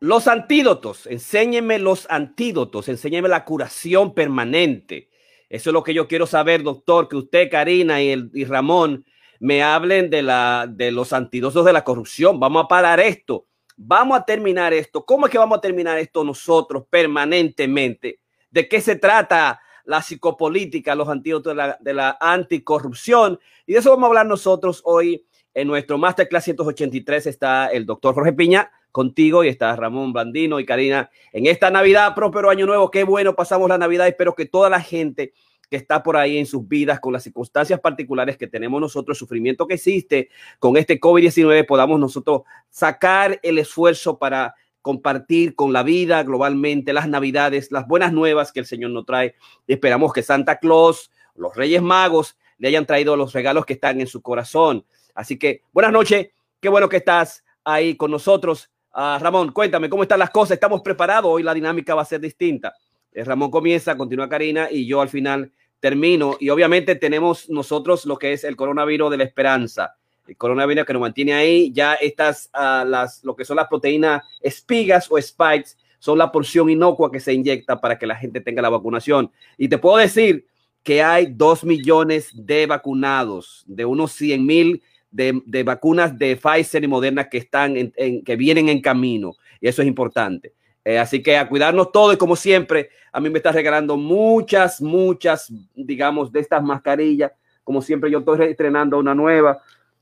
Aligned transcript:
Los 0.00 0.28
antídotos, 0.28 1.08
enséñeme 1.08 1.80
los 1.80 2.06
antídotos, 2.08 2.88
enséñeme 2.88 3.28
la 3.28 3.44
curación 3.44 4.14
permanente. 4.14 5.08
Eso 5.48 5.70
es 5.70 5.74
lo 5.74 5.82
que 5.82 5.92
yo 5.92 6.06
quiero 6.06 6.24
saber, 6.24 6.62
doctor, 6.62 7.08
que 7.08 7.16
usted, 7.16 7.50
Karina 7.50 8.00
y, 8.00 8.10
el, 8.10 8.30
y 8.32 8.44
Ramón 8.44 9.04
me 9.40 9.64
hablen 9.64 10.08
de, 10.08 10.22
la, 10.22 10.68
de 10.70 10.92
los 10.92 11.12
antídotos 11.12 11.64
de 11.64 11.72
la 11.72 11.82
corrupción. 11.82 12.38
Vamos 12.38 12.64
a 12.64 12.68
parar 12.68 13.00
esto. 13.00 13.46
Vamos 13.76 14.18
a 14.18 14.24
terminar 14.24 14.72
esto. 14.72 15.04
¿Cómo 15.04 15.26
es 15.26 15.32
que 15.32 15.38
vamos 15.38 15.58
a 15.58 15.60
terminar 15.60 15.98
esto 15.98 16.22
nosotros 16.22 16.84
permanentemente? 16.88 18.20
¿De 18.50 18.68
qué 18.68 18.80
se 18.80 18.94
trata 18.94 19.60
la 19.84 20.00
psicopolítica, 20.00 20.94
los 20.94 21.08
antídotos 21.08 21.52
de 21.52 21.56
la, 21.56 21.76
de 21.80 21.94
la 21.94 22.16
anticorrupción? 22.20 23.40
Y 23.66 23.72
de 23.72 23.80
eso 23.80 23.90
vamos 23.90 24.04
a 24.04 24.08
hablar 24.08 24.26
nosotros 24.26 24.80
hoy 24.84 25.26
en 25.54 25.66
nuestro 25.66 25.98
Masterclass 25.98 26.44
183. 26.44 27.26
Está 27.26 27.66
el 27.66 27.84
doctor 27.84 28.14
Jorge 28.14 28.32
Piña 28.32 28.70
contigo 28.92 29.44
y 29.44 29.48
está 29.48 29.74
Ramón 29.76 30.12
Blandino 30.12 30.60
y 30.60 30.66
Karina 30.66 31.10
en 31.32 31.46
esta 31.46 31.70
Navidad, 31.70 32.14
próspero 32.14 32.50
año 32.50 32.66
nuevo. 32.66 32.90
Qué 32.90 33.04
bueno 33.04 33.34
pasamos 33.34 33.68
la 33.68 33.78
Navidad. 33.78 34.08
Espero 34.08 34.34
que 34.34 34.46
toda 34.46 34.70
la 34.70 34.80
gente 34.80 35.32
que 35.70 35.76
está 35.76 36.02
por 36.02 36.16
ahí 36.16 36.38
en 36.38 36.46
sus 36.46 36.66
vidas, 36.66 36.98
con 37.00 37.12
las 37.12 37.22
circunstancias 37.22 37.80
particulares 37.80 38.36
que 38.36 38.46
tenemos 38.46 38.80
nosotros, 38.80 39.16
el 39.16 39.18
sufrimiento 39.18 39.66
que 39.66 39.74
existe 39.74 40.30
con 40.58 40.76
este 40.76 40.98
COVID-19, 40.98 41.66
podamos 41.66 42.00
nosotros 42.00 42.42
sacar 42.70 43.38
el 43.42 43.58
esfuerzo 43.58 44.18
para 44.18 44.54
compartir 44.80 45.54
con 45.54 45.72
la 45.72 45.82
vida 45.82 46.22
globalmente 46.22 46.92
las 46.92 47.08
navidades, 47.08 47.70
las 47.70 47.86
buenas 47.86 48.12
nuevas 48.12 48.52
que 48.52 48.60
el 48.60 48.66
Señor 48.66 48.90
nos 48.90 49.04
trae. 49.04 49.34
esperamos 49.66 50.12
que 50.12 50.22
Santa 50.22 50.58
Claus, 50.58 51.10
los 51.34 51.54
Reyes 51.54 51.82
Magos, 51.82 52.38
le 52.56 52.68
hayan 52.68 52.86
traído 52.86 53.16
los 53.16 53.32
regalos 53.32 53.66
que 53.66 53.74
están 53.74 54.00
en 54.00 54.06
su 54.06 54.22
corazón. 54.22 54.84
Así 55.14 55.38
que 55.38 55.62
buenas 55.72 55.92
noches, 55.92 56.28
qué 56.60 56.68
bueno 56.68 56.88
que 56.88 56.96
estás 56.96 57.44
ahí 57.64 57.96
con 57.96 58.10
nosotros. 58.10 58.70
Ah, 59.00 59.16
Ramón, 59.22 59.52
cuéntame 59.52 59.88
cómo 59.88 60.02
están 60.02 60.18
las 60.18 60.30
cosas. 60.30 60.56
Estamos 60.56 60.82
preparados. 60.82 61.30
Hoy 61.32 61.44
la 61.44 61.54
dinámica 61.54 61.94
va 61.94 62.02
a 62.02 62.04
ser 62.04 62.20
distinta. 62.20 62.74
Eh, 63.12 63.22
Ramón 63.22 63.48
comienza, 63.48 63.96
continúa 63.96 64.28
Karina 64.28 64.66
y 64.72 64.88
yo 64.88 65.00
al 65.00 65.08
final 65.08 65.52
termino. 65.78 66.36
Y 66.40 66.48
obviamente 66.48 66.96
tenemos 66.96 67.48
nosotros 67.48 68.06
lo 68.06 68.18
que 68.18 68.32
es 68.32 68.42
el 68.42 68.56
coronavirus 68.56 69.12
de 69.12 69.16
la 69.18 69.22
esperanza. 69.22 69.94
El 70.26 70.36
coronavirus 70.36 70.84
que 70.84 70.92
nos 70.94 71.02
mantiene 71.02 71.32
ahí. 71.34 71.70
Ya 71.72 71.94
estas, 71.94 72.50
uh, 72.52 72.84
las, 72.84 73.22
lo 73.22 73.36
que 73.36 73.44
son 73.44 73.58
las 73.58 73.68
proteínas 73.68 74.24
espigas 74.40 75.06
o 75.08 75.22
spikes, 75.22 75.76
son 76.00 76.18
la 76.18 76.32
porción 76.32 76.68
inocua 76.68 77.12
que 77.12 77.20
se 77.20 77.32
inyecta 77.32 77.80
para 77.80 78.00
que 78.00 78.06
la 78.08 78.16
gente 78.16 78.40
tenga 78.40 78.62
la 78.62 78.68
vacunación. 78.68 79.30
Y 79.56 79.68
te 79.68 79.78
puedo 79.78 79.98
decir 79.98 80.44
que 80.82 81.04
hay 81.04 81.26
dos 81.26 81.62
millones 81.62 82.32
de 82.34 82.66
vacunados, 82.66 83.62
de 83.68 83.84
unos 83.84 84.10
100 84.10 84.44
mil 84.44 84.82
de, 85.10 85.62
vacunas 85.64 86.18
de 86.18 86.36
Pfizer 86.36 86.84
y 86.84 86.88
Moderna 86.88 87.28
que 87.28 87.38
están 87.38 87.76
en, 87.76 88.24
que 88.24 88.36
vienen 88.36 88.68
en 88.68 88.80
camino 88.80 89.34
y 89.60 89.68
eso 89.68 89.82
es 89.82 89.88
importante. 89.88 90.54
Eh, 90.84 90.98
así 90.98 91.22
que 91.22 91.36
a 91.36 91.48
cuidarnos 91.48 91.92
todo 91.92 92.12
y 92.12 92.16
como 92.16 92.36
siempre, 92.36 92.90
a 93.12 93.20
mí 93.20 93.28
me 93.28 93.38
está 93.38 93.52
regalando 93.52 93.96
muchas, 93.96 94.80
muchas, 94.80 95.52
digamos, 95.74 96.32
de 96.32 96.40
estas 96.40 96.62
mascarillas. 96.62 97.32
Como 97.62 97.82
siempre, 97.82 98.10
yo 98.10 98.20
estoy 98.20 98.46
estrenando 98.46 98.98
una 98.98 99.14
nueva. 99.14 99.58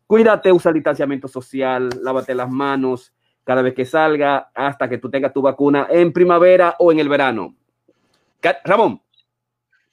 Cuídate, 0.07 0.53
usa 0.53 0.71
el 0.71 0.75
distanciamiento 0.75 1.27
social, 1.27 1.89
lávate 2.03 2.35
las 2.35 2.49
manos 2.49 3.13
cada 3.43 3.63
vez 3.63 3.75
que 3.75 3.85
salga 3.85 4.51
hasta 4.55 4.89
que 4.89 4.99
tú 4.99 5.09
tengas 5.09 5.33
tu 5.33 5.41
vacuna 5.41 5.87
en 5.91 6.13
primavera 6.13 6.77
o 6.79 6.93
en 6.93 6.99
el 6.99 7.09
verano. 7.09 7.55
Ramón. 8.65 9.01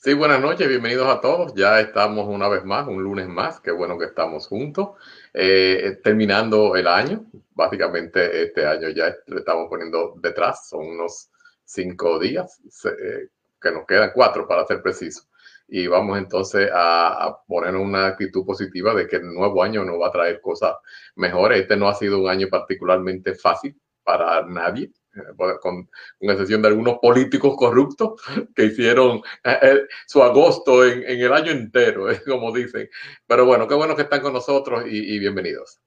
Sí, 0.03 0.13
buenas 0.13 0.41
noches, 0.41 0.67
bienvenidos 0.67 1.07
a 1.07 1.21
todos. 1.21 1.53
Ya 1.55 1.79
estamos 1.79 2.27
una 2.27 2.49
vez 2.49 2.65
más, 2.65 2.85
un 2.89 3.01
lunes 3.01 3.25
más. 3.29 3.61
Qué 3.61 3.71
bueno 3.71 3.97
que 3.97 4.03
estamos 4.03 4.47
juntos. 4.47 4.89
Eh, 5.33 5.97
terminando 6.03 6.75
el 6.75 6.87
año, 6.87 7.25
básicamente 7.51 8.43
este 8.43 8.65
año 8.65 8.89
ya 8.89 9.15
le 9.27 9.39
estamos 9.39 9.69
poniendo 9.69 10.15
detrás, 10.17 10.67
son 10.67 10.87
unos 10.87 11.29
cinco 11.63 12.19
días, 12.19 12.59
eh, 12.83 13.29
que 13.61 13.71
nos 13.71 13.85
quedan 13.85 14.11
cuatro 14.13 14.45
para 14.45 14.65
ser 14.65 14.81
precisos. 14.81 15.29
Y 15.69 15.87
vamos 15.87 16.17
entonces 16.17 16.69
a, 16.73 17.25
a, 17.25 17.41
poner 17.47 17.73
una 17.77 18.07
actitud 18.07 18.45
positiva 18.45 18.93
de 18.93 19.07
que 19.07 19.15
el 19.15 19.33
nuevo 19.33 19.63
año 19.63 19.85
nos 19.85 20.01
va 20.01 20.09
a 20.09 20.11
traer 20.11 20.41
cosas 20.41 20.75
mejores. 21.15 21.61
Este 21.61 21.77
no 21.77 21.87
ha 21.87 21.93
sido 21.95 22.19
un 22.19 22.29
año 22.29 22.49
particularmente 22.49 23.35
fácil 23.35 23.79
para 24.03 24.45
nadie 24.45 24.91
con, 25.37 25.57
con, 25.59 25.89
excepción 26.21 26.61
de 26.61 26.69
algunos 26.69 26.97
políticos 27.01 27.55
corruptos 27.57 28.21
que 28.55 28.65
hicieron 28.65 29.17
eh, 29.43 29.57
eh, 29.61 29.81
su 30.07 30.23
agosto 30.23 30.85
en, 30.85 31.03
en, 31.03 31.21
el 31.21 31.33
año 31.33 31.51
entero, 31.51 32.09
es 32.09 32.21
como 32.27 32.51
dicen. 32.51 32.89
Pero 33.27 33.45
bueno, 33.45 33.67
qué 33.67 33.75
bueno 33.75 33.95
que 33.95 34.03
están 34.03 34.21
con 34.21 34.33
nosotros 34.33 34.85
y, 34.87 35.15
y 35.15 35.19
bienvenidos. 35.19 35.79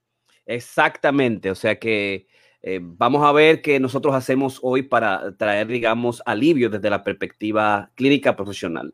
Exactamente, 0.47 1.51
o 1.51 1.55
sea 1.55 1.79
que 1.79 2.29
eh, 2.63 2.81
vamos 2.83 3.25
a 3.25 3.31
ver 3.31 3.63
qué 3.63 3.79
nosotros 3.79 4.15
hacemos 4.15 4.59
hoy 4.61 4.83
para 4.83 5.37
traer, 5.37 5.69
digamos, 5.69 6.21
alivio 6.27 6.69
desde 6.69 6.91
la 6.91 7.05
perspectiva 7.05 7.91
clínica 7.95 8.35
profesional. 8.35 8.93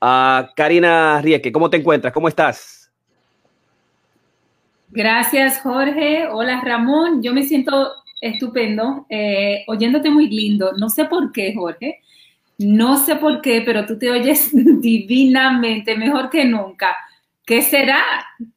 Uh, 0.00 0.48
Karina 0.56 1.20
Rieke, 1.22 1.52
¿cómo 1.52 1.70
te 1.70 1.76
encuentras? 1.76 2.12
¿Cómo 2.12 2.26
estás? 2.26 2.92
Gracias, 4.88 5.60
Jorge. 5.60 6.26
Hola, 6.28 6.60
Ramón. 6.64 7.22
Yo 7.22 7.32
me 7.32 7.44
siento 7.44 8.01
estupendo, 8.22 9.04
eh, 9.10 9.64
oyéndote 9.66 10.08
muy 10.08 10.28
lindo. 10.28 10.72
No 10.78 10.88
sé 10.88 11.04
por 11.04 11.32
qué, 11.32 11.52
Jorge. 11.54 12.00
No 12.56 12.96
sé 12.96 13.16
por 13.16 13.42
qué, 13.42 13.62
pero 13.66 13.84
tú 13.84 13.98
te 13.98 14.10
oyes 14.10 14.50
divinamente, 14.52 15.96
mejor 15.96 16.30
que 16.30 16.44
nunca. 16.44 16.96
¿Qué 17.44 17.60
será? 17.60 18.00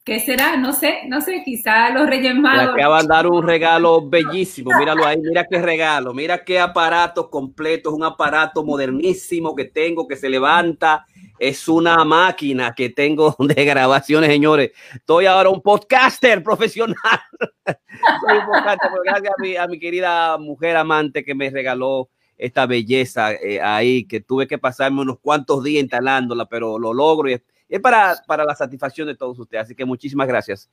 ¿Qué 0.04 0.20
será? 0.20 0.58
No 0.58 0.72
sé, 0.72 1.00
no 1.08 1.20
sé, 1.20 1.42
quizá 1.44 1.90
los 1.90 2.08
Reyes 2.08 2.36
Magos. 2.36 2.76
Le 2.76 2.84
acaban 2.84 3.02
de 3.02 3.08
dar 3.08 3.26
un 3.26 3.46
regalo 3.46 4.00
bellísimo, 4.10 4.70
míralo 4.78 5.06
ahí, 5.06 5.18
mira 5.18 5.48
qué 5.50 5.60
regalo, 5.60 6.14
mira 6.14 6.44
qué 6.46 6.60
aparato 6.60 7.32
completo, 7.32 7.90
es 7.90 7.96
un 7.96 8.04
aparato 8.04 8.64
modernísimo 8.64 9.56
que 9.56 9.66
tengo 9.66 10.08
que 10.08 10.16
se 10.16 10.30
levanta, 10.30 11.08
es 11.40 11.68
una 11.68 12.04
máquina 12.04 12.74
que 12.74 12.90
tengo 12.90 13.36
de 13.40 13.66
grabaciones, 13.66 14.30
señores. 14.30 14.72
Estoy 14.94 15.26
ahora 15.26 15.50
un 15.50 15.62
podcaster 15.62 16.44
profesional. 16.44 16.98
Soy 17.66 18.38
un 18.38 18.46
podcaster, 18.46 18.92
gracias 19.04 19.60
a 19.60 19.68
mi, 19.68 19.80
querida 19.80 20.38
mujer 20.38 20.78
amante 20.78 21.24
que 21.24 21.36
me 21.36 21.50
regaló 21.50 22.10
esta 22.38 22.66
belleza 22.66 23.34
eh, 23.34 23.62
ahí, 23.62 24.06
que 24.06 24.20
tuve 24.20 24.48
que 24.48 24.58
pasarme 24.58 25.02
unos 25.02 25.20
cuantos 25.20 25.64
días 25.64 25.84
instalándola, 25.84 26.46
pero 26.46 26.78
lo 26.78 26.94
logro 26.94 27.30
y 27.30 27.42
es 27.70 27.80
para, 27.80 28.16
para 28.28 28.44
la 28.44 28.56
satisfacción 28.56 29.08
de 29.08 29.16
todos 29.16 29.40
ustedes. 29.40 29.64
Así 29.64 29.76
que 29.76 29.86
muchísimas 29.86 30.28
gracias. 30.28 30.70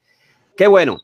Qué 0.57 0.67
bueno. 0.67 1.01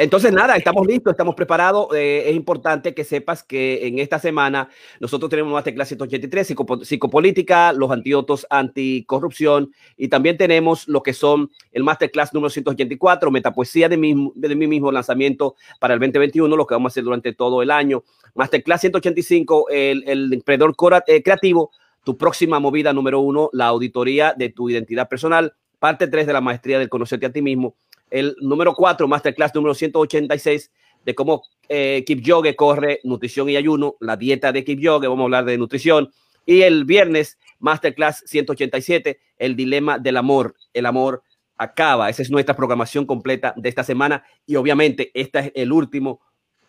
Entonces, 0.00 0.32
nada, 0.32 0.56
estamos 0.56 0.86
listos, 0.86 1.10
estamos 1.10 1.34
preparados. 1.34 1.88
Eh, 1.94 2.24
es 2.30 2.34
importante 2.34 2.94
que 2.94 3.04
sepas 3.04 3.42
que 3.42 3.86
en 3.86 3.98
esta 3.98 4.18
semana 4.18 4.70
nosotros 4.98 5.28
tenemos 5.28 5.52
Masterclass 5.52 5.88
183, 5.88 6.46
psico, 6.46 6.66
psicopolítica, 6.82 7.74
los 7.74 7.90
antídotos 7.90 8.46
anticorrupción 8.48 9.74
y 9.98 10.08
también 10.08 10.38
tenemos 10.38 10.88
lo 10.88 11.02
que 11.02 11.12
son 11.12 11.50
el 11.70 11.84
Masterclass 11.84 12.32
número 12.32 12.48
184, 12.48 13.30
metapoesía 13.30 13.90
de 13.90 13.98
mi, 13.98 14.32
de 14.36 14.56
mi 14.56 14.66
mismo 14.66 14.90
lanzamiento 14.90 15.56
para 15.78 15.92
el 15.92 16.00
2021, 16.00 16.56
lo 16.56 16.66
que 16.66 16.74
vamos 16.76 16.88
a 16.88 16.92
hacer 16.94 17.04
durante 17.04 17.34
todo 17.34 17.60
el 17.60 17.70
año. 17.70 18.02
Masterclass 18.34 18.80
185, 18.80 19.66
el, 19.68 20.04
el 20.06 20.32
emprendedor 20.32 20.74
eh, 21.08 21.22
creativo, 21.22 21.72
tu 22.04 22.16
próxima 22.16 22.58
movida 22.58 22.94
número 22.94 23.20
uno, 23.20 23.50
la 23.52 23.66
auditoría 23.66 24.32
de 24.32 24.48
tu 24.48 24.70
identidad 24.70 25.10
personal, 25.10 25.52
parte 25.78 26.08
tres 26.08 26.26
de 26.26 26.32
la 26.32 26.40
maestría 26.40 26.78
del 26.78 26.88
conocerte 26.88 27.26
a 27.26 27.32
ti 27.32 27.42
mismo, 27.42 27.74
el 28.10 28.36
número 28.40 28.74
cuatro, 28.74 29.08
masterclass 29.08 29.54
número 29.54 29.74
186, 29.74 30.70
de 31.04 31.14
cómo 31.14 31.42
eh, 31.68 32.04
Yoga 32.06 32.52
corre 32.54 33.00
nutrición 33.04 33.48
y 33.48 33.56
ayuno, 33.56 33.96
la 34.00 34.16
dieta 34.16 34.52
de 34.52 34.64
Yoga, 34.64 35.08
vamos 35.08 35.22
a 35.22 35.24
hablar 35.24 35.44
de 35.44 35.58
nutrición, 35.58 36.10
y 36.44 36.62
el 36.62 36.84
viernes, 36.84 37.38
masterclass 37.58 38.22
187, 38.26 39.20
el 39.38 39.56
dilema 39.56 39.98
del 39.98 40.16
amor, 40.16 40.54
el 40.74 40.86
amor 40.86 41.22
acaba, 41.56 42.08
esa 42.10 42.22
es 42.22 42.30
nuestra 42.30 42.56
programación 42.56 43.06
completa 43.06 43.54
de 43.56 43.68
esta 43.68 43.84
semana, 43.84 44.24
y 44.46 44.56
obviamente 44.56 45.10
este 45.14 45.38
es 45.38 45.52
el 45.54 45.72
último 45.72 46.20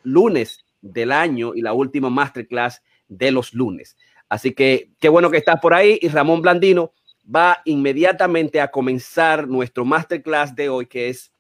lunes 0.04 0.66
del 0.82 1.12
año 1.12 1.54
y 1.56 1.62
la 1.62 1.74
última 1.74 2.10
masterclass 2.10 2.82
de 3.08 3.32
los 3.32 3.54
lunes. 3.54 3.98
Así 4.30 4.54
que 4.54 4.92
qué 5.00 5.10
bueno 5.10 5.30
que 5.30 5.38
estás 5.38 5.60
por 5.60 5.74
ahí. 5.74 6.00
Y 6.02 6.08
Ramón 6.08 6.42
Blandino 6.42 6.94
va 7.24 7.62
inmediatamente 7.66 8.62
a 8.62 8.72
comenzar 8.72 9.48
nuestro 9.48 9.86
masterclass 9.86 10.56
de 10.56 10.70
hoy, 10.70 10.86
que 10.86 11.10
es 11.10 11.31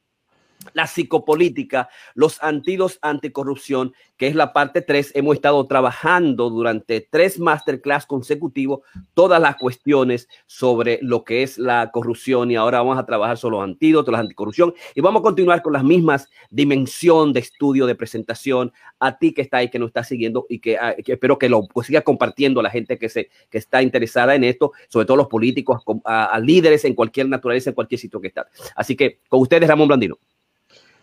la 0.73 0.87
psicopolítica, 0.87 1.89
los 2.13 2.41
antídotos 2.41 2.99
anticorrupción, 3.01 3.93
que 4.17 4.27
es 4.27 4.35
la 4.35 4.53
parte 4.53 4.81
3. 4.81 5.11
Hemos 5.15 5.35
estado 5.35 5.65
trabajando 5.67 6.49
durante 6.49 7.01
tres 7.01 7.39
masterclass 7.39 8.05
consecutivos 8.05 8.81
todas 9.13 9.41
las 9.41 9.55
cuestiones 9.57 10.27
sobre 10.45 10.99
lo 11.01 11.23
que 11.23 11.43
es 11.43 11.57
la 11.57 11.91
corrupción 11.91 12.51
y 12.51 12.55
ahora 12.55 12.79
vamos 12.79 12.97
a 12.97 13.05
trabajar 13.05 13.37
sobre 13.37 13.57
los 13.57 13.63
antídotos, 13.63 14.11
la 14.11 14.19
anticorrupción 14.19 14.73
y 14.95 15.01
vamos 15.01 15.21
a 15.21 15.23
continuar 15.23 15.61
con 15.61 15.73
las 15.73 15.83
mismas 15.83 16.29
dimensión 16.49 17.33
de 17.33 17.39
estudio, 17.39 17.85
de 17.85 17.95
presentación 17.95 18.71
a 18.99 19.17
ti 19.17 19.33
que 19.33 19.41
está 19.41 19.57
ahí, 19.57 19.69
que 19.69 19.79
nos 19.79 19.87
está 19.87 20.03
siguiendo 20.03 20.45
y 20.49 20.59
que, 20.59 20.77
ah, 20.77 20.95
que 21.03 21.13
espero 21.13 21.37
que 21.37 21.49
lo 21.49 21.67
pues, 21.67 21.87
siga 21.87 22.01
compartiendo 22.01 22.59
a 22.59 22.63
la 22.63 22.69
gente 22.69 22.97
que, 22.97 23.09
se, 23.09 23.29
que 23.49 23.57
está 23.57 23.81
interesada 23.81 24.35
en 24.35 24.43
esto, 24.43 24.71
sobre 24.87 25.05
todo 25.05 25.17
los 25.17 25.27
políticos, 25.27 25.81
a, 26.05 26.39
líderes 26.39 26.85
en 26.85 26.93
cualquier 26.93 27.27
naturaleza, 27.27 27.69
en 27.69 27.75
cualquier 27.75 27.99
sitio 27.99 28.21
que 28.21 28.27
está. 28.27 28.47
Así 28.75 28.95
que 28.95 29.19
con 29.27 29.41
ustedes, 29.41 29.67
Ramón 29.67 29.87
Blandino. 29.87 30.17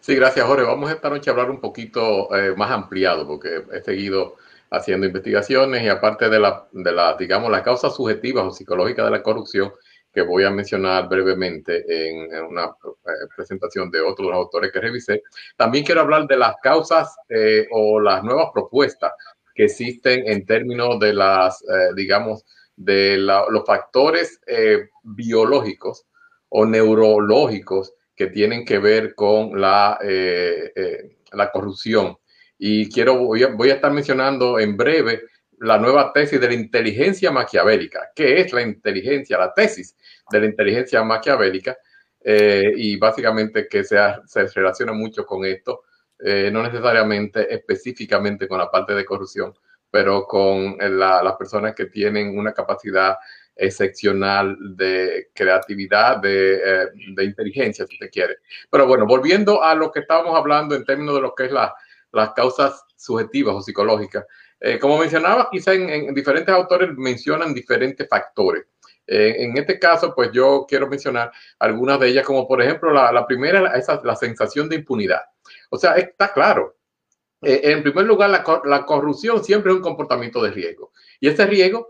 Sí, 0.08 0.14
gracias, 0.14 0.46
Jorge. 0.46 0.64
Vamos 0.64 0.90
esta 0.90 1.10
noche 1.10 1.28
a 1.28 1.34
hablar 1.34 1.50
un 1.50 1.60
poquito 1.60 2.34
eh, 2.34 2.54
más 2.56 2.70
ampliado, 2.70 3.26
porque 3.26 3.62
he 3.70 3.82
seguido 3.82 4.36
haciendo 4.70 5.06
investigaciones 5.06 5.82
y 5.82 5.88
aparte 5.90 6.30
de 6.30 6.40
la, 6.40 6.66
de 6.72 6.92
la, 6.92 7.14
digamos, 7.18 7.50
las 7.50 7.60
causas 7.60 7.94
subjetivas 7.94 8.46
o 8.46 8.50
psicológicas 8.50 9.04
de 9.04 9.10
la 9.10 9.22
corrupción, 9.22 9.70
que 10.10 10.22
voy 10.22 10.44
a 10.44 10.50
mencionar 10.50 11.10
brevemente 11.10 11.84
en, 11.86 12.42
una 12.42 12.64
eh, 12.64 13.26
presentación 13.36 13.90
de 13.90 14.00
otros 14.00 14.32
autores 14.32 14.72
que 14.72 14.80
revisé. 14.80 15.24
También 15.58 15.84
quiero 15.84 16.00
hablar 16.00 16.26
de 16.26 16.38
las 16.38 16.56
causas 16.62 17.14
eh, 17.28 17.66
o 17.70 18.00
las 18.00 18.24
nuevas 18.24 18.48
propuestas 18.54 19.12
que 19.54 19.64
existen 19.64 20.26
en 20.26 20.46
términos 20.46 20.98
de 21.00 21.12
las, 21.12 21.62
digamos, 21.94 22.46
de 22.76 23.18
los 23.18 23.66
factores 23.66 24.40
biológicos 25.02 26.06
o 26.48 26.64
neurológicos 26.64 27.92
que 28.18 28.26
tienen 28.26 28.64
que 28.64 28.78
ver 28.78 29.14
con 29.14 29.58
la, 29.60 29.98
la 31.32 31.50
corrupción. 31.50 32.18
Y 32.58 32.90
quiero, 32.90 33.18
voy 33.18 33.44
a, 33.44 33.48
voy 33.48 33.70
a 33.70 33.74
estar 33.74 33.92
mencionando 33.92 34.58
en 34.58 34.76
breve 34.76 35.22
la 35.60 35.78
nueva 35.78 36.12
tesis 36.12 36.40
de 36.40 36.48
la 36.48 36.54
inteligencia 36.54 37.30
maquiavélica. 37.30 38.10
¿Qué 38.14 38.40
es 38.40 38.52
la 38.52 38.62
inteligencia? 38.62 39.38
La 39.38 39.52
tesis 39.52 39.96
de 40.30 40.40
la 40.40 40.46
inteligencia 40.46 41.02
maquiavélica 41.02 41.76
eh, 42.22 42.72
y 42.76 42.96
básicamente 42.96 43.68
que 43.68 43.84
se, 43.84 43.96
se, 44.26 44.46
relaciona 44.48 44.92
mucho 44.92 45.24
con 45.24 45.44
esto, 45.44 45.84
eh, 46.18 46.50
no 46.52 46.62
necesariamente 46.62 47.52
específicamente 47.52 48.48
con 48.48 48.58
la 48.58 48.70
parte 48.70 48.94
de 48.94 49.04
corrupción, 49.04 49.54
pero 49.90 50.26
con 50.26 50.76
las 50.78 51.36
personas 51.36 51.74
que 51.74 51.86
tienen 51.86 52.36
una 52.36 52.52
capacidad 52.52 53.16
excepcional 53.58 54.56
de 54.76 55.28
creatividad, 55.34 56.18
de, 56.18 56.54
eh, 56.54 56.86
de, 57.14 57.24
inteligencia, 57.24 57.86
si 57.86 57.98
te 57.98 58.08
quiere. 58.08 58.36
Pero 58.70 58.86
bueno, 58.86 59.06
volviendo 59.06 59.62
a 59.62 59.74
lo 59.74 59.90
que 59.90 60.00
estábamos 60.00 60.34
hablando 60.36 60.74
en 60.74 60.84
términos 60.84 61.16
de 61.16 61.20
lo 61.20 61.34
que 61.34 61.46
es 61.46 61.52
la, 61.52 61.74
las 62.12 62.32
causas 62.32 62.84
subjetivas 62.96 63.56
o 63.56 63.60
psicológicas, 63.60 64.24
eh, 64.60 64.78
como 64.78 64.98
mencionaba, 64.98 65.48
quizá 65.50 65.72
en, 65.74 66.14
diferentes 66.14 66.54
autores 66.54 66.90
mencionan 66.96 67.54
diferentes 67.54 68.08
factores. 68.08 68.64
Eh, 69.06 69.36
en 69.38 69.56
este 69.56 69.78
caso, 69.78 70.14
pues 70.14 70.30
yo 70.32 70.66
quiero 70.68 70.88
mencionar 70.88 71.32
algunas 71.58 71.98
de 72.00 72.08
ellas, 72.08 72.26
como 72.26 72.46
por 72.46 72.60
ejemplo 72.60 72.92
la, 72.92 73.26
primera, 73.26 73.74
esa, 73.76 74.00
la 74.04 74.16
sensación 74.16 74.68
de 74.68 74.76
impunidad. 74.76 75.22
O 75.70 75.78
sea, 75.78 75.92
está 75.94 76.32
claro. 76.32 76.76
Eh, 77.42 77.60
en 77.64 77.82
primer 77.82 78.04
lugar, 78.04 78.30
la, 78.30 78.84
corrupción 78.84 79.44
siempre 79.44 79.70
es 79.70 79.76
un 79.76 79.82
comportamiento 79.82 80.42
de 80.42 80.50
riesgo. 80.50 80.92
Y 81.20 81.28
ese 81.28 81.46
riesgo, 81.46 81.88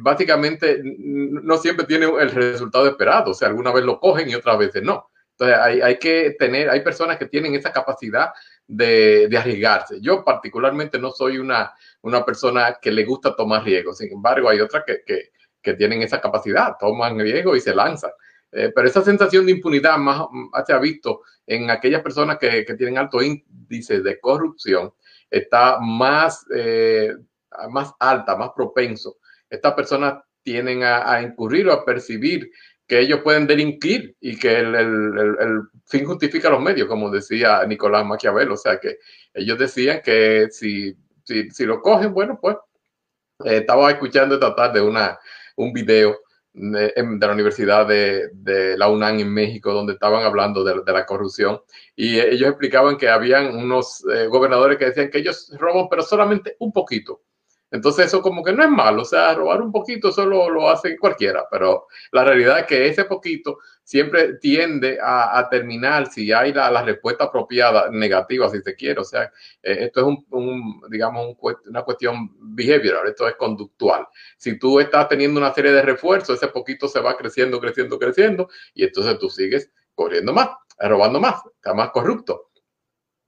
básicamente, 0.00 0.80
no 0.82 1.56
siempre 1.58 1.86
tiene 1.86 2.06
el 2.06 2.30
resultado 2.30 2.86
esperado. 2.86 3.30
O 3.32 3.34
sea, 3.34 3.48
alguna 3.48 3.72
vez 3.72 3.84
lo 3.84 4.00
cogen 4.00 4.28
y 4.28 4.34
otras 4.34 4.58
veces 4.58 4.82
no. 4.82 5.10
Entonces, 5.32 5.58
hay, 5.58 5.80
hay 5.80 5.98
que 5.98 6.36
tener, 6.38 6.70
hay 6.70 6.80
personas 6.80 7.18
que 7.18 7.26
tienen 7.26 7.54
esa 7.54 7.72
capacidad 7.72 8.30
de, 8.66 9.28
arriesgarse. 9.36 10.00
Yo 10.00 10.24
particularmente 10.24 10.98
no 10.98 11.10
soy 11.10 11.38
una, 11.38 11.72
una 12.02 12.24
persona 12.24 12.78
que 12.80 12.92
le 12.92 13.04
gusta 13.04 13.34
tomar 13.34 13.64
riesgos, 13.64 13.98
sin 13.98 14.12
embargo 14.12 14.48
hay 14.48 14.60
otras 14.60 14.84
que, 14.86 15.02
que, 15.04 15.30
que 15.60 15.74
tienen 15.74 16.02
esa 16.02 16.20
capacidad, 16.20 16.76
toman 16.78 17.18
riesgo 17.18 17.56
y 17.56 17.60
se 17.60 17.74
lanzan. 17.74 18.10
Eh, 18.52 18.70
pero 18.72 18.86
esa 18.86 19.02
sensación 19.02 19.46
de 19.46 19.52
impunidad 19.52 19.98
más 19.98 20.26
se 20.64 20.72
ha 20.72 20.78
visto 20.78 21.22
en 21.46 21.70
aquellas 21.70 22.02
personas 22.02 22.38
que, 22.38 22.64
que 22.64 22.74
tienen 22.74 22.98
alto 22.98 23.20
índice 23.20 24.00
de 24.00 24.20
corrupción, 24.20 24.92
está 25.28 25.80
más, 25.80 26.46
eh, 26.54 27.12
más 27.70 27.92
alta, 27.98 28.36
más 28.36 28.50
propenso. 28.54 29.16
Estas 29.54 29.74
personas 29.74 30.22
tienen 30.42 30.82
a, 30.82 31.20
incurrir 31.22 31.68
o 31.68 31.72
a 31.72 31.84
percibir 31.84 32.50
que 32.86 33.00
ellos 33.00 33.20
pueden 33.22 33.46
delinquir 33.46 34.14
y 34.20 34.38
que 34.38 34.58
el, 34.58 35.62
fin 35.86 36.04
justifica 36.04 36.50
los 36.50 36.60
medios, 36.60 36.86
como 36.86 37.10
decía 37.10 37.64
Nicolás 37.66 38.04
Maquiavelo. 38.04 38.54
O 38.54 38.58
sea 38.58 38.78
que 38.78 38.98
ellos 39.32 39.58
decían 39.58 40.00
que 40.04 40.48
si, 40.50 40.94
si, 41.24 41.64
lo 41.64 41.80
cogen, 41.80 42.12
bueno, 42.12 42.38
pues 42.40 42.56
eh, 43.44 43.58
estaba 43.58 43.90
escuchando 43.90 44.34
esta 44.34 44.54
tarde 44.54 44.80
una, 44.82 45.18
un 45.56 45.72
video 45.72 46.20
de, 46.52 46.92
de 46.94 47.26
la 47.26 47.32
Universidad 47.32 47.86
de, 47.86 48.76
la 48.76 48.88
UNAM 48.88 49.18
en 49.18 49.32
México, 49.32 49.72
donde 49.72 49.94
estaban 49.94 50.22
hablando 50.24 50.62
de, 50.62 50.82
de 50.84 50.92
la 50.92 51.06
corrupción 51.06 51.60
y 51.96 52.20
ellos 52.20 52.48
explicaban 52.50 52.96
que 52.98 53.08
habían 53.08 53.56
unos 53.56 54.04
eh, 54.12 54.26
gobernadores 54.26 54.78
que 54.78 54.86
decían 54.86 55.10
que 55.10 55.18
ellos 55.18 55.50
roban, 55.58 55.88
pero 55.88 56.02
solamente 56.02 56.56
un 56.58 56.72
poquito 56.72 57.22
entonces 57.74 58.06
eso 58.06 58.22
como 58.22 58.44
que 58.44 58.52
no 58.52 58.62
es 58.62 58.70
malo, 58.70 59.02
o 59.02 59.04
sea, 59.04 59.34
robar 59.34 59.60
un 59.60 59.72
poquito 59.72 60.12
solo 60.12 60.48
lo 60.48 60.70
hace 60.70 60.96
cualquiera, 60.96 61.44
pero 61.50 61.88
la 62.12 62.22
realidad 62.22 62.60
es 62.60 62.66
que 62.66 62.86
ese 62.86 63.04
poquito 63.04 63.58
siempre 63.82 64.34
tiende 64.34 64.96
a, 65.02 65.48
terminar 65.50 66.06
si 66.06 66.30
hay 66.30 66.52
la, 66.52 66.82
respuesta 66.84 67.24
apropiada, 67.24 67.90
negativa 67.90 68.48
si 68.48 68.60
se 68.60 68.76
quiere, 68.76 69.00
o 69.00 69.04
sea, 69.04 69.24
eh, 69.60 69.78
esto 69.80 70.00
es 70.02 70.18
un, 70.30 70.82
digamos, 70.88 71.36
una 71.66 71.82
cuestión 71.82 72.30
behavioral, 72.38 73.08
esto 73.08 73.26
es 73.26 73.34
conductual. 73.34 74.06
Si 74.36 74.56
tú 74.56 74.78
estás 74.78 75.08
teniendo 75.08 75.40
una 75.40 75.52
serie 75.52 75.72
de 75.72 75.82
refuerzos, 75.82 76.36
ese 76.36 76.52
poquito 76.52 76.86
se 76.86 77.00
va 77.00 77.16
creciendo, 77.16 77.60
creciendo, 77.60 77.98
creciendo, 77.98 78.48
y 78.72 78.84
entonces 78.84 79.18
tú 79.18 79.28
sigues 79.28 79.72
corriendo 79.96 80.32
más, 80.32 80.50
robando 80.78 81.18
más, 81.18 81.42
está 81.56 81.74
más 81.74 81.90
corrupto. 81.90 82.50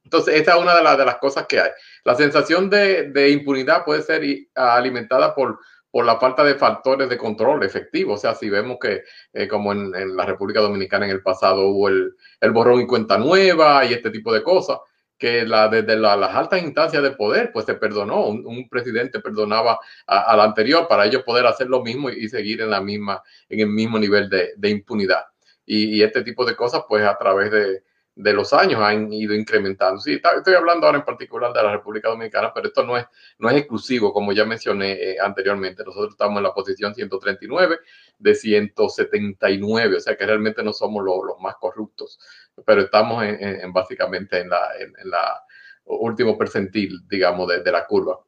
Entonces, 0.06 0.40
esa 0.40 0.54
es 0.54 0.62
una 0.62 0.72
de, 0.76 0.96
de, 0.96 1.04
las 1.04 1.16
cosas 1.16 1.46
que 1.48 1.58
hay. 1.58 1.70
La 2.04 2.14
sensación 2.14 2.70
de, 2.70 3.28
impunidad 3.30 3.84
puede 3.84 4.02
ser 4.02 4.22
alimentada 4.54 5.34
por, 5.34 5.58
por 5.90 6.04
la 6.04 6.20
falta 6.20 6.44
de 6.44 6.54
factores 6.54 7.08
de 7.08 7.18
control 7.18 7.64
efectivo. 7.64 8.14
O 8.14 8.16
sea, 8.16 8.32
si 8.36 8.48
vemos 8.48 8.78
que, 8.80 9.02
eh, 9.32 9.48
como 9.48 9.72
en, 9.72 10.16
la 10.16 10.24
República 10.24 10.60
Dominicana 10.60 11.06
en 11.06 11.10
el 11.10 11.22
pasado 11.22 11.66
hubo 11.66 11.88
el, 11.88 12.14
borrón 12.52 12.82
y 12.82 12.86
cuenta 12.86 13.18
nueva 13.18 13.84
y 13.84 13.94
este 13.94 14.10
tipo 14.10 14.32
de 14.32 14.44
cosas, 14.44 14.78
que 15.18 15.44
la, 15.44 15.66
desde 15.66 15.96
la, 15.96 16.16
las 16.16 16.36
altas 16.36 16.62
instancias 16.62 17.02
de 17.02 17.10
poder, 17.10 17.50
pues 17.52 17.66
se 17.66 17.74
perdonó. 17.74 18.28
Un, 18.28 18.68
presidente 18.68 19.18
perdonaba 19.18 19.80
al 20.06 20.40
anterior 20.40 20.86
para 20.86 21.04
ellos 21.04 21.24
poder 21.24 21.46
hacer 21.46 21.66
lo 21.66 21.82
mismo 21.82 22.10
y, 22.10 22.28
seguir 22.28 22.60
en, 22.60 22.70
la 22.70 22.80
misma, 22.80 23.24
en 23.48 23.58
el 23.58 23.66
mismo 23.66 23.98
nivel 23.98 24.30
de, 24.30 24.52
de 24.56 24.70
impunidad. 24.70 25.24
Y, 25.64 25.96
y, 25.96 26.02
este 26.04 26.22
tipo 26.22 26.44
de 26.44 26.54
cosas, 26.54 26.84
pues 26.88 27.04
a 27.04 27.18
través 27.18 27.50
de, 27.50 27.82
de 28.16 28.32
los 28.32 28.54
años 28.54 28.80
han 28.80 29.12
ido 29.12 29.34
incrementando. 29.34 30.00
Sí, 30.00 30.20
estoy 30.36 30.54
hablando 30.54 30.86
ahora 30.86 30.98
en 30.98 31.04
particular 31.04 31.52
de 31.52 31.62
la 31.62 31.72
República 31.72 32.08
Dominicana, 32.08 32.50
pero 32.52 32.68
esto 32.68 32.82
no 32.82 32.96
es, 32.96 33.04
no 33.38 33.50
es 33.50 33.56
exclusivo, 33.58 34.12
como 34.12 34.32
ya 34.32 34.46
mencioné 34.46 34.92
eh, 34.92 35.16
anteriormente. 35.20 35.84
Nosotros 35.84 36.12
estamos 36.12 36.38
en 36.38 36.44
la 36.44 36.54
posición 36.54 36.94
139 36.94 37.78
de 38.18 38.34
179, 38.34 39.96
o 39.96 40.00
sea 40.00 40.16
que 40.16 40.24
realmente 40.24 40.62
no 40.62 40.72
somos 40.72 41.04
los 41.04 41.38
más 41.40 41.56
corruptos, 41.56 42.18
pero 42.64 42.80
estamos 42.82 43.22
en, 43.22 43.70
básicamente 43.74 44.40
en 44.40 44.48
la, 44.48 44.70
en, 44.78 45.10
la 45.10 45.42
último 45.84 46.38
percentil, 46.38 47.06
digamos, 47.06 47.48
de 47.48 47.70
la 47.70 47.86
curva. 47.86 48.18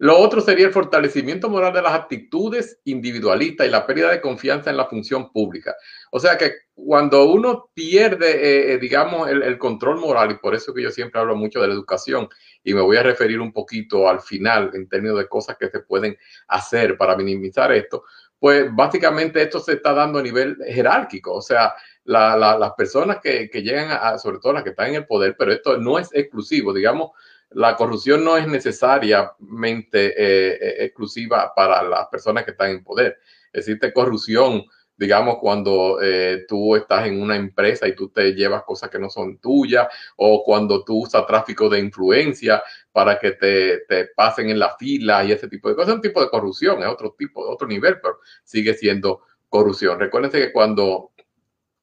Lo 0.00 0.16
otro 0.16 0.40
sería 0.40 0.66
el 0.66 0.72
fortalecimiento 0.72 1.50
moral 1.50 1.72
de 1.72 1.82
las 1.82 1.92
actitudes 1.92 2.80
individualistas 2.84 3.66
y 3.66 3.70
la 3.70 3.84
pérdida 3.84 4.12
de 4.12 4.20
confianza 4.20 4.70
en 4.70 4.76
la 4.76 4.86
función 4.86 5.32
pública. 5.32 5.74
O 6.12 6.20
sea 6.20 6.38
que 6.38 6.52
cuando 6.72 7.24
uno 7.24 7.70
pierde, 7.74 8.30
eh, 8.30 8.74
eh, 8.74 8.78
digamos, 8.78 9.28
el, 9.28 9.58
control 9.58 9.98
moral, 9.98 10.30
y 10.30 10.38
por 10.38 10.54
eso 10.54 10.72
que 10.72 10.82
yo 10.82 10.92
siempre 10.92 11.20
hablo 11.20 11.34
mucho 11.34 11.60
de 11.60 11.66
la 11.66 11.74
educación, 11.74 12.28
y 12.62 12.74
me 12.74 12.80
voy 12.80 12.96
a 12.96 13.02
referir 13.02 13.40
un 13.40 13.52
poquito 13.52 14.08
al 14.08 14.20
final 14.20 14.70
en 14.74 14.88
términos 14.88 15.18
de 15.18 15.26
cosas 15.26 15.56
que 15.58 15.68
se 15.68 15.80
pueden 15.80 16.16
hacer 16.46 16.96
para 16.96 17.16
minimizar 17.16 17.72
esto, 17.72 18.04
pues 18.38 18.68
básicamente 18.72 19.42
esto 19.42 19.58
se 19.58 19.72
está 19.72 19.92
dando 19.92 20.20
a 20.20 20.22
nivel 20.22 20.56
jerárquico, 20.64 21.34
o 21.34 21.42
sea, 21.42 21.74
la, 22.04 22.36
la, 22.36 22.56
las 22.56 22.72
personas 22.74 23.18
que, 23.20 23.50
que 23.50 23.62
llegan 23.62 23.90
a, 23.90 24.16
sobre 24.16 24.38
todo 24.38 24.52
las 24.52 24.62
que 24.62 24.70
están 24.70 24.90
en 24.90 24.94
el 24.94 25.06
poder, 25.06 25.34
pero 25.36 25.52
esto 25.52 25.76
no 25.76 25.98
es 25.98 26.08
exclusivo, 26.12 26.72
digamos, 26.72 27.10
la 27.50 27.76
corrupción 27.76 28.24
no 28.24 28.36
es 28.36 28.46
necesariamente 28.46 30.08
eh, 30.08 30.58
eh, 30.60 30.84
exclusiva 30.84 31.52
para 31.54 31.82
las 31.82 32.06
personas 32.08 32.44
que 32.44 32.50
están 32.50 32.70
en 32.70 32.84
poder. 32.84 33.18
Existe 33.52 33.92
corrupción, 33.92 34.64
digamos, 34.96 35.38
cuando 35.38 35.98
eh, 36.02 36.44
tú 36.46 36.76
estás 36.76 37.06
en 37.06 37.22
una 37.22 37.36
empresa 37.36 37.88
y 37.88 37.94
tú 37.94 38.10
te 38.10 38.34
llevas 38.34 38.64
cosas 38.64 38.90
que 38.90 38.98
no 38.98 39.08
son 39.08 39.38
tuyas, 39.38 39.88
o 40.16 40.44
cuando 40.44 40.84
tú 40.84 41.04
usas 41.04 41.26
tráfico 41.26 41.68
de 41.68 41.78
influencia 41.78 42.62
para 42.92 43.18
que 43.18 43.32
te, 43.32 43.78
te 43.88 44.06
pasen 44.14 44.50
en 44.50 44.58
la 44.58 44.76
fila 44.76 45.24
y 45.24 45.32
ese 45.32 45.48
tipo 45.48 45.68
de 45.68 45.74
cosas. 45.74 45.90
Es 45.90 45.94
un 45.96 46.02
tipo 46.02 46.20
de 46.20 46.28
corrupción, 46.28 46.82
es 46.82 46.88
otro 46.88 47.14
tipo, 47.18 47.40
otro 47.40 47.66
nivel, 47.66 47.98
pero 48.02 48.18
sigue 48.44 48.74
siendo 48.74 49.22
corrupción. 49.48 49.98
Recuérdense 49.98 50.38
que 50.38 50.52
cuando 50.52 51.12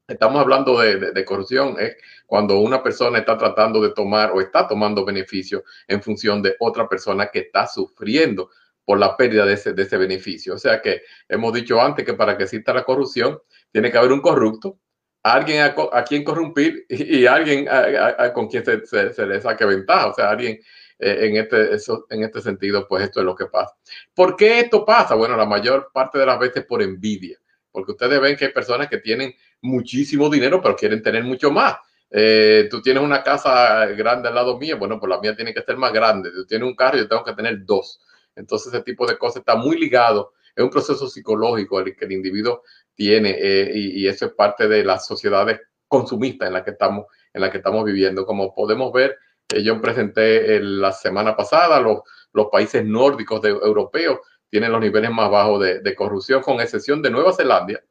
estamos 0.07 0.41
hablando 0.41 0.79
de, 0.79 1.25
corrupción, 1.25 1.77
es 1.79 1.97
cuando 2.25 2.59
una 2.59 2.83
persona 2.83 3.19
está 3.19 3.37
tratando 3.37 3.81
de 3.81 3.91
tomar 3.91 4.31
o 4.31 4.41
está 4.41 4.67
tomando 4.67 5.05
beneficio 5.05 5.63
en 5.87 6.01
función 6.01 6.41
de 6.41 6.55
otra 6.59 6.87
persona 6.87 7.27
que 7.27 7.39
está 7.39 7.67
sufriendo 7.67 8.49
por 8.83 8.99
la 8.99 9.17
pérdida 9.17 9.45
de 9.45 9.53
ese, 9.53 9.73
de 9.73 9.83
ese 9.83 9.97
beneficio. 9.97 10.53
O 10.53 10.57
sea 10.57 10.81
que 10.81 11.01
hemos 11.27 11.53
dicho 11.53 11.81
antes 11.81 12.05
que 12.05 12.13
para 12.13 12.37
que 12.37 12.43
exista 12.43 12.73
la 12.73 12.83
corrupción, 12.83 13.39
tiene 13.71 13.91
que 13.91 13.97
haber 13.97 14.11
un 14.11 14.21
corrupto, 14.21 14.79
alguien 15.23 15.63
a, 15.63 16.03
quien 16.03 16.23
corrompir 16.23 16.85
y, 16.87 17.25
alguien 17.25 17.67
con 18.33 18.47
quien 18.47 18.63
se, 18.63 19.25
le 19.25 19.41
saque 19.41 19.65
ventaja. 19.65 20.07
O 20.07 20.13
sea, 20.13 20.29
alguien 20.29 20.59
eh, 20.99 21.17
en, 21.21 21.37
este, 21.37 21.73
eso, 21.73 22.05
en 22.11 22.23
este 22.23 22.41
sentido, 22.41 22.87
pues 22.87 23.05
esto 23.05 23.21
es 23.21 23.25
lo 23.25 23.35
que 23.35 23.47
pasa. 23.47 23.75
¿Por 24.13 24.35
qué 24.35 24.59
esto 24.59 24.85
pasa? 24.85 25.15
Bueno, 25.15 25.35
la 25.35 25.47
mayor 25.47 25.89
parte 25.91 26.19
de 26.19 26.27
las 26.27 26.37
veces 26.37 26.63
por 26.65 26.83
envidia 26.83 27.39
porque 27.75 27.91
ustedes 27.91 28.21
ven 28.21 28.37
que 28.37 28.45
hay 28.45 28.53
personas 28.53 28.87
que 28.87 28.99
tienen 28.99 29.35
muchísimo 29.61 30.29
dinero, 30.29 30.61
pero 30.61 30.75
quieren 30.75 31.01
tener 31.01 31.23
mucho 31.23 31.51
más. 31.51 31.75
Eh, 32.09 32.67
tú 32.69 32.81
tienes 32.81 33.03
una 33.03 33.23
casa 33.23 33.87
grande 33.87 34.29
al 34.29 34.35
lado 34.35 34.57
mío, 34.57 34.77
bueno, 34.77 34.99
pues 34.99 35.09
la 35.09 35.19
mía 35.19 35.35
tiene 35.35 35.53
que 35.53 35.61
ser 35.61 35.77
más 35.77 35.91
grande. 35.91 36.31
Tú 36.31 36.45
tienes 36.45 36.67
un 36.67 36.75
carro, 36.75 36.97
yo 36.97 37.07
tengo 37.07 37.23
que 37.23 37.33
tener 37.33 37.65
dos. 37.65 37.99
Entonces 38.35 38.73
ese 38.73 38.83
tipo 38.83 39.05
de 39.05 39.17
cosas 39.17 39.37
está 39.37 39.55
muy 39.55 39.77
ligado, 39.77 40.33
es 40.55 40.63
un 40.63 40.69
proceso 40.69 41.07
psicológico 41.07 41.79
el 41.79 41.95
que 41.95 42.05
el 42.05 42.11
individuo 42.13 42.63
tiene 42.93 43.35
eh, 43.37 43.71
y, 43.73 44.07
eso 44.07 44.27
es 44.27 44.31
parte 44.33 44.67
de 44.67 44.83
las 44.83 45.05
sociedades 45.05 45.59
consumistas 45.87 46.47
en 46.47 46.53
la 46.53 46.63
que 46.63 46.71
estamos, 46.71 47.05
en 47.33 47.41
la 47.41 47.51
que 47.51 47.57
estamos 47.57 47.83
viviendo. 47.83 48.25
Como 48.25 48.53
podemos 48.53 48.91
ver, 48.93 49.17
eh, 49.53 49.63
yo 49.63 49.81
presenté 49.81 50.59
la 50.61 50.91
semana 50.91 51.35
pasada 51.35 51.79
los, 51.79 51.99
los 52.33 52.47
países 52.51 52.85
nórdicos 52.85 53.41
de, 53.41 53.49
europeos 53.49 54.19
tienen 54.49 54.71
los 54.71 54.79
niveles 54.79 55.11
más 55.11 55.29
bajos 55.29 55.61
de, 55.61 55.79
de 55.81 55.95
corrupción, 55.95 56.41
con 56.41 56.61
excepción 56.61 57.01
de 57.01 57.09
Nueva 57.09 57.33
Zelanda, 57.33 57.81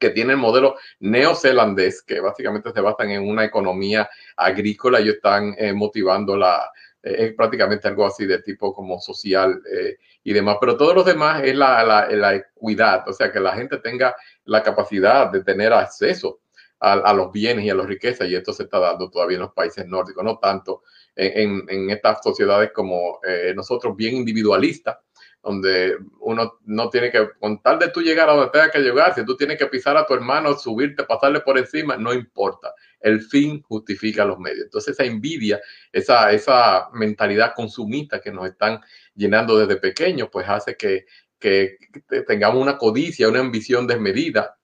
que 0.00 0.10
tiene 0.10 0.32
el 0.32 0.38
modelo 0.38 0.76
neozelandés, 0.98 2.02
que 2.02 2.20
básicamente 2.20 2.72
se 2.72 2.80
basan 2.80 3.10
en 3.10 3.28
una 3.28 3.44
economía 3.44 4.08
agrícola. 4.34 4.98
Ellos 4.98 5.16
están 5.16 5.54
eh, 5.58 5.72
motivando 5.72 6.36
la, 6.36 6.72
eh, 7.02 7.16
es 7.18 7.34
prácticamente 7.34 7.86
algo 7.86 8.06
así 8.06 8.26
de 8.26 8.42
tipo 8.42 8.74
como 8.74 8.98
social 8.98 9.62
eh, 9.70 9.98
y 10.24 10.32
demás. 10.32 10.56
Pero 10.58 10.76
todos 10.76 10.94
los 10.94 11.04
demás 11.04 11.42
es 11.44 11.54
la, 11.54 11.84
la, 11.84 12.34
equidad, 12.34 13.06
o 13.08 13.12
sea, 13.12 13.30
que 13.30 13.38
la 13.38 13.52
gente 13.52 13.76
tenga 13.78 14.16
la 14.46 14.62
capacidad 14.62 15.30
de 15.30 15.44
tener 15.44 15.72
acceso 15.72 16.40
a, 16.82 17.12
los 17.12 17.30
bienes 17.30 17.66
y 17.66 17.68
a 17.68 17.74
las 17.74 17.84
riquezas, 17.84 18.26
y 18.26 18.34
esto 18.34 18.54
se 18.54 18.62
está 18.62 18.78
dando 18.78 19.10
todavía 19.10 19.36
en 19.36 19.42
los 19.42 19.52
países 19.52 19.86
nórdicos, 19.86 20.24
no 20.24 20.38
tanto 20.38 20.82
en, 21.14 21.62
en, 21.68 21.90
estas 21.90 22.22
sociedades 22.22 22.70
como 22.72 23.20
nosotros, 23.54 23.94
bien 23.94 24.16
individualistas 24.16 24.96
donde 25.42 25.96
uno 26.20 26.58
no 26.64 26.90
tiene 26.90 27.10
que, 27.10 27.30
con 27.38 27.62
tal 27.62 27.78
de 27.78 27.88
tú 27.88 28.02
llegar 28.02 28.28
a 28.28 28.34
donde 28.34 28.50
tenga 28.50 28.70
que 28.70 28.80
llegar, 28.80 29.14
si 29.14 29.24
tú 29.24 29.36
tienes 29.36 29.58
que 29.58 29.66
pisar 29.66 29.96
a 29.96 30.04
tu 30.04 30.14
hermano, 30.14 30.54
subirte, 30.54 31.04
pasarle 31.04 31.40
por 31.40 31.56
encima, 31.56 31.96
no 31.96 32.12
importa. 32.12 32.74
El 33.00 33.22
fin 33.22 33.62
justifica 33.62 34.24
los 34.24 34.38
medios. 34.38 34.64
Entonces 34.64 34.92
esa 34.92 35.04
envidia, 35.04 35.60
esa, 35.90 36.30
esa 36.32 36.90
mentalidad 36.92 37.54
consumista 37.54 38.20
que 38.20 38.30
nos 38.30 38.46
están 38.46 38.80
llenando 39.14 39.58
desde 39.58 39.80
pequeños, 39.80 40.28
pues 40.30 40.46
hace 40.48 40.76
que, 40.76 41.06
que 41.38 41.78
tengamos 42.26 42.60
una 42.60 42.76
codicia, 42.76 43.28
una 43.28 43.40
ambición 43.40 43.86
desmedida. 43.86 44.58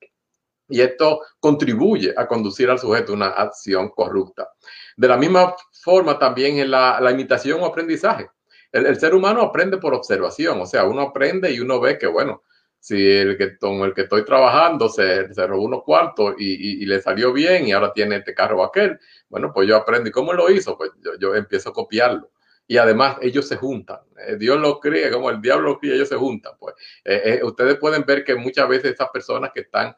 Y 0.69 0.81
esto 0.81 1.23
contribuye 1.41 2.13
a 2.17 2.27
conducir 2.27 2.69
al 2.69 2.79
sujeto 2.79 3.13
a 3.13 3.17
una 3.17 3.29
acción 3.29 3.89
corrupta. 3.89 4.51
De 4.97 5.09
la 5.09 5.17
misma 5.17 5.55
forma 5.73 6.19
también 6.19 6.59
en 6.59 6.71
la, 6.71 7.01
la 7.01 7.13
imitación 7.13 7.61
o 7.63 7.67
aprendizaje 7.67 8.29
el, 8.77 9.01
ser 9.01 9.15
humano 9.15 9.43
aprende 9.43 9.79
por 9.79 9.95
observación, 9.95 10.61
o 10.61 10.67
sea, 10.67 10.85
uno 10.85 11.03
aprende 11.03 11.51
y 11.53 11.61
uno 11.61 11.81
ve 11.81 11.99
que, 11.99 12.07
bueno, 12.07 12.43
si 12.79 13.11
el 13.11 13.37
que 13.37 13.57
con 13.59 13.81
el 13.81 13.95
que 13.95 14.03
estoy 14.03 14.25
trabajando 14.25 14.89
se, 14.89 15.33
se 15.33 15.47
robó 15.47 15.65
unos 15.65 15.83
cuartos 15.83 16.35
y, 16.39 16.83
y, 16.83 16.87
le 16.87 17.01
salió 17.01 17.33
bien 17.33 17.67
y 17.67 17.73
ahora 17.73 17.93
tiene 17.93 18.17
este 18.17 18.35
carro 18.35 18.63
aquel, 18.63 18.99
bueno, 19.29 19.53
pues 19.53 19.69
yo 19.69 19.77
aprendo. 19.77 20.09
¿Y 20.09 20.13
cómo 20.13 20.33
lo 20.33 20.51
hizo? 20.51 20.77
Pues 20.77 20.93
yo, 21.01 21.13
yo 21.19 21.35
empiezo 21.35 21.71
a 21.71 21.73
copiarlo. 21.73 22.31
Y 22.69 22.79
además 22.79 23.17
ellos 23.23 23.47
se 23.47 23.57
juntan. 23.57 23.99
Eh, 24.27 24.37
Dios 24.37 24.59
los 24.59 24.81
cría, 24.81 25.11
como 25.11 25.31
el 25.31 25.41
diablo 25.41 25.71
los 25.71 25.79
cría, 25.79 25.95
ellos 25.95 26.09
se 26.09 26.17
juntan. 26.17 26.53
Pues 26.59 26.75
eh, 27.05 27.39
eh, 27.41 27.45
ustedes 27.45 27.77
pueden 27.77 28.05
ver 28.05 28.25
que 28.25 28.35
muchas 28.35 28.69
veces 28.69 28.93
esas 28.93 29.09
personas 29.11 29.51
que 29.55 29.61
están 29.61 29.95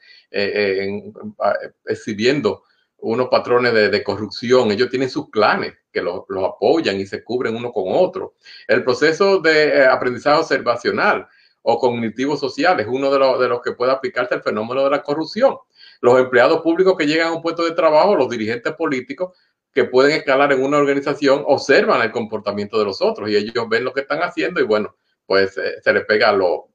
exhibiendo 1.86 2.64
unos 2.98 3.28
patrones 3.28 3.72
de, 3.72 4.02
corrupción, 4.02 4.70
ellos 4.70 4.90
tienen 4.90 5.08
sus 5.08 5.30
clanes 5.30 5.74
los 6.02 6.24
apoyan 6.44 7.00
y 7.00 7.06
se 7.06 7.22
cubren 7.22 7.56
uno 7.56 7.72
con 7.72 7.84
otro. 7.88 8.34
El 8.66 8.84
proceso 8.84 9.38
de 9.38 9.68
eh, 9.68 9.86
aprendizaje 9.86 10.40
observacional 10.40 11.26
o 11.62 11.78
cognitivo 11.78 12.36
social 12.36 12.80
es 12.80 12.86
uno 12.86 13.10
de, 13.10 13.48
los 13.48 13.60
que 13.62 13.72
puede 13.72 13.92
aplicarse 13.92 14.34
al 14.34 14.42
fenómeno 14.42 14.84
de 14.84 14.90
la 14.90 15.02
corrupción. 15.02 15.56
Los 16.00 16.18
empleados 16.18 16.62
públicos 16.62 16.96
que 16.96 17.06
llegan 17.06 17.28
a 17.28 17.32
un 17.32 17.42
puesto 17.42 17.64
de 17.64 17.72
trabajo, 17.72 18.16
los 18.16 18.30
dirigentes 18.30 18.72
políticos 18.74 19.36
que 19.72 19.84
pueden 19.84 20.12
escalar 20.12 20.52
en 20.52 20.62
una 20.62 20.78
organización, 20.78 21.42
observan 21.46 22.02
el 22.02 22.10
comportamiento 22.10 22.78
de 22.78 22.84
los 22.84 23.02
otros 23.02 23.28
y 23.28 23.36
ellos 23.36 23.68
ven 23.68 23.84
lo 23.84 23.92
que 23.92 24.00
están 24.00 24.20
haciendo 24.20 24.60
y 24.60 24.64
bueno, 24.64 24.96
pues 25.26 25.58
eh, 25.58 25.80
se 25.82 25.92
les 25.92 26.04
pega 26.06 26.32
lo, 26.32 26.68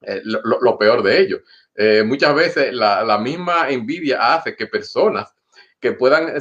eh, 0.00 0.22
lo, 0.24 0.76
peor 0.78 1.02
de 1.02 1.20
ellos. 1.20 1.40
muchas 2.04 2.34
veces 2.34 2.74
la 2.74 3.18
misma 3.18 3.70
envidia 3.70 4.34
hace 4.34 4.56
que 4.56 4.66
personas 4.66 5.32
que 5.82 5.92
puedan, 5.92 6.32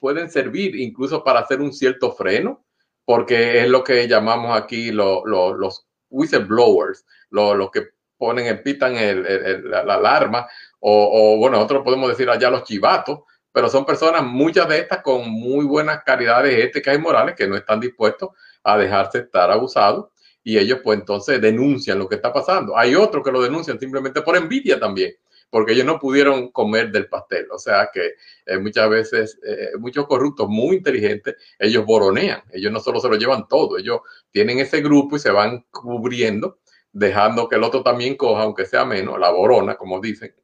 pueden 0.00 0.28
servir 0.28 0.74
incluso 0.74 1.22
para 1.22 1.38
hacer 1.38 1.60
un 1.60 1.72
cierto 1.72 2.10
freno, 2.12 2.66
porque 3.04 3.62
es 3.62 3.68
lo 3.68 3.84
que 3.84 4.08
llamamos 4.08 4.60
aquí 4.60 4.90
los 4.90 5.86
whistleblowers, 6.10 7.06
los 7.30 7.70
que 7.70 7.90
ponen, 8.18 8.60
pitan 8.64 8.96
el, 8.96 9.70
la, 9.70 9.94
alarma, 9.94 10.48
o, 10.80 11.36
bueno, 11.38 11.56
nosotros 11.56 11.84
podemos 11.84 12.08
decir 12.08 12.28
allá 12.28 12.50
los 12.50 12.64
chivatos, 12.64 13.20
pero 13.52 13.68
son 13.68 13.86
personas, 13.86 14.24
muchas 14.24 14.68
de 14.68 14.80
estas 14.80 15.00
con 15.02 15.30
muy 15.30 15.64
buenas 15.64 16.02
calidades 16.02 16.58
éticas 16.58 16.96
y 16.96 16.98
morales, 16.98 17.36
que 17.36 17.46
no 17.46 17.56
están 17.56 17.78
dispuestos 17.78 18.30
a 18.64 18.76
dejarse 18.76 19.18
estar 19.18 19.48
abusados 19.48 20.08
y 20.42 20.58
ellos 20.58 20.80
pues 20.82 20.98
entonces 20.98 21.40
denuncian 21.40 22.00
lo 22.00 22.08
que 22.08 22.16
está 22.16 22.32
pasando. 22.32 22.76
Hay 22.76 22.96
otros 22.96 23.22
que 23.22 23.30
lo 23.30 23.40
denuncian 23.40 23.78
simplemente 23.78 24.22
por 24.22 24.36
envidia 24.36 24.80
también 24.80 25.12
porque 25.50 25.72
ellos 25.72 25.86
no 25.86 25.98
pudieron 25.98 26.50
comer 26.50 26.90
del 26.90 27.08
pastel. 27.08 27.46
O 27.50 27.58
sea 27.58 27.90
que 27.92 28.14
eh, 28.46 28.58
muchas 28.58 28.88
veces, 28.88 29.38
eh, 29.46 29.70
muchos 29.78 30.06
corruptos 30.06 30.48
muy 30.48 30.76
inteligentes, 30.76 31.36
ellos 31.58 31.84
boronean, 31.84 32.42
ellos 32.52 32.72
no 32.72 32.80
solo 32.80 33.00
se 33.00 33.08
lo 33.08 33.16
llevan 33.16 33.48
todo, 33.48 33.78
ellos 33.78 34.00
tienen 34.30 34.58
ese 34.58 34.80
grupo 34.80 35.16
y 35.16 35.20
se 35.20 35.30
van 35.30 35.64
cubriendo, 35.70 36.58
dejando 36.92 37.48
que 37.48 37.56
el 37.56 37.64
otro 37.64 37.82
también 37.82 38.16
coja, 38.16 38.42
aunque 38.42 38.66
sea 38.66 38.84
menos, 38.84 39.18
la 39.18 39.30
borona, 39.30 39.76
como 39.76 40.00
dicen, 40.00 40.34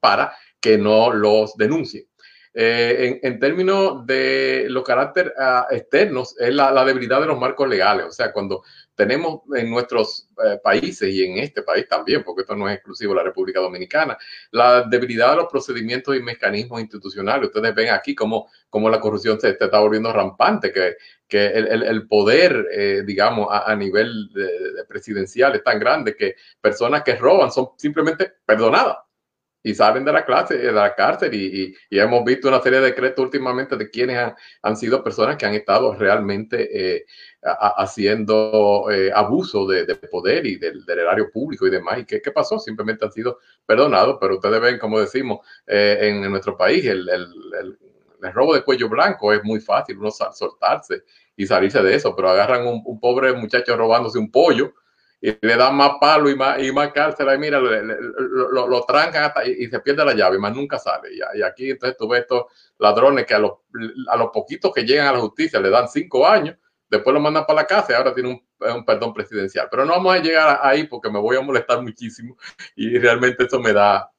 para 0.00 0.34
que 0.60 0.78
no 0.78 1.12
los 1.12 1.56
denuncie. 1.56 2.08
Eh, 2.54 3.18
en, 3.22 3.38
términos 3.38 4.06
de 4.06 4.66
los 4.68 4.84
caracteres 4.84 5.32
ah, 5.38 5.66
externos, 5.70 6.38
es 6.38 6.54
la, 6.54 6.84
debilidad 6.84 7.20
de 7.20 7.26
los 7.26 7.38
marcos 7.38 7.68
legales. 7.68 8.06
O 8.06 8.10
sea, 8.10 8.32
cuando 8.32 8.62
tenemos 8.94 9.40
en 9.54 9.70
nuestros 9.70 10.28
eh, 10.44 10.58
países 10.62 11.08
y 11.12 11.24
en 11.24 11.38
este 11.38 11.62
país 11.62 11.88
también, 11.88 12.22
porque 12.22 12.42
esto 12.42 12.54
no 12.54 12.68
es 12.68 12.76
exclusivo 12.76 13.12
de 13.12 13.18
la 13.18 13.24
República 13.24 13.60
Dominicana, 13.60 14.16
la 14.50 14.82
debilidad 14.82 15.30
de 15.30 15.36
los 15.36 15.46
procedimientos 15.46 16.16
y 16.16 16.20
mecanismos 16.20 16.80
institucionales. 16.80 17.48
Ustedes 17.48 17.74
ven 17.74 17.90
aquí 17.90 18.14
cómo, 18.14 18.48
cómo 18.68 18.90
la 18.90 19.00
corrupción 19.00 19.40
se, 19.40 19.50
está 19.50 19.78
volviendo 19.78 20.12
rampante, 20.12 20.72
que, 20.72 20.96
que 21.26 21.46
el, 21.46 21.82
el, 21.82 22.06
poder, 22.06 22.66
eh, 22.72 23.02
digamos, 23.06 23.48
a, 23.50 23.74
nivel 23.74 24.30
presidencial 24.88 25.54
es 25.54 25.64
tan 25.64 25.78
grande 25.78 26.14
que 26.14 26.36
personas 26.60 27.02
que 27.02 27.16
roban 27.16 27.50
son 27.50 27.70
simplemente 27.76 28.32
perdonadas 28.44 28.98
y 29.62 29.74
salen 29.74 30.04
de 30.04 30.12
la 30.12 30.24
clase, 30.24 30.58
de 30.58 30.72
la 30.72 30.94
cárcel 30.94 31.34
y, 31.34 31.74
y, 31.88 31.98
hemos 31.98 32.24
visto 32.24 32.48
una 32.48 32.60
serie 32.60 32.80
de 32.80 32.86
decretos 32.86 33.24
últimamente 33.24 33.76
de 33.76 33.88
quienes 33.90 34.18
han, 34.18 34.34
han 34.62 34.76
sido 34.76 35.04
personas 35.04 35.36
que 35.36 35.46
han 35.46 35.54
estado 35.54 35.94
realmente 35.94 36.96
eh, 36.96 37.04
haciendo 37.42 38.88
eh, 38.90 39.10
abuso 39.14 39.66
de, 39.66 39.84
de, 39.86 39.94
poder 39.94 40.46
y 40.46 40.56
del, 40.56 40.84
del, 40.84 40.98
erario 40.98 41.30
público 41.30 41.66
y 41.66 41.70
demás. 41.70 41.98
¿Y 42.00 42.04
qué, 42.04 42.20
qué, 42.20 42.32
pasó? 42.32 42.58
Simplemente 42.58 43.04
han 43.04 43.12
sido 43.12 43.38
perdonados, 43.64 44.18
pero 44.20 44.34
ustedes 44.34 44.60
ven, 44.60 44.78
como 44.78 44.98
decimos, 44.98 45.46
eh, 45.66 45.98
en, 46.00 46.24
en, 46.24 46.30
nuestro 46.30 46.56
país 46.56 46.84
el, 46.84 47.08
el, 47.08 47.28
el, 47.60 48.32
robo 48.32 48.54
de 48.54 48.62
cuello 48.62 48.88
blanco 48.88 49.32
es 49.32 49.42
muy 49.42 49.60
fácil, 49.60 49.98
uno 49.98 50.10
soltarse 50.10 51.02
y 51.36 51.46
salirse 51.46 51.82
de 51.82 51.94
eso, 51.94 52.14
pero 52.14 52.30
agarran 52.30 52.66
un 52.66 53.00
pobre 53.00 53.32
muchacho 53.32 53.76
robándose 53.76 54.18
un 54.18 54.30
pollo 54.30 54.72
y 55.24 55.38
le 55.40 55.56
dan 55.56 55.76
más 55.76 55.92
palo 56.00 56.28
y 56.28 56.34
más, 56.34 56.60
y 56.60 56.72
más 56.72 56.92
cárcel, 56.92 57.28
y 57.32 57.38
mira, 57.38 57.60
lo, 57.60 58.66
lo, 58.66 58.82
trancan 58.82 59.22
hasta, 59.22 59.46
y, 59.46 59.68
se 59.68 59.78
pierde 59.78 60.04
la 60.04 60.14
llave, 60.14 60.36
más 60.36 60.52
nunca 60.52 60.80
sale. 60.80 61.10
Y, 61.14 61.42
aquí 61.42 61.70
entonces 61.70 61.96
tú 61.96 62.08
ves 62.08 62.22
estos 62.22 62.46
ladrones 62.78 63.24
que 63.24 63.34
a 63.34 63.38
los, 63.38 63.52
a 64.08 64.16
los 64.16 64.30
poquitos 64.32 64.72
que 64.74 64.82
llegan 64.82 65.06
a 65.06 65.12
la 65.12 65.20
justicia 65.20 65.60
le 65.60 65.70
dan 65.70 65.86
cinco 65.86 66.26
años, 66.26 66.56
después 66.90 67.14
lo 67.14 67.20
mandan 67.20 67.46
para 67.46 67.60
la 67.60 67.66
casa 67.68 67.92
y 67.92 67.94
ahora 67.94 68.12
tiene 68.12 68.30
un, 68.30 68.44
un 68.74 68.84
perdón 68.84 69.14
presidencial. 69.14 69.68
Pero 69.70 69.84
no 69.84 69.92
vamos 69.92 70.12
a 70.12 70.18
llegar 70.18 70.58
ahí 70.60 70.88
porque 70.88 71.08
me 71.08 71.20
voy 71.20 71.36
a 71.36 71.40
molestar 71.40 71.80
muchísimo 71.82 72.36
y 72.74 72.98
realmente 72.98 73.44
eso 73.44 73.60
me 73.60 73.72
da 73.72 74.10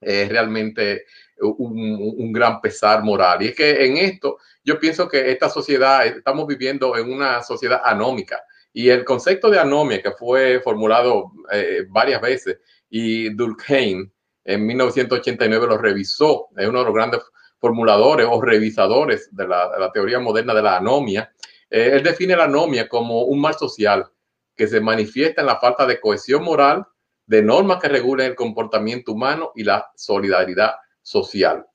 eh, 0.00 0.26
realmente 0.28 1.06
un, 1.40 2.14
un, 2.18 2.32
gran 2.32 2.60
pesar 2.60 3.04
moral. 3.04 3.42
Y 3.42 3.48
es 3.48 3.54
que 3.54 3.86
en 3.86 3.96
esto 3.96 4.38
yo 4.64 4.80
pienso 4.80 5.08
que 5.08 5.30
esta 5.30 5.48
sociedad, 5.48 6.04
estamos 6.04 6.48
viviendo 6.48 6.96
en 6.96 7.12
una 7.12 7.44
sociedad 7.44 7.80
anómica 7.84 8.42
y 8.78 8.90
el 8.90 9.04
concepto 9.04 9.50
de 9.50 9.58
anomia, 9.58 10.00
que 10.00 10.12
fue 10.12 10.60
formulado 10.60 11.32
eh, 11.50 11.84
varias 11.88 12.20
veces, 12.22 12.58
y 12.88 13.28
Durkheim 13.30 14.08
en 14.44 14.66
1989 14.66 15.66
lo 15.66 15.78
revisó, 15.78 16.46
es 16.56 16.68
uno 16.68 16.78
de 16.78 16.84
los 16.84 16.94
grandes 16.94 17.22
formuladores 17.58 18.28
o 18.30 18.40
revisadores 18.40 19.34
de 19.34 19.48
la, 19.48 19.90
teoría 19.92 20.20
moderna 20.20 20.54
de 20.54 20.62
la 20.62 20.76
anomia. 20.76 21.32
Eh, 21.68 21.90
él 21.94 22.04
define 22.04 22.36
la 22.36 22.44
anomia 22.44 22.88
como 22.88 23.22
un 23.22 23.40
mal 23.40 23.54
social 23.54 24.06
que 24.54 24.68
se 24.68 24.80
manifiesta 24.80 25.40
en 25.40 25.48
la 25.48 25.56
falta 25.56 25.84
de 25.84 25.98
cohesión 25.98 26.44
moral, 26.44 26.86
de 27.26 27.42
normas 27.42 27.82
que 27.82 27.88
regulen 27.88 28.26
el 28.26 28.36
comportamiento 28.36 29.10
humano 29.10 29.50
y 29.56 29.64
la 29.64 29.90
solidaridad 29.96 30.76
social. 31.02 31.66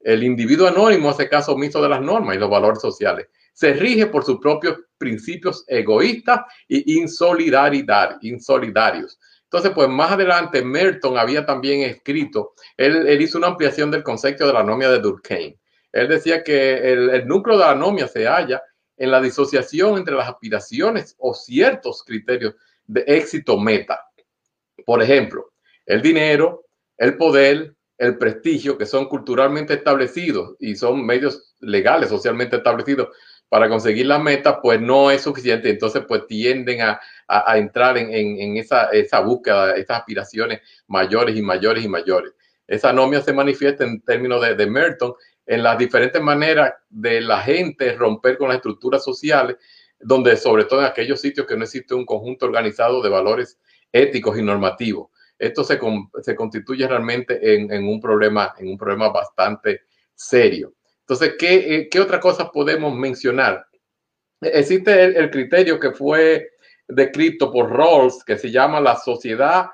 El 0.00 0.24
individuo 0.24 0.66
anónimo 0.66 1.10
hace 1.10 1.28
caso 1.28 1.52
omiso 1.52 1.80
de 1.80 1.88
las 1.88 2.00
normas 2.00 2.34
y 2.34 2.40
los 2.40 2.50
valores 2.50 2.80
sociales 2.80 3.28
se 3.58 3.72
rige 3.72 4.06
por 4.06 4.24
sus 4.24 4.38
propios 4.38 4.78
principios 4.98 5.64
egoístas 5.66 6.42
y 6.68 7.00
insolidaridad, 7.00 8.16
insolidarios. 8.20 9.18
Entonces, 9.42 9.72
pues 9.74 9.88
más 9.88 10.12
adelante, 10.12 10.64
Merton 10.64 11.18
había 11.18 11.44
también 11.44 11.82
escrito, 11.82 12.52
él, 12.76 13.20
hizo 13.20 13.36
una 13.36 13.48
ampliación 13.48 13.90
del 13.90 14.04
concepto 14.04 14.46
de 14.46 14.52
la 14.52 14.60
anomia 14.60 14.88
de 14.90 15.00
Durkheim. 15.00 15.56
él 15.90 16.06
decía 16.06 16.44
que 16.44 16.92
el, 16.92 17.26
núcleo 17.26 17.58
de 17.58 17.64
la 17.64 17.72
anomia 17.72 18.06
se 18.06 18.28
halla 18.28 18.62
en 18.96 19.10
la 19.10 19.20
disociación 19.20 19.98
entre 19.98 20.14
las 20.14 20.28
aspiraciones 20.28 21.16
o 21.18 21.34
ciertos 21.34 22.04
criterios 22.04 22.54
de 22.86 23.02
éxito 23.08 23.58
meta. 23.58 24.00
Por 24.86 25.02
ejemplo, 25.02 25.50
el 25.84 26.00
dinero, 26.00 26.66
el 26.96 27.16
poder, 27.16 27.74
el 27.96 28.18
prestigio, 28.18 28.78
que 28.78 28.86
son 28.86 29.06
culturalmente 29.08 29.74
establecidos 29.74 30.54
y 30.60 30.76
son 30.76 31.04
medios 31.04 31.56
legales, 31.58 32.10
socialmente 32.10 32.54
establecidos 32.54 33.08
para 33.48 33.68
conseguir 33.68 34.06
la 34.06 34.18
meta, 34.18 34.60
pues 34.60 34.80
no 34.80 35.10
es 35.10 35.22
suficiente. 35.22 35.70
Entonces, 35.70 36.04
pues 36.06 36.26
tienden 36.26 36.80
a, 36.82 37.00
entrar 37.56 37.98
en, 37.98 38.56
esa, 38.56 38.86
esa, 38.86 39.20
búsqueda, 39.20 39.74
esas 39.76 39.98
aspiraciones 39.98 40.60
mayores 40.86 41.36
y 41.36 41.42
mayores 41.42 41.84
y 41.84 41.88
mayores. 41.88 42.32
Esa 42.66 42.90
anomia 42.90 43.20
se 43.20 43.32
manifiesta 43.32 43.84
en 43.84 44.00
términos 44.02 44.42
de, 44.42 44.54
de 44.54 44.66
Merton 44.66 45.14
en 45.46 45.62
las 45.62 45.78
diferentes 45.78 46.20
maneras 46.20 46.74
de 46.90 47.22
la 47.22 47.40
gente 47.40 47.94
romper 47.94 48.36
con 48.36 48.48
las 48.48 48.56
estructuras 48.56 49.02
sociales, 49.02 49.56
donde 49.98 50.36
sobre 50.36 50.64
todo 50.64 50.80
en 50.80 50.86
aquellos 50.86 51.20
sitios 51.20 51.46
que 51.46 51.56
no 51.56 51.64
existe 51.64 51.94
un 51.94 52.04
conjunto 52.04 52.46
organizado 52.46 53.02
de 53.02 53.08
valores 53.08 53.58
éticos 53.90 54.38
y 54.38 54.42
normativos. 54.42 55.08
Esto 55.38 55.64
se, 55.64 55.78
se 56.22 56.34
constituye 56.36 56.86
realmente 56.86 57.54
en, 57.54 57.84
un 57.84 58.00
problema, 58.00 58.54
en 58.58 58.68
un 58.68 58.76
problema 58.76 59.08
bastante 59.08 59.82
serio. 60.14 60.74
Entonces, 61.08 61.36
¿qué, 61.38 61.54
eh, 61.54 61.88
qué 61.90 62.00
otra 62.00 62.20
cosa 62.20 62.52
podemos 62.52 62.94
mencionar? 62.94 63.66
Existe 64.42 65.04
el, 65.04 65.30
criterio 65.30 65.80
que 65.80 65.92
fue 65.92 66.50
descrito 66.86 67.50
por 67.50 67.72
Rawls, 67.72 68.22
que 68.24 68.36
se 68.36 68.50
llama 68.50 68.78
la 68.78 68.94
sociedad 68.94 69.70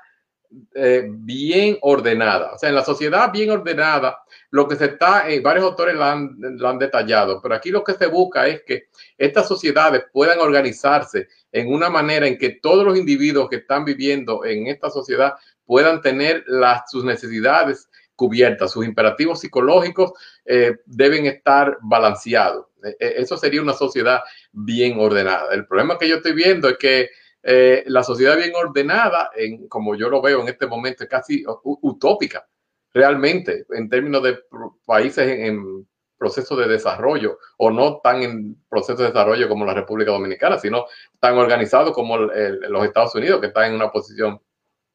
eh, 0.73 1.03
bien 1.09 1.77
ordenada. 1.81 2.53
O 2.53 2.57
sea, 2.57 2.69
en 2.69 2.75
la 2.75 2.85
sociedad 2.85 3.33
bien 3.33 3.51
ordenada, 3.51 4.17
lo 4.51 4.65
que 4.65 4.77
se 4.77 4.85
está, 4.85 5.29
eh, 5.29 5.41
varios 5.41 5.65
autores 5.65 5.95
lo 5.95 6.05
han, 6.05 6.79
detallado, 6.79 7.41
pero 7.41 7.55
aquí 7.55 7.69
lo 7.69 7.83
que 7.83 7.95
se 7.95 8.07
busca 8.07 8.47
es 8.47 8.63
que 8.65 8.83
estas 9.17 9.45
sociedades 9.45 10.05
puedan 10.13 10.39
organizarse 10.39 11.27
en 11.51 11.67
una 11.67 11.89
manera 11.89 12.27
en 12.27 12.37
que 12.37 12.59
todos 12.61 12.85
los 12.85 12.97
individuos 12.97 13.49
que 13.49 13.57
están 13.57 13.83
viviendo 13.83 14.45
en 14.45 14.67
esta 14.67 14.89
sociedad 14.89 15.33
puedan 15.65 15.99
tener 15.99 16.45
sus 16.87 17.03
necesidades 17.03 17.89
cubiertas, 18.15 18.71
sus 18.71 18.85
imperativos 18.85 19.39
psicológicos 19.39 20.13
eh, 20.45 20.77
deben 20.85 21.25
estar 21.25 21.77
balanceados. 21.81 22.67
E, 22.83 22.95
e, 22.99 23.21
eso 23.21 23.37
sería 23.37 23.61
una 23.61 23.73
sociedad 23.73 24.21
bien 24.51 24.99
ordenada. 24.99 25.53
El 25.53 25.67
problema 25.67 25.97
que 25.97 26.07
yo 26.07 26.17
estoy 26.17 26.33
viendo 26.33 26.69
es 26.69 26.77
que 26.77 27.09
eh, 27.43 27.83
la 27.87 28.03
sociedad 28.03 28.37
bien 28.37 28.53
ordenada, 28.55 29.29
en, 29.35 29.67
como 29.67 29.95
yo 29.95 30.09
lo 30.09 30.21
veo 30.21 30.41
en 30.41 30.47
este 30.47 30.67
momento, 30.67 31.03
es 31.03 31.09
casi 31.09 31.43
utópica, 31.63 32.47
realmente, 32.93 33.65
en 33.69 33.89
términos 33.89 34.23
de 34.23 34.39
países 34.85 35.27
en, 35.27 35.85
proceso 36.17 36.55
de 36.55 36.67
desarrollo, 36.67 37.39
o 37.57 37.69
no 37.69 37.99
tan 38.03 38.23
en 38.23 38.65
proceso 38.69 39.01
de 39.01 39.09
desarrollo 39.09 39.47
como 39.49 39.65
la 39.65 39.73
República 39.73 40.11
Dominicana, 40.11 40.57
sino 40.57 40.85
tan 41.19 41.37
organizado 41.37 41.93
como 41.93 42.17
los 42.17 42.85
Estados 42.85 43.15
Unidos, 43.15 43.41
que 43.41 43.47
están 43.47 43.65
en 43.65 43.75
una 43.75 43.91
posición 43.91 44.41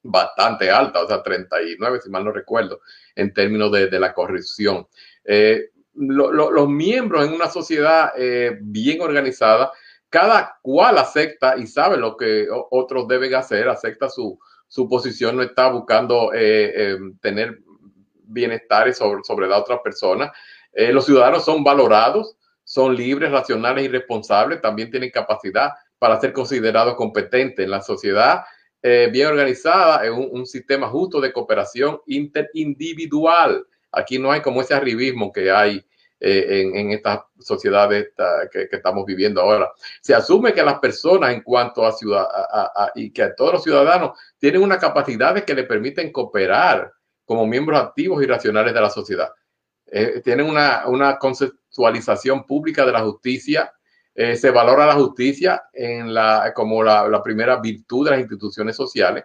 bastante 0.03 0.71
alta, 0.71 1.03
o 1.03 1.07
sea, 1.07 1.23
39, 1.23 2.01
si 2.03 2.11
mal 2.11 2.25
no 2.25 2.33
recuerdo, 2.33 2.81
en 3.15 3.33
términos 3.33 3.71
de, 3.73 3.91
la 3.99 4.13
corrupción. 4.13 4.87
Eh, 5.25 5.71
los 5.95 6.69
miembros 6.69 7.27
en 7.27 7.35
una 7.35 7.49
sociedad 7.49 8.13
eh, 8.17 8.59
bien 8.61 9.01
organizada, 9.01 9.73
cada 10.09 10.59
cual 10.63 10.99
acepta 10.99 11.57
y 11.57 11.67
sabe 11.67 11.97
lo 11.97 12.17
que 12.17 12.49
otros 12.51 13.07
deben 13.07 13.35
hacer, 13.35 13.69
acepta 13.69 14.09
su, 14.09 14.39
posición, 14.89 15.37
no 15.37 15.43
está 15.43 15.69
buscando 15.71 16.33
eh, 16.35 16.97
tener 17.21 17.59
bienestar 18.25 18.93
sobre, 18.95 19.23
sobre 19.25 19.49
la 19.49 19.59
otra 19.59 19.83
persona. 19.83 20.33
los 20.73 21.05
ciudadanos 21.05 21.45
son 21.45 21.63
valorados, 21.63 22.37
son 22.65 22.95
libres, 22.95 23.33
racionales 23.33 23.85
y 23.85 23.89
responsables, 23.89 24.61
también 24.61 24.91
tienen 24.91 25.11
capacidad 25.11 25.73
para 25.99 26.21
ser 26.21 26.33
considerados 26.33 26.95
competentes 26.95 27.65
en 27.65 27.71
la 27.71 27.83
sociedad 27.83 28.45
eh, 28.83 29.09
bien 29.13 29.29
organizada, 29.29 30.07
en 30.07 30.13
un, 30.13 30.47
sistema 30.47 30.89
justo 30.89 31.21
de 31.21 31.33
cooperación 31.33 32.01
interindividual. 32.07 33.67
Aquí 33.93 34.19
no 34.19 34.33
hay 34.33 34.41
como 34.41 34.63
ese 34.63 34.75
arribismo 34.75 35.33
que 35.33 35.51
hay 35.51 35.85
eh, 36.19 36.71
en, 36.75 36.91
estas 36.91 37.21
sociedades 37.39 38.09
que, 38.51 38.69
estamos 38.71 39.05
viviendo 39.05 39.41
ahora. 39.41 39.71
Se 40.01 40.15
asume 40.15 40.53
que 40.53 40.63
las 40.63 40.79
personas 40.79 41.33
en 41.33 41.43
cuanto 41.43 41.85
a 41.85 41.93
ciudad 41.93 42.27
y 42.95 43.13
que 43.13 43.29
todos 43.37 43.55
los 43.55 43.63
ciudadanos 43.63 44.19
tienen 44.39 44.63
una 44.63 44.79
capacidad 44.79 45.45
que 45.45 45.55
le 45.55 45.65
permiten 45.65 46.11
cooperar 46.11 46.93
como 47.25 47.47
miembros 47.47 47.81
activos 47.81 48.23
y 48.23 48.27
racionales 48.27 48.73
de 48.73 48.81
la 48.81 48.91
sociedad. 48.91 49.31
Eh, 49.87 50.21
tienen 50.25 50.47
una, 50.47 50.87
una 50.87 51.19
conceptualización 51.19 52.45
pública 52.47 52.87
de 52.87 52.93
la 52.93 53.01
justicia 53.01 53.73
eh, 54.23 54.37
se 54.37 54.51
valora 54.51 54.85
la 54.85 54.97
justicia 54.97 55.63
como 56.55 56.83
la, 56.83 57.23
primera 57.25 57.59
virtud 57.59 58.05
de 58.05 58.11
las 58.11 58.21
instituciones 58.21 58.77
sociales. 58.77 59.25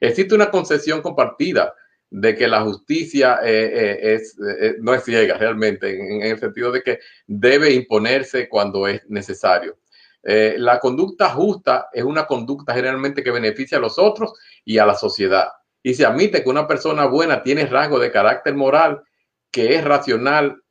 Existe 0.00 0.34
una 0.34 0.50
concesión 0.50 1.02
compartida 1.02 1.74
de 2.08 2.34
que 2.34 2.48
la 2.48 2.62
justicia 2.62 3.40
eh, 3.44 4.16
eh, 4.16 4.76
no 4.80 4.94
es 4.94 5.04
ciega 5.04 5.36
realmente, 5.36 5.90
en, 6.00 6.22
el 6.22 6.38
sentido 6.38 6.72
de 6.72 6.82
que 6.82 7.00
debe 7.26 7.74
imponerse 7.74 8.48
cuando 8.48 8.88
es 8.88 9.02
necesario. 9.10 9.76
la 10.22 10.80
conducta 10.80 11.28
justa 11.28 11.90
es 11.92 12.02
una 12.02 12.24
conducta 12.24 12.72
generalmente 12.72 13.22
que 13.22 13.30
beneficia 13.30 13.76
a 13.76 13.82
los 13.82 13.98
otros 13.98 14.32
y 14.64 14.78
a 14.78 14.86
la 14.86 14.94
sociedad. 14.94 15.48
Y 15.82 15.92
se 15.92 16.06
admite 16.06 16.42
que 16.42 16.48
una 16.48 16.66
persona 16.66 17.04
buena 17.04 17.42
tiene 17.42 17.66
rasgo 17.66 17.98
de 17.98 18.10
carácter 18.10 18.54
moral 18.54 19.02
que 19.50 19.74
es 19.74 19.84
racional 19.84 20.62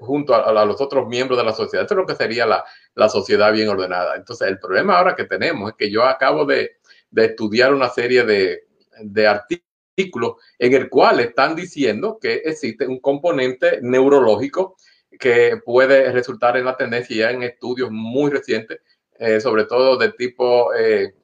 junto 0.00 0.34
a, 0.34 0.64
los 0.64 0.80
otros 0.80 1.06
miembros 1.08 1.38
de 1.38 1.44
la 1.44 1.52
sociedad. 1.52 1.84
Eso 1.84 1.94
es 1.94 1.98
lo 1.98 2.06
que 2.06 2.14
sería 2.14 2.46
la, 2.46 3.08
sociedad 3.08 3.52
bien 3.52 3.68
ordenada. 3.68 4.16
Entonces, 4.16 4.48
el 4.48 4.58
problema 4.58 4.98
ahora 4.98 5.14
que 5.14 5.24
tenemos 5.24 5.70
es 5.70 5.76
que 5.76 5.90
yo 5.90 6.04
acabo 6.04 6.44
de, 6.44 6.78
estudiar 7.14 7.74
una 7.74 7.88
serie 7.88 8.24
de, 8.24 9.26
artículos 9.26 10.36
en 10.58 10.74
el 10.74 10.88
cual 10.88 11.20
están 11.20 11.54
diciendo 11.54 12.18
que 12.20 12.34
existe 12.44 12.86
un 12.86 13.00
componente 13.00 13.80
neurológico 13.82 14.76
que 15.18 15.60
puede 15.64 16.10
resultar 16.10 16.56
en 16.56 16.64
la 16.64 16.76
tendencia 16.76 17.16
ya 17.16 17.30
en 17.30 17.42
estudios 17.42 17.90
muy 17.90 18.30
recientes, 18.30 18.80
eh, 19.18 19.40
sobre 19.40 19.64
todo 19.66 19.96
de 19.98 20.12
tipo 20.12 20.72
eh, 20.74 21.14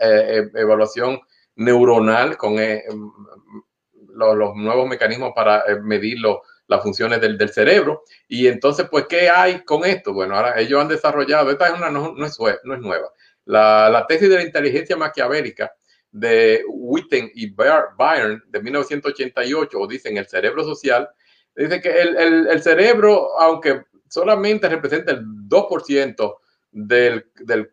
eh, 0.00 0.50
evaluación 0.54 1.20
neuronal 1.56 2.36
con 2.36 2.56
los, 2.56 4.36
los, 4.36 4.56
nuevos 4.56 4.88
mecanismos 4.88 5.32
para 5.34 5.64
medirlo 5.82 6.42
las 6.68 6.82
funciones 6.82 7.20
del, 7.20 7.36
del, 7.36 7.48
cerebro. 7.50 8.04
Y 8.28 8.46
entonces, 8.46 8.86
pues, 8.90 9.06
¿qué 9.08 9.28
hay 9.28 9.64
con 9.64 9.84
esto? 9.84 10.12
Bueno, 10.12 10.36
ahora 10.36 10.58
ellos 10.60 10.80
han 10.80 10.88
desarrollado, 10.88 11.50
esta 11.50 11.68
es 11.68 11.74
una, 11.74 11.90
no, 11.90 12.14
no, 12.14 12.26
es, 12.26 12.38
no 12.64 12.74
es 12.74 12.80
nueva, 12.80 13.10
la, 13.44 13.88
la, 13.90 14.06
tesis 14.06 14.28
de 14.28 14.36
la 14.36 14.44
inteligencia 14.44 14.96
maquiavélica 14.96 15.72
de 16.10 16.62
Witten 16.68 17.30
y 17.34 17.50
Byrne 17.50 18.42
de 18.46 18.62
1988, 18.62 19.78
o 19.78 19.86
dicen 19.86 20.16
el 20.16 20.26
cerebro 20.26 20.62
social, 20.62 21.08
dice 21.56 21.80
que 21.80 22.00
el, 22.00 22.16
el, 22.16 22.46
el 22.46 22.62
cerebro, 22.62 23.38
aunque 23.40 23.82
solamente 24.08 24.68
representa 24.68 25.12
el 25.12 25.24
2% 25.24 26.36
del, 26.70 27.30
del 27.40 27.70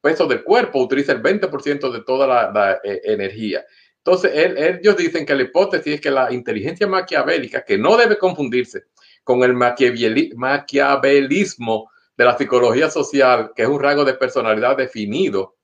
peso 0.00 0.26
del 0.26 0.42
cuerpo, 0.42 0.80
utiliza 0.80 1.12
el 1.12 1.22
20% 1.22 1.90
de 1.92 2.02
toda 2.02 2.26
la, 2.26 2.80
eh, 2.82 3.00
energía. 3.04 3.64
Entonces, 4.04 4.30
ellos 4.34 4.96
dicen 4.96 5.26
que 5.26 5.34
la 5.34 5.42
hipótesis 5.42 5.94
es 5.94 6.00
que 6.00 6.10
la 6.10 6.32
inteligencia 6.32 6.86
maquiavélica, 6.86 7.64
que 7.64 7.76
no 7.76 7.96
debe 7.96 8.16
confundirse 8.16 8.84
con 9.22 9.42
el 9.42 9.54
maquiavelismo 9.54 11.90
de 12.16 12.24
la 12.24 12.36
psicología 12.36 12.90
social, 12.90 13.52
que 13.54 13.62
es 13.62 13.68
un 13.68 13.80
rango 13.80 14.04
de 14.04 14.14
personalidad 14.14 14.76
definido 14.76 15.58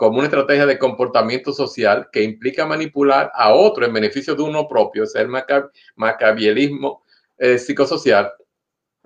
como 0.00 0.16
una 0.16 0.28
estrategia 0.28 0.64
de 0.64 0.78
comportamiento 0.78 1.52
social 1.52 2.08
que 2.10 2.22
implica 2.22 2.64
manipular 2.64 3.30
a 3.34 3.52
otro 3.52 3.84
en 3.84 3.92
beneficio 3.92 4.34
de 4.34 4.42
uno 4.42 4.66
propio, 4.66 5.04
es 5.04 5.14
el 5.14 5.28
maquiavelismo 5.94 7.02
eh, 7.36 7.58
psicosocial, 7.58 8.32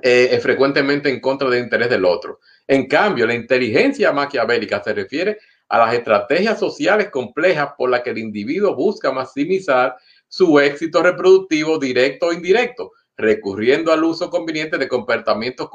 eh, 0.01 0.29
es 0.31 0.40
frecuentemente 0.40 1.11
en 1.11 1.18
contra 1.18 1.51
del 1.51 1.64
interés 1.64 1.90
del 1.90 2.05
otro. 2.05 2.38
En 2.68 2.87
cambio, 2.87 3.27
la 3.27 3.35
inteligencia 3.35 4.12
maquiavélica 4.12 4.85
se 4.85 4.94
refiere 4.94 5.38
a 5.74 5.87
las 5.87 5.94
estrategias 5.94 6.60
sociales 6.60 7.10
complejas 7.10 7.70
por 7.76 7.90
las 7.90 8.02
que 8.02 8.10
el 8.10 8.18
individuo 8.18 8.76
busca 8.76 9.10
maximizar 9.10 9.96
su 10.28 10.60
éxito 10.60 11.02
reproductivo 11.02 11.78
directo 11.80 12.26
o 12.26 12.32
indirecto, 12.32 12.92
recurriendo 13.16 13.92
al 13.92 14.04
uso 14.04 14.30
conveniente 14.30 14.78
de 14.78 14.87
comportamientos 14.87 15.68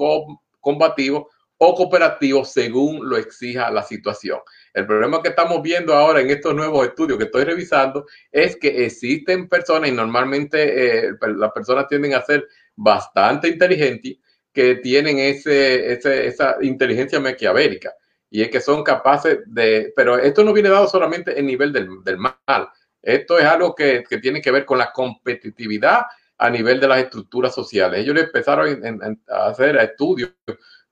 combativos 0.62 1.26
o 1.58 1.76
cooperativos 1.76 2.50
según 2.50 3.10
lo 3.10 3.18
exija 3.18 3.70
la 3.72 3.84
situación. 3.84 4.40
El 4.74 4.86
problema 4.86 5.22
que 5.22 5.30
estamos 5.30 5.62
viendo 5.62 5.94
ahora 5.94 6.22
en 6.22 6.30
estos 6.30 6.56
nuevos 6.56 6.88
estudios 6.88 7.18
que 7.18 7.26
estoy 7.26 7.44
revisando 7.44 8.06
es 8.32 8.56
que 8.56 8.86
existen 8.86 9.50
personas 9.50 9.90
y 9.90 9.92
normalmente 9.92 11.08
eh, 11.08 11.12
las 11.36 11.52
personas 11.52 11.90
tienden 11.90 12.14
a 12.14 12.22
ser 12.22 12.48
bastante 12.74 13.50
inteligentes 13.50 14.16
que 14.54 14.76
tienen 14.76 15.20
ese, 15.20 15.92
esa 15.92 16.56
inteligencia 16.62 17.20
maquiavélica 17.20 17.94
y 18.30 18.42
es 18.42 18.50
que 18.50 18.62
son 18.62 18.84
capaces 18.84 19.40
de, 19.46 19.94
pero 19.96 20.18
esto 20.18 20.44
no 20.44 20.54
viene 20.54 20.70
dado 20.70 20.88
solamente 20.88 21.40
en 21.40 21.46
nivel 21.46 21.74
del, 21.74 22.04
del 22.04 22.18
mal, 22.18 22.70
esto 23.02 23.40
es 23.40 23.46
algo 23.46 23.74
que, 23.76 24.04
que, 24.08 24.18
tiene 24.18 24.42
que 24.42 24.52
ver 24.52 24.66
con 24.66 24.78
la 24.78 24.92
competitividad 24.92 26.04
a 26.38 26.50
nivel 26.50 26.80
de 26.80 26.88
las 26.88 27.00
estructuras 27.00 27.54
sociales. 27.54 28.00
Ellos 28.00 28.18
empezaron 28.18 29.16
a 29.30 29.48
hacer 29.48 29.78
estudios 29.78 30.32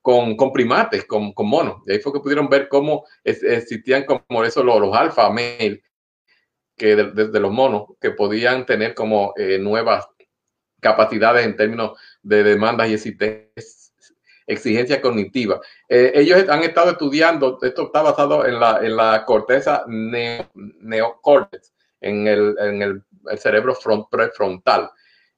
con, 0.02 0.38
con 0.38 0.54
primates, 0.54 1.06
con, 1.06 1.34
con, 1.34 1.48
monos. 1.48 1.82
Y 1.86 1.94
ahí 1.94 2.00
fue 2.00 2.14
que 2.14 2.20
pudieron 2.20 2.50
ver 2.50 2.70
cómo 2.70 3.06
existían 3.24 4.06
como 4.06 4.44
eso 4.44 4.64
los, 4.64 4.80
los 4.80 4.96
alfa 4.96 5.30
male, 5.30 5.84
que 6.78 6.96
desde 6.96 7.40
los 7.40 7.52
monos, 7.52 7.88
que 8.00 8.12
podían 8.12 8.66
tener 8.66 8.94
como 8.94 9.34
eh, 9.36 9.58
nuevas 9.60 10.08
capacidades 10.80 11.46
en 11.46 11.56
términos 11.56 12.00
de 12.22 12.44
demandas 12.44 12.90
y 12.90 12.94
exigencia 14.48 15.02
cognitiva. 15.02 15.60
Eh, 15.88 16.14
ellos 16.16 16.46
han 16.50 16.64
estado 16.64 16.92
estudiando, 16.92 17.60
esto 17.62 17.84
está 17.84 18.02
basado 18.02 18.46
en 18.46 18.60
la, 18.60 18.80
en 18.82 18.96
la 18.96 19.26
corteza 19.26 19.84
neocórtex, 19.88 21.74
en 22.02 22.28
el, 22.28 22.56
en 22.60 22.82
el, 22.82 23.04
cerebro 23.38 23.76
front, 23.76 24.08
prefrontal. 24.10 24.90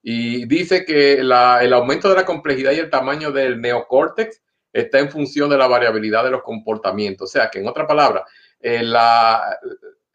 Y 0.02 0.46
dice 0.46 0.86
que 0.86 1.14
el 1.14 1.32
aumento 1.32 2.08
de 2.08 2.16
la 2.16 2.26
complejidad 2.26 2.72
y 2.72 2.80
el 2.80 2.90
tamaño 2.90 3.32
del 3.32 3.60
neocórtex 3.60 4.42
está 4.72 5.00
en 5.00 5.10
función 5.10 5.50
de 5.50 5.58
la 5.58 5.68
variabilidad 5.68 6.24
de 6.24 6.30
los 6.30 6.44
comportamientos. 6.44 7.30
O 7.30 7.32
sea, 7.32 7.50
que 7.50 7.60
en 7.60 7.68
otra 7.68 7.88
palabra, 7.88 8.24
eh, 8.62 8.84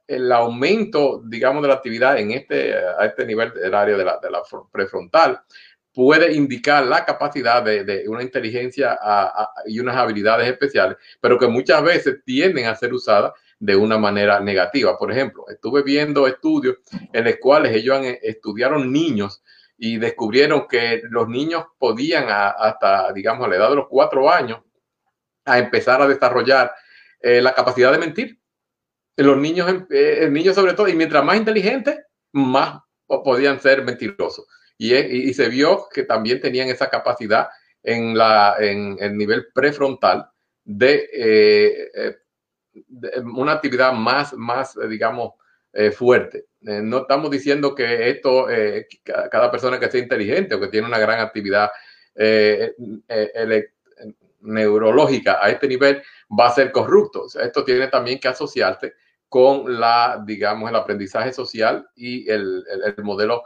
el 0.07 0.33
aumento, 0.33 1.21
digamos, 1.25 1.63
de 1.63 1.69
la 1.69 1.75
actividad 1.75 2.17
en 2.19 2.31
este, 2.31 2.75
a 2.75 3.05
este 3.05 3.27
nivel 3.27 3.53
del 3.53 3.75
área 3.75 3.97
de 3.97 4.05
la, 4.05 4.19
de 4.23 4.31
la 4.31 4.43
prefrontal 4.71 5.41
puede 5.95 6.35
indicar 6.35 6.85
la 6.85 7.05
capacidad 7.05 7.63
de, 7.63 8.05
una 8.09 8.23
inteligencia 8.23 8.99
y 9.67 9.79
unas 9.79 9.97
habilidades 9.97 10.49
especiales, 10.49 10.99
pero 11.21 11.39
que 11.39 11.47
muchas 11.47 11.83
veces 11.83 12.17
tienden 12.25 12.67
a 12.67 12.75
ser 12.75 12.93
usadas 12.93 13.33
de 13.61 13.77
una 13.77 13.97
manera 13.97 14.41
negativa. 14.41 14.99
Por 14.99 15.13
ejemplo, 15.13 15.45
estuve 15.49 15.83
viendo 15.83 16.27
estudios 16.27 16.79
en 17.13 17.25
los 17.25 17.37
cuales 17.37 17.75
ellos 17.75 18.01
estudiaron 18.23 18.93
niños 18.93 19.43
y 19.79 19.99
descubrieron 19.99 20.67
que 20.69 21.03
los 21.09 21.29
niños 21.29 21.65
podían 21.79 22.27
hasta, 22.29 23.13
digamos, 23.13 23.47
a 23.47 23.49
la 23.49 23.57
edad 23.57 23.71
de 23.71 23.77
los 23.77 23.87
cuatro 23.89 24.31
años, 24.31 24.61
a 25.45 25.59
empezar 25.59 26.03
a 26.03 26.09
desarrollar 26.09 26.73
eh, 27.21 27.41
la 27.41 27.55
capacidad 27.55 27.93
de 27.93 27.99
mentir. 27.99 28.41
Los 29.17 29.37
niños, 29.37 29.71
eh, 29.91 30.19
el 30.23 30.33
niño 30.33 30.53
sobre 30.53 30.75
todo, 30.75 30.89
y 30.89 30.95
mientras 30.95 31.25
más 31.25 31.37
inteligentes, 31.37 32.01
más 32.33 32.81
podían 33.07 33.61
ser 33.61 33.85
mentirosos. 33.85 34.47
Y, 34.77 35.33
se 35.35 35.49
vio 35.49 35.89
que 35.93 36.03
también 36.03 36.41
tenían 36.41 36.69
esa 36.69 36.91
capacidad 36.91 37.49
en, 37.83 38.17
la, 38.17 38.57
en 38.59 38.97
el 38.99 39.17
nivel 39.17 39.47
prefrontal 39.55 40.29
de, 40.65 41.09
eh, 41.13 42.17
una 43.25 43.53
actividad 43.53 43.93
más, 43.93 44.33
más 44.35 44.77
digamos, 44.89 45.35
fuerte. 45.97 46.47
Eh, 46.67 46.81
no 46.83 46.99
estamos 46.99 47.31
diciendo 47.31 47.75
que 47.75 48.09
esto, 48.09 48.49
eh, 48.49 48.87
cada 49.05 49.51
persona 49.51 49.79
que 49.79 49.91
sea 49.91 50.01
inteligente 50.01 50.55
o 50.55 50.61
que 50.61 50.69
tiene 50.69 50.87
una 50.87 50.99
gran 50.99 51.21
actividad 51.21 51.71
eh, 52.15 52.75
neurológica 54.41 55.39
a 55.43 55.51
este 55.51 55.69
nivel 55.69 56.03
va 56.39 56.47
a 56.49 56.55
ser 56.55 56.73
corrupto. 56.73 57.27
esto 57.41 57.65
tiene 57.65 57.89
también 57.89 58.19
que 58.19 58.29
asociarse 58.29 58.95
con 59.29 59.79
la, 59.79 60.23
digamos, 60.25 60.71
el 60.71 60.77
aprendizaje 60.77 61.33
social 61.33 61.87
y 61.95 62.31
el, 62.31 62.65
modelo 63.03 63.43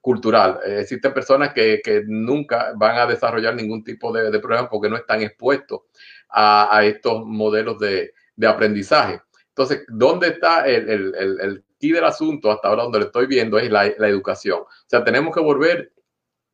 cultural. 0.00 0.60
existen 0.64 1.12
personas 1.12 1.52
que, 1.52 1.80
nunca 2.06 2.72
van 2.76 2.98
a 2.98 3.06
desarrollar 3.06 3.54
ningún 3.54 3.84
tipo 3.84 4.12
de, 4.12 4.38
problema 4.38 4.68
porque 4.68 4.88
no 4.88 4.96
están 4.96 5.22
expuestos 5.22 5.82
a, 6.30 6.80
estos 6.84 7.24
modelos 7.26 7.78
de, 7.78 8.12
aprendizaje. 8.46 9.20
Entonces, 9.48 9.84
¿dónde 9.88 10.28
está 10.28 10.66
el, 10.66 11.64
y 11.80 11.92
del 11.92 12.04
asunto, 12.04 12.50
hasta 12.50 12.68
ahora 12.68 12.82
donde 12.84 13.00
lo 13.00 13.04
estoy 13.06 13.26
viendo, 13.26 13.58
es 13.58 13.70
la, 13.70 13.86
educación. 13.86 14.60
O 14.60 14.68
sea, 14.86 15.02
tenemos 15.02 15.34
que 15.34 15.40
volver 15.40 15.92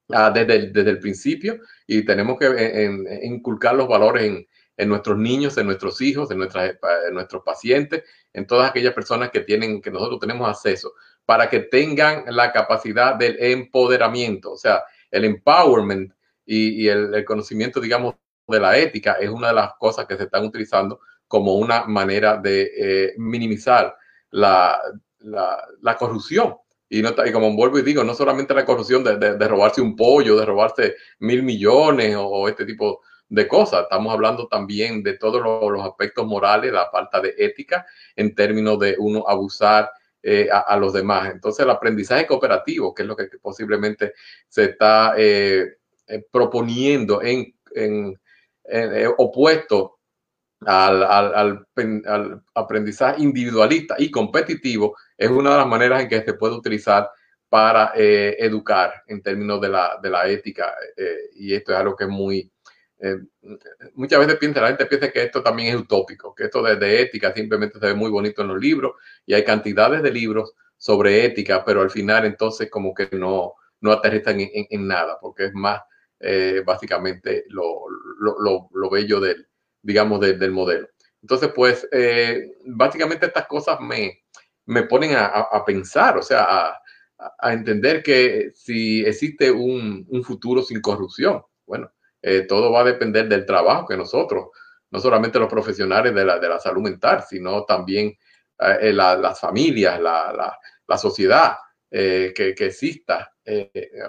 desde, 0.08 0.54
el, 0.54 0.72
desde 0.72 0.90
el 0.90 0.98
principio 1.00 1.58
y 1.86 2.04
tenemos 2.04 2.38
que 2.38 3.20
inculcar 3.24 3.74
los 3.74 3.88
valores 3.88 4.24
en, 4.24 4.46
en, 4.76 4.88
nuestros 4.88 5.18
niños, 5.18 5.58
en 5.58 5.66
nuestros 5.66 6.00
hijos, 6.00 6.30
en, 6.30 6.38
nuestras, 6.38 6.76
en 7.08 7.14
nuestros 7.14 7.42
pacientes, 7.42 8.04
en 8.32 8.46
todas 8.46 8.70
aquellas 8.70 8.94
personas 8.94 9.30
que 9.30 9.40
tienen, 9.40 9.82
que 9.82 9.90
nosotros 9.90 10.20
tenemos 10.20 10.48
acceso, 10.48 10.92
para 11.26 11.50
que 11.50 11.60
tengan 11.60 12.24
la 12.28 12.52
capacidad 12.52 13.16
del 13.16 13.36
empoderamiento, 13.38 14.52
o 14.52 14.56
sea, 14.56 14.84
el 15.10 15.24
empowerment 15.24 16.12
y, 16.44 16.86
el, 16.88 17.24
conocimiento, 17.24 17.80
digamos, 17.80 18.14
de 18.46 18.60
la 18.60 18.78
ética 18.78 19.14
es 19.14 19.28
una 19.28 19.48
de 19.48 19.54
las 19.54 19.74
cosas 19.74 20.06
que 20.06 20.16
se 20.16 20.24
están 20.24 20.44
utilizando 20.44 21.00
como 21.26 21.56
una 21.56 21.84
manera 21.84 22.36
de 22.36 22.70
eh, 22.76 23.14
minimizar 23.18 23.96
la, 24.30 24.80
la, 25.18 25.96
corrupción. 25.96 26.56
Y, 26.88 27.02
no, 27.02 27.10
y 27.24 27.32
como 27.32 27.52
vuelvo 27.56 27.80
y 27.80 27.82
digo, 27.82 28.04
no 28.04 28.14
solamente 28.14 28.54
la 28.54 28.64
corrupción 28.64 29.02
de, 29.02 29.16
de, 29.16 29.48
robarse 29.48 29.80
un 29.80 29.96
pollo, 29.96 30.36
de 30.36 30.46
robarse 30.46 30.94
mil 31.18 31.42
millones 31.42 32.14
o, 32.16 32.48
este 32.48 32.64
tipo 32.64 33.00
de 33.28 33.48
cosas. 33.48 33.82
Estamos 33.82 34.12
hablando 34.12 34.46
también 34.46 35.02
de 35.02 35.14
todos 35.14 35.42
los, 35.42 35.84
aspectos 35.84 36.24
morales, 36.26 36.72
la 36.72 36.88
falta 36.90 37.20
de 37.20 37.34
ética 37.36 37.84
en 38.14 38.34
términos 38.36 38.78
de 38.78 38.94
uno 38.98 39.24
abusar 39.26 39.90
eh, 40.28 40.48
a, 40.50 40.76
los 40.76 40.92
demás. 40.92 41.30
Entonces, 41.30 41.62
el 41.62 41.70
aprendizaje 41.70 42.26
cooperativo, 42.26 42.92
que 42.92 43.02
es 43.02 43.08
lo 43.08 43.14
que 43.14 43.28
posiblemente 43.40 44.12
se 44.48 44.64
está 44.64 45.14
eh, 45.16 45.76
eh, 46.08 46.24
proponiendo 46.32 47.22
en, 47.22 47.54
opuesto 49.18 50.00
al, 50.64 51.64
aprendizaje 52.54 53.22
individualista 53.22 53.94
y 53.98 54.10
competitivo 54.10 54.96
es 55.16 55.30
una 55.30 55.52
de 55.52 55.56
las 55.58 55.66
maneras 55.68 56.02
en 56.02 56.08
que 56.08 56.24
se 56.24 56.34
puede 56.34 56.56
utilizar 56.56 57.08
para 57.48 57.92
educar 57.94 59.04
en 59.06 59.22
términos 59.22 59.60
de 59.60 59.68
la, 59.68 59.96
de 60.02 60.10
la 60.10 60.26
ética. 60.26 60.74
Y 61.36 61.54
esto 61.54 61.70
es 61.70 61.78
algo 61.78 61.94
que 61.94 62.02
es 62.02 62.10
muy... 62.10 62.50
Eh, 62.98 63.16
muchas 63.94 64.20
veces 64.20 64.36
piensa, 64.36 64.60
la 64.60 64.68
gente 64.68 64.86
piensa 64.86 65.10
que 65.10 65.22
esto 65.22 65.42
también 65.42 65.74
es 65.74 65.80
utópico, 65.80 66.34
que 66.34 66.44
esto 66.44 66.62
de, 66.62 66.76
de, 66.76 67.02
ética 67.02 67.32
simplemente 67.34 67.78
se 67.78 67.86
ve 67.86 67.94
muy 67.94 68.10
bonito 68.10 68.42
en 68.42 68.48
los 68.48 68.58
libros 68.58 68.92
y 69.26 69.34
hay 69.34 69.44
cantidades 69.44 70.02
de 70.02 70.10
libros 70.10 70.54
sobre 70.78 71.24
ética, 71.24 71.64
pero 71.64 71.82
al 71.82 71.90
final 71.90 72.24
entonces 72.24 72.70
como 72.70 72.94
que 72.94 73.08
no, 73.12 73.54
no 73.80 73.92
aterrizan 73.92 74.36
en, 74.40 74.86
nada, 74.86 75.18
porque 75.20 75.46
es 75.46 75.54
más 75.54 75.82
básicamente 76.64 77.44
lo, 77.48 77.84
lo, 78.18 78.36
lo, 78.40 78.68
lo 78.72 78.90
bello 78.90 79.20
del, 79.20 79.46
digamos, 79.82 80.20
del 80.20 80.50
modelo. 80.50 80.88
Entonces, 81.22 81.50
pues, 81.54 81.88
eh, 81.92 82.56
básicamente 82.66 83.26
estas 83.26 83.46
cosas 83.46 83.80
me, 83.80 84.22
me 84.66 84.82
ponen 84.82 85.12
a, 85.16 85.64
pensar, 85.64 86.18
o 86.18 86.22
sea, 86.22 86.44
a, 86.44 86.82
a, 87.38 87.52
entender 87.52 88.02
que 88.02 88.50
si 88.54 89.04
existe 89.04 89.50
un, 89.50 90.06
un 90.08 90.24
futuro 90.24 90.62
sin 90.62 90.80
corrupción, 90.80 91.42
bueno, 91.66 91.90
eh, 92.26 92.42
todo 92.42 92.72
va 92.72 92.80
a 92.80 92.84
depender 92.84 93.28
del 93.28 93.46
trabajo 93.46 93.86
que 93.86 93.96
nosotros, 93.96 94.48
no 94.90 95.00
solamente 95.00 95.38
los 95.38 95.48
profesionales 95.48 96.14
de 96.14 96.24
la, 96.24 96.38
de 96.38 96.48
la 96.48 96.58
salud 96.58 96.82
mental, 96.82 97.24
sino 97.28 97.64
también 97.64 98.16
eh, 98.58 98.92
las 98.92 99.40
familias, 99.40 100.00
la, 100.00 100.56
la, 100.86 100.98
sociedad, 100.98 101.56
que, 101.88 102.32
que, 102.34 102.66
exista 102.66 103.32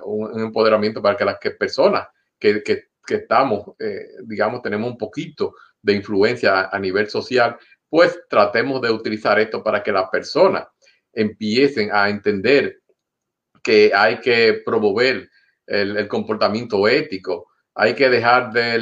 un, 0.03 0.41
empoderamiento 0.41 1.01
para 1.01 1.15
que 1.15 1.25
las 1.25 1.37
personas 1.57 2.07
que, 2.39 2.63
que, 2.63 2.85
que 3.05 3.15
estamos, 3.15 3.75
digamos, 4.25 4.61
tenemos 4.61 4.89
un 4.89 4.97
poquito 4.97 5.53
de 5.81 5.93
influencia 5.93 6.69
a 6.69 6.79
nivel 6.79 7.09
social, 7.09 7.57
pues 7.89 8.19
tratemos 8.29 8.81
de 8.81 8.91
utilizar 8.91 9.39
esto 9.39 9.63
para 9.63 9.81
que 9.81 9.91
las 9.91 10.09
personas 10.09 10.67
empiecen 11.13 11.89
a 11.91 12.09
entender 12.09 12.81
que 13.63 13.91
hay 13.93 14.19
que 14.19 14.61
promover 14.65 15.29
el, 15.65 16.07
comportamiento 16.07 16.87
ético, 16.87 17.49
hay 17.77 17.93
que 17.93 18.09
dejar 18.09 18.51
de 18.51 18.77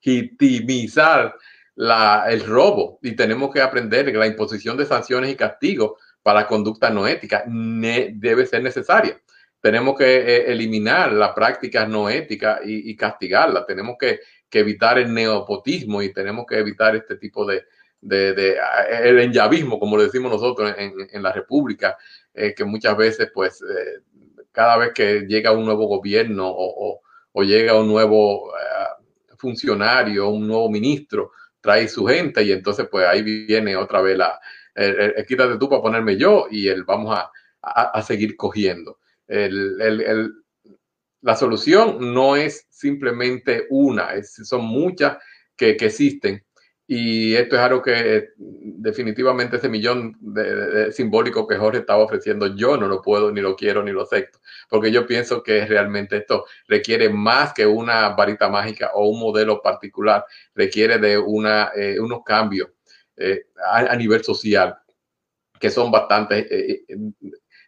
legitimizar 0.00 1.34
el 1.76 2.46
robo 2.46 2.98
y 3.02 3.12
tenemos 3.12 3.52
que 3.52 3.60
aprender 3.60 4.06
que 4.06 4.18
la 4.18 4.26
imposición 4.26 4.76
de 4.76 4.86
sanciones 4.86 5.30
y 5.30 5.36
castigos 5.36 5.92
para 6.22 6.46
conducta 6.46 6.90
no 6.90 7.06
ética 7.06 7.44
debe 7.46 8.46
ser 8.46 8.62
necesaria 8.62 9.20
tenemos 9.60 9.96
que 9.98 10.18
eh, 10.18 10.52
eliminar 10.52 11.12
las 11.12 11.32
prácticas 11.32 11.88
no 11.88 12.08
éticas 12.08 12.60
y, 12.64 12.94
castigarlas. 12.96 13.66
Tenemos 13.66 13.96
que, 13.98 14.20
evitar 14.50 14.98
el 14.98 15.12
neopotismo 15.12 16.02
y 16.02 16.12
tenemos 16.12 16.46
que 16.46 16.58
evitar 16.58 16.96
este 16.96 17.16
tipo 17.16 17.44
de, 17.44 17.64
de, 18.00 18.56
el 19.02 19.18
enyavismo, 19.18 19.78
como 19.78 19.96
lo 19.96 20.04
decimos 20.04 20.32
nosotros 20.32 20.74
en, 20.78 21.22
la 21.22 21.32
República, 21.32 21.96
eh, 22.32 22.54
que 22.54 22.64
muchas 22.64 22.96
veces, 22.96 23.30
pues, 23.34 23.60
eh, 23.62 24.00
cada 24.58 24.76
vez 24.76 24.92
que 24.92 25.20
llega 25.20 25.52
un 25.52 25.64
nuevo 25.64 25.86
gobierno 25.86 26.52
o, 26.52 27.00
llega 27.44 27.78
un 27.78 27.86
nuevo 27.86 28.52
funcionario, 29.36 30.30
un 30.30 30.48
nuevo 30.48 30.68
ministro, 30.68 31.30
trae 31.60 31.86
su 31.86 32.04
gente 32.04 32.42
y 32.42 32.50
entonces, 32.50 32.88
pues, 32.90 33.06
ahí 33.06 33.22
viene 33.22 33.76
otra 33.76 34.02
vez 34.02 34.18
la, 34.18 34.40
el, 34.74 35.24
quítate 35.24 35.56
tú 35.58 35.68
para 35.68 35.80
ponerme 35.80 36.16
yo 36.16 36.48
y 36.50 36.66
el 36.66 36.82
vamos 36.82 37.16
a, 37.16 37.30
a 37.62 38.02
seguir 38.02 38.36
cogiendo. 38.36 38.98
La 41.20 41.36
solución 41.36 42.12
no 42.12 42.34
es 42.34 42.66
simplemente 42.68 43.68
una, 43.70 44.20
son 44.24 44.64
muchas 44.64 45.18
que, 45.56 45.70
existen 45.70 46.44
y 46.90 47.34
esto 47.34 47.54
es 47.54 47.60
algo 47.60 47.82
que 47.82 48.30
definitivamente 48.38 49.58
ese 49.58 49.68
millón 49.68 50.16
de, 50.20 50.90
simbólico 50.90 51.46
que 51.46 51.58
Jorge 51.58 51.80
estaba 51.80 52.02
ofreciendo, 52.02 52.56
yo 52.56 52.78
no 52.78 52.88
lo 52.88 53.02
puedo, 53.02 53.30
ni 53.30 53.42
lo 53.42 53.54
quiero, 53.56 53.82
ni 53.82 53.92
lo 53.92 54.04
acepto, 54.04 54.38
porque 54.70 54.90
yo 54.90 55.06
pienso 55.06 55.42
que 55.42 55.66
realmente 55.66 56.16
esto 56.16 56.46
requiere 56.66 57.10
más 57.10 57.52
que 57.52 57.66
una 57.66 58.08
varita 58.10 58.48
mágica 58.48 58.92
o 58.94 59.06
un 59.10 59.20
modelo 59.20 59.60
particular, 59.60 60.24
requiere 60.54 60.96
de 60.96 61.18
una, 61.18 61.72
eh, 61.76 62.00
unos 62.00 62.20
cambios 62.24 62.70
eh, 63.18 63.48
a, 63.70 63.94
nivel 63.94 64.24
social 64.24 64.74
que 65.60 65.68
son 65.68 65.90
bastante, 65.90 66.46
eh, 66.50 66.86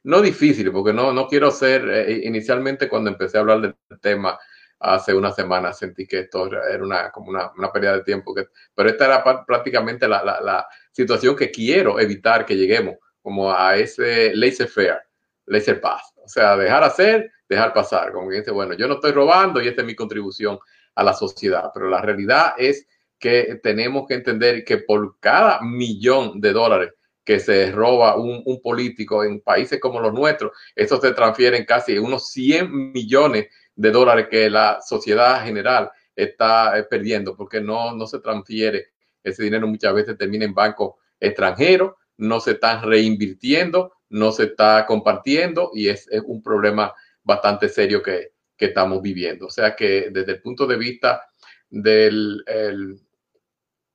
no 0.04 0.22
difíciles, 0.22 0.72
porque 0.72 0.94
no, 0.94 1.12
no 1.12 1.28
quiero 1.28 1.50
ser, 1.50 2.08
inicialmente 2.24 2.88
cuando 2.88 3.10
empecé 3.10 3.36
a 3.36 3.40
hablar 3.40 3.60
del 3.60 3.74
tema, 4.00 4.38
hace 4.80 5.14
una 5.14 5.30
semana 5.30 5.72
sentí 5.72 6.06
que 6.06 6.20
esto 6.20 6.46
era 6.46 6.82
una, 6.82 7.10
como 7.10 7.30
una, 7.30 7.52
una 7.56 7.70
pérdida 7.70 7.98
de 7.98 8.02
tiempo. 8.02 8.34
Pero 8.74 8.88
esta 8.88 9.04
era 9.04 9.44
prácticamente 9.46 10.08
la, 10.08 10.22
la, 10.22 10.66
situación 10.90 11.36
que 11.36 11.50
quiero 11.50 12.00
evitar 12.00 12.44
que 12.44 12.56
lleguemos 12.56 12.96
como 13.22 13.52
a 13.52 13.76
ese 13.76 14.34
laissez-faire, 14.34 15.02
laissez-passer. 15.46 16.18
O 16.24 16.28
sea, 16.28 16.56
dejar 16.56 16.82
hacer, 16.82 17.30
dejar 17.48 17.72
pasar. 17.72 18.12
Como 18.12 18.28
que 18.28 18.38
dice, 18.38 18.50
bueno, 18.50 18.74
yo 18.74 18.88
no 18.88 18.94
estoy 18.94 19.12
robando 19.12 19.62
y 19.62 19.68
esta 19.68 19.82
es 19.82 19.86
mi 19.86 19.94
contribución 19.94 20.58
a 20.94 21.04
la 21.04 21.12
sociedad. 21.12 21.70
Pero 21.72 21.88
la 21.88 22.00
realidad 22.00 22.54
es 22.58 22.86
que 23.18 23.60
tenemos 23.62 24.06
que 24.08 24.14
entender 24.14 24.64
que 24.64 24.78
por 24.78 25.18
cada 25.20 25.60
millón 25.60 26.40
de 26.40 26.52
dólares 26.52 26.92
que 27.22 27.38
se 27.38 27.70
roba 27.70 28.16
un, 28.16 28.42
un, 28.44 28.60
político 28.60 29.22
en 29.22 29.40
países 29.40 29.78
como 29.78 30.00
los 30.00 30.12
nuestros, 30.12 30.52
eso 30.74 31.00
se 31.00 31.12
transfiere 31.12 31.58
en 31.58 31.64
casi 31.64 31.98
unos 31.98 32.30
100 32.30 32.92
millones 32.92 33.46
de 33.80 33.90
dólares 33.90 34.28
que 34.30 34.50
la 34.50 34.78
sociedad 34.86 35.42
general 35.42 35.90
está 36.14 36.78
eh, 36.78 36.82
perdiendo 36.82 37.34
porque 37.34 37.62
no, 37.62 37.96
no 37.96 38.06
se 38.06 38.20
transfiere. 38.20 38.88
Ese 39.24 39.42
dinero 39.42 39.66
muchas 39.66 39.94
veces 39.94 40.18
termina 40.18 40.44
en 40.44 40.52
bancos 40.52 40.96
extranjeros, 41.18 41.94
no 42.18 42.40
se 42.40 42.52
está 42.52 42.82
reinvirtiendo, 42.82 43.94
no 44.10 44.32
se 44.32 44.44
está 44.44 44.84
compartiendo 44.84 45.70
y 45.72 45.88
es, 45.88 46.06
un 46.26 46.42
problema 46.42 46.92
bastante 47.22 47.70
serio 47.70 48.02
que, 48.02 48.32
que, 48.54 48.66
estamos 48.66 49.00
viviendo. 49.00 49.46
O 49.46 49.50
sea 49.50 49.74
que 49.74 50.10
desde 50.10 50.32
el 50.32 50.42
punto 50.42 50.66
de 50.66 50.76
vista 50.76 51.22
del 51.70 52.44
el, 52.46 53.00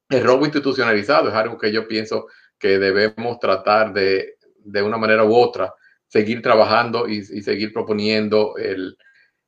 robo 0.10 0.46
institucionalizado 0.46 1.30
es 1.30 1.36
algo 1.36 1.60
que 1.60 1.72
yo 1.72 1.88
pienso 1.88 2.26
que 2.58 2.80
debemos 2.80 3.38
tratar 3.40 3.94
de, 3.94 4.38
de 4.58 4.82
una 4.82 4.98
manera 4.98 5.24
u 5.24 5.36
otra, 5.36 5.76
seguir 6.08 6.42
trabajando 6.42 7.08
y, 7.08 7.18
y 7.18 7.42
seguir 7.44 7.72
proponiendo 7.72 8.56
el, 8.58 8.98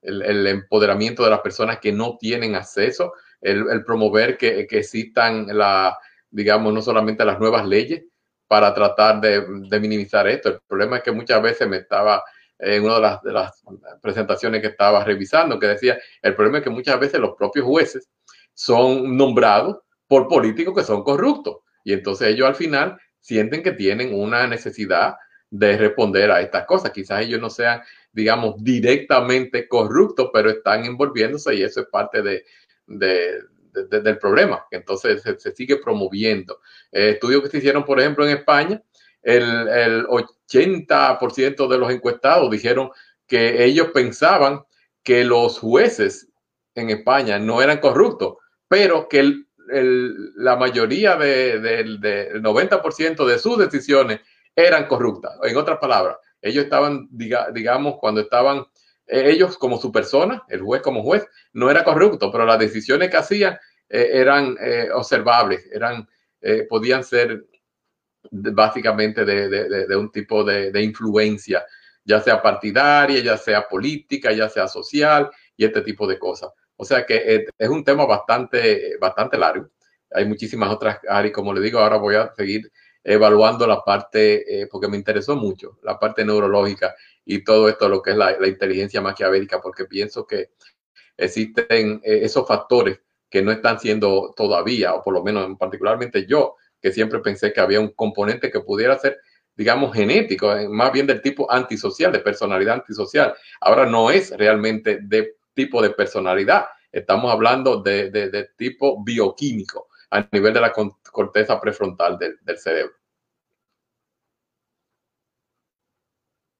el, 0.08 0.48
empoderamiento 0.48 1.24
de 1.24 1.30
las 1.30 1.41
personas 1.41 1.80
que 1.80 1.91
no 1.91 2.17
tienen 2.17 2.56
acceso, 2.56 3.13
el, 3.41 3.84
promover 3.84 4.38
que, 4.38 4.67
existan, 4.70 5.48
la, 5.56 5.98
digamos, 6.30 6.74
no 6.74 6.82
solamente 6.82 7.26
las 7.26 7.39
nuevas 7.39 7.65
leyes 7.65 8.04
para 8.48 8.74
tratar 8.74 9.20
de, 9.22 9.80
minimizar 9.80 10.28
esto. 10.28 10.50
El 10.50 10.60
problema 10.67 10.98
es 10.98 11.04
que 11.04 11.12
muchas 11.12 11.41
veces 11.41 11.67
me 11.67 11.78
estaba 11.78 12.24
en 12.60 12.84
una 12.84 12.96
de 12.96 13.02
las, 13.02 13.22
de 13.22 13.32
las 13.34 13.63
presentaciones 14.02 14.62
que 14.62 14.67
estaba 14.67 15.04
revisando, 15.04 15.60
que 15.60 15.67
decía, 15.67 15.98
el 16.22 16.34
problema 16.34 16.60
es 16.60 16.63
que 16.63 16.70
muchas 16.72 17.00
veces 17.00 17.20
los 17.20 17.36
propios 17.36 17.65
jueces 17.65 18.10
son 18.54 19.15
nombrados 19.15 19.78
por 20.08 20.28
políticos 20.28 20.74
que 20.76 20.84
son 20.84 21.04
corruptos. 21.04 21.58
Y 21.84 21.93
entonces 21.93 22.30
ellos 22.30 22.48
al 22.48 22.56
final 22.56 22.98
sienten 23.20 23.62
que 23.62 23.74
tienen 23.74 24.13
una 24.13 24.48
necesidad 24.48 25.15
de 25.50 25.78
responder 25.78 26.32
a 26.32 26.41
estas 26.41 26.65
cosas. 26.65 26.91
Quizás 26.91 27.22
ellos 27.22 27.39
no 27.39 27.50
sean 27.50 27.82
digamos, 28.17 28.56
directamente 28.63 29.67
corruptos, 29.67 30.32
pero 30.34 30.49
están 30.49 30.86
envolviéndose 30.86 31.53
y 31.53 31.62
eso 31.62 31.82
es 31.82 31.88
parte 31.88 32.23
de, 32.23 32.43
del 32.88 34.17
problema. 34.17 34.65
Entonces 34.71 35.21
se, 35.21 35.51
sigue 35.56 35.77
promoviendo. 35.77 36.60
Eh, 36.91 37.12
estudios 37.12 37.43
que 37.43 37.49
se 37.49 37.58
hicieron, 37.60 37.86
por 37.86 37.99
ejemplo, 37.99 38.25
en 38.25 38.36
España, 38.36 38.82
el, 39.21 39.67
el 39.67 40.08
80% 40.08 41.67
de 41.67 41.77
los 41.77 41.91
encuestados 41.91 42.49
dijeron 42.49 42.89
que 43.27 43.63
ellos 43.63 43.89
pensaban 43.93 44.63
que 45.03 45.23
los 45.23 45.60
jueces 45.60 46.27
en 46.73 46.89
España 46.89 47.38
no 47.38 47.62
eran 47.62 47.77
corruptos, 47.77 48.38
pero 48.67 49.08
que 49.08 49.19
el, 49.19 49.45
la 50.38 50.56
mayoría 50.56 51.17
del 51.17 52.01
90% 52.41 53.25
de 53.27 53.38
sus 53.38 53.60
decisiones 53.60 54.21
eran 54.56 54.88
corruptas. 54.88 55.34
En 55.43 55.56
otras 55.56 55.77
palabras, 55.77 56.17
ellos 56.41 56.65
estaban, 56.65 57.08
digamos, 57.12 57.95
cuando 58.00 58.21
estaban 58.21 58.65
eh, 59.08 59.32
ellos 59.32 59.58
como 59.58 59.78
su 59.78 59.91
persona, 59.91 60.43
el 60.50 60.62
juez 60.62 60.82
como 60.82 61.02
juez, 61.02 61.26
no 61.54 61.71
era 61.71 61.84
corrupto, 61.84 62.32
pero 62.32 62.45
las 62.45 62.60
decisiones 62.60 63.10
que 63.10 63.17
hacían 63.17 63.58
eh, 63.89 64.10
eran 64.13 64.58
eh, 64.60 64.89
observables, 64.93 65.65
eran, 65.71 66.08
podían 66.69 67.04
ser 67.04 67.45
básicamente 68.32 69.26
de, 69.26 69.97
un 69.97 70.12
tipo 70.12 70.43
de, 70.45 70.82
influencia, 70.82 71.65
ya 72.06 72.21
sea 72.21 72.41
partidaria, 72.41 73.19
ya 73.21 73.38
sea 73.38 73.67
política, 73.67 74.32
ya 74.32 74.47
sea 74.47 74.67
social 74.67 75.30
y 75.58 75.65
este 75.65 75.82
tipo 75.82 76.08
de 76.08 76.17
cosas. 76.17 76.52
O 76.78 76.86
sea 76.86 77.06
que 77.06 77.47
es 77.58 77.69
un 77.69 77.84
tema 77.84 78.06
bastante, 78.06 78.97
bastante 79.02 79.38
largo. 79.38 79.69
Hay 80.12 80.26
muchísimas 80.26 80.69
otras 80.69 81.00
áreas, 81.10 81.34
como 81.34 81.54
le 81.54 81.60
digo, 81.60 81.80
ahora 81.80 81.97
voy 81.97 82.15
a 82.15 82.32
seguir 82.34 82.71
evaluando 83.08 83.65
la 83.65 83.86
parte, 83.86 84.63
eh, 84.63 84.67
porque 84.70 84.89
me 84.89 84.98
interesó 84.98 85.38
mucho, 85.38 85.80
la 85.84 85.98
parte 85.98 86.26
neurológica 86.26 86.93
y 87.24 87.41
todo 87.41 87.70
esto, 87.70 87.88
lo 87.88 88.02
que 88.02 88.12
es 88.12 88.17
la, 88.17 88.36
inteligencia 88.46 89.00
maquiavélica, 89.00 89.62
porque 89.62 89.86
pienso 89.86 90.28
que 90.28 90.52
existen 91.15 92.02
eh, 92.04 92.20
esos 92.24 92.46
factores 92.46 93.00
que 93.30 93.41
no 93.41 93.54
están 93.54 93.80
siendo 93.80 94.34
todavía, 94.36 94.93
o 94.93 95.02
por 95.02 95.13
lo 95.13 95.24
menos 95.24 95.48
particularmente 95.58 96.26
yo, 96.26 96.58
que 96.82 96.91
siempre 96.91 97.20
pensé 97.20 97.54
que 97.54 97.62
había 97.62 97.80
un 97.80 97.93
componente 97.93 98.52
que 98.52 98.60
pudiera 98.60 99.00
ser, 99.00 99.22
digamos, 99.56 99.96
genético, 99.96 100.54
eh, 100.54 100.67
más 100.67 100.91
bien 100.91 101.08
del 101.08 101.22
tipo 101.22 101.50
antisocial, 101.50 102.12
de 102.12 102.20
personalidad 102.20 102.76
antisocial. 102.76 103.34
Ahora 103.62 103.86
no 103.86 104.12
es 104.12 104.36
realmente 104.38 105.00
de 105.02 105.38
tipo 105.54 105.82
de 105.82 105.91
personalidad, 105.91 106.65
estamos 106.91 107.32
hablando 107.32 107.82
de, 107.82 108.12
de 108.12 108.50
tipo 108.58 109.02
bioquímico 109.02 109.88
a 110.12 110.28
nivel 110.32 110.54
de 110.54 110.62
la 110.62 110.74
corteza 111.12 111.60
prefrontal 111.60 112.17
del, 112.17 112.58
cerebro. 112.58 112.93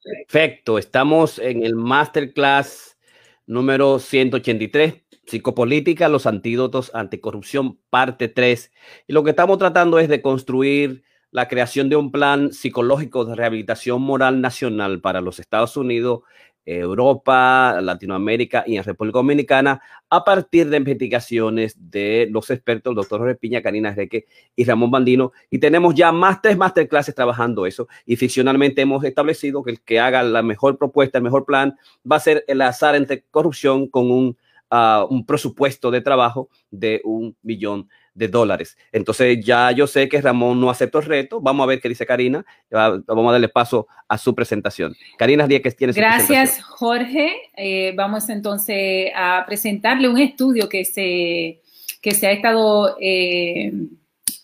Perfecto, 0.08 0.78
estamos 0.78 1.38
en 1.38 1.64
el 1.64 1.76
masterclass 1.76 2.98
número 3.46 4.00
183, 4.00 5.04
Psicopolítica, 5.26 6.08
los 6.08 6.26
antídotos 6.26 6.92
anticorrupción, 6.96 7.78
parte 7.90 8.30
3. 8.30 8.72
Y 9.08 9.14
lo 9.14 9.26
que 9.26 9.32
estamos 9.32 9.58
tratando 9.58 10.00
es 10.00 10.08
de 10.08 10.22
construir 10.22 11.04
la 11.32 11.50
creación 11.50 11.90
de 11.90 11.98
un 11.98 12.14
plan 12.14 12.54
psicológico 12.54 13.26
de 13.26 13.36
rehabilitación 13.36 14.02
moral 14.02 14.40
nacional 14.40 15.02
para 15.02 15.20
los 15.20 15.40
Estados 15.40 15.76
Unidos 15.76 16.22
Europa, 16.68 17.80
Latinoamérica 17.82 18.66
y 18.68 18.76
en 18.76 18.84
República 18.84 19.20
Dominicana 19.20 19.82
a 20.10 20.24
partir 20.26 20.70
de 20.70 20.78
investigaciones 20.78 21.78
de 21.80 22.28
los 22.30 22.50
expertos, 22.50 22.92
el 22.92 22.96
doctor 22.96 23.20
Jorge 23.20 23.36
Piña, 23.36 23.62
Karina 23.62 23.94
Reque 23.94 24.28
y 24.54 24.66
Ramón 24.66 24.92
Bandino. 24.92 25.32
Y 25.50 25.60
tenemos 25.60 25.96
ya 25.96 26.12
más 26.12 26.42
tres 26.42 26.58
masterclasses 26.58 27.16
trabajando 27.16 27.66
eso. 27.66 27.88
Y 28.06 28.18
ficcionalmente 28.18 28.82
hemos 28.82 29.04
establecido 29.06 29.64
que 29.64 29.72
el 29.72 29.82
que 29.82 30.02
haga 30.02 30.24
la 30.24 30.44
mejor 30.44 30.78
propuesta, 30.78 31.18
el 31.18 31.24
mejor 31.24 31.46
plan, 31.46 31.78
va 32.10 32.18
a 32.18 32.20
ser 32.20 32.44
el 32.48 32.62
azar 32.62 32.96
entre 32.96 33.24
corrupción 33.32 33.88
con 33.88 34.12
un, 34.12 34.38
uh, 34.70 35.06
un 35.10 35.26
presupuesto 35.26 35.90
de 35.90 36.02
trabajo 36.02 36.50
de 36.70 37.02
un 37.06 37.36
millón 37.44 37.84
de 37.84 37.88
dólares. 38.26 38.76
Entonces 38.92 39.38
ya 39.46 39.72
yo 39.72 39.86
sé 39.86 40.10
que 40.10 40.20
Ramón 40.20 40.60
no 40.60 40.72
aceptó 40.72 40.98
el 41.00 41.06
reto. 41.06 41.40
Vamos 41.40 41.64
a 41.64 41.68
ver 41.68 41.80
qué 41.80 41.88
dice 41.90 42.06
Karina. 42.06 42.44
Vamos 42.72 43.30
a 43.30 43.32
darle 43.32 43.50
paso 43.50 43.88
a 44.08 44.18
su 44.18 44.34
presentación. 44.34 44.96
Karina 45.18 45.48
Díaz, 45.48 45.62
que 45.62 45.72
tiene 45.72 45.94
Gracias, 45.94 46.62
Jorge. 46.64 47.36
Eh, 47.56 47.94
vamos 47.96 48.28
entonces 48.30 49.12
a 49.16 49.44
presentarle 49.46 50.10
un 50.10 50.18
estudio 50.18 50.68
que 50.68 50.84
se, 50.84 51.62
que 52.02 52.12
se 52.12 52.28
ha 52.28 52.32
estado 52.32 52.98
eh, 53.00 53.72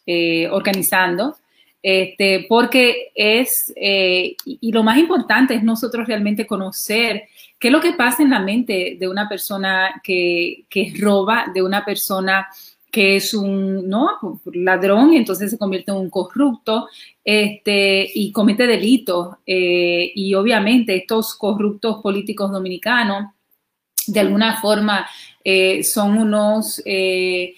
eh, 0.06 0.48
organizando. 0.50 1.36
Este, 1.82 2.46
porque 2.48 3.12
es, 3.14 3.74
y 3.76 4.72
lo 4.72 4.84
más 4.84 4.98
importante 4.98 5.54
es 5.54 5.64
nosotros 5.64 6.08
realmente 6.08 6.48
conocer 6.48 7.24
qué 7.60 7.68
es 7.68 7.72
lo 7.74 7.82
que 7.82 7.92
pasa 7.92 8.24
en 8.24 8.30
la 8.30 8.40
mente 8.40 8.96
de 8.98 9.08
una 9.08 9.28
persona 9.28 10.02
que, 10.02 10.66
que 10.70 10.94
roba, 10.98 11.48
de 11.54 11.62
una 11.62 11.84
persona 11.84 12.48
que 12.50 12.73
es 12.94 13.34
un 13.34 13.90
¿no? 13.90 14.20
ladrón 14.54 15.14
y 15.14 15.18
entonces 15.18 15.52
se 15.52 15.58
convierte 15.58 15.92
en 15.92 15.98
un 15.98 16.10
corrupto 16.10 16.88
este, 17.24 18.10
y 18.14 18.32
comete 18.32 18.68
delitos. 18.68 19.36
Eh, 19.46 20.12
y 20.16 20.34
obviamente 20.36 20.96
estos 20.96 21.36
corruptos 21.36 22.02
políticos 22.02 22.52
dominicanos 22.52 23.32
de 24.08 24.20
alguna 24.20 24.62
forma 24.62 25.08
eh, 25.44 25.84
son 25.84 26.18
unos 26.18 26.82
eh, 26.86 27.56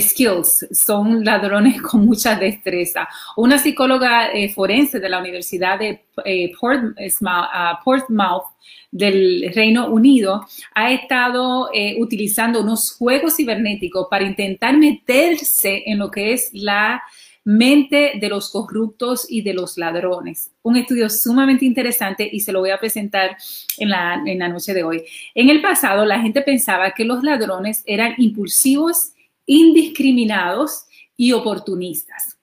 skills, 0.00 0.66
son 0.72 1.24
ladrones 1.24 1.80
con 1.90 2.06
mucha 2.06 2.36
destreza. 2.36 3.08
Una 3.36 3.58
psicóloga 3.58 4.32
eh, 4.32 4.48
forense 4.48 5.00
de 5.00 5.08
la 5.08 5.18
Universidad 5.18 5.78
de 5.78 6.04
eh, 6.24 6.52
ah, 6.62 7.80
Portsmouth, 7.84 8.44
del 8.92 9.50
Reino 9.54 9.88
Unido 9.88 10.46
ha 10.74 10.92
estado 10.92 11.70
eh, 11.72 11.96
utilizando 11.98 12.60
unos 12.60 12.94
juegos 12.98 13.36
cibernéticos 13.36 14.06
para 14.10 14.24
intentar 14.24 14.76
meterse 14.76 15.82
en 15.86 15.98
lo 15.98 16.10
que 16.10 16.34
es 16.34 16.50
la 16.52 17.02
mente 17.44 18.12
de 18.20 18.28
los 18.28 18.50
corruptos 18.50 19.26
y 19.28 19.42
de 19.42 19.54
los 19.54 19.76
ladrones. 19.76 20.52
Un 20.62 20.76
estudio 20.76 21.08
sumamente 21.08 21.64
interesante 21.64 22.28
y 22.30 22.40
se 22.40 22.52
lo 22.52 22.60
voy 22.60 22.70
a 22.70 22.78
presentar 22.78 23.36
en 23.78 23.88
la, 23.88 24.22
en 24.24 24.38
la 24.38 24.48
noche 24.48 24.74
de 24.74 24.84
hoy. 24.84 25.02
En 25.34 25.48
el 25.48 25.60
pasado, 25.60 26.04
la 26.04 26.20
gente 26.20 26.42
pensaba 26.42 26.92
que 26.92 27.04
los 27.04 27.24
ladrones 27.24 27.82
eran 27.86 28.14
impulsivos, 28.18 29.12
indiscriminados 29.46 30.84
y 31.16 31.32
oportunistas. 31.32 32.38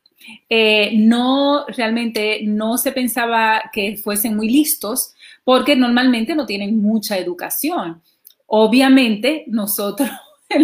Eh, 0.48 0.92
no 0.96 1.66
realmente 1.68 2.42
no 2.44 2.78
se 2.78 2.92
pensaba 2.92 3.64
que 3.74 3.98
fuesen 3.98 4.36
muy 4.36 4.50
listos 4.50 5.14
porque 5.44 5.76
normalmente 5.76 6.36
no 6.36 6.46
tienen 6.46 6.80
mucha 6.80 7.18
educación. 7.18 8.02
Obviamente 8.46 9.46
nosotros 9.48 10.10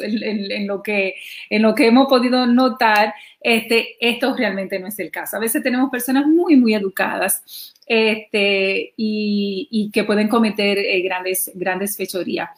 en, 0.00 0.66
lo, 0.66 0.82
que, 0.82 1.16
en 1.50 1.62
lo 1.62 1.74
que 1.74 1.86
hemos 1.86 2.08
podido 2.08 2.46
notar, 2.46 3.14
este, 3.40 3.96
esto 4.00 4.34
realmente 4.34 4.78
no 4.78 4.86
es 4.86 4.98
el 4.98 5.10
caso. 5.10 5.36
A 5.36 5.40
veces 5.40 5.62
tenemos 5.62 5.90
personas 5.90 6.26
muy, 6.26 6.56
muy 6.56 6.74
educadas 6.74 7.74
este, 7.86 8.94
y, 8.96 9.90
que 9.92 10.04
pueden 10.04 10.28
cometer 10.28 10.78
eh, 10.78 11.02
grandes, 11.02 11.50
grandes 11.54 11.96
fechorías. 11.96 12.48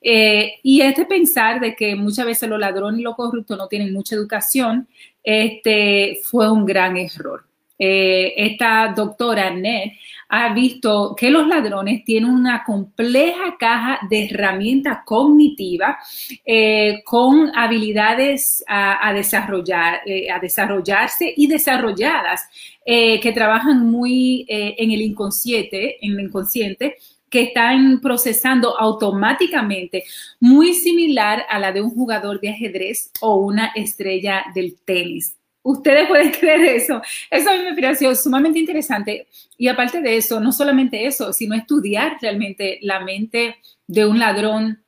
Eh, 0.00 0.54
y 0.62 0.80
este 0.80 1.04
pensar 1.04 1.60
de 1.60 1.74
que 1.74 1.96
muchas 1.96 2.26
veces 2.26 2.48
los 2.48 2.60
ladrones 2.60 3.00
y 3.00 3.02
los 3.02 3.16
corruptos 3.16 3.58
no 3.58 3.66
tienen 3.66 3.92
mucha 3.92 4.14
educación, 4.14 4.88
este, 5.22 6.20
fue 6.22 6.50
un 6.50 6.64
gran 6.64 6.96
error. 6.96 7.44
Eh, 7.78 8.32
esta 8.36 8.92
doctora 8.96 9.50
Ned 9.50 9.90
ha 10.28 10.52
visto 10.52 11.14
que 11.16 11.30
los 11.30 11.46
ladrones 11.46 12.04
tienen 12.04 12.30
una 12.30 12.64
compleja 12.64 13.56
caja 13.58 14.00
de 14.08 14.24
herramientas 14.26 14.98
cognitivas 15.04 15.96
eh, 16.44 17.02
con 17.04 17.50
habilidades 17.56 18.64
a, 18.66 19.12
desarrollar, 19.12 20.00
eh, 20.06 20.30
a 20.30 20.38
desarrollarse 20.38 21.32
y 21.36 21.46
desarrolladas 21.46 22.48
que 22.84 23.32
trabajan 23.34 23.84
muy 23.90 24.46
en 24.48 24.92
el 24.92 25.02
inconsciente, 25.02 25.96
en 26.06 26.12
el 26.12 26.26
inconsciente 26.26 26.94
que 27.28 27.42
están 27.42 28.00
procesando 28.00 28.78
automáticamente, 28.78 30.04
muy 30.40 30.74
similar 30.74 31.44
a 31.48 31.58
la 31.58 31.72
de 31.72 31.82
un 31.82 31.90
jugador 31.90 32.40
de 32.40 32.50
ajedrez 32.50 33.10
o 33.20 33.36
una 33.36 33.72
estrella 33.74 34.44
del 34.54 34.76
tenis. 34.84 35.35
Ustedes 35.66 36.06
pueden 36.06 36.30
creer 36.40 36.76
eso. 36.76 37.02
Eso 37.30 37.50
a 37.50 37.54
mí 37.54 37.64
me 37.64 37.74
pareció 37.74 38.14
sumamente 38.14 38.58
interesante. 38.58 39.26
Y 39.58 39.68
aparte 39.68 40.00
de 40.00 40.16
eso, 40.16 40.38
no 40.40 40.52
solamente 40.52 41.06
eso, 41.06 41.32
sino 41.32 41.54
estudiar 41.54 42.18
realmente 42.20 42.78
la 42.82 43.00
mente 43.00 43.56
de 43.86 44.06
un 44.06 44.18
ladrón, 44.18 44.84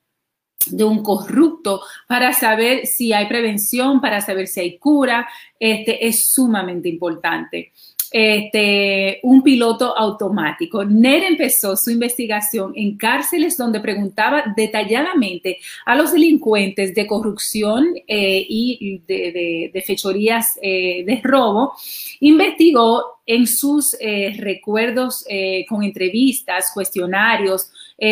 de 0.67 0.85
un 0.85 1.03
corrupto, 1.03 1.81
para 2.07 2.33
saber 2.33 2.87
si 2.87 3.12
hay 3.12 3.27
prevención, 3.27 4.01
para 4.01 4.21
saber 4.21 4.47
si 4.47 4.61
hay 4.61 4.79
cura, 4.79 5.29
este, 5.59 6.07
es 6.07 6.31
sumamente 6.31 6.88
importante 6.88 7.73
este, 8.11 9.21
un 9.23 9.42
piloto 9.42 9.97
automático. 9.97 10.85
NER 10.85 11.25
empezó 11.25 11.77
su 11.77 11.90
investigación 11.90 12.73
en 12.75 12.97
cárceles 12.97 13.57
donde 13.57 13.81
preguntaba 13.81 14.44
detalladamente 14.57 15.59
a 15.85 15.94
los 15.94 16.12
delincuentes 16.12 16.94
de 16.94 17.07
corrupción 17.07 17.94
eh, 18.07 18.47
y 18.49 19.03
de, 19.07 19.83
fechorías 19.87 20.59
eh, 20.62 21.05
de 21.05 21.21
robo. 21.23 21.75
Investigó 22.21 23.21
en 23.27 23.47
sus 23.47 23.94
eh, 24.01 24.35
recuerdos 24.38 25.25
con 25.68 25.83
entrevistas, 25.83 26.71
cuestionarios, 26.73 27.71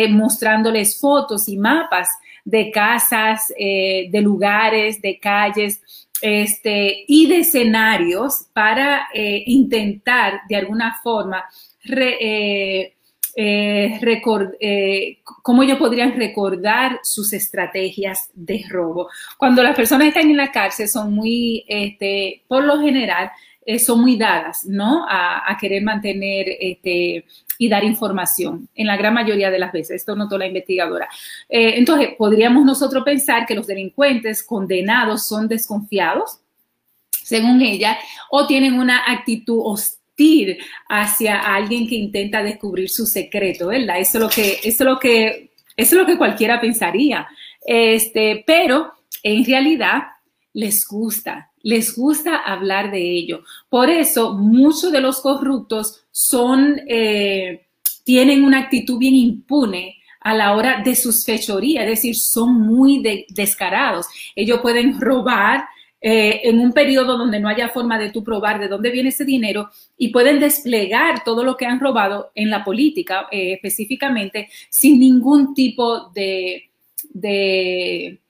mostrándoles 0.09 0.99
fotos 0.99 1.47
y 1.47 1.57
mapas 1.57 2.09
de 2.45 2.71
casas, 2.71 3.47
de 3.57 4.21
lugares, 4.21 5.01
de 5.01 5.17
calles, 5.17 6.06
este, 6.21 7.05
y 7.07 7.27
de 7.27 7.39
escenarios 7.39 8.47
para 8.53 9.07
eh, 9.13 9.43
intentar 9.45 10.41
de 10.49 10.55
alguna 10.55 10.97
forma 11.01 11.45
eh, 11.85 12.93
eh, 13.35 15.19
cómo 15.43 15.61
ellos 15.61 15.77
podrían 15.77 16.15
recordar 16.17 16.99
sus 17.03 17.33
estrategias 17.33 18.29
de 18.33 18.65
robo. 18.67 19.09
Cuando 19.37 19.61
las 19.61 19.75
personas 19.75 20.07
están 20.07 20.29
en 20.29 20.37
la 20.37 20.51
cárcel 20.51 20.89
son 20.89 21.13
muy, 21.13 21.63
este, 21.67 22.43
por 22.47 22.63
lo 22.63 22.79
general, 22.79 23.31
son 23.79 24.01
muy 24.01 24.15
dadas, 24.15 24.65
¿no? 24.65 25.05
A, 25.09 25.57
querer 25.59 25.83
mantener 25.83 26.45
este, 26.59 27.25
y 27.57 27.67
dar 27.67 27.83
información 27.83 28.69
en 28.75 28.87
la 28.87 28.95
gran 28.95 29.13
mayoría 29.13 29.51
de 29.51 29.59
las 29.59 29.73
veces. 29.73 29.97
Esto 29.97 30.15
notó 30.15 30.37
la 30.37 30.47
investigadora. 30.47 31.09
Eh, 31.49 31.73
entonces, 31.75 32.09
podríamos 32.17 32.63
nosotros 32.63 33.03
pensar 33.03 33.45
que 33.45 33.55
los 33.55 33.67
delincuentes 33.67 34.43
condenados 34.43 35.27
son 35.27 35.47
desconfiados, 35.47 36.39
según 37.11 37.61
ella, 37.61 37.97
o 38.31 38.47
tienen 38.47 38.79
una 38.79 39.03
actitud 39.05 39.59
hostil 39.63 40.57
hacia 40.87 41.39
alguien 41.39 41.87
que 41.87 41.95
intenta 41.95 42.41
descubrir 42.41 42.89
su 42.89 43.05
secreto, 43.05 43.67
¿verdad? 43.67 43.99
Eso 43.99 44.17
es 44.17 44.23
lo 44.23 44.29
que, 44.29 44.59
eso 44.63 44.83
es 44.83 44.89
lo 44.89 44.99
que, 44.99 45.51
eso 45.75 45.95
es 45.95 46.01
lo 46.01 46.05
que 46.05 46.17
cualquiera 46.17 46.61
pensaría. 46.61 47.27
Este, 47.65 48.43
pero 48.47 48.93
en 49.23 49.43
realidad 49.43 50.03
les 50.57 50.87
gusta, 50.87 51.51
les 51.61 51.95
gusta 51.95 52.37
hablar 52.37 52.89
de 52.89 52.99
ello. 52.99 53.43
Por 53.69 53.91
eso 53.91 54.33
muchos 54.33 54.91
de 54.91 55.01
los 55.01 55.21
corruptos 55.21 56.01
son, 56.09 56.81
eh, 56.87 57.67
tienen 58.03 58.43
una 58.43 58.61
actitud 58.61 58.97
bien 58.97 59.13
impune 59.13 59.97
a 60.19 60.33
la 60.33 60.55
hora 60.55 60.81
de 60.83 60.95
sus 60.95 61.23
fechorías, 61.23 61.83
es 61.83 61.89
decir, 61.91 62.15
son 62.15 62.55
muy 62.55 63.03
descarados. 63.29 64.07
Ellos 64.35 64.59
pueden 64.59 64.99
robar 64.99 65.63
eh, 66.01 66.41
en 66.43 66.59
un 66.59 66.73
periodo 66.73 67.17
donde 67.17 67.39
no 67.39 67.49
haya 67.49 67.69
forma 67.69 67.99
de 67.99 68.09
tú 68.09 68.23
probar 68.23 68.59
de 68.59 68.67
dónde 68.67 68.89
viene 68.89 69.09
ese 69.09 69.25
dinero 69.25 69.69
y 69.95 70.07
pueden 70.07 70.39
desplegar 70.39 71.23
todo 71.23 71.43
lo 71.43 71.55
que 71.55 71.67
han 71.67 71.79
robado 71.79 72.31
en 72.33 72.49
la 72.49 72.63
política 72.63 73.27
eh, 73.31 73.53
específicamente 73.53 74.49
sin 74.71 74.99
ningún 74.99 75.53
tipo 75.53 76.09
de, 76.09 76.71
de 77.09 78.21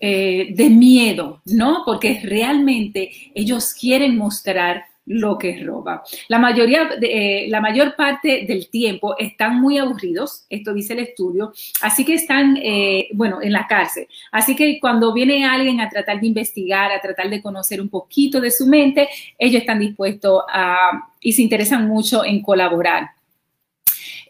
de 0.00 0.70
miedo, 0.70 1.42
¿no? 1.46 1.82
Porque 1.84 2.20
realmente 2.22 3.10
ellos 3.34 3.74
quieren 3.74 4.16
mostrar 4.16 4.84
lo 5.08 5.38
que 5.38 5.64
roba. 5.64 6.02
La 6.28 6.38
mayoría, 6.38 6.90
eh, 7.00 7.46
la 7.48 7.60
mayor 7.60 7.96
parte 7.96 8.44
del 8.46 8.68
tiempo 8.68 9.16
están 9.18 9.60
muy 9.60 9.78
aburridos, 9.78 10.44
esto 10.50 10.74
dice 10.74 10.92
el 10.92 11.00
estudio, 11.00 11.52
así 11.80 12.04
que 12.04 12.14
están, 12.14 12.58
eh, 12.62 13.08
bueno, 13.14 13.40
en 13.42 13.52
la 13.52 13.66
cárcel. 13.66 14.06
Así 14.30 14.54
que 14.54 14.78
cuando 14.80 15.12
viene 15.12 15.46
alguien 15.46 15.80
a 15.80 15.88
tratar 15.88 16.20
de 16.20 16.26
investigar, 16.26 16.92
a 16.92 17.00
tratar 17.00 17.30
de 17.30 17.42
conocer 17.42 17.80
un 17.80 17.88
poquito 17.88 18.40
de 18.40 18.50
su 18.50 18.66
mente, 18.66 19.08
ellos 19.38 19.62
están 19.62 19.80
dispuestos 19.80 20.42
a 20.52 21.08
y 21.20 21.32
se 21.32 21.42
interesan 21.42 21.88
mucho 21.88 22.24
en 22.24 22.42
colaborar. 22.42 23.10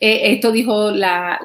Eh, 0.01 0.33
esto 0.33 0.53
dijo 0.53 0.91
la, 0.91 1.41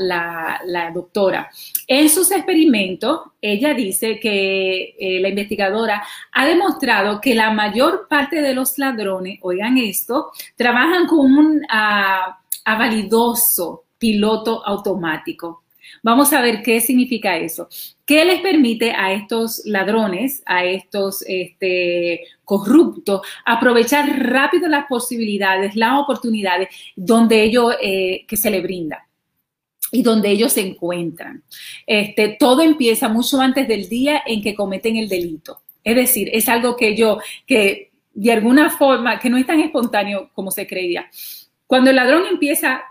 doctora. 0.94 1.50
En 1.88 2.10
sus 2.10 2.32
experimentos, 2.32 3.22
ella 3.42 3.74
dice 3.74 4.20
que 4.20 4.96
eh, 5.00 5.20
la 5.20 5.30
investigadora 5.30 6.04
ha 6.32 6.46
demostrado 6.46 7.20
que 7.20 7.34
la 7.34 7.52
mayor 7.52 8.08
parte 8.08 8.42
de 8.42 8.54
los 8.54 8.78
ladrones, 8.78 9.40
oigan 9.42 9.78
esto, 9.78 10.32
trabajan 10.56 11.08
con 11.08 11.20
un 11.20 11.58
uh, 11.58 12.34
avalidoso 12.66 13.86
piloto 13.98 14.66
automático. 14.66 15.63
Vamos 16.04 16.34
a 16.34 16.42
ver 16.42 16.62
qué 16.62 16.82
significa 16.82 17.38
eso. 17.38 17.70
¿Qué 18.06 18.26
les 18.26 18.42
permite 18.42 18.92
a 18.92 19.14
estos 19.14 19.62
ladrones, 19.66 20.44
a 20.46 20.66
estos 20.66 21.24
este, 21.26 22.26
corruptos, 22.44 23.22
aprovechar 23.46 24.06
rápido 24.30 24.68
las 24.68 24.86
posibilidades, 24.88 25.78
las 25.78 25.98
oportunidades 25.98 26.68
donde 26.98 27.42
ellos, 27.44 27.74
eh, 27.82 28.26
que 28.28 28.38
se 28.38 28.52
les 28.52 28.62
brinda? 28.62 29.08
y 29.96 30.02
donde 30.02 30.32
ellos 30.32 30.54
se 30.54 30.62
encuentran. 30.62 31.44
Este, 31.86 32.36
todo 32.40 32.64
empieza 32.64 33.10
mucho 33.10 33.40
antes 33.40 33.68
del 33.68 33.88
día 33.88 34.24
en 34.26 34.42
que 34.42 34.56
cometen 34.56 34.98
el 34.98 35.08
delito. 35.08 35.62
Es 35.84 35.96
decir, 35.96 36.32
es 36.34 36.50
algo 36.50 36.76
que 36.76 36.98
yo, 36.98 37.20
que 37.46 37.92
de 38.16 38.32
alguna 38.32 38.72
forma, 38.72 39.20
que 39.20 39.30
no 39.30 39.38
es 39.38 39.46
tan 39.46 39.60
espontáneo 39.60 40.32
como 40.34 40.50
se 40.50 40.66
creía. 40.66 41.06
Cuando 41.68 41.92
el 41.92 41.96
ladrón 41.98 42.24
empieza 42.26 42.82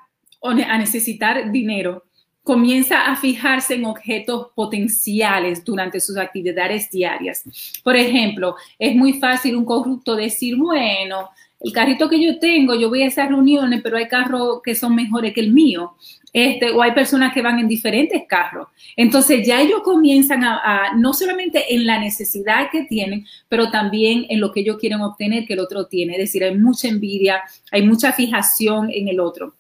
a 0.43 0.79
necesitar 0.79 1.51
dinero, 1.51 2.05
comienza 2.43 3.07
a 3.07 3.16
fijarse 3.16 3.74
en 3.74 3.84
objetos 3.84 4.49
potenciales 4.55 5.64
durante 5.64 6.01
sus 6.01 6.16
actividades 6.16 6.90
diarias. 6.90 7.45
Por 7.84 7.97
ejemplo, 7.97 8.57
es 8.78 8.97
muy 8.97 9.14
fácil 9.14 9.57
un 9.57 9.64
corrupto 9.64 10.16
decir, 10.16 10.57
bueno, 10.57 11.30
el 11.61 11.72
carrito 11.72 12.09
que 12.09 12.20
yo 12.20 12.38
tengo, 12.40 12.74
yo 12.74 12.88
voy 12.88 13.03
a 13.03 13.07
esas 13.07 13.28
reuniones, 13.28 13.80
pero 13.82 13.97
hay 13.97 14.09
carros 14.09 14.61
que 14.64 14.74
son 14.74 14.97
mejores 14.97 15.32
que 15.32 15.40
el 15.40 15.53
mío. 15.53 15.93
Este, 16.32 16.70
o 16.70 16.80
hay 16.80 16.93
personas 16.93 17.34
que 17.34 17.43
van 17.43 17.59
en 17.59 17.68
diferentes 17.68 18.22
carros. 18.26 18.68
Entonces 18.97 19.47
ya 19.47 19.61
ellos 19.61 19.82
comienzan 19.82 20.43
a, 20.45 20.95
no 20.97 21.12
solamente 21.12 21.74
en 21.74 21.86
la 21.86 21.99
necesidad 21.99 22.70
que 22.72 22.84
tienen, 22.84 23.26
pero 23.49 23.70
también 23.70 24.24
en 24.30 24.40
lo 24.40 24.51
que 24.51 24.61
ellos 24.61 24.78
quieren 24.78 25.03
obtener 25.03 25.45
que 25.47 25.53
el 25.53 25.61
otro 25.61 25.86
tiene. 25.86 26.14
Es 26.14 26.20
decir, 26.20 26.43
hay 26.43 26.57
mucha 26.57 26.88
envidia, 26.88 27.43
hay 27.70 27.82
mucha 27.82 28.12
fijación 28.12 28.90
en 28.90 29.09
el 29.09 29.20
otro. 29.20 29.55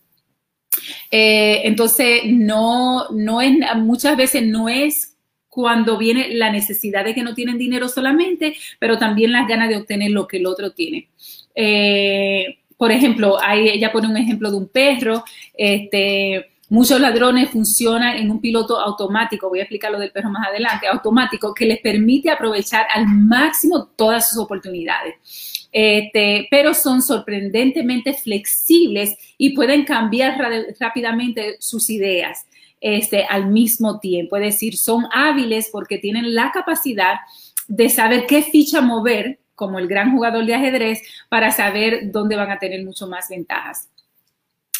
Eh, 1.10 1.62
entonces, 1.64 2.22
no, 2.26 3.08
no 3.10 3.40
es, 3.40 3.52
muchas 3.76 4.16
veces 4.16 4.46
no 4.46 4.68
es 4.68 5.16
cuando 5.48 5.98
viene 5.98 6.34
la 6.34 6.50
necesidad 6.50 7.04
de 7.04 7.14
que 7.14 7.22
no 7.22 7.34
tienen 7.34 7.58
dinero 7.58 7.88
solamente, 7.88 8.56
pero 8.78 8.98
también 8.98 9.32
las 9.32 9.46
ganas 9.46 9.68
de 9.68 9.76
obtener 9.76 10.10
lo 10.10 10.26
que 10.26 10.38
el 10.38 10.46
otro 10.46 10.72
tiene. 10.72 11.10
Eh, 11.54 12.58
por 12.76 12.90
ejemplo, 12.90 13.38
ahí 13.40 13.68
ella 13.68 13.92
pone 13.92 14.08
un 14.08 14.16
ejemplo 14.16 14.50
de 14.50 14.56
un 14.56 14.68
perro, 14.68 15.24
este, 15.54 16.52
Muchos 16.72 16.98
ladrones 17.02 17.50
funcionan 17.50 18.16
en 18.16 18.30
un 18.30 18.40
piloto 18.40 18.80
automático, 18.80 19.50
voy 19.50 19.58
a 19.58 19.64
explicar 19.64 19.92
lo 19.92 19.98
del 19.98 20.10
perro 20.10 20.30
más 20.30 20.48
adelante, 20.48 20.86
automático, 20.86 21.52
que 21.52 21.66
les 21.66 21.78
permite 21.80 22.30
aprovechar 22.30 22.86
al 22.94 23.06
máximo 23.06 23.90
todas 23.94 24.30
sus 24.30 24.38
oportunidades. 24.38 25.16
Este, 25.72 26.48
pero 26.50 26.74
son 26.74 27.00
sorprendentemente 27.00 28.12
flexibles 28.12 29.16
y 29.38 29.54
pueden 29.54 29.84
cambiar 29.84 30.38
rápidamente 30.78 31.56
sus 31.60 31.88
ideas 31.88 32.46
este, 32.80 33.24
al 33.24 33.46
mismo 33.46 33.98
tiempo. 33.98 34.36
Es 34.36 34.42
decir, 34.42 34.76
son 34.76 35.06
hábiles 35.12 35.70
porque 35.72 35.96
tienen 35.96 36.34
la 36.34 36.52
capacidad 36.52 37.14
de 37.68 37.88
saber 37.88 38.26
qué 38.26 38.42
ficha 38.42 38.82
mover, 38.82 39.38
como 39.54 39.78
el 39.78 39.88
gran 39.88 40.12
jugador 40.12 40.44
de 40.44 40.54
ajedrez, 40.54 41.00
para 41.28 41.50
saber 41.50 42.10
dónde 42.12 42.36
van 42.36 42.50
a 42.50 42.58
tener 42.58 42.84
mucho 42.84 43.06
más 43.06 43.28
ventajas 43.30 43.88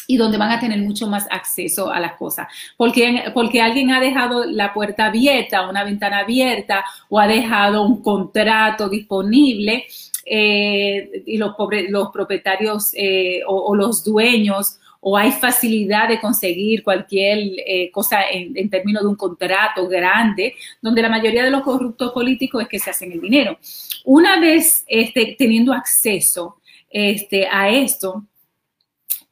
y 0.05 0.17
donde 0.17 0.37
van 0.37 0.51
a 0.51 0.59
tener 0.59 0.79
mucho 0.79 1.07
más 1.07 1.25
acceso 1.31 1.91
a 1.91 1.99
las 1.99 2.13
cosas. 2.15 2.47
Porque, 2.77 3.31
porque 3.33 3.61
alguien 3.61 3.91
ha 3.91 3.99
dejado 3.99 4.45
la 4.45 4.73
puerta 4.73 5.05
abierta, 5.05 5.67
una 5.69 5.83
ventana 5.83 6.19
abierta 6.19 6.83
o 7.09 7.19
ha 7.19 7.27
dejado 7.27 7.83
un 7.83 8.01
contrato 8.01 8.89
disponible 8.89 9.85
eh, 10.25 11.23
y 11.25 11.37
los, 11.37 11.53
los 11.89 12.09
propietarios 12.11 12.91
eh, 12.93 13.41
o, 13.45 13.75
los 13.75 14.03
dueños 14.03 14.79
o 15.01 15.17
hay 15.17 15.31
facilidad 15.31 16.07
de 16.07 16.21
conseguir 16.21 16.81
cualquier 16.81 17.39
eh, 17.65 17.91
cosa 17.91 18.21
en, 18.31 18.69
términos 18.69 19.03
de 19.03 19.09
un 19.09 19.17
contrato 19.17 19.87
grande, 19.89 20.55
donde 20.81 21.01
la 21.01 21.09
mayoría 21.09 21.43
de 21.43 21.51
los 21.51 21.61
corruptos 21.61 22.13
políticos 22.13 22.63
es 22.63 22.69
que 22.69 22.79
se 22.79 22.89
hacen 22.89 23.11
el 23.11 23.19
dinero. 23.19 23.57
Una 24.05 24.39
vez 24.39 24.85
este, 24.87 25.35
teniendo 25.37 25.73
acceso 25.73 26.55
este, 26.89 27.47
a 27.47 27.69
esto, 27.69 28.23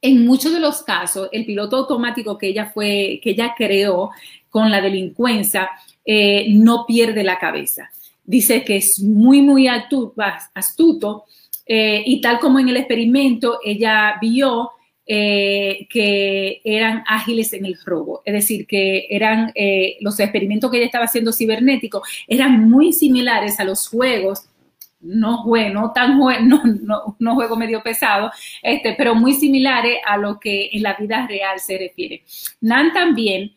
en 0.02 0.26
muchos 0.26 0.52
de 0.52 0.60
los 0.60 0.82
casos, 0.82 1.30
el 1.32 1.46
piloto 1.46 1.76
automático 1.76 2.36
que 2.36 2.48
ella 2.48 2.70
fue, 2.74 3.18
que 3.22 3.30
ella 3.30 3.54
creó 3.56 4.10
con 4.50 4.70
la 4.70 4.82
delincuencia, 4.82 5.70
no 6.48 6.84
pierde 6.86 7.22
la 7.22 7.38
cabeza. 7.38 7.90
Dice 8.24 8.64
que 8.64 8.76
es 8.76 9.00
muy, 9.00 9.42
muy 9.42 9.68
astuto, 9.68 11.24
eh, 11.66 12.02
y 12.04 12.20
tal 12.20 12.38
como 12.38 12.58
en 12.58 12.68
el 12.68 12.76
experimento, 12.76 13.58
ella 13.64 14.16
vio 14.20 14.70
eh, 15.06 15.86
que 15.90 16.60
eran 16.64 17.02
ágiles 17.06 17.52
en 17.52 17.64
el 17.66 17.76
robo, 17.84 18.22
es 18.24 18.34
decir, 18.34 18.66
que 18.66 19.06
eran 19.10 19.52
los 20.00 20.18
experimentos 20.20 20.70
que 20.70 20.78
ella 20.78 20.86
estaba 20.86 21.04
haciendo 21.06 21.32
cibernéticos, 21.32 22.08
eran 22.26 22.68
muy 22.68 22.92
similares 22.92 23.58
a 23.60 23.64
los 23.64 23.88
juegos 23.88 24.48
no 25.02 25.38
juego, 25.38 25.74
no 25.74 25.92
tan 25.92 26.18
no, 26.18 27.16
no, 27.18 27.34
juego 27.34 27.56
medio 27.56 27.82
pesado, 27.82 28.30
este, 28.62 28.94
pero 28.96 29.14
muy 29.14 29.34
similares 29.34 29.98
a 30.06 30.16
lo 30.16 30.40
que 30.40 30.70
en 30.72 30.82
la 30.82 30.94
vida 30.94 31.26
real 31.26 31.60
se 31.60 31.76
refiere. 31.76 32.22
Nan 32.60 32.92
también 32.92 33.52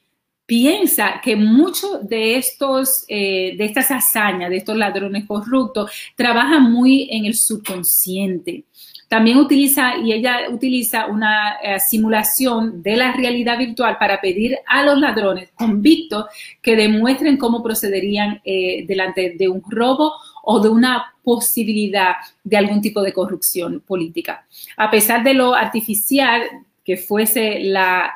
piensa 0.46 1.22
que 1.24 1.36
muchos 1.36 2.08
de 2.08 2.38
estos, 2.38 3.06
eh, 3.08 3.56
de 3.58 3.66
estas 3.66 3.92
hazañas, 3.92 4.50
de 4.50 4.58
estos 4.58 4.78
ladrones 4.78 5.26
corruptos, 5.26 5.92
trabajan 6.16 6.72
muy 6.72 7.08
en 7.12 7.26
el 7.26 7.36
subconsciente. 7.36 8.66
También 9.08 9.38
utiliza, 9.38 9.98
y 9.98 10.14
ella 10.14 10.50
utiliza 10.50 11.06
una 11.06 11.58
eh, 11.64 11.80
simulación 11.80 12.82
de 12.82 12.96
la 12.96 13.14
realidad 13.14 13.58
virtual 13.58 13.98
para 14.00 14.20
pedir 14.20 14.58
a 14.68 14.84
los 14.84 15.00
ladrones 15.00 15.52
convictos 15.56 16.26
que 16.62 16.76
demuestren 16.76 17.38
cómo 17.38 17.62
procederían 17.62 18.42
eh, 18.44 18.84
delante 18.88 19.36
de 19.38 19.48
un 19.48 19.62
robo 19.70 20.14
o 20.44 20.60
de 20.60 20.70
una 20.70 21.14
posibilidad 21.24 22.16
de 22.44 22.58
algún 22.58 22.82
tipo 22.82 23.02
de 23.02 23.14
corrupción 23.14 23.82
política. 23.82 24.46
A 24.78 24.90
pesar 24.90 25.24
de 25.24 25.34
lo 25.34 25.54
artificial 25.54 26.42
que 26.84 26.98
fuese 26.98 27.60
la, 27.62 28.14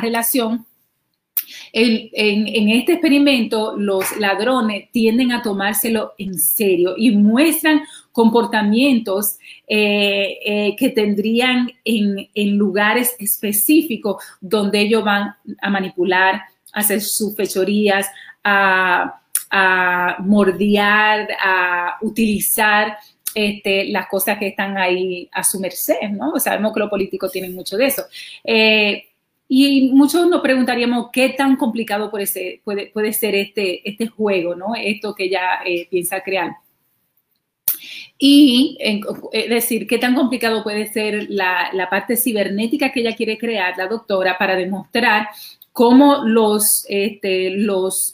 relación, 0.00 0.66
en, 1.72 2.68
este 2.70 2.92
experimento 2.94 3.76
los 3.76 4.16
ladrones 4.18 4.90
tienden 4.92 5.32
a 5.32 5.42
tomárselo 5.42 6.14
en 6.18 6.38
serio 6.38 6.94
y 6.96 7.10
muestran 7.12 7.82
comportamientos 8.12 9.38
eh, 9.66 10.38
eh, 10.44 10.76
que 10.76 10.90
tendrían 10.90 11.70
en, 11.84 12.28
lugares 12.56 13.14
específicos 13.18 14.22
donde 14.40 14.80
ellos 14.80 15.04
van 15.04 15.34
a 15.60 15.70
manipular, 15.70 16.42
a 16.72 16.80
hacer 16.80 17.00
sus 17.00 17.36
fechorías, 17.36 18.06
a 18.44 19.20
a 19.50 20.16
mordiar, 20.20 21.28
a 21.42 21.98
utilizar 22.02 22.98
este, 23.34 23.86
las 23.86 24.08
cosas 24.08 24.38
que 24.38 24.48
están 24.48 24.76
ahí 24.76 25.28
a 25.32 25.44
su 25.44 25.60
merced, 25.60 26.10
¿no? 26.10 26.38
Sabemos 26.38 26.72
que 26.72 26.80
los 26.80 26.90
políticos 26.90 27.32
tienen 27.32 27.54
mucho 27.54 27.76
de 27.76 27.86
eso. 27.86 28.02
Eh, 28.44 29.04
y 29.48 29.90
muchos 29.92 30.28
nos 30.28 30.42
preguntaríamos 30.42 31.08
qué 31.12 31.30
tan 31.30 31.56
complicado 31.56 32.10
puede 32.10 32.26
ser, 32.26 32.60
puede, 32.64 33.12
ser 33.14 33.34
este, 33.34 33.88
este 33.88 34.06
juego, 34.06 34.54
¿no? 34.54 34.74
Esto 34.76 35.14
que 35.14 35.24
ella 35.24 35.60
eh, 35.64 35.88
piensa 35.90 36.20
crear. 36.20 36.52
Y 38.18 38.76
es 39.32 39.48
decir, 39.48 39.86
qué 39.86 39.98
tan 39.98 40.14
complicado 40.14 40.62
puede 40.62 40.92
ser 40.92 41.26
la, 41.30 41.88
parte 41.90 42.16
cibernética 42.16 42.92
que 42.92 43.00
ella 43.00 43.16
quiere 43.16 43.38
crear, 43.38 43.74
la 43.78 43.86
doctora, 43.86 44.36
para 44.36 44.56
demostrar 44.56 45.28
cómo 45.72 46.24
los, 46.24 46.84
este, 46.88 47.56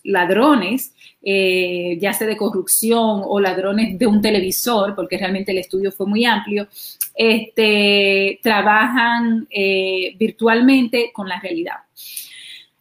ladrones 0.04 0.94
eh, 1.26 1.96
ya 1.98 2.12
sea 2.12 2.26
de 2.26 2.36
corrupción 2.36 3.22
o 3.24 3.40
ladrones 3.40 3.98
de 3.98 4.06
un 4.06 4.20
televisor, 4.20 4.94
porque 4.94 5.16
realmente 5.16 5.52
el 5.52 5.58
estudio 5.58 5.90
fue 5.90 6.06
muy 6.06 6.26
amplio, 6.26 6.68
este, 7.14 8.40
trabajan 8.42 9.46
eh, 9.50 10.14
virtualmente 10.18 11.10
con 11.12 11.28
la 11.28 11.40
realidad. 11.40 11.76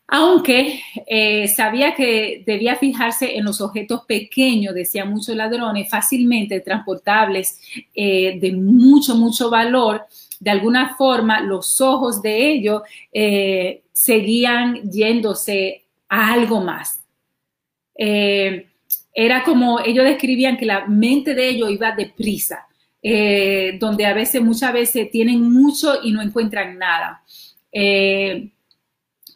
Aunque 0.07 0.81
eh, 1.07 1.47
sabía 1.47 1.95
que 1.95 2.43
debía 2.45 2.75
fijarse 2.75 3.35
en 3.35 3.45
los 3.45 3.61
objetos 3.61 4.01
pequeños, 4.05 4.75
decían 4.75 5.09
muchos 5.09 5.35
ladrones, 5.35 5.89
fácilmente 5.89 6.59
transportables, 6.59 7.59
de 7.95 8.53
mucho, 8.55 9.15
mucho 9.15 9.49
valor, 9.49 10.05
de 10.39 10.51
alguna 10.51 10.95
forma 10.95 11.39
los 11.41 11.81
ojos 11.81 12.21
de 12.21 12.51
ellos 12.51 12.83
seguían 13.91 14.91
yéndose 14.91 15.83
a 16.09 16.33
algo 16.33 16.61
más, 16.61 17.03
eh, 17.95 18.67
era 19.13 19.43
como 19.43 19.79
ellos 19.79 20.05
describían 20.05 20.57
que 20.57 20.65
la 20.65 20.87
mente 20.87 21.35
de 21.35 21.49
ellos 21.49 21.71
iba 21.71 21.91
deprisa, 21.91 22.67
eh, 23.03 23.77
donde 23.79 24.05
a 24.05 24.13
veces, 24.13 24.41
muchas 24.41 24.73
veces 24.73 25.11
tienen 25.11 25.41
mucho 25.41 25.99
y 26.01 26.11
no 26.11 26.21
encuentran 26.21 26.77
nada. 26.79 27.21
Eh, 27.71 28.49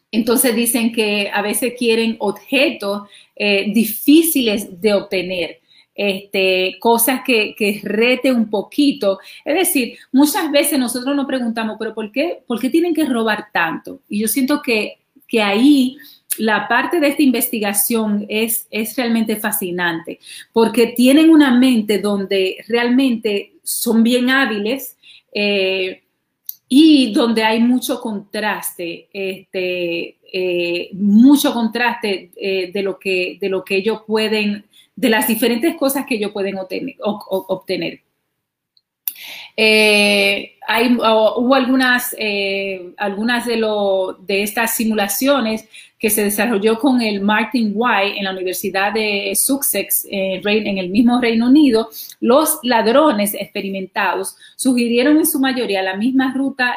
entonces 0.09 0.55
dicen 0.55 0.91
que 0.93 1.29
a 1.31 1.41
veces 1.41 1.73
quieren 1.77 2.15
objetos 2.19 3.03
difíciles 3.35 4.81
de 4.81 4.93
obtener. 4.93 5.59
Este, 5.93 6.77
cosas 6.79 7.21
que, 7.25 7.55
que 7.57 7.81
rete 7.83 8.31
un 8.31 8.51
poquito. 8.51 9.17
Es 9.43 9.55
decir, 9.55 9.97
muchas 10.11 10.51
veces 10.51 10.77
nosotros 10.77 11.15
nos 11.15 11.25
preguntamos, 11.25 11.75
pero 11.79 11.95
¿por 11.95 12.11
qué, 12.11 12.43
por 12.45 12.59
qué 12.59 12.69
tienen 12.69 12.93
que 12.93 13.05
robar 13.05 13.47
tanto? 13.51 14.01
Y 14.07 14.19
yo 14.19 14.27
siento 14.27 14.61
que, 14.61 14.99
que 15.27 15.41
ahí 15.41 15.97
la 16.37 16.67
parte 16.67 16.99
de 16.99 17.07
esta 17.07 17.23
investigación 17.23 18.25
es, 18.29 18.67
es 18.69 18.95
realmente 18.95 19.37
fascinante 19.37 20.19
porque 20.53 20.87
tienen 20.87 21.29
una 21.29 21.57
mente 21.57 21.99
donde 21.99 22.57
realmente 22.67 23.53
son 23.67 24.01
bien 24.01 24.29
hábiles 24.29 24.97
eh, 25.33 26.03
y 26.69 27.13
donde 27.13 27.43
hay 27.43 27.59
mucho 27.59 27.99
contraste, 27.99 29.09
este, 29.11 30.17
eh, 30.31 30.89
mucho 30.93 31.53
contraste 31.53 32.31
eh, 32.37 32.71
de, 32.71 32.81
lo 32.81 32.97
que, 32.97 33.37
de 33.39 33.49
lo 33.49 33.65
que 33.65 33.75
ellos 33.77 34.03
pueden, 34.07 34.65
de 34.95 35.09
las 35.09 35.27
diferentes 35.27 35.75
cosas 35.75 36.05
que 36.05 36.15
ellos 36.15 36.31
pueden 36.31 36.57
obtener. 36.57 36.95
obtener. 36.99 38.01
Eh, 39.59 40.55
hay, 40.67 40.95
hubo 40.95 41.55
algunas, 41.55 42.15
eh, 42.19 42.93
algunas 42.97 43.47
de, 43.47 43.57
lo, 43.57 44.13
de 44.21 44.43
estas 44.43 44.75
simulaciones 44.75 45.67
que 45.97 46.11
se 46.11 46.25
desarrolló 46.25 46.77
con 46.77 47.01
el 47.01 47.21
Martin 47.21 47.71
White 47.73 48.19
en 48.19 48.25
la 48.25 48.31
Universidad 48.31 48.93
de 48.93 49.33
Sussex, 49.35 50.05
eh, 50.11 50.39
en 50.45 50.77
el 50.77 50.89
mismo 50.89 51.19
Reino 51.19 51.47
Unido, 51.47 51.89
los 52.19 52.59
ladrones 52.61 53.33
experimentados 53.33 54.35
sugirieron 54.55 55.17
en 55.17 55.25
su 55.25 55.39
mayoría 55.39 55.81
la 55.81 55.95
misma 55.95 56.31
ruta, 56.35 56.75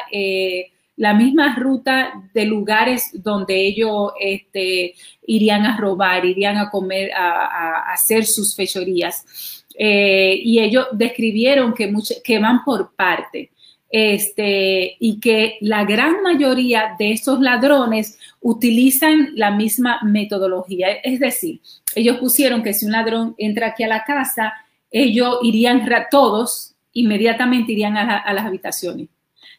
la 0.96 1.12
misma 1.12 1.54
ruta 1.56 2.14
de 2.32 2.46
lugares 2.46 3.10
donde 3.12 3.60
ellos 3.60 4.12
este, 4.18 4.94
irían 5.26 5.66
a 5.66 5.76
robar, 5.76 6.24
irían 6.24 6.56
a 6.56 6.70
comer, 6.70 7.12
a 7.12 7.92
hacer 7.92 8.24
sus 8.24 8.56
fechorías. 8.56 9.59
Eh, 9.76 10.40
y 10.42 10.58
ellos 10.58 10.86
describieron 10.92 11.74
que, 11.74 11.92
que 12.22 12.38
van 12.38 12.64
por 12.64 12.94
parte. 12.94 13.50
Este, 13.92 14.96
y 15.00 15.18
que 15.18 15.58
la 15.62 15.84
gran 15.84 16.22
mayoría 16.22 16.94
de 16.96 17.10
estos 17.10 17.40
ladrones 17.40 18.16
utilizan 18.40 19.30
la 19.34 19.50
misma 19.50 19.98
metodología. 20.04 20.92
Es 21.02 21.18
decir, 21.18 21.60
ellos 21.96 22.18
pusieron 22.18 22.62
que 22.62 22.72
si 22.72 22.86
un 22.86 22.92
ladrón 22.92 23.34
entra 23.36 23.68
aquí 23.68 23.82
a 23.82 23.88
la 23.88 24.04
casa, 24.04 24.52
ellos 24.92 25.38
irían, 25.42 25.84
todos 26.08 26.74
inmediatamente 26.92 27.72
irían 27.72 27.96
a 27.96 28.32
las 28.32 28.46
habitaciones. 28.46 29.08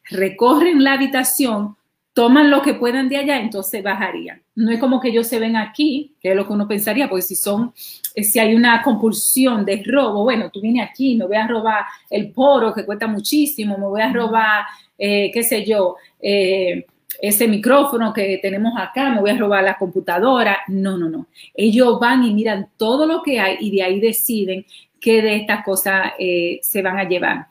Recorren 0.09 0.83
la 0.83 0.93
habitación, 0.93 1.75
toman 2.13 2.51
lo 2.51 2.61
que 2.61 2.73
puedan 2.73 3.07
de 3.07 3.17
allá, 3.17 3.39
entonces 3.39 3.81
bajarían. 3.81 4.41
No 4.55 4.71
es 4.71 4.79
como 4.79 4.99
que 4.99 5.09
ellos 5.09 5.27
se 5.27 5.39
ven 5.39 5.55
aquí, 5.55 6.15
que 6.19 6.31
es 6.31 6.35
lo 6.35 6.45
que 6.45 6.53
uno 6.53 6.67
pensaría, 6.67 7.07
porque 7.07 7.21
si 7.21 7.35
son, 7.35 7.73
eh, 8.15 8.23
si 8.23 8.39
hay 8.39 8.53
una 8.53 8.81
compulsión 8.81 9.63
de 9.63 9.81
robo, 9.85 10.23
bueno, 10.23 10.49
tú 10.51 10.59
vienes 10.61 10.89
aquí, 10.89 11.15
me 11.15 11.25
voy 11.25 11.37
a 11.37 11.47
robar 11.47 11.85
el 12.09 12.31
poro 12.31 12.73
que 12.73 12.85
cuesta 12.85 13.07
muchísimo, 13.07 13.77
me 13.77 13.87
voy 13.87 14.01
a 14.01 14.11
robar, 14.11 14.65
eh, 14.97 15.31
qué 15.33 15.41
sé 15.41 15.65
yo, 15.65 15.95
eh, 16.19 16.85
ese 17.21 17.47
micrófono 17.47 18.13
que 18.13 18.39
tenemos 18.41 18.73
acá, 18.77 19.09
me 19.09 19.21
voy 19.21 19.29
a 19.29 19.37
robar 19.37 19.63
la 19.63 19.77
computadora. 19.77 20.59
No, 20.67 20.97
no, 20.97 21.07
no. 21.07 21.27
Ellos 21.53 21.99
van 21.99 22.23
y 22.23 22.33
miran 22.33 22.69
todo 22.77 23.05
lo 23.05 23.21
que 23.21 23.39
hay 23.39 23.57
y 23.59 23.69
de 23.69 23.83
ahí 23.83 23.99
deciden 23.99 24.65
qué 24.99 25.21
de 25.21 25.35
estas 25.35 25.63
cosas 25.63 26.13
se 26.17 26.81
van 26.81 26.97
a 26.97 27.03
llevar 27.07 27.47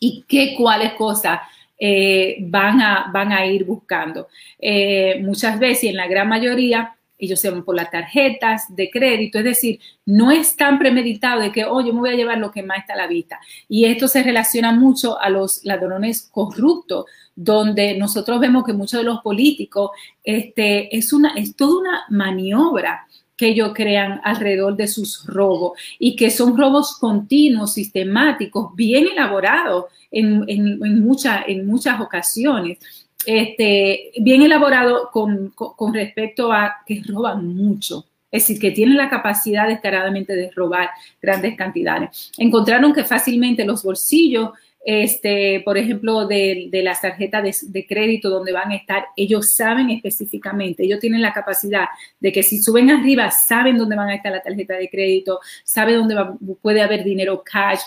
y 0.00 0.24
qué 0.26 0.54
cuáles 0.56 0.94
cosas 0.94 1.40
eh, 1.84 2.36
van, 2.42 2.80
a, 2.80 3.10
van 3.12 3.32
a 3.32 3.44
ir 3.44 3.64
buscando. 3.64 4.28
Eh, 4.56 5.20
muchas 5.20 5.58
veces, 5.58 5.82
y 5.82 5.88
en 5.88 5.96
la 5.96 6.06
gran 6.06 6.28
mayoría, 6.28 6.94
ellos 7.18 7.40
se 7.40 7.50
van 7.50 7.64
por 7.64 7.74
las 7.74 7.90
tarjetas 7.90 8.72
de 8.76 8.88
crédito, 8.88 9.38
es 9.38 9.44
decir, 9.44 9.80
no 10.06 10.30
es 10.30 10.54
tan 10.54 10.78
premeditado 10.78 11.40
de 11.40 11.50
que, 11.50 11.64
oh, 11.64 11.80
yo 11.80 11.92
me 11.92 11.98
voy 11.98 12.10
a 12.10 12.14
llevar 12.14 12.38
lo 12.38 12.52
que 12.52 12.62
más 12.62 12.78
está 12.78 12.92
a 12.92 12.98
la 12.98 13.08
vista. 13.08 13.40
Y 13.68 13.86
esto 13.86 14.06
se 14.06 14.22
relaciona 14.22 14.70
mucho 14.70 15.20
a 15.20 15.28
los 15.28 15.64
ladrones 15.64 16.28
corruptos, 16.30 17.06
donde 17.34 17.96
nosotros 17.98 18.38
vemos 18.38 18.62
que 18.62 18.74
muchos 18.74 19.00
de 19.00 19.04
los 19.04 19.20
políticos, 19.20 19.90
este, 20.22 20.96
es, 20.96 21.12
una, 21.12 21.34
es 21.34 21.56
toda 21.56 21.80
una 21.80 22.02
maniobra 22.10 23.08
que 23.42 23.48
ellos 23.48 23.72
crean 23.74 24.20
alrededor 24.22 24.76
de 24.76 24.86
sus 24.86 25.26
robos 25.26 25.72
y 25.98 26.14
que 26.14 26.30
son 26.30 26.56
robos 26.56 26.96
continuos, 27.00 27.72
sistemáticos, 27.72 28.72
bien 28.76 29.08
elaborados 29.08 29.86
en, 30.12 30.44
en, 30.46 31.04
muchas 31.04 32.00
ocasiones. 32.00 32.78
Este, 33.26 34.12
bien 34.20 34.42
elaborado 34.42 35.10
con, 35.10 35.52
respecto 35.92 36.52
a 36.52 36.72
que 36.86 37.02
roban 37.04 37.44
mucho, 37.44 38.06
es 38.30 38.44
decir, 38.44 38.60
que 38.60 38.70
tienen 38.70 38.96
la 38.96 39.10
capacidad 39.10 39.66
descaradamente 39.66 40.36
de 40.36 40.48
robar 40.52 40.90
grandes 41.20 41.56
cantidades. 41.56 42.30
Encontraron 42.38 42.92
que 42.92 43.02
fácilmente 43.02 43.64
los 43.64 43.82
bolsillos 43.82 44.50
este, 44.84 45.60
por 45.64 45.78
ejemplo, 45.78 46.26
de, 46.26 46.68
las 46.82 47.00
tarjetas 47.00 47.72
de, 47.72 47.86
crédito 47.86 48.30
donde 48.30 48.52
van 48.52 48.72
a 48.72 48.76
estar, 48.76 49.06
ellos 49.16 49.54
saben 49.54 49.90
específicamente, 49.90 50.84
ellos 50.84 50.98
tienen 50.98 51.22
la 51.22 51.32
capacidad 51.32 51.86
de 52.18 52.32
que 52.32 52.42
si 52.42 52.60
suben 52.60 52.90
arriba, 52.90 53.30
saben 53.30 53.78
dónde 53.78 53.96
van 53.96 54.08
a 54.08 54.14
estar 54.16 54.32
la 54.32 54.42
tarjeta 54.42 54.74
de 54.74 54.88
crédito, 54.88 55.40
saben 55.64 55.96
dónde 55.96 56.16
puede 56.60 56.82
haber 56.82 57.04
dinero 57.04 57.42
cash, 57.44 57.80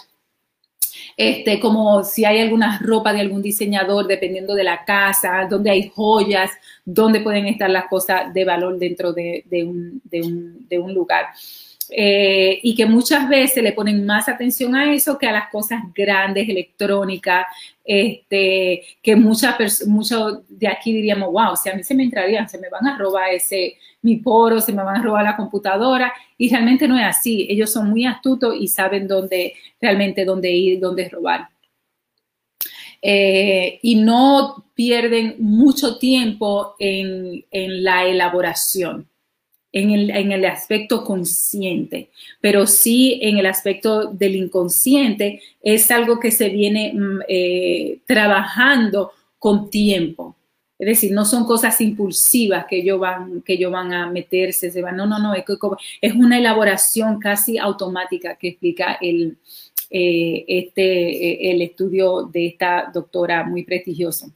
este, 1.18 1.60
como 1.60 2.04
si 2.04 2.24
hay 2.24 2.40
alguna 2.40 2.80
ropa 2.82 3.12
de 3.12 3.20
algún 3.20 3.42
diseñador, 3.42 4.08
dependiendo 4.08 4.56
de 4.56 4.64
la 4.64 4.86
casa, 4.86 5.46
donde 5.50 5.72
hay 5.72 5.92
joyas, 5.94 6.52
donde 6.86 7.20
pueden 7.20 7.48
estar 7.48 7.70
las 7.70 7.88
cosas 7.88 8.34
de 8.34 8.46
valor 8.46 8.78
dentro 8.78 9.12
de, 9.12 9.44
un, 9.52 10.02
de 10.10 10.80
un 10.80 10.94
lugar. 10.94 11.28
Eh, 11.92 12.60
y 12.64 12.76
que 12.76 12.86
muchas 12.86 13.30
veces 13.30 13.62
le 13.64 13.74
ponen 13.74 14.06
más 14.06 14.28
atención 14.28 14.76
a 14.76 14.94
eso 14.94 15.18
que 15.18 15.28
a 15.28 15.32
las 15.32 15.50
cosas 15.50 15.82
grandes, 15.94 16.50
electrónicas, 16.50 17.46
este, 17.84 18.84
que 19.04 19.16
muchas 19.16 19.86
muchos 19.86 20.40
de 20.50 20.68
aquí 20.68 20.94
diríamos, 20.94 21.32
wow, 21.32 21.56
si 21.56 21.70
a 21.70 21.76
mí 21.76 21.84
se 21.84 21.94
me 21.94 22.04
entrarían, 22.04 22.50
se 22.50 22.58
me 22.58 22.70
van 22.70 22.88
a 22.88 22.98
robar 22.98 23.34
ese, 23.34 23.78
mi 24.02 24.18
poro, 24.18 24.62
se 24.62 24.74
me 24.74 24.84
van 24.84 24.98
a 24.98 25.04
robar 25.04 25.24
la 25.24 25.36
computadora, 25.36 26.12
y 26.38 26.50
realmente 26.50 26.88
no 26.88 26.98
es 26.98 27.06
así, 27.06 27.46
ellos 27.50 27.72
son 27.72 27.90
muy 27.90 28.06
astutos 28.06 28.56
y 28.60 28.68
saben 28.68 29.08
dónde, 29.08 29.54
realmente 29.80 30.26
dónde 30.26 30.52
ir, 30.52 30.80
dónde 30.80 31.10
robar. 31.10 31.50
Eh, 33.02 33.80
y 33.84 33.96
no 33.96 34.66
pierden 34.74 35.36
mucho 35.38 36.00
tiempo 36.00 36.76
en, 36.80 37.46
en 37.52 37.84
la 37.84 38.06
elaboración 38.06 39.08
en 39.76 40.32
el, 40.32 40.46
aspecto 40.46 41.04
consciente, 41.04 42.10
pero 42.40 42.66
sí 42.66 43.20
en 43.22 43.38
el 43.38 43.46
aspecto 43.46 44.06
del 44.06 44.36
inconsciente 44.38 45.42
es 45.62 45.92
algo 45.92 46.18
que 46.18 46.32
se 46.32 46.48
viene 46.48 46.94
mm, 46.94 47.20
eh, 47.28 48.00
trabajando 48.06 49.12
con 49.38 49.70
tiempo. 49.70 50.38
Es 50.80 50.88
decir, 50.88 51.12
no 51.12 51.26
son 51.26 51.46
cosas 51.46 51.80
impulsivas 51.82 52.66
que 52.70 52.78
ellos 52.78 53.00
van, 53.00 53.42
que 53.42 53.54
ellos 53.54 53.72
van 53.72 53.94
a 53.94 54.10
meterse, 54.10 54.72
se 54.72 54.82
van, 54.82 54.96
no, 54.96 55.06
no, 55.06 55.20
no, 55.20 55.34
es, 55.34 55.44
es 56.02 56.14
una 56.14 56.38
elaboración 56.38 57.20
casi 57.20 57.58
automática 57.58 58.38
que 58.38 58.50
explica 58.50 58.98
el, 59.02 59.38
eh, 59.90 60.46
este, 60.48 60.84
eh, 60.84 61.52
el 61.52 61.62
estudio 61.62 62.24
de 62.24 62.48
esta 62.48 62.90
doctora 62.94 63.44
muy 63.44 63.64
prestigiosa. 63.64 64.28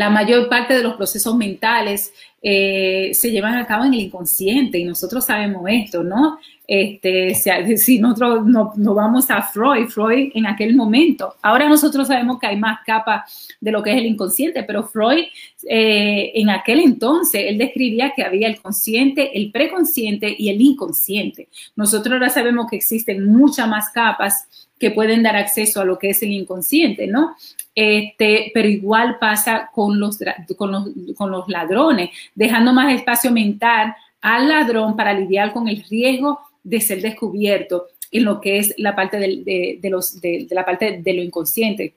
La 0.00 0.08
mayor 0.08 0.48
parte 0.48 0.72
de 0.72 0.82
los 0.82 0.94
procesos 0.94 1.36
mentales 1.36 2.14
eh, 2.40 3.10
se 3.12 3.30
llevan 3.30 3.56
a 3.56 3.66
cabo 3.66 3.84
en 3.84 3.92
el 3.92 4.00
inconsciente 4.00 4.78
y 4.78 4.84
nosotros 4.84 5.26
sabemos 5.26 5.62
esto, 5.68 6.02
¿no? 6.02 6.38
Este, 6.72 7.34
si 7.76 7.98
nosotros 7.98 8.46
no, 8.46 8.94
vamos 8.94 9.28
a 9.28 9.42
Freud, 9.42 9.88
Freud 9.88 10.30
en 10.36 10.46
aquel 10.46 10.76
momento, 10.76 11.34
ahora 11.42 11.68
nosotros 11.68 12.06
sabemos 12.06 12.38
que 12.38 12.46
hay 12.46 12.56
más 12.56 12.78
capas 12.86 13.56
de 13.60 13.72
lo 13.72 13.82
que 13.82 13.90
es 13.90 13.96
el 13.96 14.06
inconsciente, 14.06 14.62
pero 14.62 14.84
Freud 14.84 15.24
eh, 15.68 16.30
en 16.32 16.48
aquel 16.48 16.78
entonces, 16.78 17.46
él 17.48 17.58
describía 17.58 18.12
que 18.14 18.22
había 18.22 18.46
el 18.46 18.62
consciente, 18.62 19.36
el 19.36 19.50
preconsciente 19.50 20.32
y 20.38 20.48
el 20.48 20.60
inconsciente. 20.60 21.48
Nosotros 21.74 22.12
ahora 22.12 22.30
sabemos 22.30 22.68
que 22.70 22.76
existen 22.76 23.26
muchas 23.26 23.66
más 23.66 23.90
capas 23.90 24.68
que 24.78 24.92
pueden 24.92 25.24
dar 25.24 25.34
acceso 25.34 25.80
a 25.80 25.84
lo 25.84 25.98
que 25.98 26.10
es 26.10 26.22
el 26.22 26.30
inconsciente, 26.30 27.08
¿no? 27.08 27.34
Este, 27.74 28.52
pero 28.54 28.68
igual 28.68 29.16
pasa 29.18 29.70
con 29.74 29.98
los, 29.98 30.20
con 30.56 30.70
los, 30.70 30.88
con 31.16 31.32
los 31.32 31.48
ladrones, 31.48 32.10
dejando 32.32 32.72
más 32.72 32.94
espacio 32.94 33.32
mental 33.32 33.92
al 34.20 34.48
ladrón 34.48 34.94
para 34.94 35.12
lidiar 35.12 35.52
con 35.52 35.66
el 35.66 35.82
riesgo 35.82 36.38
de 36.62 36.80
ser 36.80 37.00
descubierto 37.02 37.86
en 38.10 38.24
lo 38.24 38.40
que 38.40 38.58
es 38.58 38.74
la 38.76 38.94
parte 38.94 39.18
de, 39.18 39.80
los, 39.90 40.20
de, 40.20 40.46
la 40.50 40.64
parte 40.64 41.00
de 41.02 41.14
lo 41.14 41.22
inconsciente. 41.22 41.94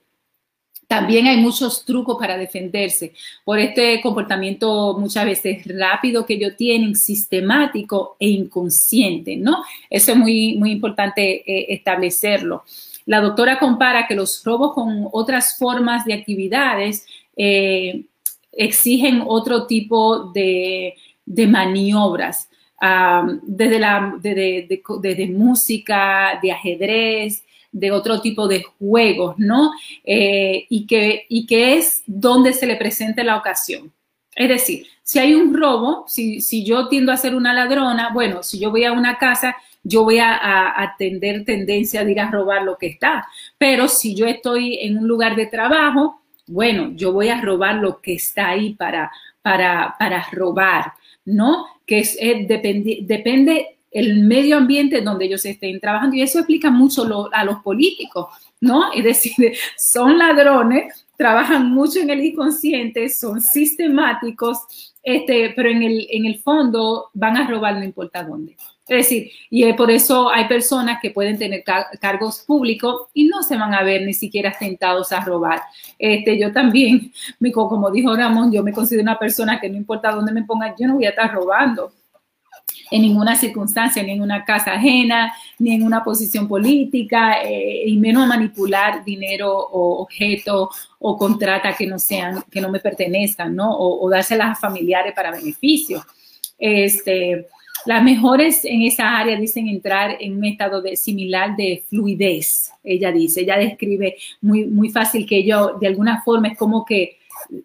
También 0.86 1.26
hay 1.26 1.38
muchos 1.38 1.84
trucos 1.84 2.16
para 2.18 2.36
defenderse 2.36 3.14
por 3.44 3.58
este 3.58 4.00
comportamiento 4.00 4.96
muchas 4.98 5.24
veces 5.24 5.62
rápido 5.66 6.26
que 6.26 6.34
ellos 6.34 6.56
tienen, 6.56 6.94
sistemático 6.94 8.16
e 8.20 8.28
inconsciente, 8.28 9.36
¿no? 9.36 9.64
Eso 9.88 10.12
es 10.12 10.18
muy, 10.18 10.56
muy 10.56 10.72
importante 10.72 11.42
eh, 11.50 11.66
establecerlo. 11.70 12.64
La 13.06 13.20
doctora 13.20 13.58
compara 13.58 14.06
que 14.06 14.14
los 14.14 14.42
robos 14.44 14.74
con 14.74 15.08
otras 15.12 15.56
formas 15.58 16.04
de 16.04 16.14
actividades 16.14 17.06
eh, 17.36 18.04
exigen 18.52 19.22
otro 19.26 19.66
tipo 19.66 20.30
de, 20.32 20.94
de 21.24 21.46
maniobras 21.46 22.48
desde, 23.42 23.78
la, 23.78 24.18
música, 25.30 26.38
de 26.42 26.52
ajedrez, 26.52 27.44
de 27.72 27.90
otro 27.90 28.20
tipo 28.20 28.46
de 28.46 28.62
juegos, 28.62 29.34
¿no? 29.38 29.72
Eh, 30.04 30.66
y, 30.68 30.86
que, 30.86 31.26
y 31.28 31.46
que 31.46 31.76
es 31.76 32.02
donde 32.06 32.52
se 32.52 32.66
le 32.66 32.76
presenta 32.76 33.24
la 33.24 33.36
ocasión. 33.36 33.92
Es 34.36 34.48
decir, 34.48 34.86
si 35.02 35.18
hay 35.18 35.34
un 35.34 35.54
robo, 35.54 36.04
si, 36.06 36.40
si 36.40 36.64
yo 36.64 36.88
tiendo 36.88 37.12
a 37.12 37.16
ser 37.16 37.34
una 37.34 37.52
ladrona, 37.52 38.10
bueno, 38.12 38.42
si 38.42 38.58
yo 38.58 38.70
voy 38.70 38.84
a 38.84 38.92
una 38.92 39.18
casa, 39.18 39.56
yo 39.82 40.04
voy 40.04 40.18
a, 40.18 40.34
a, 40.34 40.96
tener 40.96 41.44
tendencia 41.44 42.04
de 42.04 42.12
ir 42.12 42.20
a 42.20 42.30
robar 42.30 42.62
lo 42.62 42.78
que 42.78 42.86
está. 42.86 43.26
Pero 43.58 43.88
si 43.88 44.14
yo 44.14 44.26
estoy 44.26 44.78
en 44.80 44.98
un 44.98 45.08
lugar 45.08 45.36
de 45.36 45.46
trabajo, 45.46 46.22
bueno, 46.46 46.92
yo 46.94 47.12
voy 47.12 47.28
a 47.28 47.40
robar 47.40 47.76
lo 47.76 48.00
que 48.00 48.14
está 48.14 48.50
ahí 48.50 48.74
para, 48.74 49.10
para, 49.42 49.94
para 49.98 50.26
robar, 50.32 50.92
¿no? 51.24 51.66
Que 51.86 52.00
es, 52.00 52.16
depende, 52.18 53.78
el 53.90 54.24
medio 54.24 54.56
ambiente 54.56 55.00
donde 55.02 55.26
ellos 55.26 55.44
estén 55.44 55.78
trabajando 55.78 56.16
y 56.16 56.22
eso 56.22 56.38
explica 56.38 56.70
mucho 56.70 57.30
a 57.32 57.44
los 57.44 57.58
políticos. 57.58 58.26
¿no? 58.60 58.92
Es 58.92 59.04
decir, 59.04 59.52
son 59.76 60.18
ladrones, 60.18 61.06
trabajan 61.16 61.70
mucho 61.70 62.00
en 62.00 62.10
el 62.10 62.24
inconsciente, 62.24 63.08
son 63.08 63.40
sistemáticos, 63.40 64.94
este, 65.02 65.52
pero 65.54 65.68
en 65.70 65.82
el, 65.82 66.06
en 66.10 66.26
el 66.26 66.40
fondo 66.40 67.10
van 67.12 67.36
a 67.36 67.46
robar 67.46 67.76
no 67.76 67.84
importa 67.84 68.24
dónde. 68.24 68.56
Es 68.86 69.08
decir, 69.08 69.30
y 69.48 69.72
por 69.72 69.90
eso 69.90 70.28
hay 70.28 70.46
personas 70.46 70.98
que 71.00 71.10
pueden 71.10 71.38
tener 71.38 71.64
cargos 72.00 72.40
públicos 72.40 73.06
y 73.14 73.24
no 73.24 73.42
se 73.42 73.56
van 73.56 73.72
a 73.72 73.82
ver 73.82 74.02
ni 74.02 74.12
siquiera 74.12 74.54
tentados 74.58 75.10
a 75.10 75.20
robar. 75.20 75.62
Este, 75.98 76.38
yo 76.38 76.52
también, 76.52 77.10
como 77.54 77.90
dijo 77.90 78.14
Ramón, 78.14 78.52
yo 78.52 78.62
me 78.62 78.72
considero 78.72 79.02
una 79.02 79.18
persona 79.18 79.58
que 79.58 79.70
no 79.70 79.78
importa 79.78 80.12
dónde 80.12 80.32
me 80.32 80.42
pongan, 80.44 80.74
yo 80.78 80.86
no 80.86 80.96
voy 80.96 81.06
a 81.06 81.10
estar 81.10 81.32
robando 81.32 81.92
en 82.90 83.02
ninguna 83.02 83.36
circunstancia, 83.36 84.02
ni 84.02 84.12
en 84.12 84.20
una 84.20 84.44
casa 84.44 84.74
ajena, 84.74 85.32
ni 85.58 85.74
en 85.74 85.82
una 85.82 86.04
posición 86.04 86.46
política, 86.46 87.42
eh, 87.42 87.84
y 87.86 87.96
menos 87.96 88.26
manipular 88.26 89.02
dinero 89.02 89.50
o 89.50 90.02
objeto 90.02 90.70
o 90.98 91.16
contrata 91.16 91.74
que 91.74 91.86
no 91.86 91.98
sean, 91.98 92.44
que 92.50 92.60
no 92.60 92.68
me 92.68 92.80
pertenezcan, 92.80 93.56
¿no? 93.56 93.70
O, 93.70 94.04
o 94.04 94.10
dárselas 94.10 94.58
a 94.58 94.60
familiares 94.60 95.14
para 95.14 95.30
beneficio. 95.30 96.04
Este, 96.58 97.48
las 97.86 98.02
mejores 98.02 98.64
en 98.64 98.82
esa 98.82 99.18
área 99.18 99.38
dicen 99.38 99.68
entrar 99.68 100.16
en 100.20 100.36
un 100.36 100.44
estado 100.44 100.80
de, 100.80 100.96
similar 100.96 101.54
de 101.56 101.84
fluidez, 101.88 102.72
ella 102.82 103.12
dice, 103.12 103.42
ella 103.42 103.58
describe 103.58 104.16
muy, 104.40 104.64
muy 104.64 104.90
fácil 104.90 105.26
que 105.26 105.44
yo, 105.44 105.76
de 105.80 105.86
alguna 105.86 106.22
forma, 106.22 106.48
es 106.48 106.58
como 106.58 106.84
que 106.84 107.18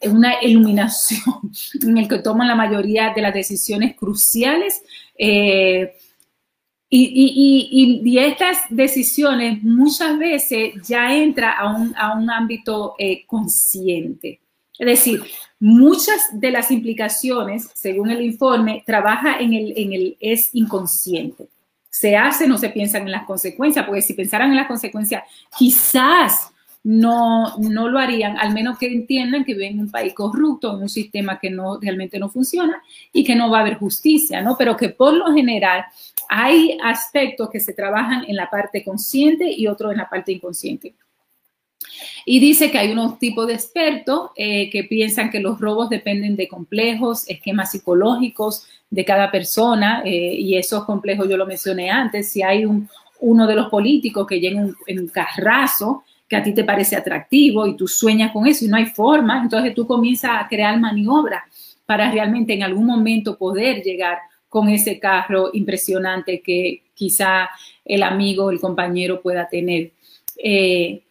una 0.04 0.42
iluminación 0.42 1.52
en 1.84 1.98
el 1.98 2.08
que 2.08 2.20
toman 2.20 2.48
la 2.48 2.56
mayoría 2.56 3.14
de 3.14 3.22
las 3.22 3.34
decisiones 3.34 3.96
cruciales. 3.96 4.82
Eh, 5.18 5.94
y, 6.92 8.18
estas 8.18 8.58
decisiones 8.70 9.62
muchas 9.62 10.18
veces 10.18 10.74
ya 10.88 11.16
entra 11.16 11.52
a 11.52 11.76
un, 11.76 11.94
a 11.96 12.18
un 12.18 12.30
ámbito 12.30 12.96
eh, 12.98 13.26
consciente. 13.28 14.42
Es 14.80 14.88
decir, 14.88 15.22
muchas 15.60 16.30
de 16.32 16.52
las 16.52 16.72
implicaciones, 16.72 17.70
según 17.76 18.10
el 18.10 18.22
informe, 18.22 18.84
trabaja 18.86 19.40
en 19.40 19.54
el, 19.54 19.74
en 19.76 19.94
el 19.94 20.18
es 20.20 20.50
inconsciente. 20.54 21.48
Se 21.90 22.16
hace, 22.16 22.48
no 22.48 22.58
se 22.58 22.70
piensan 22.70 23.04
en 23.04 23.12
las 23.12 23.26
consecuencias, 23.26 23.86
porque 23.86 24.02
si 24.02 24.14
pensaran 24.14 24.52
en 24.52 24.56
las 24.56 24.68
consecuencias, 24.68 25.24
quizás 25.58 26.52
no, 26.84 27.58
no 27.58 27.90
lo 27.90 28.00
harían, 28.00 28.38
al 28.38 28.54
menos 28.54 28.78
que 28.78 28.88
entiendan 28.88 29.44
que 29.44 29.54
viven 29.54 29.74
en 29.74 29.80
un 29.82 29.92
país 29.92 30.14
corrupto, 30.14 30.76
en 30.76 30.84
un 30.84 30.90
sistema 30.90 31.38
que 31.38 31.50
no, 31.50 31.78
realmente 31.80 32.18
no 32.20 32.30
funciona 32.30 32.82
y 33.12 33.26
que 33.26 33.36
no 33.36 33.50
va 33.50 33.58
a 33.58 33.62
haber 33.62 33.78
justicia, 33.78 34.42
¿no? 34.42 34.56
Pero 34.58 34.78
que 34.78 34.90
por 34.90 35.14
lo 35.14 35.34
general 35.34 35.84
hay 36.30 36.78
aspectos 36.82 37.50
que 37.50 37.60
se 37.60 37.74
trabajan 37.74 38.24
en 38.28 38.38
la 38.38 38.50
parte 38.50 38.84
consciente 38.84 39.52
y 39.52 39.68
otros 39.68 39.92
en 39.92 39.98
la 39.98 40.10
parte 40.10 40.32
inconsciente. 40.32 40.94
Y 42.32 42.40
dice 42.40 42.70
que 42.70 42.78
hay 42.78 42.92
unos 42.92 43.18
tipos 43.18 43.48
de 43.48 43.56
expertos 43.56 44.30
eh, 44.36 44.70
que 44.70 44.84
piensan 44.84 45.32
que 45.32 45.40
los 45.40 45.60
robos 45.60 45.90
dependen 45.90 46.36
de 46.36 46.48
complejos, 46.48 47.28
esquemas 47.28 47.72
psicológicos 47.72 48.68
de 48.88 49.04
cada 49.04 49.32
persona, 49.32 50.04
eh, 50.06 50.36
y 50.36 50.56
esos 50.56 50.86
complejos 50.86 51.28
yo 51.28 51.38
lo 51.38 51.48
mencioné 51.48 51.90
antes, 51.90 52.30
si 52.30 52.44
hay 52.44 52.66
un, 52.66 52.88
uno 53.20 53.48
de 53.48 53.56
los 53.56 53.68
políticos 53.70 54.28
que 54.28 54.40
llega 54.40 54.62
en 54.86 55.00
un 55.00 55.08
carrazo, 55.08 56.04
que 56.28 56.36
a 56.36 56.44
ti 56.44 56.54
te 56.54 56.64
parece 56.64 56.96
atractivo 56.96 57.66
y 57.66 57.76
tú 57.76 57.88
sueñas 57.88 58.32
con 58.32 58.46
eso 58.46 58.64
y 58.64 58.68
no 58.68 58.78
hay 58.78 58.86
forma, 58.86 59.42
entonces 59.42 59.74
tú 59.74 59.88
comienzas 59.88 60.30
a 60.36 60.48
crear 60.48 60.80
maniobras 60.80 61.42
para 61.88 62.12
realmente 62.12 62.54
en 62.54 62.62
algún 62.62 62.86
momento 62.86 63.40
poder 63.40 63.82
llegar 63.82 64.20
con 64.50 64.70
ese 64.70 65.00
carro 65.00 65.50
impresionante 65.52 66.42
que 66.42 66.84
quizá 66.94 67.50
el 67.84 68.04
amigo, 68.04 68.52
el 68.52 68.60
compañero 68.60 69.20
pueda 69.20 69.50
tener. 69.50 69.94
Eh, 70.38 71.02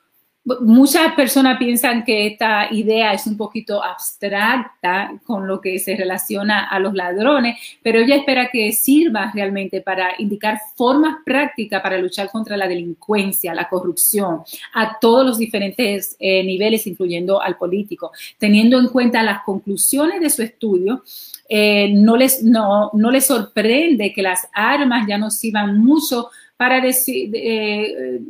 Muchas 0.60 1.12
personas 1.14 1.58
piensan 1.58 2.04
que 2.04 2.26
esta 2.28 2.72
idea 2.72 3.12
es 3.12 3.26
un 3.26 3.36
poquito 3.36 3.82
abstracta 3.82 5.12
con 5.24 5.46
lo 5.46 5.60
que 5.60 5.78
se 5.78 5.94
relaciona 5.94 6.68
a 6.68 6.78
los 6.78 6.94
ladrones, 6.94 7.58
pero 7.82 8.00
ella 8.00 8.16
espera 8.16 8.48
que 8.50 8.72
sirva 8.72 9.30
realmente 9.34 9.82
para 9.82 10.12
indicar 10.18 10.58
formas 10.74 11.16
prácticas 11.24 11.82
para 11.82 11.98
luchar 11.98 12.30
contra 12.30 12.56
la 12.56 12.66
delincuencia, 12.66 13.54
la 13.54 13.68
corrupción, 13.68 14.40
a 14.72 14.98
todos 14.98 15.26
los 15.26 15.38
diferentes 15.38 16.16
eh, 16.18 16.42
niveles, 16.42 16.86
incluyendo 16.86 17.42
al 17.42 17.58
político. 17.58 18.12
Teniendo 18.38 18.78
en 18.78 18.88
cuenta 18.88 19.22
las 19.22 19.42
conclusiones 19.42 20.20
de 20.20 20.30
su 20.30 20.42
estudio, 20.42 21.02
eh, 21.48 21.92
no, 21.92 22.16
les, 22.16 22.42
no, 22.42 22.90
no 22.94 23.10
les 23.10 23.26
sorprende 23.26 24.12
que 24.14 24.22
las 24.22 24.48
armas 24.52 25.06
ya 25.06 25.18
no 25.18 25.30
sirvan 25.30 25.78
mucho 25.78 26.30
para 26.56 26.80
decir, 26.80 27.30
eh, 27.34 28.20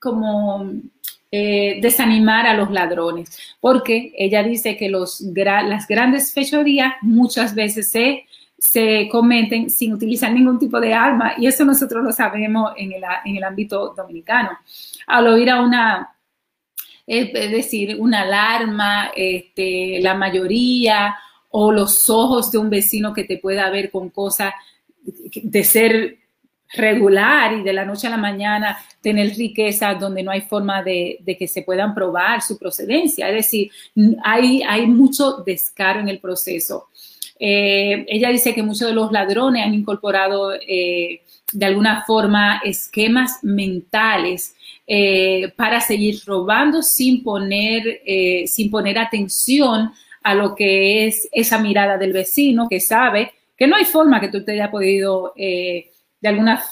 como 0.00 0.72
eh, 1.30 1.78
desanimar 1.82 2.46
a 2.46 2.54
los 2.54 2.70
ladrones, 2.70 3.38
porque 3.60 4.12
ella 4.16 4.42
dice 4.42 4.78
que 4.78 4.88
las 4.88 5.86
grandes 5.86 6.32
fechorías 6.32 6.94
muchas 7.02 7.54
veces 7.54 7.90
se, 7.90 8.24
se 8.58 9.08
cometen 9.10 9.68
sin 9.68 9.92
utilizar 9.92 10.32
ningún 10.32 10.58
tipo 10.58 10.80
de 10.80 10.94
arma 10.94 11.34
y 11.36 11.46
eso 11.46 11.66
nosotros 11.66 12.02
lo 12.02 12.12
sabemos 12.12 12.72
en 12.78 12.92
el, 12.94 13.44
ámbito 13.44 13.92
dominicano. 13.94 14.58
Al 15.06 15.26
oír 15.26 15.50
a 15.50 15.60
una, 15.60 16.16
es 17.06 17.32
decir, 17.50 17.96
una 17.98 18.22
alarma, 18.22 19.10
este, 19.14 20.00
la 20.00 20.14
mayoría 20.14 21.14
o 21.50 21.72
los 21.72 22.08
ojos 22.08 22.50
de 22.50 22.56
un 22.56 22.70
vecino 22.70 23.12
que 23.12 23.24
te 23.24 23.36
pueda 23.36 23.68
ver 23.68 23.90
con 23.90 24.08
cosas 24.08 24.54
de 25.02 25.64
ser 25.64 26.18
regular 26.74 27.54
y 27.54 27.62
de 27.62 27.72
la 27.72 27.84
noche 27.84 28.06
a 28.06 28.10
la 28.10 28.16
mañana 28.16 28.78
tener 29.00 29.34
riqueza 29.34 29.94
donde 29.94 30.22
no 30.22 30.30
hay 30.30 30.42
forma 30.42 30.82
de, 30.82 31.18
que 31.38 31.48
se 31.48 31.62
puedan 31.62 31.94
probar 31.94 32.42
su 32.42 32.58
procedencia. 32.58 33.28
Es 33.28 33.34
decir, 33.34 33.70
hay, 34.22 34.62
hay 34.62 34.86
mucho 34.86 35.42
descaro 35.44 36.00
en 36.00 36.08
el 36.08 36.18
proceso. 36.18 36.88
Eh, 37.40 38.04
ella 38.08 38.30
dice 38.30 38.54
que 38.54 38.62
muchos 38.62 38.88
de 38.88 38.94
los 38.94 39.12
ladrones 39.12 39.64
han 39.64 39.74
incorporado 39.74 40.54
eh, 40.54 41.22
de 41.52 41.66
alguna 41.66 42.04
forma 42.04 42.60
esquemas 42.64 43.38
mentales 43.42 44.54
eh, 44.86 45.52
para 45.56 45.80
seguir 45.80 46.20
robando 46.26 46.82
sin 46.82 47.22
poner, 47.22 48.00
sin 48.46 48.70
poner 48.70 48.98
atención 48.98 49.92
a 50.22 50.34
lo 50.34 50.54
que 50.54 51.06
es 51.06 51.28
esa 51.32 51.58
mirada 51.58 51.96
del 51.96 52.12
vecino 52.12 52.68
que 52.68 52.80
sabe 52.80 53.32
que 53.56 53.66
no 53.66 53.76
hay 53.76 53.84
forma 53.84 54.20
que 54.20 54.28
tú 54.28 54.44
te 54.44 54.52
haya 54.52 54.70
podido 54.70 55.32
de 56.20 56.28
alguna 56.28 56.62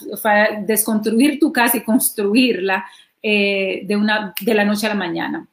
desconstruir 0.66 1.38
tu 1.38 1.52
casa 1.52 1.76
y 1.76 1.84
construirla 1.84 2.84
eh, 3.22 3.82
de, 3.84 3.96
una, 3.96 4.34
de 4.40 4.54
la 4.54 4.64
noche 4.64 4.86
a 4.86 4.90
la 4.90 4.94
mañana. 4.94 5.48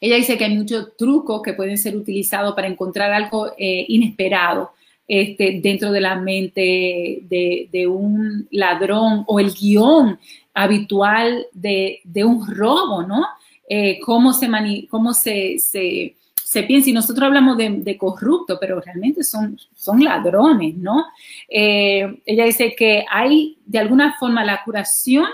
Ella 0.00 0.16
dice 0.16 0.36
que 0.36 0.44
hay 0.44 0.56
muchos 0.56 0.96
trucos 0.96 1.42
que 1.42 1.54
pueden 1.54 1.78
ser 1.78 1.96
utilizados 1.96 2.54
para 2.54 2.68
encontrar 2.68 3.12
algo 3.12 3.52
eh, 3.56 3.84
inesperado 3.88 4.72
este, 5.06 5.60
dentro 5.62 5.92
de 5.92 6.00
la 6.00 6.16
mente 6.16 7.20
de, 7.22 7.86
un 7.86 8.48
ladrón 8.50 9.24
o 9.26 9.40
el 9.40 9.52
guion 9.52 10.18
habitual 10.54 11.46
de, 11.52 12.00
un 12.24 12.46
robo, 12.46 13.02
¿no? 13.02 13.26
Eh, 13.68 14.00
cómo 14.00 14.32
se, 14.32 14.48
cómo 14.88 15.14
se 15.14 16.16
se 16.52 16.64
piensa, 16.64 16.90
y 16.90 16.92
nosotros 16.92 17.28
hablamos 17.28 17.56
de, 17.56 17.96
corrupto, 17.96 18.58
pero 18.60 18.78
realmente 18.78 19.24
son, 19.24 19.58
son 19.74 20.04
ladrones, 20.04 20.76
¿no? 20.76 21.06
Eh, 21.48 22.20
ella 22.26 22.44
dice 22.44 22.74
que 22.76 23.06
hay, 23.10 23.56
de 23.64 23.78
alguna 23.78 24.18
forma, 24.18 24.44
la 24.44 24.62
curación 24.62 25.28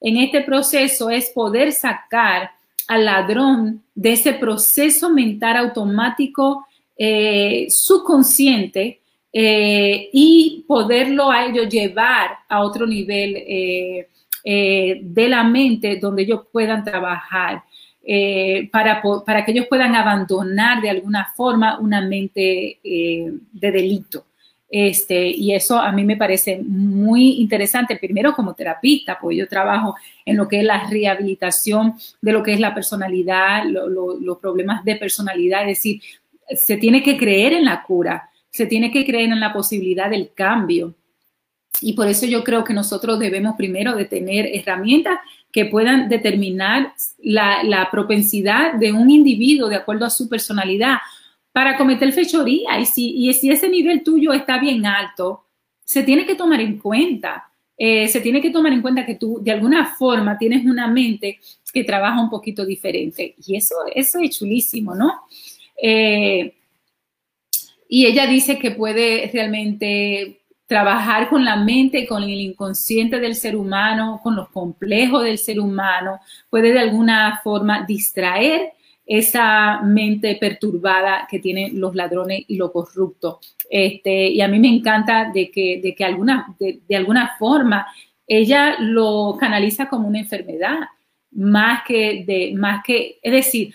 en 0.00 0.18
este 0.18 0.42
proceso 0.42 1.10
es 1.10 1.30
poder 1.30 1.72
sacar 1.72 2.52
al 2.86 3.04
ladrón 3.04 3.82
de 3.96 4.12
ese 4.12 4.34
proceso 4.34 5.10
mental 5.10 5.56
automático 5.56 6.64
eh, 6.96 7.66
subconsciente 7.68 9.00
eh, 9.32 10.08
y 10.12 10.64
poderlo 10.68 11.32
a 11.32 11.46
ellos 11.46 11.68
llevar 11.68 12.30
a 12.48 12.62
otro 12.62 12.86
nivel 12.86 14.06
de 14.44 15.28
la 15.28 15.42
mente 15.42 15.96
donde 15.96 16.22
ellos 16.22 16.42
puedan 16.52 16.84
trabajar. 16.84 17.64
Eh, 18.02 18.68
para, 18.72 19.02
para, 19.26 19.44
que 19.44 19.52
ellos 19.52 19.66
puedan 19.68 19.94
abandonar 19.94 20.80
de 20.80 20.88
alguna 20.88 21.32
forma 21.36 21.78
una 21.78 22.00
mente 22.00 22.80
eh, 22.82 23.30
de 23.52 23.70
delito. 23.70 24.24
Este, 24.70 25.28
y 25.28 25.52
eso 25.52 25.78
a 25.78 25.90
mí 25.90 26.04
me 26.04 26.16
parece 26.16 26.62
muy 26.62 27.40
interesante, 27.40 27.96
primero 27.96 28.32
como 28.32 28.54
terapista, 28.54 29.18
porque 29.20 29.36
yo 29.36 29.48
trabajo 29.48 29.96
en 30.24 30.36
lo 30.36 30.46
que 30.46 30.60
es 30.60 30.64
la 30.64 30.88
rehabilitación 30.88 31.94
de 32.22 32.32
lo 32.32 32.42
que 32.42 32.54
es 32.54 32.60
la 32.60 32.72
personalidad, 32.72 33.64
los 33.64 34.38
problemas 34.38 34.84
de 34.84 34.94
personalidad, 34.94 35.62
es 35.62 35.78
decir, 35.78 36.00
se 36.54 36.76
tiene 36.76 37.02
que 37.02 37.16
creer 37.16 37.52
en 37.52 37.64
la 37.64 37.82
cura, 37.82 38.30
se 38.48 38.66
tiene 38.66 38.92
que 38.92 39.04
creer 39.04 39.30
en 39.30 39.40
la 39.40 39.52
posibilidad 39.52 40.08
del 40.08 40.32
cambio. 40.34 40.94
Y 41.80 41.94
por 41.94 42.08
eso 42.08 42.26
yo 42.26 42.44
creo 42.44 42.64
que 42.64 42.74
nosotros 42.74 43.18
debemos 43.18 43.56
primero 43.56 43.94
de 43.94 44.04
tener 44.04 44.46
herramientas 44.52 45.18
que 45.52 45.64
puedan 45.64 46.08
determinar 46.08 46.94
la, 47.18 47.88
propensidad 47.90 48.74
de 48.74 48.92
un 48.92 49.10
individuo 49.10 49.68
de 49.68 49.76
acuerdo 49.76 50.04
a 50.04 50.10
su 50.10 50.28
personalidad 50.28 50.98
para 51.52 51.76
cometer 51.76 52.12
fechoría. 52.12 52.78
Y 52.78 52.86
si, 52.86 53.50
ese 53.50 53.68
nivel 53.68 54.02
tuyo 54.02 54.32
está 54.32 54.58
bien 54.58 54.86
alto, 54.86 55.44
se 55.84 56.02
tiene 56.02 56.26
que 56.26 56.34
tomar 56.34 56.60
en 56.60 56.78
cuenta. 56.78 57.50
Eh, 57.76 58.08
se 58.08 58.20
tiene 58.20 58.42
que 58.42 58.50
tomar 58.50 58.72
en 58.72 58.82
cuenta 58.82 59.06
que 59.06 59.14
tú 59.14 59.40
de 59.42 59.52
alguna 59.52 59.94
forma 59.96 60.36
tienes 60.36 60.66
una 60.66 60.86
mente 60.86 61.40
que 61.72 61.82
trabaja 61.82 62.20
un 62.20 62.30
poquito 62.30 62.64
diferente. 62.64 63.34
Y 63.46 63.56
eso, 63.56 63.74
eso 63.94 64.18
es 64.20 64.38
chulísimo, 64.38 64.94
¿no? 64.94 65.22
Eh, 65.82 66.54
y 67.88 68.06
ella 68.06 68.26
dice 68.26 68.58
que 68.58 68.70
puede 68.70 69.30
realmente 69.32 70.39
trabajar 70.70 71.28
con 71.28 71.44
la 71.44 71.56
mente, 71.56 72.06
con 72.06 72.22
el 72.22 72.40
inconsciente 72.40 73.18
del 73.18 73.34
ser 73.34 73.56
humano, 73.56 74.20
con 74.22 74.36
los 74.36 74.50
complejos 74.50 75.24
del 75.24 75.36
ser 75.36 75.58
humano, 75.58 76.20
puede 76.48 76.72
de 76.72 76.78
alguna 76.78 77.40
forma 77.42 77.84
distraer 77.84 78.74
esa 79.04 79.80
mente 79.82 80.36
perturbada 80.40 81.26
que 81.28 81.40
tienen 81.40 81.80
los 81.80 81.96
ladrones 81.96 82.44
y 82.46 82.54
lo 82.54 82.70
corrupto. 82.70 83.40
Este, 83.68 84.28
y 84.28 84.40
a 84.40 84.46
mí 84.46 84.60
me 84.60 84.68
encanta 84.68 85.32
de 85.34 85.50
que, 85.50 85.80
de 85.82 85.92
que 85.92 86.04
alguna, 86.04 86.54
de, 86.60 86.78
de 86.88 86.96
alguna 86.96 87.32
forma 87.36 87.88
ella 88.28 88.76
lo 88.78 89.36
canaliza 89.40 89.88
como 89.88 90.06
una 90.06 90.20
enfermedad, 90.20 90.78
más 91.32 91.82
que 91.84 92.22
de, 92.24 92.52
más 92.54 92.84
que, 92.84 93.18
es 93.20 93.32
decir, 93.32 93.74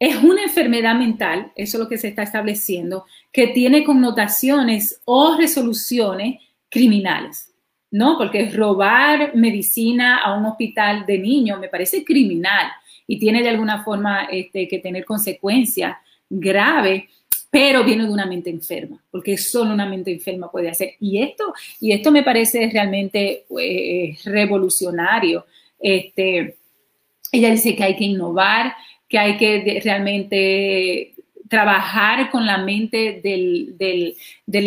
es 0.00 0.16
una 0.16 0.42
enfermedad 0.42 0.94
mental, 0.94 1.52
eso 1.54 1.76
es 1.76 1.82
lo 1.82 1.88
que 1.88 1.98
se 1.98 2.08
está 2.08 2.22
estableciendo, 2.22 3.04
que 3.30 3.48
tiene 3.48 3.84
connotaciones 3.84 5.02
o 5.04 5.36
resoluciones 5.36 6.40
criminales, 6.70 7.52
¿no? 7.90 8.16
Porque 8.16 8.48
robar 8.48 9.36
medicina 9.36 10.16
a 10.18 10.38
un 10.38 10.46
hospital 10.46 11.04
de 11.04 11.18
niños 11.18 11.60
me 11.60 11.68
parece 11.68 12.02
criminal 12.02 12.68
y 13.06 13.18
tiene 13.18 13.42
de 13.42 13.50
alguna 13.50 13.84
forma 13.84 14.24
este, 14.24 14.66
que 14.66 14.78
tener 14.78 15.04
consecuencias 15.04 15.98
graves, 16.30 17.04
pero 17.50 17.84
viene 17.84 18.04
de 18.04 18.12
una 18.12 18.24
mente 18.24 18.48
enferma, 18.48 19.02
porque 19.10 19.36
solo 19.36 19.74
una 19.74 19.84
mente 19.84 20.10
enferma 20.10 20.50
puede 20.50 20.70
hacer. 20.70 20.94
Y 20.98 21.20
esto, 21.22 21.52
y 21.78 21.92
esto 21.92 22.10
me 22.10 22.22
parece 22.22 22.70
realmente 22.72 23.44
eh, 23.60 24.16
revolucionario. 24.24 25.44
Este, 25.78 26.56
ella 27.32 27.50
dice 27.50 27.76
que 27.76 27.84
hay 27.84 27.96
que 27.96 28.04
innovar, 28.04 28.72
que 29.10 29.18
hay 29.18 29.36
que 29.36 29.80
realmente 29.84 31.14
trabajar 31.48 32.30
con 32.30 32.46
la 32.46 32.58
mente 32.58 33.20
del, 33.24 34.14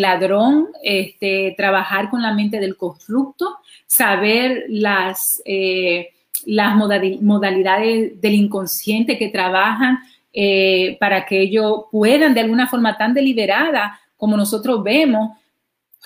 ladrón, 0.02 0.68
este, 0.84 1.56
trabajar 1.56 2.10
con 2.10 2.22
la 2.22 2.34
mente 2.34 2.60
del 2.60 2.76
corrupto, 2.76 3.56
saber 3.88 4.66
las, 4.68 5.42
eh, 5.46 6.10
las 6.46 6.76
modalidades 6.76 8.20
del 8.20 8.34
inconsciente 8.34 9.18
que 9.18 9.30
trabajan 9.30 10.00
eh, 10.34 10.98
para 11.00 11.26
que 11.26 11.40
ellos 11.40 11.86
puedan 11.90 12.34
de 12.34 12.42
alguna 12.42 12.68
forma 12.68 12.98
tan 12.98 13.14
deliberada 13.14 13.98
como 14.18 14.36
nosotros 14.36 14.84
vemos, 14.84 15.38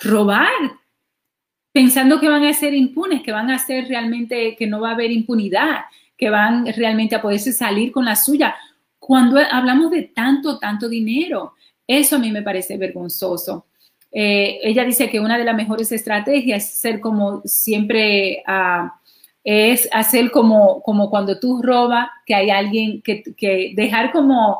robar, 0.00 0.46
pensando 1.72 2.20
que 2.20 2.28
van 2.28 2.44
a 2.44 2.52
ser 2.52 2.72
impunes, 2.72 3.22
que 3.22 3.32
van 3.32 3.50
a 3.50 3.58
ser 3.58 3.88
realmente, 3.88 4.54
que 4.54 4.66
no 4.68 4.80
va 4.80 4.90
a 4.90 4.94
haber 4.94 5.10
impunidad 5.10 5.80
que 6.18 6.28
van 6.28 6.66
realmente 6.66 7.14
a 7.14 7.22
poderse 7.22 7.52
salir 7.52 7.92
con 7.92 8.04
la 8.04 8.16
suya. 8.16 8.56
Cuando 8.98 9.38
hablamos 9.38 9.90
de 9.92 10.02
tanto, 10.02 10.58
tanto 10.58 10.88
dinero, 10.88 11.54
eso 11.86 12.16
a 12.16 12.18
mí 12.18 12.30
me 12.32 12.42
parece 12.42 12.76
vergonzoso. 12.76 13.66
Eh, 14.10 14.58
ella 14.62 14.84
dice 14.84 15.08
que 15.08 15.20
una 15.20 15.38
de 15.38 15.44
las 15.44 15.54
mejores 15.54 15.92
estrategias 15.92 16.64
es 16.64 16.78
ser 16.80 17.00
como 17.00 17.40
siempre, 17.44 18.42
uh, 18.48 18.88
es 19.44 19.88
hacer 19.92 20.30
como, 20.30 20.82
como 20.82 21.08
cuando 21.08 21.38
tú 21.38 21.62
robas, 21.62 22.08
que 22.26 22.34
hay 22.34 22.50
alguien 22.50 23.00
que 23.00 23.72
dejar 23.74 24.10
como 24.12 24.58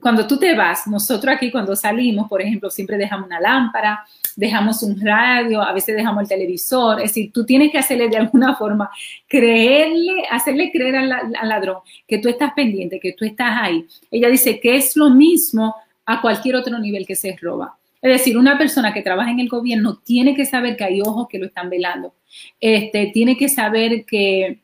cuando 0.00 0.26
tú 0.26 0.38
te 0.38 0.54
vas, 0.54 0.86
nosotros 0.86 1.34
aquí 1.34 1.50
cuando 1.50 1.74
salimos, 1.76 2.28
por 2.28 2.42
ejemplo, 2.42 2.70
siempre 2.70 2.98
dejamos 2.98 3.26
una 3.26 3.40
lámpara, 3.40 4.04
dejamos 4.36 4.82
un 4.82 5.00
radio, 5.00 5.62
a 5.62 5.72
veces 5.72 5.96
dejamos 5.96 6.22
el 6.22 6.28
televisor, 6.28 7.00
es 7.00 7.10
decir, 7.10 7.32
tú 7.32 7.44
tienes 7.44 7.70
que 7.70 7.78
hacerle 7.78 8.08
de 8.08 8.16
alguna 8.16 8.54
forma, 8.58 8.90
creerle, 9.28 10.24
hacerle 10.30 10.70
creer 10.70 10.96
al, 10.96 11.08
ladrón 11.42 11.78
que 12.06 12.18
tú 12.18 12.28
estás 12.28 12.52
pendiente, 12.54 13.00
que 13.00 13.12
tú 13.12 13.24
estás 13.24 13.56
ahí. 13.60 13.86
Ella 14.10 14.28
dice 14.28 14.60
que 14.60 14.76
es 14.76 14.96
lo 14.96 15.10
mismo 15.10 15.74
a 16.06 16.20
cualquier 16.20 16.56
otro 16.56 16.78
nivel 16.78 17.06
que 17.06 17.16
se 17.16 17.36
roba. 17.40 17.76
Es 18.02 18.12
decir, 18.12 18.38
una 18.38 18.56
persona 18.56 18.94
que 18.94 19.02
trabaja 19.02 19.30
en 19.30 19.40
el 19.40 19.48
gobierno 19.48 19.98
tiene 19.98 20.34
que 20.34 20.46
saber 20.46 20.76
que 20.76 20.84
hay 20.84 21.00
ojos 21.02 21.28
que 21.28 21.38
lo 21.38 21.46
están 21.46 21.68
velando, 21.68 22.14
este, 22.58 23.10
tiene 23.12 23.36
que 23.36 23.48
saber 23.48 24.04
que, 24.06 24.60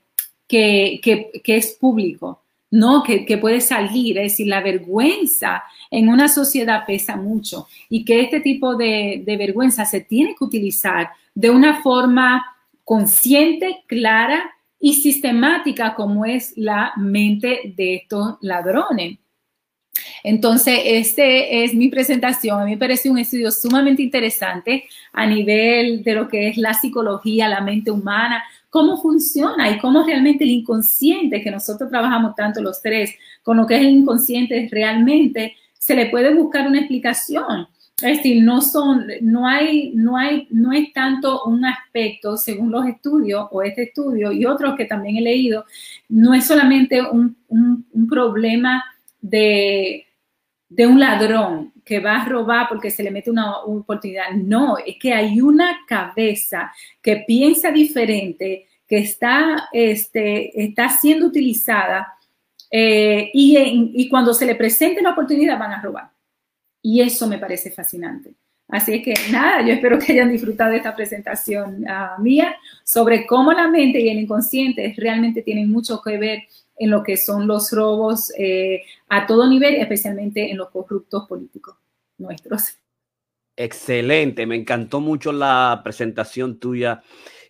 que, 0.49 1.01
que 1.03 1.57
es 1.57 1.77
público, 1.79 2.43
¿no? 2.71 3.03
Que, 3.03 3.39
puede 3.39 3.61
salir, 3.61 4.19
es 4.19 4.33
decir, 4.33 4.49
la 4.49 4.61
vergüenza 4.61 5.63
en 5.91 6.09
una 6.09 6.29
sociedad 6.29 6.85
pesa 6.87 7.17
mucho 7.17 7.69
y 7.89 8.05
que 8.05 8.21
este 8.21 8.41
tipo 8.41 8.75
de, 8.77 9.23
vergüenza 9.27 9.85
se 9.85 10.01
tiene 10.01 10.35
que 10.37 10.45
utilizar 10.45 11.11
de 11.35 11.51
una 11.51 11.83
forma 11.83 12.45
consciente, 12.85 13.85
clara 13.87 14.51
y 14.79 14.95
sistemática 14.95 15.95
como 15.95 16.25
es 16.25 16.53
la 16.57 16.93
mente 16.97 17.73
de 17.77 17.97
estos 17.97 18.37
ladrones. 18.41 19.19
Entonces, 20.23 20.81
este 20.85 21.65
es 21.65 21.75
mi 21.75 21.89
presentación. 21.89 22.61
A 22.61 22.65
mí 22.65 22.73
me 22.73 22.77
parece 22.77 23.09
un 23.09 23.19
estudio 23.19 23.51
sumamente 23.51 24.03
interesante 24.03 24.85
a 25.13 25.27
nivel 25.27 26.03
de 26.03 26.15
lo 26.15 26.29
que 26.29 26.49
es 26.49 26.57
la 26.57 26.75
psicología, 26.75 27.49
la 27.49 27.61
mente 27.61 27.91
humana, 27.91 28.45
cómo 28.71 29.01
funciona 29.01 29.71
y 29.71 29.79
cómo 29.79 30.03
realmente 30.05 30.45
el 30.45 30.51
inconsciente, 30.51 31.43
que 31.43 31.51
nosotros 31.51 31.91
trabajamos 31.91 32.35
tanto 32.35 32.61
los 32.61 32.83
tres, 32.83 33.15
con 33.43 33.57
lo 33.57 33.67
que 33.67 33.77
es 33.77 33.81
el 33.81 33.89
inconsciente 33.89 34.69
realmente, 34.71 35.55
se 35.79 35.95
le 35.95 36.07
puede 36.07 36.35
buscar 36.35 36.67
una 36.67 36.81
explicación. 36.81 37.69
Es 38.03 38.19
decir, 38.19 38.43
no 38.43 38.61
son, 38.61 39.07
no 39.23 39.47
hay, 39.47 39.93
no 39.95 40.19
hay, 40.19 40.47
no 40.51 40.73
es 40.73 40.93
tanto 40.93 41.45
un 41.45 41.65
aspecto, 41.65 42.37
según 42.37 42.71
los 42.71 42.85
estudios 42.87 43.47
o 43.51 43.63
este 43.63 43.85
estudio 43.85 44.33
y 44.33 44.45
otros 44.45 44.77
que 44.77 44.85
también 44.85 45.17
he 45.17 45.23
leído, 45.23 45.65
no 46.11 46.35
es 46.35 46.47
solamente 46.47 47.01
un, 47.01 47.37
problema 48.11 48.85
de, 49.23 50.07
de 50.69 50.87
un 50.87 50.99
ladrón 50.99 51.73
que 51.85 52.01
va 52.01 52.23
a 52.23 52.29
robar 52.29 52.69
porque 52.69 52.91
se 52.91 53.03
le 53.03 53.11
mete 53.11 53.31
una 53.31 53.59
oportunidad. 53.59 54.31
No, 54.33 54.77
es 54.79 54.97
que 55.01 55.13
hay 55.13 55.41
una 55.41 55.81
cabeza 55.87 56.73
que 57.01 57.25
piensa 57.27 57.71
diferente, 57.71 58.67
que 58.87 58.99
está, 58.99 59.69
este, 59.73 60.63
está 60.63 60.89
siendo 60.89 61.27
utilizada 61.27 62.15
eh, 62.71 63.31
y, 63.33 64.09
cuando 64.09 64.35
se 64.35 64.47
le 64.47 64.57
presente 64.57 65.03
la 65.03 65.11
oportunidad 65.11 65.59
van 65.59 65.73
a 65.73 65.81
robar. 65.81 66.11
Y 66.83 67.01
eso 67.01 67.27
me 67.27 67.39
parece 67.39 67.71
fascinante. 67.71 68.35
Así 68.69 69.01
que 69.01 69.15
nada, 69.31 69.65
yo 69.65 69.73
espero 69.73 69.99
que 69.99 70.13
hayan 70.13 70.31
disfrutado 70.31 70.73
de 70.73 70.79
esta 70.79 70.97
presentación 70.97 71.85
uh, 71.85 72.21
mía 72.21 72.57
sobre 72.85 73.25
cómo 73.25 73.53
la 73.53 73.69
mente 73.69 74.01
y 74.01 74.09
el 74.09 74.19
inconsciente 74.19 74.93
realmente 74.97 75.43
tienen 75.43 75.71
mucho 75.71 76.01
que 76.03 76.19
ver 76.19 76.43
en 76.79 76.91
lo 76.91 77.03
que 77.03 77.17
son 77.17 77.47
los 77.47 77.73
robos 77.73 78.33
eh, 78.39 78.83
a 79.09 79.27
todo 79.27 79.49
nivel, 79.49 79.77
especialmente 79.77 80.51
en 80.51 80.59
los 80.59 80.71
corruptos 80.71 81.27
políticos 81.27 81.77
nuestros. 82.19 82.79
Excelente, 83.57 84.47
me 84.47 84.57
encantó 84.57 85.01
mucho 85.01 85.33
la 85.33 85.81
presentación 85.83 86.59
tuya 86.59 87.03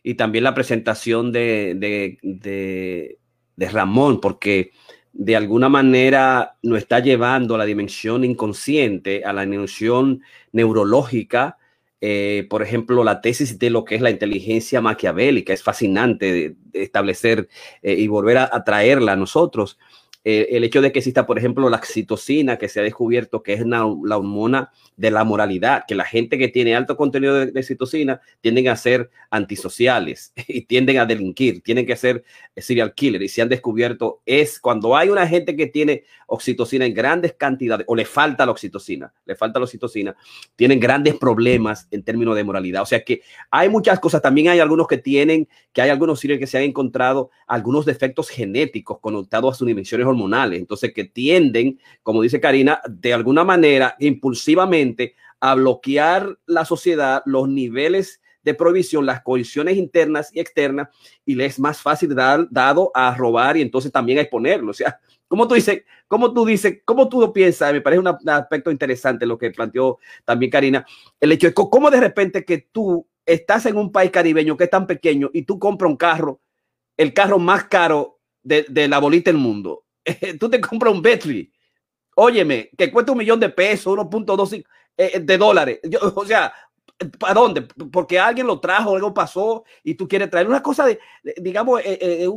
y 0.02 0.14
también 0.14 0.44
la 0.44 0.54
presentación 0.54 1.32
de, 1.32 1.74
de, 1.76 3.18
de, 3.56 3.68
Ramón, 3.68 4.20
porque 4.20 4.70
de 5.12 5.34
alguna 5.34 5.68
manera 5.68 6.58
nos 6.62 6.78
está 6.78 7.00
llevando 7.00 7.56
a 7.56 7.58
la 7.58 7.64
dimensión 7.64 8.22
inconsciente, 8.22 9.24
a 9.24 9.32
la 9.32 9.42
dimensión 9.42 10.22
neurológica, 10.52 11.58
eh, 12.00 12.46
por 12.50 12.62
ejemplo, 12.62 13.04
la 13.04 13.20
tesis 13.20 13.58
de 13.58 13.70
lo 13.70 13.84
que 13.84 13.94
es 13.94 14.02
la 14.02 14.10
inteligencia 14.10 14.80
maquiavélica. 14.80 15.52
Es 15.52 15.62
fascinante 15.62 16.32
de, 16.32 16.56
establecer 16.72 17.48
eh, 17.82 17.94
y 17.94 18.06
volver 18.06 18.38
a, 18.38 18.64
traerla 18.64 19.12
a 19.12 19.16
nosotros. 19.16 19.78
Eh, 20.28 20.56
el 20.56 20.64
hecho 20.64 20.82
de 20.82 20.90
que 20.90 20.98
exista, 20.98 21.24
por 21.24 21.38
ejemplo, 21.38 21.70
la 21.70 21.76
oxitocina, 21.76 22.58
que 22.58 22.68
se 22.68 22.80
ha 22.80 22.82
descubierto 22.82 23.44
que 23.44 23.52
es 23.52 23.64
la 23.64 23.86
hormona 23.86 24.72
de 24.96 25.12
la 25.12 25.22
moralidad, 25.22 25.84
que 25.86 25.94
la 25.94 26.04
gente 26.04 26.36
que 26.36 26.48
tiene 26.48 26.74
alto 26.74 26.96
contenido 26.96 27.36
de, 27.36 27.52
de, 27.52 27.62
citocina 27.62 28.20
tienden 28.40 28.66
a 28.66 28.74
ser 28.74 29.08
antisociales 29.30 30.32
y 30.48 30.62
tienden 30.62 30.98
a 30.98 31.06
delinquir, 31.06 31.62
tienen 31.62 31.86
que 31.86 31.94
ser 31.94 32.24
serial 32.56 32.92
killer 32.94 33.22
y 33.22 33.28
se 33.28 33.42
han 33.42 33.48
descubierto 33.48 34.22
es 34.26 34.58
cuando 34.58 34.96
hay 34.96 35.10
una 35.10 35.28
gente 35.28 35.54
que 35.54 35.66
tiene 35.66 36.02
oxitocina 36.26 36.86
en 36.86 36.94
grandes 36.94 37.34
cantidades 37.34 37.86
o 37.88 37.94
le 37.94 38.04
falta 38.04 38.44
la 38.44 38.52
oxitocina, 38.52 39.12
le 39.24 39.36
falta 39.36 39.58
la 39.58 39.64
oxitocina, 39.64 40.16
tienen 40.56 40.80
grandes 40.80 41.14
problemas 41.14 41.86
en 41.90 42.02
términos 42.02 42.34
de 42.34 42.44
moralidad. 42.44 42.82
O 42.82 42.86
sea 42.86 43.04
que 43.04 43.22
hay 43.50 43.68
muchas 43.68 44.00
cosas, 44.00 44.22
también 44.22 44.48
hay 44.48 44.58
algunos 44.58 44.88
que 44.88 44.98
tienen, 44.98 45.48
que 45.72 45.82
hay 45.82 45.90
algunos 45.90 46.18
serial 46.18 46.38
que 46.38 46.46
se 46.46 46.58
han 46.58 46.64
encontrado 46.64 47.30
algunos 47.46 47.86
defectos 47.86 48.28
genéticos 48.28 48.98
conectados 49.00 49.54
a 49.54 49.58
sus 49.58 49.66
dimensiones 49.66 50.06
entonces 50.52 50.92
que 50.92 51.04
tienden, 51.04 51.80
como 52.02 52.22
dice 52.22 52.40
Karina, 52.40 52.80
de 52.88 53.14
alguna 53.14 53.44
manera 53.44 53.96
impulsivamente 53.98 55.14
a 55.40 55.54
bloquear 55.54 56.38
la 56.46 56.64
sociedad, 56.64 57.22
los 57.26 57.48
niveles 57.48 58.20
de 58.42 58.54
prohibición, 58.54 59.04
las 59.04 59.22
coaliciones 59.22 59.76
internas 59.76 60.30
y 60.32 60.40
externas, 60.40 60.88
y 61.24 61.34
le 61.34 61.46
es 61.46 61.58
más 61.58 61.80
fácil 61.80 62.14
dar, 62.14 62.46
dado 62.50 62.90
a 62.94 63.14
robar 63.14 63.56
y 63.56 63.62
entonces 63.62 63.90
también 63.90 64.18
a 64.18 64.22
exponerlo. 64.22 64.70
O 64.70 64.74
sea, 64.74 65.00
como 65.28 65.48
tú 65.48 65.54
dices, 65.54 65.82
como 66.06 66.32
tú 66.32 66.46
dices, 66.46 66.78
como 66.84 67.08
tú 67.08 67.32
piensas, 67.32 67.72
me 67.72 67.80
parece 67.80 68.00
un 68.00 68.28
aspecto 68.28 68.70
interesante 68.70 69.26
lo 69.26 69.36
que 69.36 69.50
planteó 69.50 69.98
también 70.24 70.50
Karina, 70.50 70.86
el 71.20 71.32
hecho 71.32 71.48
de 71.48 71.54
cómo 71.54 71.90
de 71.90 72.00
repente 72.00 72.44
que 72.44 72.68
tú 72.70 73.06
estás 73.24 73.66
en 73.66 73.76
un 73.76 73.90
país 73.90 74.12
caribeño 74.12 74.56
que 74.56 74.64
es 74.64 74.70
tan 74.70 74.86
pequeño 74.86 75.30
y 75.32 75.42
tú 75.42 75.58
compras 75.58 75.90
un 75.90 75.96
carro, 75.96 76.40
el 76.96 77.12
carro 77.12 77.38
más 77.38 77.64
caro 77.64 78.20
de, 78.42 78.88
la 78.88 78.98
bolita 79.00 79.30
del 79.30 79.40
mundo. 79.40 79.84
Tú 80.38 80.48
te 80.48 80.60
compras 80.60 80.92
un 80.92 81.02
Bentley, 81.02 81.50
óyeme, 82.16 82.70
que 82.76 82.90
cuesta 82.90 83.12
un 83.12 83.18
millón 83.18 83.40
de 83.40 83.48
pesos, 83.50 83.96
1.2 83.96 84.64
eh, 84.96 85.20
de 85.20 85.38
dólares. 85.38 85.80
o 86.14 86.24
sea, 86.24 86.52
¿Para 87.18 87.34
dónde? 87.34 87.60
Porque 87.92 88.18
alguien 88.18 88.46
lo 88.46 88.58
trajo, 88.58 88.94
algo 88.94 89.12
pasó 89.12 89.64
y 89.84 89.94
tú 89.96 90.08
quieres 90.08 90.30
traer 90.30 90.48
una 90.48 90.62
cosa 90.62 90.86
de, 90.86 90.98
digamos, 91.36 91.80
eh, 91.80 91.98
eh, 92.00 92.28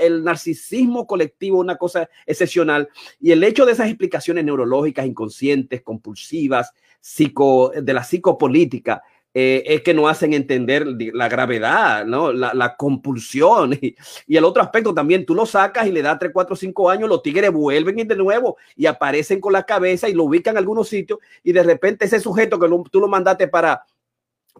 el, 0.00 0.24
narcisismo 0.24 1.06
colectivo, 1.06 1.58
una 1.58 1.76
cosa 1.76 2.08
excepcional. 2.24 2.88
Y 3.20 3.30
el 3.30 3.44
hecho 3.44 3.66
de 3.66 3.72
esas 3.72 3.88
explicaciones 3.88 4.42
neurológicas, 4.46 5.04
inconscientes, 5.04 5.82
compulsivas, 5.82 6.72
de 7.16 7.92
la 7.92 8.04
psicopolítica, 8.04 9.02
eh, 9.40 9.62
es 9.72 9.82
que 9.82 9.94
no 9.94 10.08
hacen 10.08 10.32
entender 10.32 10.84
la 11.14 11.28
gravedad, 11.28 12.04
¿no? 12.04 12.32
la, 12.32 12.76
compulsión. 12.76 13.78
Y, 14.26 14.36
el 14.36 14.44
otro 14.44 14.60
aspecto 14.60 14.92
también, 14.92 15.24
tú 15.24 15.32
lo 15.32 15.46
sacas 15.46 15.86
y 15.86 15.92
le 15.92 16.02
das 16.02 16.18
3, 16.18 16.32
4, 16.34 16.56
5 16.56 16.90
años, 16.90 17.08
los 17.08 17.22
tigres 17.22 17.52
vuelven 17.52 18.00
y 18.00 18.04
de 18.04 18.16
nuevo 18.16 18.56
y 18.74 18.86
aparecen 18.86 19.40
con 19.40 19.52
la 19.52 19.62
cabeza 19.62 20.08
y 20.08 20.14
lo 20.14 20.24
ubican 20.24 20.54
en 20.54 20.58
algunos 20.58 20.88
sitios 20.88 21.20
y 21.44 21.52
de 21.52 21.62
repente 21.62 22.06
ese 22.06 22.18
sujeto 22.18 22.58
que 22.58 22.68
tú 22.90 22.98
lo 22.98 23.06
mandaste 23.06 23.46
para, 23.46 23.84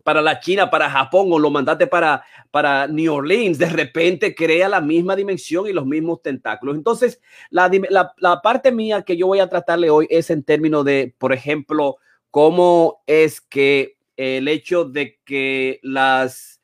para 0.04 0.22
la 0.22 0.38
China, 0.38 0.70
para 0.70 0.88
Japón 0.88 1.26
o 1.32 1.40
lo 1.40 1.50
mandaste 1.50 1.88
para, 1.88 2.22
para 2.52 2.86
New 2.86 3.12
Orleans, 3.12 3.58
de 3.58 3.70
repente 3.70 4.32
crea 4.32 4.68
la 4.68 4.80
misma 4.80 5.16
dimensión 5.16 5.66
y 5.66 5.72
los 5.72 5.86
mismos 5.86 6.22
tentáculos. 6.22 6.76
Entonces, 6.76 7.20
la, 7.50 7.68
la, 7.90 8.12
la 8.18 8.40
parte 8.40 8.70
mía 8.70 9.02
que 9.02 9.16
yo 9.16 9.26
voy 9.26 9.40
a 9.40 9.48
tratarle 9.48 9.90
hoy 9.90 10.06
es 10.08 10.30
en 10.30 10.44
términos 10.44 10.84
de, 10.84 11.16
por 11.18 11.32
ejemplo, 11.32 11.96
cómo 12.30 13.02
es 13.08 13.40
que 13.40 13.97
el 14.18 14.48
hecho 14.48 14.84
de 14.84 15.20
que 15.24 15.78
las, 15.82 16.60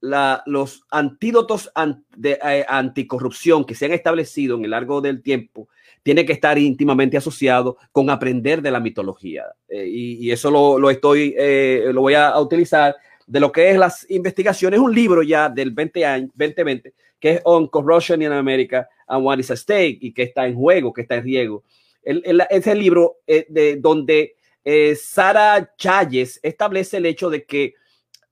los 0.00 0.82
antídotos 0.90 1.70
de 2.16 2.32
eh, 2.32 2.66
anticorrupción 2.68 3.64
que 3.64 3.76
se 3.76 3.86
han 3.86 3.92
establecido 3.92 4.56
en 4.56 4.64
el 4.64 4.72
largo 4.72 5.00
del 5.00 5.22
tiempo 5.22 5.68
tiene 6.02 6.26
que 6.26 6.32
estar 6.32 6.58
íntimamente 6.58 7.16
asociado 7.16 7.78
con 7.92 8.10
aprender 8.10 8.60
de 8.60 8.72
la 8.72 8.80
mitología. 8.80 9.44
Eh, 9.68 9.86
y, 9.88 10.30
eso 10.32 10.50
lo, 10.50 10.90
estoy, 10.90 11.34
eh, 11.38 11.90
lo 11.92 12.00
voy 12.02 12.14
a, 12.14 12.38
utilizar 12.40 12.96
de 13.24 13.40
lo 13.40 13.52
que 13.52 13.70
es 13.70 13.78
las 13.78 14.08
investigaciones, 14.10 14.80
un 14.80 14.92
libro 14.92 15.22
ya 15.22 15.48
del 15.48 15.70
20 15.70 16.04
año, 16.04 16.26
2020, 16.34 16.92
que 17.20 17.30
es 17.34 17.40
On 17.44 17.68
Corruption 17.68 18.20
in 18.20 18.32
America 18.32 18.88
and 19.06 19.24
What 19.24 19.38
is 19.38 19.50
at 19.52 19.58
Stake, 19.58 19.98
y 20.00 20.12
que 20.12 20.24
está 20.24 20.46
en 20.46 20.56
juego, 20.56 20.92
que 20.92 21.02
está 21.02 21.16
en 21.16 21.24
riesgo. 21.24 21.62
El, 22.02 22.22
el, 22.24 22.42
ese 22.50 22.74
libro 22.74 23.18
de, 23.26 23.78
donde 23.80 24.36
eh, 24.68 24.96
Sara 24.96 25.74
Chayes 25.78 26.40
establece 26.42 26.96
el 26.96 27.06
hecho 27.06 27.30
de 27.30 27.44
que 27.44 27.74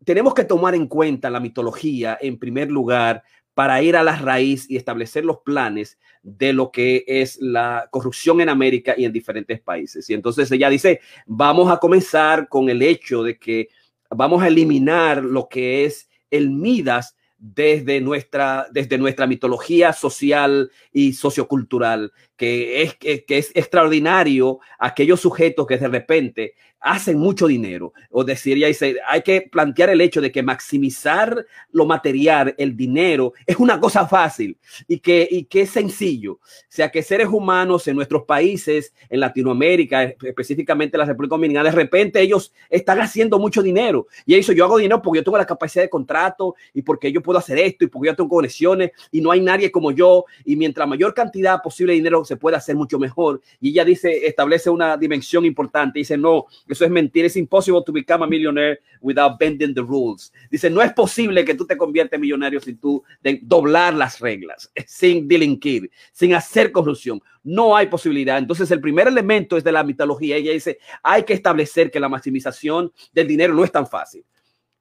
tenemos 0.04 0.34
que 0.34 0.42
tomar 0.42 0.74
en 0.74 0.88
cuenta 0.88 1.30
la 1.30 1.38
mitología 1.38 2.18
en 2.20 2.40
primer 2.40 2.72
lugar 2.72 3.22
para 3.54 3.80
ir 3.80 3.96
a 3.96 4.02
la 4.02 4.16
raíz 4.16 4.68
y 4.68 4.76
establecer 4.76 5.24
los 5.24 5.38
planes 5.44 5.96
de 6.24 6.52
lo 6.52 6.72
que 6.72 7.04
es 7.06 7.38
la 7.40 7.86
corrupción 7.88 8.40
en 8.40 8.48
América 8.48 8.94
y 8.96 9.04
en 9.04 9.12
diferentes 9.12 9.60
países. 9.60 10.10
Y 10.10 10.14
entonces 10.14 10.50
ella 10.50 10.68
dice, 10.68 11.00
vamos 11.24 11.70
a 11.70 11.76
comenzar 11.76 12.48
con 12.48 12.68
el 12.68 12.82
hecho 12.82 13.22
de 13.22 13.38
que 13.38 13.68
vamos 14.10 14.42
a 14.42 14.48
eliminar 14.48 15.22
lo 15.22 15.48
que 15.48 15.84
es 15.84 16.08
el 16.32 16.50
Midas 16.50 17.14
desde 17.38 18.00
nuestra, 18.00 18.66
desde 18.72 18.98
nuestra 18.98 19.28
mitología 19.28 19.92
social 19.92 20.72
y 20.92 21.12
sociocultural, 21.12 22.12
que 22.36 22.82
es, 22.82 22.96
que, 22.96 23.24
es 23.28 23.52
extraordinario 23.54 24.58
aquellos 24.78 25.20
sujetos 25.20 25.66
que 25.66 25.78
de 25.78 25.88
repente 25.88 26.54
hacen 26.84 27.18
mucho 27.18 27.46
dinero. 27.46 27.94
O 28.10 28.24
decir, 28.24 28.62
dice, 28.62 28.96
hay 29.08 29.22
que 29.22 29.48
plantear 29.50 29.88
el 29.88 30.02
hecho 30.02 30.20
de 30.20 30.30
que 30.30 30.42
maximizar 30.42 31.46
lo 31.72 31.86
material, 31.86 32.54
el 32.58 32.76
dinero, 32.76 33.32
es 33.46 33.56
una 33.56 33.80
cosa 33.80 34.06
fácil 34.06 34.58
y 34.86 34.98
que, 34.98 35.26
y 35.30 35.44
que 35.44 35.62
es 35.62 35.70
sencillo. 35.70 36.34
O 36.34 36.40
sea, 36.68 36.90
que 36.90 37.02
seres 37.02 37.28
humanos 37.28 37.88
en 37.88 37.96
nuestros 37.96 38.24
países, 38.24 38.92
en 39.08 39.20
Latinoamérica, 39.20 40.02
específicamente 40.02 40.96
en 40.96 41.00
la 41.00 41.06
República 41.06 41.36
Dominicana, 41.36 41.70
de 41.70 41.76
repente 41.76 42.20
ellos 42.20 42.52
están 42.68 43.00
haciendo 43.00 43.38
mucho 43.38 43.62
dinero. 43.62 44.06
Y 44.26 44.34
eso 44.34 44.52
yo 44.52 44.66
hago 44.66 44.76
dinero 44.76 45.00
porque 45.00 45.20
yo 45.20 45.24
tengo 45.24 45.38
la 45.38 45.46
capacidad 45.46 45.84
de 45.84 45.90
contrato 45.90 46.54
y 46.74 46.82
porque 46.82 47.10
yo 47.10 47.22
puedo 47.22 47.38
hacer 47.38 47.58
esto 47.58 47.84
y 47.84 47.88
porque 47.88 48.08
yo 48.08 48.16
tengo 48.16 48.28
conexiones 48.28 48.90
y 49.10 49.22
no 49.22 49.30
hay 49.30 49.40
nadie 49.40 49.72
como 49.72 49.90
yo. 49.90 50.26
Y 50.44 50.56
mientras 50.56 50.86
mayor 50.86 51.14
cantidad 51.14 51.62
posible 51.62 51.94
de 51.94 51.98
dinero 51.98 52.23
se 52.24 52.36
puede 52.36 52.56
hacer 52.56 52.76
mucho 52.76 52.98
mejor. 52.98 53.40
Y 53.60 53.70
ella 53.70 53.84
dice, 53.84 54.26
establece 54.26 54.70
una 54.70 54.96
dimensión 54.96 55.44
importante. 55.44 55.98
Dice, 55.98 56.16
no, 56.16 56.46
eso 56.66 56.84
es 56.84 56.90
mentira. 56.90 57.26
Es 57.26 57.36
imposible 57.36 57.82
to 57.84 57.92
become 57.92 58.24
a 58.24 58.28
millionaire 58.28 58.80
without 59.00 59.38
bending 59.38 59.74
the 59.74 59.80
rules. 59.80 60.32
Dice, 60.50 60.70
no 60.70 60.82
es 60.82 60.92
posible 60.92 61.44
que 61.44 61.54
tú 61.54 61.66
te 61.66 61.76
conviertas 61.76 62.14
en 62.14 62.22
millonario 62.22 62.60
sin 62.60 62.78
tú 62.78 63.02
de 63.22 63.40
doblar 63.42 63.94
las 63.94 64.20
reglas, 64.20 64.70
sin 64.86 65.28
delinquir, 65.28 65.90
sin 66.12 66.34
hacer 66.34 66.72
corrupción. 66.72 67.20
No 67.42 67.76
hay 67.76 67.86
posibilidad. 67.86 68.38
Entonces, 68.38 68.70
el 68.70 68.80
primer 68.80 69.06
elemento 69.06 69.56
es 69.56 69.64
de 69.64 69.72
la 69.72 69.84
mitología. 69.84 70.36
Ella 70.36 70.52
dice, 70.52 70.78
hay 71.02 71.24
que 71.24 71.34
establecer 71.34 71.90
que 71.90 72.00
la 72.00 72.08
maximización 72.08 72.92
del 73.12 73.26
dinero 73.26 73.54
no 73.54 73.64
es 73.64 73.72
tan 73.72 73.86
fácil 73.86 74.24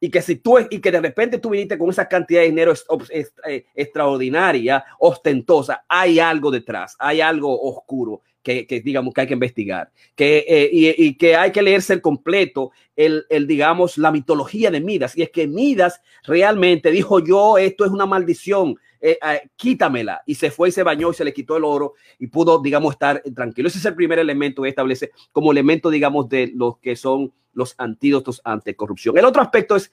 y 0.04 0.10
que 0.10 0.22
si 0.22 0.36
tú 0.36 0.58
y 0.70 0.80
que 0.80 0.92
de 0.92 1.00
repente 1.00 1.38
tú 1.38 1.52
viniste 1.52 1.78
con 1.78 1.90
esa 1.90 2.10
cantidad 2.10 2.42
de 2.42 2.48
dinero 2.48 2.74
eh, 3.10 3.66
extraordinaria, 3.74 4.84
ostentosa, 5.00 5.86
hay 5.88 6.20
algo 6.20 6.52
detrás, 6.52 6.98
hay 7.00 7.22
algo 7.22 7.58
oscuro 7.62 8.22
que, 8.42 8.66
digamos 8.84 9.14
que 9.14 9.22
hay 9.22 9.28
que 9.28 9.34
investigar, 9.34 9.90
que, 10.14 10.40
eh, 10.46 10.70
y, 10.98 11.16
que 11.16 11.38
hay 11.38 11.54
que 11.54 11.62
leerse 11.62 11.94
el 11.94 12.02
completo, 12.02 12.72
el, 12.98 13.26
el, 13.30 13.48
digamos, 13.48 13.98
la 13.98 14.12
mitología 14.12 14.70
de 14.72 14.82
Midas. 14.82 15.18
Y 15.18 15.22
es 15.22 15.30
que 15.30 15.48
Midas 15.48 16.02
realmente 16.26 16.92
dijo 16.92 17.22
yo, 17.22 17.58
esto 17.58 17.86
es 17.86 17.92
una 17.92 18.06
maldición, 18.06 18.76
eh, 19.06 19.20
quítamela. 19.58 20.24
Y 20.26 20.36
se 20.36 20.50
fue 20.50 20.70
y 20.70 20.72
se 20.72 20.82
bañó 20.82 21.12
y 21.12 21.14
se 21.14 21.26
le 21.26 21.34
quitó 21.34 21.58
el 21.58 21.66
oro 21.66 21.96
y 22.18 22.28
pudo, 22.28 22.62
digamos, 22.62 22.94
estar 22.94 23.22
tranquilo. 23.36 23.68
Ese 23.68 23.80
es 23.80 23.86
el 23.86 23.96
primer 23.96 24.18
elemento 24.18 24.62
que 24.62 24.70
establece 24.70 25.12
como 25.34 25.52
elemento, 25.52 25.90
digamos, 25.90 26.30
de 26.30 26.52
los 26.56 26.78
que 26.80 26.96
son 26.96 27.34
los 27.52 27.76
antídotos 27.78 28.40
ante 28.46 28.76
corrupción. 28.78 29.18
El 29.18 29.26
otro 29.26 29.42
aspecto 29.42 29.76
es 29.76 29.92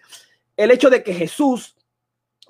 el 0.56 0.70
hecho 0.70 0.90
de 0.90 1.02
que 1.02 1.12
Jesús 1.12 1.74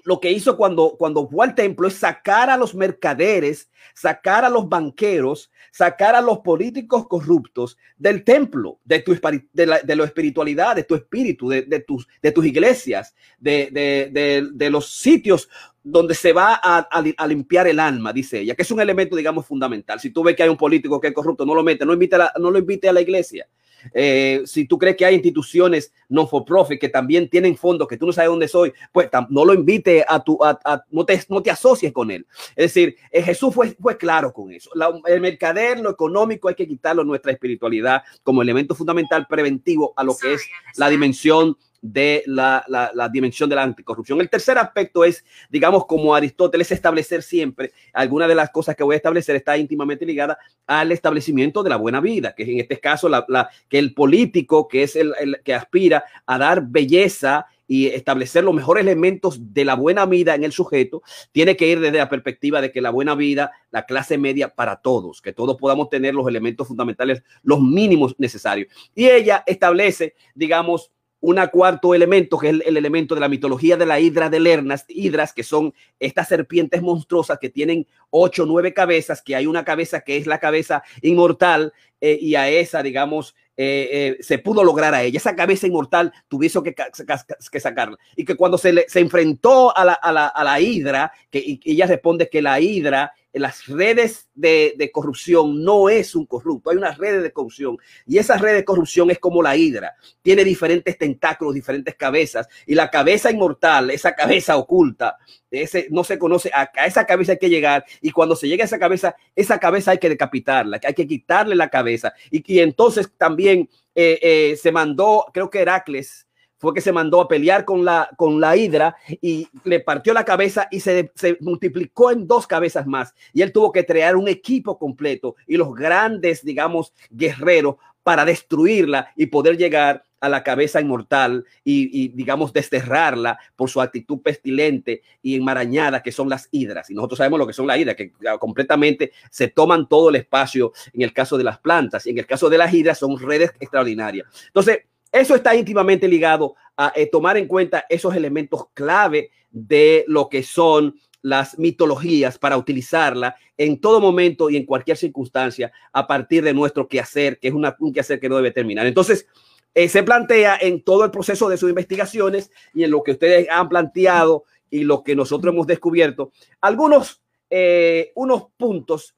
lo 0.04 0.20
que 0.20 0.30
hizo 0.30 0.56
cuando, 0.56 0.96
cuando 0.98 1.28
fue 1.28 1.46
al 1.46 1.54
templo 1.54 1.86
es 1.86 1.94
sacar 1.94 2.50
a 2.50 2.56
los 2.56 2.74
mercaderes, 2.74 3.70
sacar 3.94 4.44
a 4.44 4.48
los 4.48 4.68
banqueros, 4.68 5.50
sacar 5.72 6.14
a 6.14 6.20
los 6.20 6.38
políticos 6.38 7.06
corruptos 7.06 7.76
del 7.96 8.24
templo, 8.24 8.80
de 8.84 9.00
tu 9.00 9.16
de 9.52 9.66
la, 9.66 9.80
de 9.80 10.04
espiritualidad, 10.04 10.76
de 10.76 10.84
tu 10.84 10.94
espíritu, 10.94 11.48
de, 11.48 11.62
de, 11.62 11.80
tus, 11.80 12.08
de 12.22 12.32
tus 12.32 12.46
iglesias, 12.46 13.14
de, 13.38 13.70
de, 13.70 14.70
los 14.70 14.90
sitios 14.90 15.48
donde 15.82 16.14
se 16.14 16.32
va 16.32 16.60
a, 16.62 16.78
a, 16.78 17.26
limpiar 17.26 17.66
el 17.66 17.80
alma, 17.80 18.12
dice 18.12 18.40
ella, 18.40 18.54
que 18.54 18.62
es 18.62 18.70
un 18.70 18.80
elemento, 18.80 19.16
digamos, 19.16 19.46
fundamental. 19.46 19.98
Si 19.98 20.10
tú 20.10 20.22
ves 20.22 20.36
que 20.36 20.42
hay 20.42 20.48
un 20.48 20.56
político 20.56 21.00
que 21.00 21.08
es 21.08 21.14
corrupto, 21.14 21.46
no 21.46 21.54
lo 21.54 21.62
mete, 21.62 21.86
no, 21.86 21.92
invite 21.92 22.16
no 22.38 22.50
lo 22.50 22.58
invite 22.58 22.88
a 22.88 22.92
la 22.92 23.00
iglesia. 23.00 23.46
Eh, 23.94 24.42
si 24.44 24.66
tú 24.66 24.78
crees 24.78 24.96
que 24.96 25.04
hay 25.04 25.14
instituciones 25.14 25.92
no 26.08 26.26
for 26.26 26.44
profit 26.44 26.80
que 26.80 26.88
también 26.88 27.28
tienen 27.28 27.56
fondos 27.56 27.88
que 27.88 27.96
tú 27.96 28.06
no 28.06 28.12
sabes 28.12 28.28
dónde 28.28 28.48
soy, 28.48 28.72
pues 28.92 29.08
no 29.30 29.44
lo 29.44 29.54
invite 29.54 30.04
a 30.06 30.22
tu, 30.22 30.38
a, 30.42 30.84
no, 30.90 31.04
te, 31.04 31.20
no 31.28 31.42
te 31.42 31.50
asocies 31.50 31.92
con 31.92 32.10
él. 32.10 32.26
Es 32.50 32.74
decir, 32.74 32.96
eh, 33.10 33.22
Jesús 33.22 33.54
fue, 33.54 33.74
fue 33.80 33.96
claro 33.96 34.32
con 34.32 34.52
eso. 34.52 34.70
el 35.06 35.20
mercader, 35.20 35.80
lo 35.80 35.90
económico, 35.90 36.48
hay 36.48 36.54
que 36.54 36.68
quitarlo 36.68 37.04
nuestra 37.04 37.32
espiritualidad 37.32 38.02
como 38.22 38.42
elemento 38.42 38.74
fundamental 38.74 39.26
preventivo 39.26 39.92
a 39.96 40.04
lo 40.04 40.16
que 40.16 40.34
es 40.34 40.42
la 40.76 40.88
dimensión 40.88 41.56
de 41.82 42.22
la, 42.26 42.64
la, 42.66 43.08
dimensión 43.08 43.48
de 43.48 43.56
la 43.56 43.62
anticorrupción. 43.62 44.20
El 44.20 44.28
tercer 44.28 44.58
aspecto 44.58 45.04
es, 45.04 45.24
digamos, 45.48 45.86
como 45.86 46.14
Aristóteles, 46.14 46.70
establecer 46.72 47.22
siempre, 47.22 47.72
alguna 47.92 48.28
de 48.28 48.34
las 48.34 48.50
cosas 48.50 48.76
que 48.76 48.84
voy 48.84 48.94
a 48.94 48.96
establecer 48.96 49.36
está 49.36 49.56
íntimamente 49.56 50.04
ligada 50.04 50.38
al 50.66 50.92
establecimiento 50.92 51.62
de 51.62 51.70
la 51.70 51.76
buena 51.76 52.00
vida, 52.00 52.34
que 52.34 52.42
en 52.42 52.60
este 52.60 52.78
caso 52.78 53.08
la, 53.08 53.50
que 53.68 53.78
el 53.78 53.94
político, 53.94 54.68
que 54.68 54.82
es 54.82 54.96
el, 54.96 55.14
que 55.42 55.54
aspira 55.54 56.04
a 56.26 56.38
dar 56.38 56.62
belleza 56.66 57.46
y 57.66 57.86
establecer 57.86 58.42
los 58.42 58.52
mejores 58.52 58.82
elementos 58.82 59.54
de 59.54 59.64
la 59.64 59.74
buena 59.74 60.04
vida 60.04 60.34
en 60.34 60.42
el 60.42 60.50
sujeto, 60.50 61.02
tiene 61.30 61.56
que 61.56 61.68
ir 61.68 61.78
desde 61.78 61.98
la 61.98 62.08
perspectiva 62.08 62.60
de 62.60 62.72
que 62.72 62.80
la 62.80 62.90
buena 62.90 63.14
vida, 63.14 63.52
la 63.70 63.86
clase 63.86 64.18
media 64.18 64.48
para 64.48 64.80
todos, 64.82 65.22
que 65.22 65.32
todos 65.32 65.56
podamos 65.56 65.88
tener 65.88 66.12
los 66.12 66.26
elementos 66.26 66.66
fundamentales, 66.66 67.22
los 67.44 67.60
mínimos 67.60 68.16
necesarios. 68.18 68.72
Y 68.94 69.08
ella 69.08 69.44
establece, 69.46 70.14
digamos, 70.34 70.90
un 71.20 71.36
cuarto 71.52 71.94
elemento, 71.94 72.38
que 72.38 72.48
es 72.48 72.60
el, 72.64 72.76
elemento 72.76 73.14
de 73.14 73.20
la 73.20 73.28
mitología 73.28 73.76
de 73.76 73.86
la 73.86 74.00
hidra 74.00 74.30
de 74.30 74.40
Lernas, 74.40 74.84
hidras, 74.88 75.32
que 75.32 75.42
son 75.42 75.74
estas 75.98 76.28
serpientes 76.28 76.82
monstruosas 76.82 77.38
que 77.38 77.50
tienen 77.50 77.86
ocho 78.10 78.46
nueve 78.46 78.72
cabezas, 78.72 79.22
que 79.22 79.36
hay 79.36 79.46
una 79.46 79.64
cabeza 79.64 80.00
que 80.00 80.16
es 80.16 80.26
la 80.26 80.38
cabeza 80.38 80.82
inmortal, 81.02 81.72
eh, 82.00 82.18
y 82.20 82.34
a 82.34 82.48
esa, 82.48 82.82
digamos, 82.82 83.34
eh, 83.56 84.16
eh, 84.18 84.22
se 84.22 84.38
pudo 84.38 84.64
lograr 84.64 84.94
a 84.94 85.02
ella. 85.02 85.18
Esa 85.18 85.36
cabeza 85.36 85.66
inmortal 85.66 86.12
tuviese 86.28 86.62
que, 86.62 86.74
que 86.74 87.60
sacarla. 87.60 87.98
Y 88.16 88.24
que 88.24 88.34
cuando 88.34 88.56
se, 88.56 88.72
le, 88.72 88.88
se 88.88 89.00
enfrentó 89.00 89.76
a 89.76 89.84
la, 89.84 89.92
a 89.92 90.10
la, 90.10 90.28
a 90.28 90.44
la 90.44 90.60
hidra, 90.60 91.12
que 91.30 91.60
ella 91.62 91.86
responde 91.86 92.30
que 92.30 92.40
la 92.40 92.58
hidra 92.58 93.12
las 93.32 93.66
redes 93.66 94.28
de, 94.34 94.90
corrupción 94.92 95.62
no 95.62 95.88
es 95.88 96.14
un 96.14 96.26
corrupto, 96.26 96.70
hay 96.70 96.76
unas 96.76 96.98
redes 96.98 97.22
de 97.22 97.32
corrupción. 97.32 97.78
Y 98.06 98.18
esa 98.18 98.36
red 98.36 98.54
de 98.54 98.64
corrupción 98.64 99.10
es 99.10 99.18
como 99.18 99.42
la 99.42 99.56
hidra, 99.56 99.94
tiene 100.22 100.44
diferentes 100.44 100.98
tentáculos, 100.98 101.54
diferentes 101.54 101.94
cabezas 101.94 102.48
y 102.66 102.74
la 102.74 102.90
cabeza 102.90 103.30
inmortal, 103.30 103.90
esa 103.90 104.14
cabeza 104.14 104.56
oculta, 104.56 105.16
ese 105.50 105.86
no 105.90 106.04
se 106.04 106.18
conoce, 106.18 106.50
a, 106.52 106.70
esa 106.86 107.06
cabeza 107.06 107.32
hay 107.32 107.38
que 107.38 107.50
llegar 107.50 107.84
y 108.00 108.10
cuando 108.10 108.34
se 108.34 108.48
llega 108.48 108.64
a 108.64 108.66
esa 108.66 108.78
cabeza, 108.78 109.14
esa 109.36 109.58
cabeza 109.58 109.92
hay 109.92 109.98
que 109.98 110.08
decapitarla, 110.08 110.80
hay 110.82 110.94
que 110.94 111.06
quitarle 111.06 111.54
la 111.54 111.68
cabeza. 111.68 112.12
Y, 112.30 112.58
entonces 112.60 113.10
también 113.16 113.68
eh, 113.94 114.18
eh, 114.22 114.56
se 114.56 114.72
mandó, 114.72 115.26
creo 115.32 115.50
que 115.50 115.60
Heracles, 115.60 116.26
fue 116.60 116.74
que 116.74 116.82
se 116.82 116.92
mandó 116.92 117.20
a 117.20 117.26
pelear 117.26 117.64
con 117.64 117.84
la, 117.84 118.10
con 118.16 118.38
la 118.38 118.56
hidra 118.56 118.94
y 119.20 119.48
le 119.64 119.80
partió 119.80 120.12
la 120.12 120.24
cabeza 120.24 120.68
y 120.70 120.80
se, 120.80 121.10
se, 121.14 121.38
multiplicó 121.40 122.12
en 122.12 122.26
dos 122.28 122.46
cabezas 122.46 122.86
más. 122.86 123.14
Y 123.32 123.40
él 123.42 123.50
tuvo 123.50 123.72
que 123.72 123.86
crear 123.86 124.14
un 124.14 124.28
equipo 124.28 124.78
completo 124.78 125.36
y 125.46 125.56
los 125.56 125.74
grandes, 125.74 126.44
digamos, 126.44 126.92
guerreros 127.10 127.76
para 128.02 128.24
destruirla 128.24 129.10
y 129.16 129.26
poder 129.26 129.56
llegar 129.56 130.04
a 130.20 130.28
la 130.28 130.42
cabeza 130.42 130.80
inmortal 130.80 131.46
y, 131.64 132.08
digamos, 132.08 132.52
desterrarla 132.52 133.38
por 133.56 133.70
su 133.70 133.80
actitud 133.80 134.20
pestilente 134.20 135.02
y 135.22 135.36
enmarañada 135.36 136.02
que 136.02 136.12
son 136.12 136.28
las 136.28 136.48
hidras. 136.50 136.90
Y 136.90 136.94
nosotros 136.94 137.18
sabemos 137.18 137.38
lo 137.38 137.46
que 137.46 137.54
son 137.54 137.66
las 137.66 137.78
hidras, 137.78 137.96
que 137.96 138.12
completamente 138.38 139.12
se 139.30 139.48
toman 139.48 139.88
todo 139.88 140.10
el 140.10 140.16
espacio 140.16 140.72
en 140.92 141.02
el 141.02 141.14
caso 141.14 141.38
de 141.38 141.44
las 141.44 141.58
plantas 141.58 142.06
y 142.06 142.10
en 142.10 142.18
el 142.18 142.26
caso 142.26 142.50
de 142.50 142.58
las 142.58 142.72
hidras 142.74 142.98
son 142.98 143.18
redes 143.18 143.52
extraordinarias. 143.58 144.26
Entonces, 144.48 144.80
eso 145.12 145.34
está 145.34 145.54
íntimamente 145.54 146.08
ligado 146.08 146.54
a 146.76 146.92
eh, 146.94 147.06
tomar 147.06 147.36
en 147.36 147.46
cuenta 147.46 147.84
esos 147.88 148.14
elementos 148.14 148.66
clave 148.74 149.30
de 149.50 150.04
lo 150.06 150.28
que 150.28 150.42
son 150.42 150.94
las 151.22 151.58
mitologías 151.58 152.38
para 152.38 152.56
utilizarla 152.56 153.36
en 153.58 153.80
todo 153.80 154.00
momento 154.00 154.48
y 154.48 154.56
en 154.56 154.64
cualquier 154.64 154.96
circunstancia 154.96 155.70
a 155.92 156.06
partir 156.06 156.42
de 156.42 156.54
nuestro 156.54 156.88
quehacer, 156.88 157.38
que 157.38 157.48
es 157.48 157.54
una, 157.54 157.76
un 157.78 157.92
quehacer 157.92 158.18
que 158.18 158.28
no 158.28 158.36
debe 158.36 158.52
terminar. 158.52 158.86
Entonces, 158.86 159.26
eh, 159.74 159.88
se 159.88 160.02
plantea 160.02 160.56
en 160.60 160.82
todo 160.82 161.04
el 161.04 161.10
proceso 161.10 161.48
de 161.48 161.58
sus 161.58 161.68
investigaciones 161.68 162.50
y 162.72 162.84
en 162.84 162.90
lo 162.90 163.02
que 163.02 163.12
ustedes 163.12 163.48
han 163.50 163.68
planteado 163.68 164.44
y 164.70 164.84
lo 164.84 165.02
que 165.02 165.14
nosotros 165.14 165.52
hemos 165.52 165.66
descubierto, 165.66 166.32
algunos 166.60 167.22
eh, 167.50 168.12
unos 168.14 168.46
puntos 168.56 169.16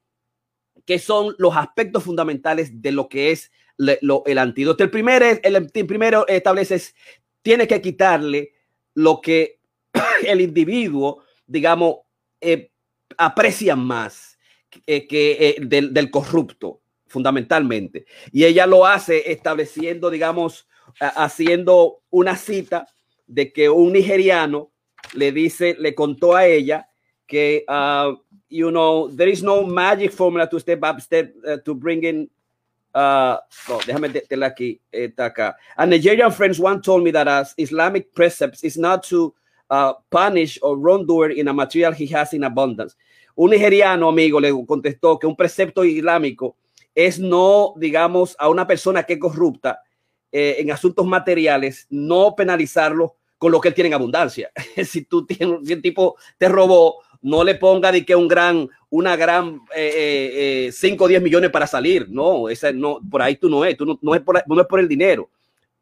que 0.86 0.99
son 0.99 1.34
los 1.38 1.55
aspectos 1.55 2.03
fundamentales 2.03 2.80
de 2.80 2.90
lo 2.90 3.09
que 3.09 3.30
es 3.30 3.53
el 3.88 4.38
antídoto. 4.38 4.84
El, 4.84 4.90
el, 5.42 5.86
primero 5.86 6.26
establece 6.26 6.76
es, 6.76 6.94
tiene 7.42 7.66
que 7.66 7.80
quitarle 7.80 8.52
lo 8.94 9.20
que 9.20 9.60
el 10.26 10.40
individuo, 10.40 11.24
digamos, 11.46 11.96
eh, 12.40 12.70
aprecia 13.16 13.76
más 13.76 14.38
que, 14.70 15.06
eh, 15.08 15.56
del, 15.60 15.92
del, 15.92 16.10
corrupto, 16.10 16.80
fundamentalmente. 17.06 18.06
Y 18.32 18.44
ella 18.44 18.66
lo 18.66 18.86
hace 18.86 19.30
estableciendo, 19.30 20.10
digamos, 20.10 20.66
haciendo 20.98 22.02
una 22.10 22.36
cita 22.36 22.86
de 23.26 23.52
que 23.52 23.68
un 23.68 23.92
nigeriano 23.92 24.72
le 25.14 25.32
dice, 25.32 25.76
le 25.78 25.94
contó 25.94 26.34
a 26.34 26.46
ella 26.46 26.88
que, 27.26 27.64
uh, 27.68 28.16
you 28.48 28.70
know, 28.70 29.08
there 29.16 29.30
is 29.30 29.42
no 29.42 29.62
magic 29.62 30.12
formula 30.12 30.48
to 30.48 30.60
step 30.60 30.82
up, 30.84 31.00
step 31.00 31.34
uh, 31.46 31.56
to 31.64 31.74
bring 31.74 32.04
in 32.04 32.30
Uh, 32.95 33.38
oh, 33.70 33.80
déjame 33.86 34.11
tenerla 34.11 34.47
aquí, 34.47 34.80
está 34.93 35.26
acá. 35.26 35.57
A 35.76 35.86
Nigerian 35.86 36.30
friends 36.30 36.61
one 36.61 36.80
told 36.80 37.03
me 37.03 37.11
that 37.11 37.26
as 37.26 37.55
Islamic 37.57 38.12
precepts 38.12 38.62
is 38.62 38.76
not 38.76 39.03
to 39.09 39.34
uh, 39.70 39.95
punish 40.11 40.59
or 40.62 40.76
wrongdoer 40.76 41.30
in 41.30 41.49
a 41.49 41.53
material 41.53 41.93
he 41.93 42.07
has 42.14 42.34
in 42.34 42.45
abundance. 42.45 42.97
Un 43.34 43.51
nigeriano 43.51 44.09
amigo 44.11 44.38
le 44.38 44.53
contestó 44.66 45.18
que 45.18 45.26
un 45.26 45.34
precepto 45.34 45.84
islámico 45.84 46.57
es 46.95 47.18
no, 47.18 47.72
digamos, 47.76 48.36
a 48.38 48.51
una 48.51 48.66
persona 48.66 49.05
que 49.05 49.14
es 49.14 49.18
corrupta 49.18 49.80
eh, 50.30 50.57
en 50.59 50.70
asuntos 50.70 51.07
materiales, 51.07 51.86
no 51.88 52.34
penalizarlo 52.36 53.16
con 53.38 53.51
lo 53.51 53.61
que 53.61 53.68
él 53.68 53.74
tiene 53.74 53.88
en 53.88 53.95
abundancia. 53.95 54.51
si 54.84 55.07
tú 55.07 55.24
tienes, 55.24 55.66
si 55.66 55.72
el 55.72 55.80
tipo 55.80 56.16
te 56.36 56.49
robó, 56.49 57.03
no 57.22 57.44
le 57.44 57.54
ponga 57.54 57.92
de 57.92 58.04
que 58.04 58.14
un 58.14 58.28
gran, 58.28 58.68
una 58.90 59.16
gran 59.16 59.60
5 59.60 59.70
eh, 59.74 60.70
eh, 60.70 60.96
o 60.98 61.08
10 61.08 61.22
millones 61.22 61.50
para 61.50 61.66
salir. 61.66 62.08
No, 62.10 62.48
esa 62.48 62.72
no, 62.72 63.00
por 63.10 63.22
ahí 63.22 63.36
tú 63.36 63.48
no 63.48 63.64
es, 63.64 63.76
tú 63.76 63.86
no, 63.86 63.98
no, 64.02 64.14
es 64.14 64.20
por, 64.20 64.42
no 64.46 64.60
es 64.60 64.66
por 64.66 64.80
el 64.80 64.88
dinero. 64.88 65.30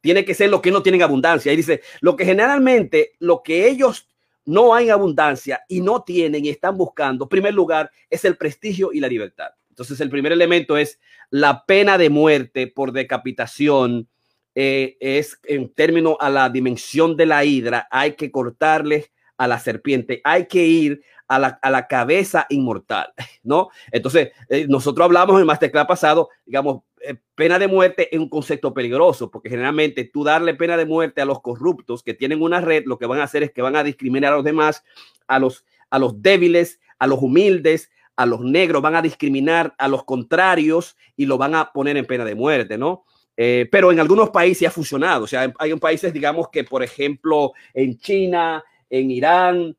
Tiene 0.01 0.25
que 0.25 0.35
ser 0.35 0.51
lo 0.51 0.63
que 0.63 0.71
no 0.71 0.83
tienen 0.83 1.03
abundancia. 1.03 1.53
Y 1.53 1.57
dice, 1.57 1.81
lo 2.01 2.15
que 2.15 2.25
generalmente, 2.25 3.13
lo 3.19 3.43
que 3.43 3.69
ellos 3.69 4.07
no 4.45 4.75
hay 4.75 4.91
abundancia 4.91 5.63
y 5.69 5.81
no 5.81 6.03
tienen 6.03 6.45
y 6.45 6.51
están 6.51 6.77
buscando, 6.77 7.29
primer 7.29 7.55
lugar, 7.55 7.91
es 8.09 8.25
el 8.25 8.37
prestigio 8.37 8.93
y 8.93 9.01
la 9.01 9.09
libertad. 9.09 9.51
Entonces, 9.71 10.01
el 10.01 10.11
primer 10.11 10.33
elemento 10.33 10.77
es 10.77 10.99
la 11.31 11.65
pena 11.65 11.97
de 11.97 12.11
muerte 12.11 12.67
por 12.67 12.93
decapitación. 12.93 14.09
Eh, 14.55 14.97
es 15.01 15.39
en 15.45 15.73
términos 15.73 16.17
a 16.21 16.29
la 16.29 16.51
dimensión 16.51 17.17
de 17.17 17.25
la 17.25 17.45
hidra, 17.45 17.87
hay 17.91 18.15
que 18.15 18.31
cortarle 18.31 19.11
a 19.39 19.47
la 19.47 19.59
serpiente, 19.59 20.21
hay 20.25 20.47
que 20.47 20.67
ir 20.67 21.03
a 21.31 21.71
la, 21.71 21.87
cabeza 21.87 22.47
inmortal, 22.49 23.13
¿no? 23.45 23.71
Entonces, 23.93 24.33
eh, 24.49 24.67
nosotros 24.69 25.05
hablamos 25.05 25.41
en 25.41 25.47
masterclass 25.47 25.87
pasado, 25.87 26.29
digamos, 26.45 26.83
eh, 27.03 27.15
pena 27.37 27.59
de 27.59 27.69
muerte 27.69 28.15
es 28.15 28.21
un 28.21 28.29
concepto 28.29 28.75
peligroso, 28.75 29.31
porque 29.31 29.49
generalmente 29.49 30.05
tú 30.05 30.25
darle 30.25 30.55
pena 30.55 30.77
de 30.77 30.87
muerte 30.87 31.21
a 31.21 31.25
los 31.25 31.41
corruptos 31.41 32.03
que 32.03 32.15
tienen 32.15 32.43
una 32.43 32.61
red, 32.61 32.83
lo 32.85 32.99
que 32.99 33.07
van 33.07 33.21
a 33.21 33.25
hacer 33.25 33.45
es 33.45 33.53
que 33.53 33.63
van 33.63 33.77
a 33.77 33.85
discriminar 33.85 34.33
a 34.33 34.37
los 34.37 34.45
demás, 34.45 34.83
a 35.29 35.39
los, 35.39 35.65
a 35.89 36.01
los 36.01 36.21
débiles, 36.21 36.81
a 36.99 37.07
los 37.07 37.23
humildes, 37.23 37.91
a 38.17 38.27
los 38.27 38.41
negros, 38.41 38.83
van 38.83 38.97
a 38.97 39.03
discriminar 39.03 39.75
a 39.79 39.87
los 39.87 40.05
contrarios 40.05 40.97
y 41.17 41.27
lo 41.27 41.39
van 41.39 41.55
a 41.55 41.73
poner 41.73 41.97
en 41.97 42.07
pena 42.07 42.25
de 42.25 42.35
muerte, 42.35 42.77
¿no? 42.77 43.05
Eh, 43.37 43.69
pero 43.71 43.93
en 43.93 44.01
algunos 44.01 44.31
países 44.31 44.67
ha 44.67 44.73
funcionado. 44.73 45.25
O 45.25 45.27
sea, 45.29 45.53
hay 45.59 45.75
países, 45.77 46.13
digamos, 46.13 46.49
que 46.51 46.65
por 46.65 46.83
ejemplo 46.83 47.53
en 47.73 47.99
China, 47.99 48.63
en 48.91 49.11
Irán, 49.13 49.77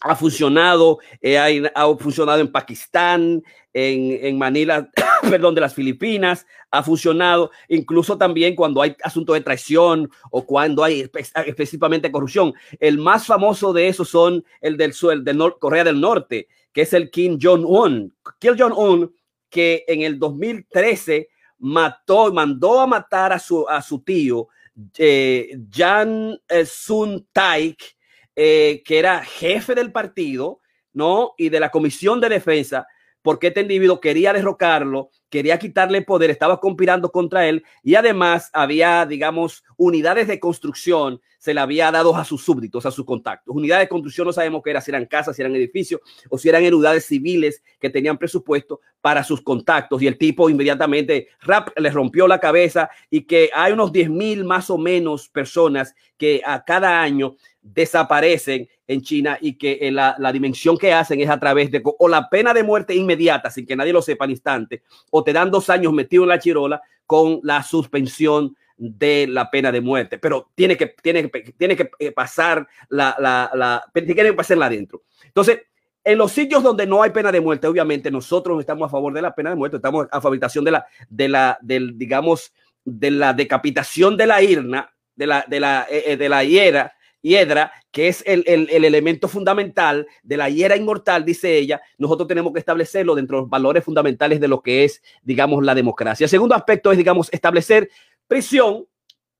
ha 0.00 0.16
funcionado, 0.16 0.98
eh, 1.20 1.38
ha, 1.74 1.96
funcionado 1.96 2.40
en 2.40 2.50
Pakistán, 2.50 3.42
en, 3.72 4.18
en 4.24 4.38
Manila, 4.38 4.90
perdón, 5.22 5.54
de 5.54 5.60
las 5.60 5.74
Filipinas, 5.74 6.46
ha 6.70 6.82
funcionado 6.82 7.50
incluso 7.68 8.16
también 8.16 8.54
cuando 8.54 8.80
hay 8.82 8.96
asuntos 9.02 9.34
de 9.34 9.42
traición 9.42 10.10
o 10.30 10.46
cuando 10.46 10.82
hay 10.82 11.08
específicamente 11.46 12.10
corrupción. 12.10 12.54
El 12.78 12.98
más 12.98 13.26
famoso 13.26 13.72
de 13.72 13.88
esos 13.88 14.08
son 14.08 14.44
el 14.60 14.76
del, 14.76 14.94
el 15.12 15.24
del 15.24 15.52
Corea 15.58 15.84
del 15.84 16.00
Norte, 16.00 16.48
que 16.72 16.82
es 16.82 16.92
el 16.92 17.10
Kim 17.10 17.38
Jong-un. 17.40 18.14
Kim 18.38 18.56
Jong-un, 18.58 19.14
que 19.48 19.84
en 19.86 20.02
el 20.02 20.18
2013 20.18 21.28
mató, 21.58 22.32
mandó 22.32 22.80
a 22.80 22.86
matar 22.86 23.32
a 23.32 23.38
su, 23.38 23.68
a 23.68 23.82
su 23.82 24.00
tío, 24.00 24.48
eh, 24.96 25.58
Jan 25.70 26.40
eh, 26.48 26.64
Sun 26.64 27.26
Taik, 27.32 27.96
eh, 28.42 28.82
que 28.86 28.98
era 28.98 29.22
jefe 29.22 29.74
del 29.74 29.92
partido, 29.92 30.60
¿no? 30.94 31.34
Y 31.36 31.50
de 31.50 31.60
la 31.60 31.70
comisión 31.70 32.22
de 32.22 32.30
defensa, 32.30 32.86
porque 33.20 33.48
este 33.48 33.60
individuo 33.60 34.00
quería 34.00 34.32
derrocarlo, 34.32 35.10
quería 35.28 35.58
quitarle 35.58 36.00
poder, 36.00 36.30
estaba 36.30 36.58
conspirando 36.58 37.12
contra 37.12 37.46
él 37.46 37.62
y 37.82 37.96
además 37.96 38.48
había, 38.54 39.04
digamos, 39.04 39.62
unidades 39.76 40.26
de 40.26 40.40
construcción, 40.40 41.20
se 41.38 41.52
le 41.52 41.60
había 41.60 41.90
dado 41.90 42.16
a 42.16 42.24
sus 42.24 42.42
súbditos, 42.42 42.86
a 42.86 42.90
sus 42.90 43.04
contactos. 43.04 43.54
Unidades 43.54 43.84
de 43.84 43.88
construcción 43.90 44.26
no 44.26 44.32
sabemos 44.32 44.62
qué 44.62 44.70
era, 44.70 44.80
si 44.80 44.90
eran 44.90 45.04
casas, 45.04 45.36
si 45.36 45.42
eran 45.42 45.54
edificios 45.54 46.00
o 46.30 46.38
si 46.38 46.48
eran 46.48 46.62
unidades 46.62 47.04
civiles 47.04 47.62
que 47.78 47.90
tenían 47.90 48.16
presupuesto 48.16 48.80
para 49.02 49.22
sus 49.22 49.42
contactos 49.42 50.00
y 50.00 50.06
el 50.06 50.16
tipo 50.16 50.48
inmediatamente 50.48 51.28
rap, 51.42 51.68
le 51.76 51.90
rompió 51.90 52.26
la 52.26 52.40
cabeza 52.40 52.88
y 53.10 53.22
que 53.22 53.50
hay 53.54 53.72
unos 53.72 53.92
10 53.92 54.08
mil 54.08 54.44
más 54.44 54.70
o 54.70 54.78
menos 54.78 55.28
personas 55.28 55.94
que 56.16 56.42
a 56.44 56.64
cada 56.64 57.00
año 57.00 57.36
desaparecen 57.62 58.68
en 58.86 59.02
China 59.02 59.38
y 59.40 59.56
que 59.56 59.78
eh, 59.80 59.90
la, 59.90 60.16
la, 60.18 60.32
dimensión 60.32 60.76
que 60.76 60.92
hacen 60.92 61.20
es 61.20 61.28
a 61.28 61.38
través 61.38 61.70
de 61.70 61.82
o 61.84 62.08
la 62.08 62.28
pena 62.28 62.52
de 62.54 62.62
muerte 62.62 62.94
inmediata 62.94 63.50
sin 63.50 63.66
que 63.66 63.76
nadie 63.76 63.92
lo 63.92 64.02
sepa 64.02 64.24
al 64.24 64.30
instante 64.30 64.82
o 65.10 65.22
te 65.22 65.32
dan 65.32 65.50
dos 65.50 65.70
años 65.70 65.92
metido 65.92 66.24
en 66.24 66.30
la 66.30 66.38
chirola 66.38 66.82
con 67.06 67.40
la 67.42 67.62
suspensión 67.62 68.56
de 68.80 69.26
la 69.26 69.50
pena 69.50 69.70
de 69.70 69.82
muerte, 69.82 70.18
pero 70.18 70.48
tiene 70.54 70.74
que, 70.74 70.86
tiene, 71.02 71.28
tiene 71.58 71.76
que 71.76 71.90
eh, 71.98 72.12
pasar 72.12 72.66
la, 72.88 73.14
la, 73.18 73.50
la 73.54 73.84
tiene 73.92 74.14
que 74.14 74.54
adentro. 74.62 75.02
Entonces, 75.24 75.60
en 76.02 76.16
los 76.16 76.32
sitios 76.32 76.62
donde 76.62 76.86
no 76.86 77.02
hay 77.02 77.10
pena 77.10 77.30
de 77.30 77.42
muerte, 77.42 77.66
obviamente 77.66 78.10
nosotros 78.10 78.58
estamos 78.58 78.86
a 78.86 78.90
favor 78.90 79.12
de 79.12 79.20
la 79.20 79.34
pena 79.34 79.50
de 79.50 79.56
muerte, 79.56 79.76
estamos 79.76 80.06
a 80.10 80.20
favor 80.20 80.40
de 80.40 80.70
la, 80.70 80.86
de 81.10 81.28
la, 81.28 81.58
del, 81.60 81.98
digamos, 81.98 82.54
de 82.82 83.10
la 83.10 83.34
decapitación 83.34 84.16
de 84.16 84.26
la 84.26 84.42
irna, 84.42 84.90
de 85.14 85.26
la, 85.26 85.44
de 85.46 85.60
la, 85.60 85.86
eh, 85.90 86.16
de 86.16 86.28
la 86.30 86.42
hiera, 86.42 86.94
hiedra, 87.22 87.72
que 87.90 88.08
es 88.08 88.22
el, 88.26 88.44
elemento 88.46 89.28
fundamental 89.28 90.06
de 90.22 90.36
la 90.36 90.48
hiera 90.48 90.76
inmortal, 90.76 91.24
dice 91.24 91.56
ella, 91.56 91.80
nosotros 91.98 92.28
tenemos 92.28 92.52
que 92.52 92.58
establecerlo 92.58 93.14
dentro 93.14 93.38
de 93.38 93.42
los 93.42 93.50
valores 93.50 93.84
fundamentales 93.84 94.40
de 94.40 94.48
lo 94.48 94.62
que 94.62 94.84
es, 94.84 95.02
digamos, 95.22 95.64
la 95.64 95.74
democracia. 95.74 96.24
El 96.24 96.30
segundo 96.30 96.54
aspecto 96.54 96.92
es, 96.92 96.98
digamos, 96.98 97.28
establecer 97.32 97.90
prisión, 98.26 98.86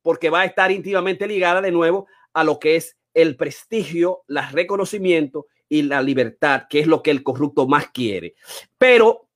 porque 0.03 0.31
va 0.31 0.41
a 0.41 0.45
estar 0.47 0.71
íntimamente 0.71 1.27
ligada 1.27 1.61
de 1.61 1.71
nuevo 1.71 2.07
a 2.33 2.45
lo 2.45 2.59
que 2.59 2.77
es 2.77 2.97
el 3.15 3.37
prestigio, 3.37 4.23
el 4.29 4.39
reconocimiento 4.53 5.47
y 5.69 5.83
la 5.83 6.03
libertad, 6.03 6.65
que 6.69 6.81
es 6.81 6.87
lo 6.87 7.03
que 7.03 7.11
el 7.11 7.23
corrupto 7.23 7.67
más 7.67 7.89
quiere. 7.91 8.35
Pero 8.79 9.29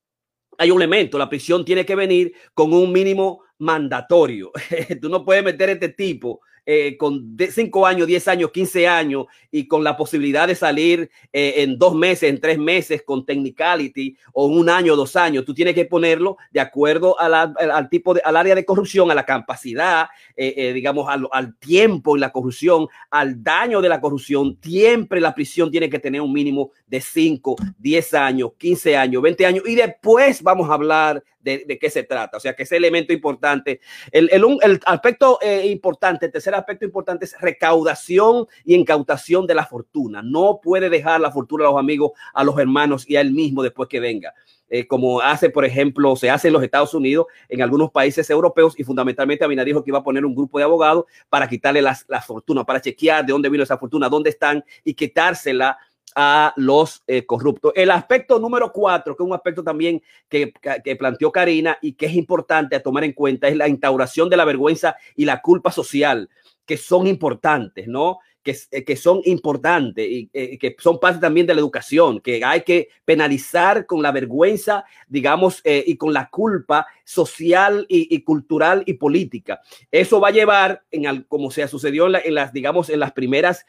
hay 0.58 0.70
un 0.70 0.78
elemento, 0.78 1.18
la 1.18 1.28
prisión 1.28 1.64
tiene 1.64 1.84
que 1.84 1.94
venir 1.94 2.34
con 2.54 2.72
un 2.72 2.92
mínimo 2.92 3.42
mandatorio. 3.58 4.52
Tú 5.00 5.08
no 5.08 5.24
puedes 5.24 5.44
meter 5.44 5.70
este 5.70 5.88
tipo 5.88 6.40
eh, 6.66 6.96
con 6.96 7.36
5 7.38 7.86
años, 7.86 8.06
10 8.06 8.28
años, 8.28 8.50
15 8.50 8.88
años 8.88 9.26
y 9.50 9.68
con 9.68 9.84
la 9.84 9.96
posibilidad 9.96 10.48
de 10.48 10.54
salir 10.54 11.10
eh, 11.32 11.54
en 11.58 11.78
dos 11.78 11.94
meses, 11.94 12.30
en 12.30 12.40
tres 12.40 12.58
meses 12.58 13.02
con 13.02 13.26
technicality 13.26 14.16
o 14.32 14.46
un 14.46 14.68
año, 14.68 14.96
dos 14.96 15.14
años. 15.16 15.44
Tú 15.44 15.52
tienes 15.52 15.74
que 15.74 15.84
ponerlo 15.84 16.36
de 16.50 16.60
acuerdo 16.60 17.16
al 17.20 17.88
tipo 17.90 18.14
de, 18.14 18.22
al 18.24 18.36
área 18.36 18.54
de 18.54 18.64
corrupción, 18.64 19.10
a 19.10 19.14
la 19.14 19.26
capacidad, 19.26 20.08
eh, 20.36 20.72
digamos, 20.72 21.08
al, 21.08 21.28
al, 21.32 21.56
tiempo 21.58 22.16
y 22.16 22.20
la 22.20 22.32
corrupción, 22.32 22.88
al 23.10 23.42
daño 23.42 23.80
de 23.80 23.88
la 23.88 24.00
corrupción. 24.00 24.58
Siempre 24.62 25.20
la 25.20 25.34
prisión 25.34 25.70
tiene 25.70 25.90
que 25.90 25.98
tener 25.98 26.20
un 26.20 26.32
mínimo 26.32 26.70
de 26.86 27.00
5, 27.00 27.56
10 27.78 28.14
años, 28.14 28.52
15 28.58 28.96
años, 28.96 29.22
20 29.22 29.46
años 29.46 29.64
y 29.66 29.74
después 29.74 30.42
vamos 30.42 30.70
a 30.70 30.74
hablar 30.74 31.22
de, 31.44 31.78
qué 31.78 31.90
se 31.90 32.02
trata. 32.02 32.38
O 32.38 32.40
sea, 32.40 32.54
que 32.54 32.64
ese 32.64 32.76
elemento 32.76 33.12
importante. 33.12 33.80
El, 34.10 34.30
el, 34.32 34.80
aspecto 34.86 35.38
eh, 35.42 35.66
importante, 35.66 36.26
el 36.26 36.32
tercer 36.32 36.54
aspecto 36.54 36.84
importante 36.84 37.26
es 37.26 37.40
recaudación 37.40 38.46
y 38.64 38.74
incautación 38.74 39.46
de 39.46 39.54
la 39.54 39.66
fortuna. 39.66 40.22
No 40.22 40.60
puede 40.62 40.88
dejar 40.88 41.20
la 41.20 41.30
fortuna 41.30 41.64
a 41.64 41.70
los 41.70 41.78
amigos, 41.78 42.12
a 42.32 42.44
los 42.44 42.58
hermanos 42.58 43.08
y 43.08 43.16
a 43.16 43.20
él 43.20 43.32
mismo 43.32 43.62
después 43.62 43.88
que 43.88 44.00
venga. 44.00 44.34
Eh, 44.70 44.86
como 44.86 45.20
hace, 45.20 45.50
por 45.50 45.64
ejemplo, 45.64 46.16
se 46.16 46.30
hace 46.30 46.48
en 46.48 46.54
los 46.54 46.62
Estados 46.62 46.94
Unidos, 46.94 47.26
en 47.48 47.62
algunos 47.62 47.90
países 47.90 48.28
europeos, 48.30 48.74
y 48.78 48.82
fundamentalmente 48.82 49.44
Abina 49.44 49.62
dijo 49.62 49.84
que 49.84 49.90
iba 49.90 49.98
a 49.98 50.02
poner 50.02 50.24
un 50.24 50.34
grupo 50.34 50.58
de 50.58 50.64
abogados 50.64 51.04
para 51.28 51.46
quitarle 51.46 51.82
las, 51.82 52.04
la 52.08 52.22
fortuna, 52.22 52.64
para 52.64 52.80
chequear 52.80 53.24
de 53.24 53.32
dónde 53.32 53.50
vino 53.50 53.62
esa 53.62 53.78
fortuna, 53.78 54.08
dónde 54.08 54.30
están 54.30 54.64
y 54.82 54.94
quitársela 54.94 55.78
a 56.14 56.52
los 56.56 57.02
eh, 57.06 57.26
corruptos. 57.26 57.72
El 57.74 57.90
aspecto 57.90 58.38
número 58.38 58.72
cuatro, 58.72 59.16
que 59.16 59.22
es 59.22 59.26
un 59.26 59.34
aspecto 59.34 59.64
también 59.64 60.02
que, 60.28 60.52
que, 60.84 60.96
planteó 60.96 61.32
Karina 61.32 61.78
y 61.82 61.94
que 61.94 62.06
es 62.06 62.14
importante 62.14 62.76
a 62.76 62.82
tomar 62.82 63.04
en 63.04 63.12
cuenta, 63.12 63.48
es 63.48 63.56
la 63.56 63.68
instauración 63.68 64.28
de 64.28 64.36
la 64.36 64.44
vergüenza 64.44 64.96
y 65.16 65.24
la 65.24 65.40
culpa 65.40 65.72
social, 65.72 66.28
que 66.64 66.76
son 66.76 67.06
importantes, 67.06 67.88
¿no? 67.88 68.18
Que, 68.44 68.56
eh, 68.70 68.84
que 68.84 68.94
son 68.94 69.22
importantes 69.24 70.06
y 70.06 70.30
eh, 70.32 70.58
que 70.58 70.76
son 70.78 71.00
parte 71.00 71.18
también 71.18 71.46
de 71.46 71.54
la 71.54 71.60
educación, 71.60 72.20
que 72.20 72.44
hay 72.44 72.60
que 72.60 72.90
penalizar 73.04 73.86
con 73.86 74.02
la 74.02 74.12
vergüenza, 74.12 74.84
digamos, 75.08 75.60
eh, 75.64 75.82
y 75.86 75.96
con 75.96 76.12
la 76.12 76.28
culpa 76.28 76.86
social 77.04 77.86
y, 77.88 78.20
cultural 78.22 78.82
y 78.86 78.94
política. 78.94 79.60
Eso 79.90 80.20
va 80.20 80.28
a 80.28 80.32
llevar, 80.32 80.82
en 80.90 81.22
como 81.22 81.50
se 81.50 81.66
sucedió 81.66 82.06
en, 82.06 82.16
en, 82.24 82.34
las, 82.34 82.52
digamos, 82.52 82.90
en 82.90 83.00
las 83.00 83.12
primeras 83.12 83.66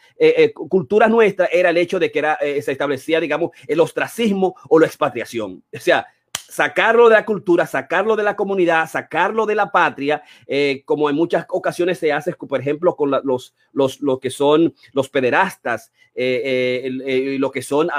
culturas 0.53 1.09
nuestras, 1.09 1.49
era 1.51 1.69
el 1.69 1.77
hecho 1.77 1.99
de 1.99 2.11
que 2.11 2.19
era, 2.19 2.37
se 2.39 2.71
establecía, 2.71 3.19
digamos, 3.19 3.51
el 3.67 3.79
ostracismo 3.79 4.55
o 4.69 4.79
la 4.79 4.85
expatriación. 4.85 5.63
O 5.73 5.79
sea, 5.79 6.07
sacarlo 6.49 7.09
de 7.09 7.15
la 7.15 7.25
cultura, 7.25 7.65
sacarlo 7.65 8.15
de 8.15 8.23
la 8.23 8.35
comunidad, 8.35 8.89
sacarlo 8.89 9.45
de 9.45 9.55
la 9.55 9.71
patria, 9.71 10.23
eh, 10.47 10.83
como 10.85 11.09
en 11.09 11.15
muchas 11.15 11.45
ocasiones 11.49 11.97
se 11.99 12.11
hace, 12.11 12.33
por 12.33 12.59
ejemplo, 12.59 12.95
con 12.95 13.11
los, 13.23 13.55
los, 13.73 14.01
lo 14.01 14.19
que 14.19 14.29
son 14.29 14.73
los 14.93 15.09
pederastas, 15.09 15.91
eh, 16.13 16.89
eh, 17.05 17.37
lo 17.39 17.51
que 17.51 17.61
son, 17.61 17.89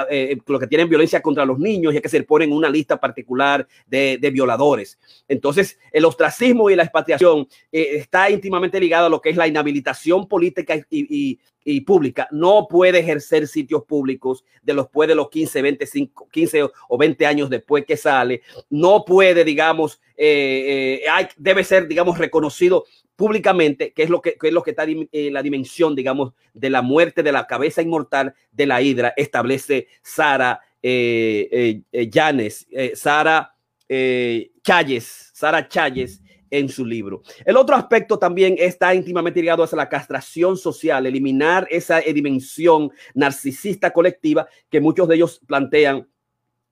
lo 0.47 0.59
que 0.59 0.67
tienen 0.67 0.89
violencia 0.89 1.21
contra 1.21 1.45
los 1.45 1.59
niños, 1.59 1.93
ya 1.93 2.01
que 2.01 2.09
se 2.09 2.23
ponen 2.23 2.51
una 2.51 2.69
lista 2.69 2.99
particular 2.99 3.67
de, 3.85 4.17
de 4.19 4.29
violadores. 4.31 4.99
Entonces, 5.27 5.77
el 5.91 6.05
ostracismo 6.05 6.69
y 6.69 6.75
la 6.75 6.83
expatriación 6.83 7.47
está 7.71 8.29
íntimamente 8.29 8.79
ligado 8.79 9.07
a 9.07 9.09
lo 9.09 9.21
que 9.21 9.29
es 9.29 9.37
la 9.37 9.47
inhabilitación 9.47 10.27
política 10.27 10.75
y, 10.75 10.85
y 10.89 11.39
y 11.73 11.81
pública 11.81 12.29
no 12.31 12.67
puede 12.69 12.99
ejercer 12.99 13.45
sitios 13.45 13.83
públicos 13.83 14.45
de 14.63 14.73
los 14.73 14.87
de 14.91 15.15
los 15.15 15.29
15, 15.29 15.61
25, 15.61 16.29
15 16.31 16.63
o 16.87 16.97
20 16.97 17.25
años 17.25 17.49
después 17.49 17.85
que 17.85 17.97
sale. 17.97 18.41
No 18.69 19.03
puede, 19.05 19.43
digamos, 19.43 20.01
eh, 20.15 21.01
eh, 21.03 21.09
hay, 21.09 21.27
debe 21.35 21.65
ser, 21.65 21.87
digamos, 21.87 22.17
reconocido 22.17 22.85
públicamente, 23.17 23.91
que 23.91 24.03
es 24.03 24.09
lo 24.09 24.21
que, 24.21 24.37
es 24.41 24.53
lo 24.53 24.63
que 24.63 24.71
está 24.71 24.83
en 24.83 25.09
eh, 25.11 25.29
la 25.29 25.41
dimensión, 25.41 25.93
digamos, 25.93 26.33
de 26.53 26.69
la 26.69 26.81
muerte 26.81 27.21
de 27.21 27.33
la 27.33 27.45
cabeza 27.47 27.81
inmortal 27.81 28.33
de 28.51 28.65
la 28.65 28.81
hidra, 28.81 29.13
establece 29.17 29.87
Sara 30.01 30.61
Llanes, 30.81 32.67
Sara 32.93 33.55
Chayes, 33.87 35.31
Sara 35.33 35.67
Chayes 35.67 36.21
en 36.49 36.69
su 36.69 36.85
libro. 36.85 37.21
El 37.45 37.57
otro 37.57 37.75
aspecto 37.75 38.17
también 38.17 38.55
está 38.57 38.93
íntimamente 38.93 39.41
ligado 39.41 39.63
a 39.63 39.75
la 39.75 39.89
castración 39.89 40.57
social, 40.57 41.05
eliminar 41.05 41.67
esa 41.69 41.99
dimensión 41.99 42.91
narcisista 43.13 43.91
colectiva 43.91 44.47
que 44.69 44.79
muchos 44.79 45.07
de 45.07 45.15
ellos 45.15 45.41
plantean 45.45 46.07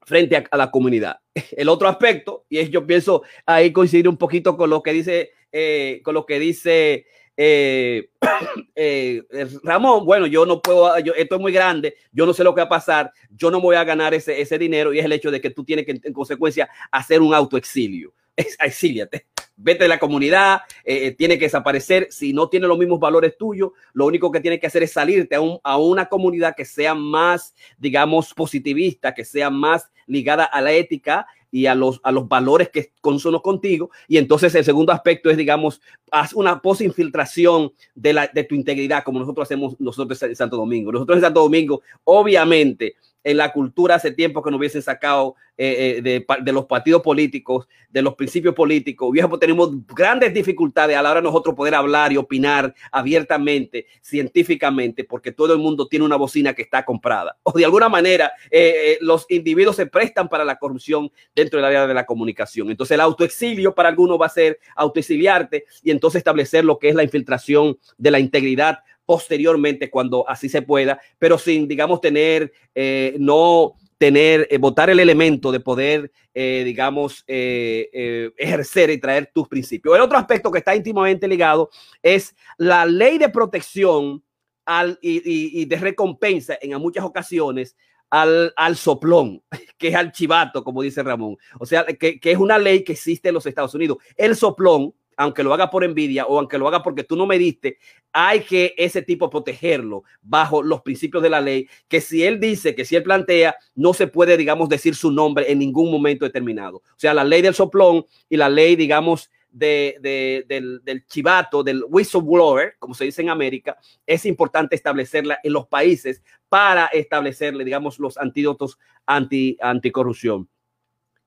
frente 0.05 0.43
a, 0.49 0.57
la 0.57 0.71
comunidad. 0.71 1.17
El 1.57 1.69
otro 1.69 1.87
aspecto, 1.87 2.45
y 2.49 2.59
es 2.59 2.69
yo 2.69 2.85
pienso 2.85 3.23
ahí 3.45 3.71
coincidir 3.71 4.07
un 4.07 4.17
poquito 4.17 4.55
con 4.55 4.69
lo 4.69 4.81
que 4.83 4.93
dice, 4.93 5.31
eh, 5.51 6.01
con 6.03 6.13
lo 6.13 6.25
que 6.25 6.39
dice 6.39 7.05
eh, 7.37 8.09
eh, 8.75 9.23
Ramón, 9.63 10.05
bueno, 10.05 10.27
yo 10.27 10.45
no 10.45 10.61
puedo, 10.61 10.97
yo, 10.99 11.13
esto 11.13 11.35
es 11.35 11.41
muy 11.41 11.51
grande, 11.51 11.95
yo 12.11 12.25
no 12.25 12.33
sé 12.33 12.43
lo 12.43 12.53
que 12.55 12.61
va 12.61 12.65
a 12.65 12.69
pasar, 12.69 13.11
yo 13.29 13.51
no 13.51 13.59
voy 13.59 13.75
a 13.75 13.83
ganar 13.83 14.13
ese, 14.13 14.39
ese 14.39 14.57
dinero 14.57 14.93
y 14.93 14.99
es 14.99 15.05
el 15.05 15.11
hecho 15.11 15.31
de 15.31 15.41
que 15.41 15.49
tú 15.49 15.63
tienes 15.63 15.85
que 15.85 15.99
en 16.01 16.13
consecuencia 16.13 16.69
hacer 16.91 17.21
un 17.21 17.33
autoexilio. 17.33 18.13
Exíliate 18.35 19.27
vete 19.57 19.83
de 19.83 19.89
la 19.89 19.99
comunidad, 19.99 20.61
eh, 20.83 21.07
eh, 21.07 21.11
tiene 21.11 21.37
que 21.37 21.45
desaparecer. 21.45 22.07
Si 22.11 22.33
no 22.33 22.49
tiene 22.49 22.67
los 22.67 22.77
mismos 22.77 22.99
valores 22.99 23.37
tuyos, 23.37 23.71
lo 23.93 24.05
único 24.05 24.31
que 24.31 24.41
tiene 24.41 24.59
que 24.59 24.67
hacer 24.67 24.83
es 24.83 24.91
salirte 24.91 25.35
a, 25.35 25.39
a 25.63 25.77
una 25.77 26.07
comunidad 26.07 26.55
que 26.55 26.65
sea 26.65 26.93
más, 26.93 27.53
digamos, 27.77 28.33
positivista, 28.33 29.13
que 29.13 29.25
sea 29.25 29.49
más 29.49 29.89
ligada 30.07 30.45
a 30.45 30.61
la 30.61 30.71
ética 30.73 31.25
y 31.51 31.67
a 31.67 31.75
los, 31.75 32.01
a 32.03 32.11
los 32.11 32.27
valores 32.27 32.69
que 32.69 32.91
consono 32.99 33.41
contigo. 33.41 33.89
Y 34.07 34.17
entonces 34.17 34.53
el 34.55 34.65
segundo 34.65 34.91
aspecto 34.91 35.29
es, 35.29 35.37
digamos, 35.37 35.81
haz 36.11 36.33
una 36.33 36.61
posinfiltración 36.61 37.71
de, 37.93 38.13
la, 38.13 38.27
de 38.27 38.43
tu 38.43 38.55
integridad, 38.55 39.03
como 39.03 39.19
nosotros 39.19 39.47
hacemos 39.47 39.79
nosotros 39.79 40.21
en 40.23 40.35
Santo 40.35 40.57
Domingo. 40.57 40.91
Nosotros 40.91 41.17
en 41.17 41.23
Santo 41.23 41.41
Domingo, 41.41 41.81
obviamente, 42.03 42.95
en 43.25 43.37
la 43.37 43.51
cultura 43.51 43.95
hace 43.95 44.11
tiempo 44.11 44.41
que 44.41 44.51
nos 44.51 44.59
hubiesen 44.59 44.83
sacado 44.83 45.35
eh, 45.57 46.01
eh, 46.05 46.25
de, 46.43 46.51
los 46.51 46.65
partidos 46.65 47.01
políticos, 47.01 47.67
de 47.89 48.01
los 48.03 48.13
principios 48.13 48.53
políticos. 48.53 49.11
Viejo, 49.11 49.39
tenemos 49.39 49.71
grandes 49.87 50.31
dificultades 50.31 50.95
a 50.95 51.01
la 51.01 51.09
hora 51.09 51.21
de 51.21 51.25
nosotros 51.25 51.55
poder 51.55 51.73
hablar 51.73 52.13
y 52.13 52.17
opinar 52.17 52.75
abiertamente, 52.91 53.87
científicamente, 54.01 55.05
porque 55.05 55.31
todo 55.31 55.53
el 55.53 55.59
mundo 55.59 55.87
tiene 55.87 56.05
una 56.05 56.17
bocina 56.17 56.53
que 56.53 56.61
está 56.61 56.85
comprada. 56.85 57.35
O 57.41 57.51
de 57.51 57.65
alguna 57.65 57.89
manera, 57.89 58.31
eh, 58.51 58.99
los 59.01 59.25
individuos 59.29 59.75
se 59.75 59.87
prestan 59.87 60.29
para 60.29 60.45
la 60.45 60.57
corrupción 60.57 61.11
dentro 61.33 61.57
del 61.57 61.65
área 61.65 61.87
de 61.87 61.93
la 61.95 62.05
comunicación. 62.05 62.69
Entonces, 62.69 62.93
el 62.93 63.01
autoexilio 63.01 63.73
para 63.73 63.89
algunos 63.89 64.21
va 64.21 64.27
a 64.27 64.29
ser 64.29 64.59
autoexiliarte 64.75 65.65
y 65.81 65.89
entonces 65.89 66.19
establecer 66.19 66.63
lo 66.63 66.77
que 66.77 66.89
es 66.89 66.95
la 66.95 67.03
infiltración 67.03 67.79
de 67.97 68.11
la 68.11 68.19
integridad 68.19 68.79
posteriormente 69.05 69.89
cuando 69.89 70.27
así 70.27 70.49
se 70.49 70.61
pueda, 70.61 70.99
pero 71.19 71.37
sin, 71.37 71.67
digamos, 71.67 72.01
tener, 72.01 72.51
eh, 72.73 73.15
no 73.19 73.73
tener, 73.97 74.47
eh, 74.49 74.57
votar 74.57 74.89
el 74.89 74.99
elemento 74.99 75.51
de 75.51 75.59
poder, 75.59 76.11
eh, 76.33 76.63
digamos, 76.65 77.23
ejercer 77.27 78.89
y 78.89 78.99
traer 78.99 79.31
tus 79.33 79.47
principios. 79.47 79.95
El 79.95 80.01
otro 80.01 80.17
aspecto 80.17 80.51
que 80.51 80.59
está 80.59 80.75
íntimamente 80.75 81.27
ligado 81.27 81.69
es 82.01 82.35
la 82.57 82.85
ley 82.85 83.17
de 83.17 83.29
protección 83.29 84.23
al, 84.65 84.97
y, 85.01 85.65
de 85.65 85.75
recompensa 85.77 86.57
en 86.61 86.77
muchas 86.81 87.05
ocasiones 87.05 87.75
al, 88.09 88.53
al, 88.55 88.75
soplón, 88.75 89.43
que 89.77 89.89
es 89.89 89.95
al 89.95 90.11
chivato, 90.11 90.63
como 90.63 90.81
dice 90.81 91.03
Ramón. 91.03 91.37
O 91.59 91.65
sea, 91.65 91.85
que, 91.85 92.19
que, 92.19 92.31
es 92.31 92.37
una 92.37 92.57
ley 92.57 92.83
que 92.83 92.93
existe 92.93 93.29
en 93.29 93.35
los 93.35 93.45
Estados 93.45 93.73
Unidos. 93.75 93.97
El 94.17 94.35
soplón 94.35 94.93
aunque 95.17 95.43
lo 95.43 95.53
haga 95.53 95.69
por 95.69 95.83
envidia 95.83 96.25
o 96.25 96.39
aunque 96.39 96.57
lo 96.57 96.67
haga 96.67 96.83
porque 96.83 97.03
tú 97.03 97.15
no 97.15 97.25
me 97.25 97.37
diste, 97.37 97.77
hay 98.11 98.41
que 98.41 98.73
ese 98.77 99.01
tipo 99.01 99.29
protegerlo 99.29 100.03
bajo 100.21 100.63
los 100.63 100.81
principios 100.81 101.23
de 101.23 101.29
la 101.29 101.41
ley, 101.41 101.67
que 101.87 102.01
si 102.01 102.23
él 102.23 102.39
dice, 102.39 102.75
que 102.75 102.85
si 102.85 102.95
él 102.95 103.03
plantea, 103.03 103.55
no 103.75 103.93
se 103.93 104.07
puede, 104.07 104.37
digamos, 104.37 104.69
decir 104.69 104.95
su 104.95 105.11
nombre 105.11 105.51
en 105.51 105.59
ningún 105.59 105.91
momento 105.91 106.25
determinado. 106.25 106.77
O 106.77 106.97
sea, 106.97 107.13
la 107.13 107.23
ley 107.23 107.41
del 107.41 107.53
soplón 107.53 108.05
y 108.29 108.37
la 108.37 108.49
ley, 108.49 108.75
digamos, 108.75 109.29
de, 109.49 110.43
del, 110.47 110.81
del, 110.83 111.05
chivato, 111.05 111.63
del 111.63 111.83
whistleblower, 111.87 112.75
como 112.77 112.93
se 112.93 113.05
dice 113.05 113.21
en 113.21 113.29
América, 113.29 113.77
es 114.05 114.25
importante 114.25 114.75
establecerla 114.75 115.39
en 115.43 115.53
los 115.53 115.67
países 115.67 116.21
para 116.49 116.87
establecerle, 116.87 117.63
digamos, 117.63 117.97
los 117.97 118.17
antídotos 118.17 118.77
anti, 119.05 119.57
anticorrupción 119.61 120.49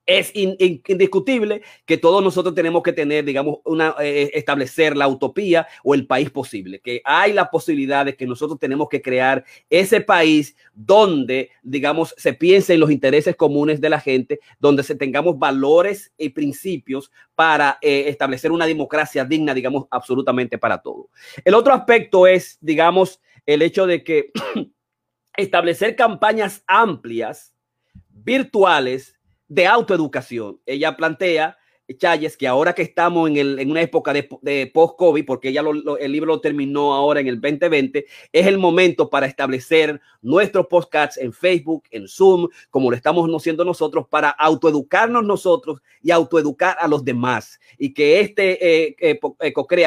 es 0.09 0.31
indiscutible 0.33 1.61
que 1.85 1.97
todos 1.97 2.23
nosotros 2.23 2.55
tenemos 2.55 2.81
que 2.81 2.93
tener, 2.93 3.23
digamos, 3.23 3.59
una, 3.63 3.93
eh, 4.01 4.31
establecer 4.33 4.97
la 4.97 5.07
utopía 5.07 5.67
o 5.83 5.93
el 5.93 6.07
país 6.07 6.31
posible, 6.31 6.79
que 6.79 6.99
hay 7.05 7.31
la 7.31 7.51
posibilidad 7.51 8.07
de 8.07 8.15
que 8.15 8.25
nosotros 8.25 8.57
tenemos 8.59 8.89
que 8.89 9.03
crear 9.03 9.45
ese 9.69 10.01
país 10.01 10.55
donde, 10.73 11.51
digamos, 11.61 12.15
se 12.17 12.33
piense 12.33 12.73
en 12.73 12.79
los 12.79 12.89
intereses 12.89 13.35
comunes 13.35 13.81
de 13.81 13.89
la 13.91 13.99
gente, 13.99 14.39
donde 14.59 14.81
se 14.81 14.95
tengamos 14.95 15.37
valores 15.37 16.11
y 16.17 16.29
principios 16.29 17.11
para 17.35 17.77
eh, 17.79 18.05
establecer 18.07 18.51
una 18.51 18.65
democracia 18.65 19.23
digna, 19.23 19.53
digamos, 19.53 19.85
absolutamente 19.91 20.57
para 20.57 20.79
todo. 20.79 21.09
El 21.45 21.53
otro 21.53 21.71
aspecto 21.71 22.25
es, 22.25 22.57
digamos, 22.61 23.21
el 23.45 23.61
hecho 23.61 23.85
de 23.85 24.03
que 24.03 24.31
establecer 25.37 25.95
campañas 25.95 26.63
amplias, 26.65 27.53
virtuales, 28.09 29.18
de 29.49 29.67
autoeducación. 29.67 30.59
Ella 30.65 30.95
plantea 30.95 31.57
Chayes, 31.97 32.37
que 32.37 32.47
ahora 32.47 32.73
que 32.73 32.83
estamos 32.83 33.29
en, 33.29 33.37
el, 33.37 33.59
en 33.59 33.71
una 33.71 33.81
época 33.81 34.13
de, 34.13 34.71
post-COVID, 34.73 35.25
porque 35.25 35.51
ya 35.51 35.63
el 35.99 36.11
libro 36.11 36.27
lo 36.27 36.41
terminó 36.41 36.93
ahora 36.93 37.19
en 37.19 37.27
el 37.27 37.41
2020, 37.41 38.05
es 38.31 38.47
el 38.47 38.57
momento 38.57 39.09
para 39.09 39.25
establecer 39.25 39.99
nuestros 40.21 40.67
podcasts 40.67 41.17
en 41.17 41.33
Facebook, 41.33 41.83
en 41.91 42.07
Zoom, 42.07 42.47
como 42.69 42.89
lo 42.89 42.95
estamos 42.95 43.27
haciendo 43.29 43.65
nosotros, 43.65 44.05
para 44.07 44.29
autoeducarnos 44.29 45.23
nosotros 45.23 45.81
y 46.01 46.11
autoeducar 46.11 46.77
a 46.79 46.87
los 46.87 47.03
demás. 47.03 47.59
Y 47.77 47.93
que 47.93 48.19
este 48.19 48.87
eh, 48.87 48.95
eh, 48.99 49.19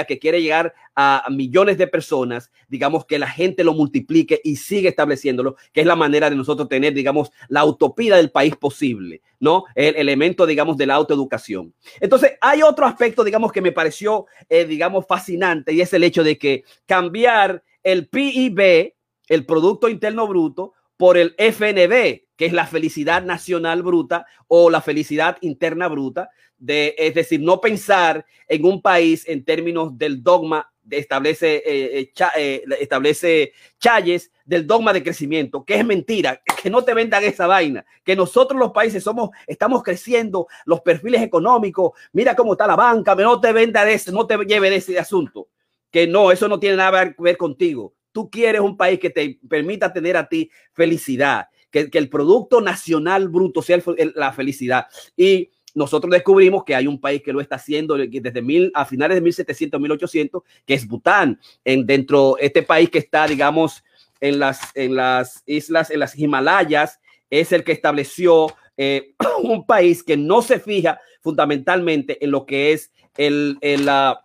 que 0.06 0.18
quiere 0.18 0.43
llegar 0.43 0.74
a 0.94 1.24
millones 1.31 1.78
de 1.78 1.86
personas, 1.86 2.51
digamos 2.69 3.06
que 3.06 3.19
la 3.19 3.28
gente 3.28 3.64
lo 3.64 3.74
multiplique 3.74 4.40
y 4.44 4.56
sigue 4.56 4.89
estableciéndolo, 4.89 5.56
que 5.73 5.81
es 5.81 5.86
la 5.86 5.97
manera 5.97 6.28
de 6.28 6.36
nosotros 6.36 6.69
tener, 6.69 6.93
digamos, 6.94 7.31
la 7.48 7.64
utopía 7.64 8.16
del 8.16 8.31
país 8.31 8.56
posible, 8.56 9.23
¿no? 9.40 9.64
El 9.74 9.97
elemento, 9.97 10.47
digamos, 10.47 10.77
de 10.77 10.86
la 10.86 10.94
autoeducación. 10.94 11.74
Entonces, 12.01 12.32
hay 12.40 12.62
otro 12.62 12.86
aspecto, 12.86 13.24
digamos, 13.24 13.52
que 13.52 13.62
me 13.62 13.73
pareció, 13.73 14.27
eh, 14.48 14.64
digamos, 14.64 15.06
fascinante 15.06 15.73
y 15.73 15.81
es 15.81 15.93
el 15.93 16.05
hecho 16.05 16.23
de 16.23 16.39
que 16.39 16.64
cambiar 16.86 17.62
el 17.82 18.09
PIB, 18.09 18.94
el 19.28 19.47
Producto 19.47 19.89
Interno 19.89 20.27
Bruto, 20.27 20.74
por 20.97 21.16
el 21.16 21.35
FNB, 21.36 22.27
que 22.36 22.47
es 22.47 22.52
la 22.52 22.66
felicidad 22.66 23.24
nacional 23.24 23.82
bruta 23.82 24.27
o 24.47 24.70
la 24.70 24.81
felicidad 24.81 25.36
interna 25.40 25.89
bruta, 25.89 26.31
de, 26.59 26.94
es 26.97 27.14
decir, 27.14 27.40
no 27.40 27.60
pensar 27.60 28.24
en 28.47 28.64
un 28.64 28.81
país 28.81 29.28
en 29.28 29.44
términos 29.44 29.98
del 29.98 30.23
dogma 30.23 30.72
establece, 30.90 31.56
eh, 31.56 32.00
eh, 32.00 32.12
eh, 32.36 32.64
establece 32.80 33.52
Chayes 33.78 34.30
del 34.44 34.66
dogma 34.66 34.92
de 34.92 35.02
crecimiento, 35.02 35.64
que 35.64 35.76
es 35.76 35.84
mentira, 35.84 36.42
que 36.62 36.70
no 36.70 36.82
te 36.82 36.94
vendan 36.94 37.24
esa 37.24 37.46
vaina, 37.46 37.84
que 38.04 38.16
nosotros 38.16 38.59
los 38.59 38.72
países 38.72 39.02
somos, 39.02 39.30
estamos 39.46 39.82
creciendo 39.82 40.48
los 40.64 40.80
perfiles 40.80 41.22
económicos, 41.22 41.92
mira 42.12 42.34
cómo 42.34 42.52
está 42.52 42.66
la 42.66 42.76
banca, 42.76 43.14
no 43.14 43.40
te 43.40 43.52
venda 43.52 43.84
de 43.84 43.94
ese, 43.94 44.12
no 44.12 44.26
te 44.26 44.36
lleve 44.38 44.70
de 44.70 44.76
ese 44.76 44.98
asunto, 44.98 45.48
que 45.90 46.06
no, 46.06 46.32
eso 46.32 46.48
no 46.48 46.59
tiene 46.59 46.76
nada 46.76 47.12
que 47.12 47.22
ver 47.22 47.36
contigo. 47.36 47.94
Tú 48.10 48.28
quieres 48.28 48.60
un 48.60 48.76
país 48.76 48.98
que 48.98 49.10
te 49.10 49.38
permita 49.48 49.92
tener 49.92 50.16
a 50.16 50.28
ti 50.28 50.50
felicidad, 50.72 51.46
que, 51.70 51.88
que 51.88 51.98
el 51.98 52.10
producto 52.10 52.60
nacional 52.60 53.28
bruto 53.28 53.62
sea 53.62 53.78
la 54.14 54.32
felicidad. 54.32 54.86
Y 55.16 55.50
nosotros 55.74 56.11
descubrimos 56.11 56.65
que 56.65 56.74
hay 56.74 56.86
un 56.86 57.01
país 57.01 57.23
que 57.23 57.32
lo 57.32 57.40
está 57.40 57.57
haciendo 57.57 57.97
desde 57.97 58.43
mil, 58.43 58.70
a 58.74 58.85
finales 58.85 59.16
de 59.16 59.20
1700, 59.20 59.81
1800, 59.81 60.43
que 60.66 60.74
es 60.74 60.86
Bután, 60.86 61.40
en 61.65 61.86
dentro 61.86 62.36
este 62.39 62.62
país 62.62 62.90
que 62.90 62.99
está, 62.99 63.27
digamos, 63.27 63.82
en 64.20 64.39
las, 64.39 64.61
en 64.74 64.94
las 64.94 65.43
islas, 65.47 65.90
en 65.90 66.01
las 66.01 66.16
Himalayas, 66.19 67.01
es 67.31 67.53
el 67.53 67.65
que 67.65 67.73
estableció 67.73 68.49
eh, 68.77 69.15
un 69.43 69.66
país 69.66 70.03
que 70.03 70.16
no 70.16 70.43
se 70.43 70.61
fija 70.61 71.01
fundamentalmente 71.20 72.23
en 72.24 72.31
lo 72.31 72.47
que 72.47 72.73
es 72.73 72.93
el, 73.16 73.57
el 73.61 73.86
la, 73.86 74.20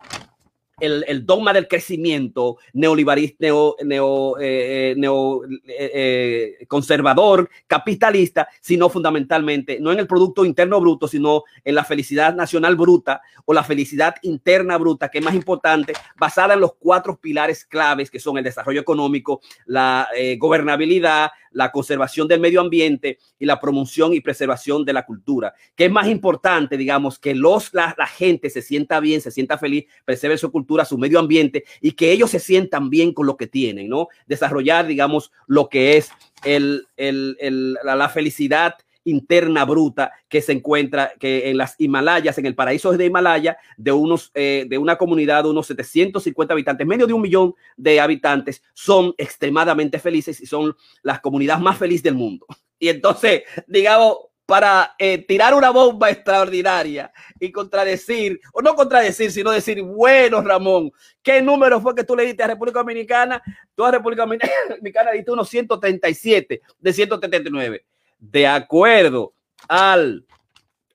el, 0.80 1.26
dogma 1.26 1.52
del 1.52 1.68
crecimiento 1.68 2.58
neoliberista, 2.72 3.36
neo, 3.40 3.76
neo, 3.84 4.38
eh, 4.40 4.94
eh, 4.96 5.56
eh, 5.76 6.66
conservador, 6.66 7.48
capitalista, 7.66 8.48
sino 8.60 8.88
fundamentalmente 8.88 9.78
no 9.80 9.92
en 9.92 9.98
el 9.98 10.06
Producto 10.06 10.44
Interno 10.44 10.80
Bruto, 10.80 11.08
sino 11.08 11.44
en 11.64 11.74
la 11.74 11.84
felicidad 11.84 12.34
nacional 12.34 12.76
bruta 12.76 13.20
o 13.44 13.52
la 13.52 13.64
felicidad 13.64 14.16
interna 14.22 14.76
bruta, 14.78 15.08
que 15.08 15.18
es 15.18 15.24
más 15.24 15.34
importante, 15.34 15.92
basada 16.16 16.54
en 16.54 16.60
los 16.60 16.74
cuatro 16.78 17.18
pilares 17.18 17.64
claves 17.64 18.10
que 18.10 18.20
son 18.20 18.38
el 18.38 18.44
desarrollo 18.44 18.80
económico, 18.80 19.40
la 19.66 20.08
gobernabilidad, 20.38 21.30
la 21.52 21.70
conservación 21.72 22.28
del 22.28 22.40
medio 22.40 22.60
ambiente 22.60 23.18
y 23.38 23.46
la 23.46 23.60
promoción 23.60 24.12
y 24.14 24.20
preservación 24.20 24.84
de 24.84 24.92
la 24.92 25.06
cultura, 25.06 25.54
que 25.74 25.86
es 25.86 25.90
más 25.90 26.08
importante, 26.08 26.76
digamos, 26.76 27.18
que 27.18 27.34
los, 27.34 27.72
la, 27.74 27.94
la 27.98 28.06
gente 28.06 28.50
se 28.50 28.62
sienta 28.62 29.00
bien, 29.00 29.20
se 29.20 29.30
sienta 29.30 29.58
feliz, 29.58 29.86
preserve 30.04 30.38
su 30.38 30.50
cultura, 30.50 30.84
su 30.84 30.98
medio 30.98 31.18
ambiente 31.18 31.64
y 31.80 31.92
que 31.92 32.12
ellos 32.12 32.30
se 32.30 32.40
sientan 32.40 32.90
bien 32.90 33.12
con 33.12 33.26
lo 33.26 33.36
que 33.36 33.46
tienen, 33.46 33.88
¿no? 33.88 34.08
Desarrollar, 34.26 34.86
digamos, 34.86 35.32
lo 35.46 35.68
que 35.68 35.96
es 35.96 36.10
el, 36.44 36.86
el, 36.96 37.36
el, 37.40 37.74
la, 37.84 37.96
la 37.96 38.08
felicidad 38.08 38.74
interna 39.08 39.64
bruta 39.64 40.12
que 40.28 40.42
se 40.42 40.52
encuentra 40.52 41.12
que 41.18 41.50
en 41.50 41.56
las 41.56 41.74
Himalayas, 41.78 42.38
en 42.38 42.46
el 42.46 42.54
paraíso 42.54 42.92
de 42.92 43.06
Himalaya, 43.06 43.58
de 43.76 43.92
unos 43.92 44.30
eh, 44.34 44.66
de 44.68 44.78
una 44.78 44.96
comunidad 44.96 45.44
de 45.44 45.50
unos 45.50 45.66
750 45.66 46.52
habitantes, 46.52 46.86
medio 46.86 47.06
de 47.06 47.12
un 47.12 47.22
millón 47.22 47.54
de 47.76 48.00
habitantes, 48.00 48.62
son 48.74 49.14
extremadamente 49.18 49.98
felices 49.98 50.40
y 50.40 50.46
son 50.46 50.76
las 51.02 51.20
comunidades 51.20 51.62
más 51.62 51.78
felices 51.78 52.04
del 52.04 52.14
mundo. 52.14 52.46
Y 52.78 52.88
entonces, 52.88 53.42
digamos, 53.66 54.18
para 54.48 54.94
eh, 54.98 55.18
tirar 55.18 55.52
una 55.52 55.68
bomba 55.68 56.08
extraordinaria 56.08 57.12
y 57.38 57.52
contradecir, 57.52 58.40
o 58.54 58.62
no 58.62 58.74
contradecir, 58.74 59.30
sino 59.30 59.50
decir, 59.50 59.82
bueno, 59.82 60.40
Ramón, 60.40 60.90
¿qué 61.22 61.42
número 61.42 61.82
fue 61.82 61.94
que 61.94 62.02
tú 62.02 62.16
le 62.16 62.24
diste 62.24 62.42
a 62.42 62.46
República 62.46 62.78
Dominicana? 62.78 63.42
Tú 63.74 63.84
a 63.84 63.90
República 63.90 64.22
Dominicana 64.22 65.10
diste 65.12 65.30
unos 65.30 65.50
137 65.50 66.62
de 66.78 66.92
179 66.94 67.84
de 68.18 68.46
acuerdo 68.46 69.34
al, 69.68 70.26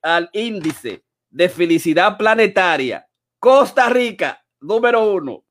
al 0.02 0.30
índice 0.32 1.02
de 1.30 1.48
felicidad 1.48 2.16
planetaria, 2.16 3.06
Costa 3.38 3.88
Rica, 3.88 4.44
número 4.60 5.12
uno, 5.12 5.44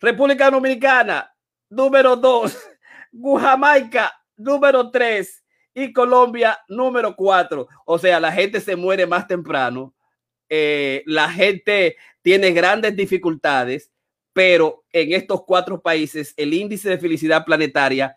República 0.00 0.50
Dominicana, 0.50 1.34
número 1.68 2.16
dos, 2.16 2.58
Jamaica, 3.40 4.12
número 4.36 4.90
tres, 4.90 5.40
y 5.74 5.92
Colombia, 5.92 6.58
número 6.68 7.14
cuatro. 7.14 7.68
O 7.84 7.98
sea, 7.98 8.20
la 8.20 8.32
gente 8.32 8.60
se 8.60 8.76
muere 8.76 9.06
más 9.06 9.26
temprano, 9.26 9.94
eh, 10.48 11.02
la 11.06 11.30
gente 11.30 11.96
tiene 12.22 12.50
grandes 12.52 12.96
dificultades, 12.96 13.90
pero 14.32 14.84
en 14.92 15.12
estos 15.12 15.44
cuatro 15.44 15.80
países 15.80 16.34
el 16.36 16.54
índice 16.54 16.88
de 16.88 16.98
felicidad 16.98 17.44
planetaria 17.44 18.16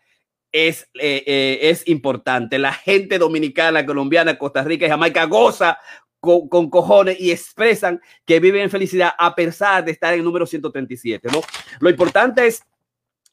es, 0.54 0.88
eh, 0.94 1.24
eh, 1.26 1.60
es 1.64 1.86
importante. 1.88 2.60
La 2.60 2.72
gente 2.72 3.18
dominicana, 3.18 3.86
colombiana, 3.86 4.38
Costa 4.38 4.64
Rica 4.64 4.86
y 4.86 4.90
Jamaica 4.90 5.26
goza 5.26 5.78
con, 6.22 6.70
cojones 6.70 7.20
y 7.20 7.32
expresan 7.32 8.00
que 8.26 8.40
viven 8.40 8.62
en 8.62 8.70
felicidad 8.70 9.12
a 9.18 9.36
pesar 9.36 9.84
de 9.84 9.92
estar 9.92 10.14
en 10.14 10.20
el 10.20 10.26
número 10.26 10.46
137, 10.46 11.28
¿no? 11.30 11.42
Lo 11.82 11.90
importante 11.90 12.48
es 12.48 12.64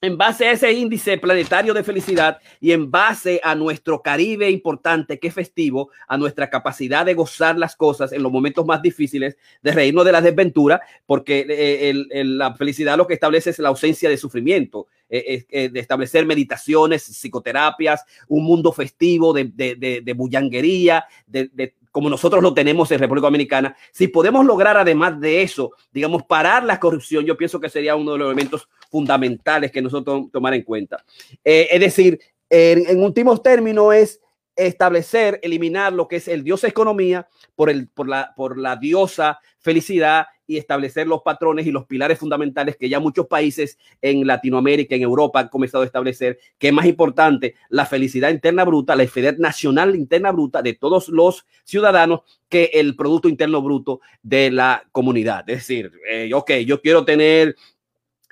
en 0.01 0.17
base 0.17 0.47
a 0.47 0.53
ese 0.53 0.73
índice 0.73 1.19
planetario 1.19 1.75
de 1.75 1.85
felicidad 1.85 2.39
y 2.59 2.73
en 2.73 2.91
base 2.91 3.41
a 3.45 3.55
nuestro 3.55 4.03
Caribe 4.03 4.51
importante 4.51 5.21
que 5.21 5.29
es 5.29 5.35
festivo, 5.35 5.91
a 6.09 6.17
nuestra 6.17 6.49
capacidad 6.49 7.05
de 7.05 7.15
gozar 7.15 7.59
las 7.59 7.77
cosas 7.77 8.13
en 8.13 8.23
los 8.23 8.33
momentos 8.33 8.65
más 8.65 8.81
difíciles, 8.81 9.37
de 9.63 9.73
reírnos 9.73 10.07
de 10.07 10.13
la 10.13 10.23
desventura, 10.23 10.81
porque 11.07 11.47
eh, 11.49 12.25
la 12.25 12.55
felicidad 12.55 12.97
lo 12.97 13.07
que 13.07 13.15
establece 13.15 13.51
es 13.51 13.59
la 13.59 13.69
ausencia 13.69 14.09
de 14.09 14.17
sufrimiento, 14.17 14.87
eh, 15.11 15.45
eh, 15.51 15.69
de 15.69 15.81
establecer 15.81 16.25
meditaciones, 16.25 17.03
psicoterapias, 17.03 18.05
un 18.29 18.45
mundo 18.45 18.73
festivo 18.73 19.33
de, 19.33 19.51
de, 19.53 20.01
de 20.03 20.13
bullanguería, 20.13 21.05
de, 21.27 21.75
como 21.91 22.09
nosotros 22.09 22.43
lo 22.43 22.55
tenemos 22.55 22.91
en 22.93 23.01
República 23.01 23.27
Dominicana, 23.27 23.77
si 23.93 24.09
podemos 24.09 24.47
lograr 24.47 24.77
además 24.77 25.21
de 25.21 25.43
eso, 25.43 25.73
digamos, 25.93 26.23
parar 26.23 26.65
la 26.65 26.79
corrupción, 26.79 27.25
yo 27.25 27.37
pienso 27.37 27.59
que 27.59 27.69
sería 27.69 27.97
uno 27.97 28.13
de 28.13 28.19
los 28.19 28.27
elementos 28.27 28.69
fundamentales 28.91 29.73
que 29.73 29.83
nosotros 29.83 30.27
tomar 30.33 30.55
en 30.55 30.63
cuenta. 30.63 31.05
Eh, 31.45 31.69
es 31.71 31.81
decir, 31.81 32.21
en, 32.49 32.89
en 32.89 33.03
últimos 33.03 33.43
términos 33.43 33.95
es 33.95 34.21
establecer, 34.67 35.41
eliminar 35.43 35.93
lo 35.93 36.09
que 36.09 36.17
es 36.17 36.29
el 36.29 36.45
dios 36.45 36.65
economía 36.65 37.29
por, 37.55 37.71
el, 37.71 37.89
por, 37.89 38.09
la, 38.09 38.33
por 38.37 38.59
la 38.59 38.77
diosa 38.77 39.39
felicidad 39.61 40.27
y 40.51 40.57
establecer 40.57 41.07
los 41.07 41.23
patrones 41.23 41.65
y 41.67 41.71
los 41.71 41.87
pilares 41.87 42.19
fundamentales 42.19 42.77
que 42.77 42.89
ya 42.89 42.99
muchos 42.99 43.29
países 43.29 43.79
en 44.03 44.27
Latinoamérica, 44.27 44.97
en 44.97 45.03
Europa 45.03 45.39
han 45.39 45.49
comenzado 45.49 45.83
a 45.83 45.87
establecer, 45.87 46.41
que 46.59 46.69
es 46.69 46.75
más 46.75 46.87
importante 46.87 47.55
la 47.69 47.87
felicidad 47.87 48.31
interna 48.31 48.65
bruta, 48.65 48.97
la 48.97 49.07
felicidad 49.07 49.39
nacional 49.39 49.95
interna 49.95 50.33
bruta 50.33 50.61
de 50.61 50.75
todos 50.75 51.09
los 51.09 51.47
ciudadanos 51.63 52.23
que 52.49 52.71
el 52.75 52.97
Producto 52.97 53.29
Interno 53.29 53.63
Bruto 53.63 54.01
de 54.23 54.51
la 54.51 54.83
comunidad. 54.91 55.49
Es 55.49 55.59
decir, 55.59 55.93
eh, 56.11 56.31
ok, 56.35 56.51
yo 56.67 56.81
quiero 56.81 57.05
tener 57.05 57.55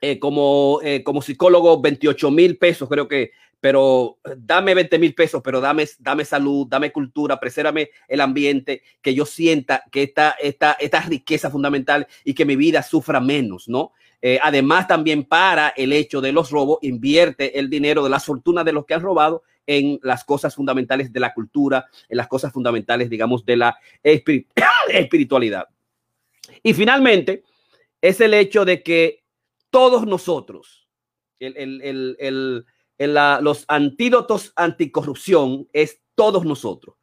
eh, 0.00 0.18
como, 0.18 0.80
eh, 0.82 1.04
como 1.04 1.22
psicólogo 1.22 1.80
28 1.80 2.30
mil 2.32 2.58
pesos, 2.58 2.88
creo 2.88 3.06
que 3.06 3.30
pero 3.60 4.18
eh, 4.24 4.34
dame 4.36 4.74
20 4.74 4.98
mil 4.98 5.14
pesos, 5.14 5.42
pero 5.42 5.60
dame, 5.60 5.86
dame 5.98 6.24
salud, 6.24 6.66
dame 6.68 6.92
cultura, 6.92 7.40
presérame 7.40 7.90
el 8.06 8.20
ambiente, 8.20 8.82
que 9.02 9.14
yo 9.14 9.26
sienta 9.26 9.84
que 9.90 10.04
esta, 10.04 10.36
esta, 10.40 10.72
esta 10.72 11.00
riqueza 11.00 11.50
fundamental 11.50 12.06
y 12.24 12.34
que 12.34 12.44
mi 12.44 12.56
vida 12.56 12.82
sufra 12.82 13.20
menos, 13.20 13.68
¿no? 13.68 13.92
Eh, 14.20 14.38
además, 14.42 14.88
también 14.88 15.24
para 15.24 15.68
el 15.68 15.92
hecho 15.92 16.20
de 16.20 16.32
los 16.32 16.50
robos, 16.50 16.78
invierte 16.82 17.58
el 17.58 17.70
dinero 17.70 18.02
de 18.02 18.10
las 18.10 18.24
fortunas 18.24 18.64
de 18.64 18.72
los 18.72 18.84
que 18.84 18.94
han 18.94 19.02
robado 19.02 19.42
en 19.66 20.00
las 20.02 20.24
cosas 20.24 20.54
fundamentales 20.54 21.12
de 21.12 21.20
la 21.20 21.34
cultura, 21.34 21.86
en 22.08 22.16
las 22.16 22.26
cosas 22.26 22.52
fundamentales, 22.52 23.10
digamos, 23.10 23.44
de 23.44 23.56
la 23.56 23.78
espiritualidad. 24.88 25.66
Y 26.62 26.74
finalmente, 26.74 27.44
es 28.00 28.20
el 28.20 28.34
hecho 28.34 28.64
de 28.64 28.82
que 28.82 29.22
todos 29.70 30.06
nosotros, 30.06 30.88
el, 31.38 31.56
el, 31.56 32.16
el 32.18 32.66
los 32.98 33.64
antídotos 33.68 34.52
anticorrupción 34.56 35.68
es 35.72 36.00
todos 36.14 36.44
nosotros. 36.44 36.96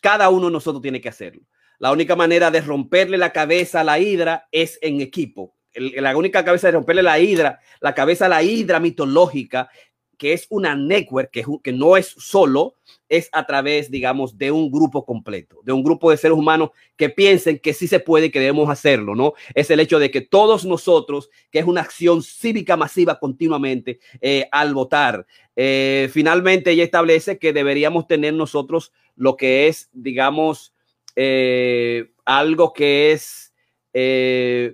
Cada 0.00 0.28
uno 0.28 0.46
de 0.46 0.52
nosotros 0.52 0.82
tiene 0.82 1.00
que 1.00 1.08
hacerlo. 1.08 1.42
La 1.78 1.92
única 1.92 2.16
manera 2.16 2.50
de 2.50 2.60
romperle 2.60 3.18
la 3.18 3.32
cabeza 3.32 3.80
a 3.80 3.84
la 3.84 3.98
hidra 3.98 4.48
es 4.50 4.78
en 4.82 5.00
equipo. 5.00 5.54
la 5.74 6.16
única 6.16 6.42
cabeza 6.42 6.68
de 6.68 6.72
romperle 6.72 7.02
la 7.02 7.18
hidra, 7.18 7.60
la 7.80 7.94
cabeza 7.94 8.26
a 8.26 8.30
la 8.30 8.42
hidra 8.42 8.80
mitológica, 8.80 9.68
que 10.16 10.32
es 10.32 10.46
una 10.50 10.74
network, 10.74 11.30
que, 11.30 11.72
no 11.72 11.96
es 11.96 12.14
solo, 12.18 12.74
es 13.08 13.28
a 13.32 13.46
través, 13.46 13.90
digamos, 13.90 14.38
de 14.38 14.50
un 14.50 14.70
grupo 14.70 15.04
completo, 15.04 15.60
de 15.62 15.72
un 15.72 15.82
grupo 15.82 16.10
de 16.10 16.16
seres 16.16 16.36
humanos 16.36 16.70
que 16.96 17.10
piensen 17.10 17.58
que 17.58 17.74
sí 17.74 17.86
se 17.86 18.00
puede 18.00 18.26
y 18.26 18.30
que 18.30 18.40
debemos 18.40 18.68
hacerlo, 18.70 19.14
¿no? 19.14 19.34
Es 19.54 19.70
el 19.70 19.80
hecho 19.80 19.98
de 19.98 20.10
que 20.10 20.20
todos 20.20 20.64
nosotros, 20.64 21.30
que 21.50 21.58
es 21.58 21.66
una 21.66 21.82
acción 21.82 22.22
cívica 22.22 22.76
masiva 22.76 23.18
continuamente 23.18 24.00
eh, 24.20 24.48
al 24.50 24.74
votar, 24.74 25.26
eh, 25.54 26.08
finalmente 26.12 26.70
ella 26.70 26.84
establece 26.84 27.38
que 27.38 27.52
deberíamos 27.52 28.06
tener 28.06 28.34
nosotros 28.34 28.92
lo 29.14 29.36
que 29.36 29.68
es, 29.68 29.88
digamos, 29.92 30.74
eh, 31.14 32.10
algo 32.24 32.72
que 32.72 33.12
es 33.12 33.52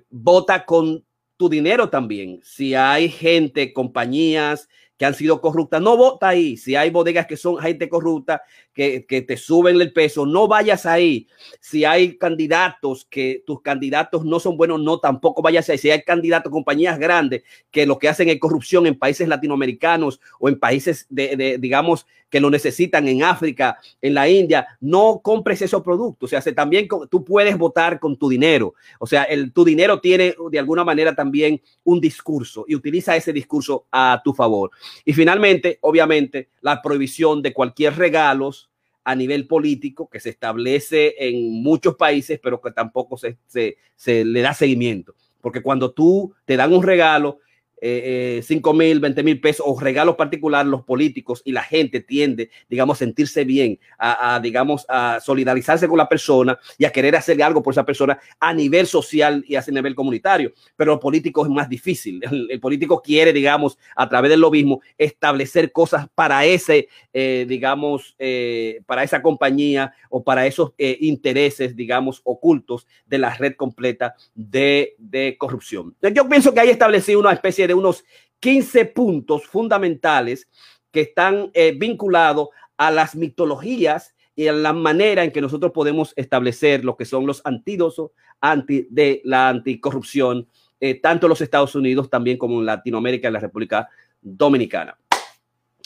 vota 0.09 0.65
con 0.65 1.05
tu 1.37 1.49
dinero 1.49 1.89
también. 1.89 2.39
Si 2.43 2.75
hay 2.75 3.09
gente, 3.09 3.73
compañías, 3.73 4.69
que 5.03 5.07
han 5.07 5.15
sido 5.15 5.41
corruptas. 5.41 5.81
No 5.81 5.97
vota 5.97 6.29
ahí. 6.29 6.55
Si 6.55 6.77
hay 6.77 6.89
bodegas 6.89 7.27
que 7.27 7.35
son 7.35 7.57
gente 7.57 7.89
corrupta, 7.89 8.41
que, 8.73 9.05
que, 9.05 9.21
te 9.21 9.35
suben 9.35 9.81
el 9.81 9.91
peso, 9.91 10.25
no 10.25 10.47
vayas 10.47 10.85
ahí. 10.85 11.27
Si 11.59 11.83
hay 11.83 12.17
candidatos 12.17 13.05
que 13.09 13.43
tus 13.45 13.61
candidatos 13.61 14.23
no 14.23 14.39
son 14.39 14.55
buenos, 14.55 14.79
no, 14.79 15.01
tampoco 15.01 15.41
vayas 15.41 15.69
ahí. 15.69 15.77
Si 15.77 15.91
hay 15.91 16.03
candidatos, 16.03 16.49
compañías 16.53 16.97
grandes 16.97 17.43
que 17.69 17.85
lo 17.85 17.99
que 17.99 18.07
hacen 18.07 18.29
es 18.29 18.39
corrupción 18.39 18.87
en 18.87 18.97
países 18.97 19.27
latinoamericanos 19.27 20.21
o 20.39 20.47
en 20.47 20.57
países 20.57 21.05
de, 21.09 21.35
de 21.35 21.57
digamos, 21.57 22.07
que 22.33 22.39
lo 22.39 22.49
necesitan 22.49 23.07
en 23.07 23.21
África, 23.21 23.77
en 24.01 24.15
la 24.15 24.27
India, 24.27 24.65
no 24.81 25.21
compres 25.23 25.61
esos 25.61 25.83
productos. 25.83 26.25
O 26.25 26.29
sea, 26.31 26.41
se, 26.41 26.51
también 26.51 26.87
tú 26.87 27.23
puedes 27.23 27.55
votar 27.59 27.99
con 27.99 28.17
tu 28.17 28.27
dinero. 28.27 28.73
O 28.97 29.05
sea, 29.05 29.21
el, 29.25 29.53
tu 29.53 29.63
dinero 29.63 29.99
tiene 29.99 30.33
de 30.49 30.57
alguna 30.57 30.83
manera 30.83 31.13
también 31.13 31.61
un 31.83 32.01
discurso 32.01 32.65
y 32.67 32.73
utiliza 32.73 33.15
ese 33.15 33.31
discurso 33.33 33.85
a 33.91 34.19
tu 34.25 34.33
favor. 34.33 34.71
Y 35.05 35.13
finalmente, 35.13 35.77
obviamente, 35.81 36.49
la 36.61 36.81
prohibición 36.81 37.43
de 37.43 37.53
cualquier 37.53 37.97
regalos 37.97 38.71
a 39.03 39.13
nivel 39.13 39.45
político 39.45 40.09
que 40.09 40.19
se 40.19 40.31
establece 40.31 41.13
en 41.19 41.61
muchos 41.61 41.95
países, 41.97 42.39
pero 42.41 42.59
que 42.59 42.71
tampoco 42.71 43.15
se 43.15 43.77
le 44.25 44.41
da 44.41 44.55
seguimiento. 44.55 45.13
Porque 45.39 45.61
cuando 45.61 45.91
tú 45.91 46.33
te 46.45 46.57
dan 46.57 46.73
un 46.73 46.81
regalo, 46.81 47.41
eh, 47.85 48.41
5 48.41 48.69
eh, 48.69 48.73
mil, 48.73 48.99
20 49.01 49.23
mil 49.23 49.41
pesos 49.41 49.65
o 49.67 49.77
regalos 49.77 50.15
particulares, 50.15 50.69
los 50.69 50.83
políticos 50.83 51.41
y 51.43 51.51
la 51.51 51.63
gente 51.63 51.99
tiende, 51.99 52.49
digamos, 52.69 52.97
sentirse 52.97 53.43
bien, 53.43 53.77
a, 53.97 54.39
digamos, 54.41 54.85
a 54.87 55.19
solidarizarse 55.21 55.87
con 55.89 55.97
la 55.97 56.07
persona 56.07 56.57
y 56.77 56.85
a 56.85 56.91
querer 56.91 57.15
hacer 57.17 57.41
algo 57.43 57.61
por 57.61 57.73
esa 57.73 57.85
persona 57.85 58.17
a 58.39 58.53
nivel 58.53 58.87
social 58.87 59.43
y 59.45 59.55
a 59.55 59.63
nivel 59.67 59.95
comunitario. 59.95 60.53
Pero 60.77 60.93
los 60.93 61.01
políticos 61.01 61.47
es 61.47 61.53
más 61.53 61.67
difícil. 61.67 62.21
El, 62.49 62.59
político 62.61 63.01
quiere, 63.01 63.33
digamos, 63.33 63.77
a 63.95 64.07
través 64.07 64.29
del 64.31 64.39
lobismo, 64.39 64.81
establecer 64.97 65.73
cosas 65.73 66.07
para 66.15 66.45
ese, 66.45 66.87
eh, 67.11 67.45
digamos, 67.49 68.15
eh, 68.17 68.81
para 68.85 69.03
esa 69.03 69.21
compañía 69.21 69.93
o 70.09 70.23
para 70.23 70.47
esos 70.47 70.71
intereses, 70.77 71.75
digamos, 71.75 72.21
ocultos 72.23 72.87
de 73.05 73.17
la 73.17 73.33
red 73.33 73.55
completa 73.55 74.15
de, 74.33 74.95
de 74.97 75.35
corrupción. 75.37 75.95
Yo 76.13 76.29
pienso 76.29 76.53
que 76.53 76.61
hay 76.61 76.69
establecido 76.69 77.19
una 77.19 77.33
especie 77.33 77.67
de 77.67 77.72
unos 77.73 78.03
15 78.39 78.85
puntos 78.85 79.45
fundamentales 79.45 80.47
que 80.91 81.01
están 81.01 81.49
eh, 81.53 81.73
vinculados 81.75 82.49
a 82.77 82.91
las 82.91 83.15
mitologías 83.15 84.13
y 84.35 84.47
a 84.47 84.53
la 84.53 84.73
manera 84.73 85.23
en 85.23 85.31
que 85.31 85.41
nosotros 85.41 85.71
podemos 85.71 86.13
establecer 86.15 86.83
lo 86.83 86.97
que 86.97 87.05
son 87.05 87.25
los 87.25 87.41
antídotos 87.45 88.11
anti, 88.41 88.87
de 88.89 89.21
la 89.23 89.49
anticorrupción, 89.49 90.47
eh, 90.79 90.95
tanto 90.95 91.27
en 91.27 91.29
los 91.29 91.41
Estados 91.41 91.75
Unidos 91.75 92.09
también 92.09 92.37
como 92.37 92.59
en 92.59 92.65
Latinoamérica 92.65 93.29
y 93.29 93.31
la 93.31 93.39
República 93.39 93.89
Dominicana. 94.21 94.97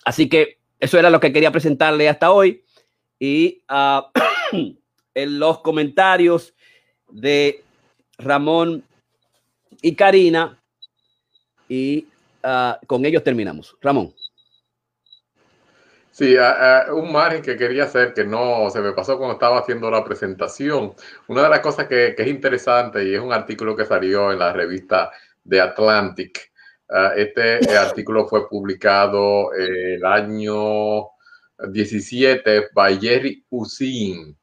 Así 0.05 0.29
que 0.29 0.59
eso 0.79 0.97
era 0.97 1.09
lo 1.09 1.19
que 1.19 1.33
quería 1.33 1.51
presentarle 1.51 2.07
hasta 2.07 2.31
hoy. 2.31 2.63
Y 3.19 3.63
uh, 3.69 4.01
en 5.13 5.39
los 5.39 5.59
comentarios 5.59 6.53
de 7.09 7.63
Ramón 8.17 8.83
y 9.81 9.95
Karina, 9.95 10.61
y 11.67 12.07
uh, 12.43 12.85
con 12.85 13.05
ellos 13.05 13.23
terminamos. 13.23 13.75
Ramón. 13.81 14.13
Sí, 16.11 16.35
uh, 16.35 16.91
uh, 16.91 16.95
un 16.95 17.11
margen 17.11 17.41
que 17.41 17.55
quería 17.55 17.83
hacer 17.83 18.13
que 18.13 18.23
no 18.23 18.69
se 18.71 18.81
me 18.81 18.91
pasó 18.93 19.17
cuando 19.17 19.33
estaba 19.33 19.59
haciendo 19.59 19.91
la 19.91 20.03
presentación. 20.03 20.93
Una 21.27 21.43
de 21.43 21.49
las 21.49 21.59
cosas 21.59 21.87
que, 21.87 22.15
que 22.15 22.23
es 22.23 22.27
interesante 22.27 23.03
y 23.03 23.13
es 23.13 23.21
un 23.21 23.31
artículo 23.31 23.75
que 23.75 23.85
salió 23.85 24.31
en 24.31 24.39
la 24.39 24.51
revista 24.51 25.11
The 25.47 25.61
Atlantic. 25.61 26.51
este 27.15 27.59
artículo 27.77 28.27
fue 28.27 28.49
publicado 28.49 29.53
el 29.53 30.03
año 30.03 31.09
17 31.69 32.69
by 32.73 32.99
Jerry 32.99 33.45
Usin. 33.49 34.35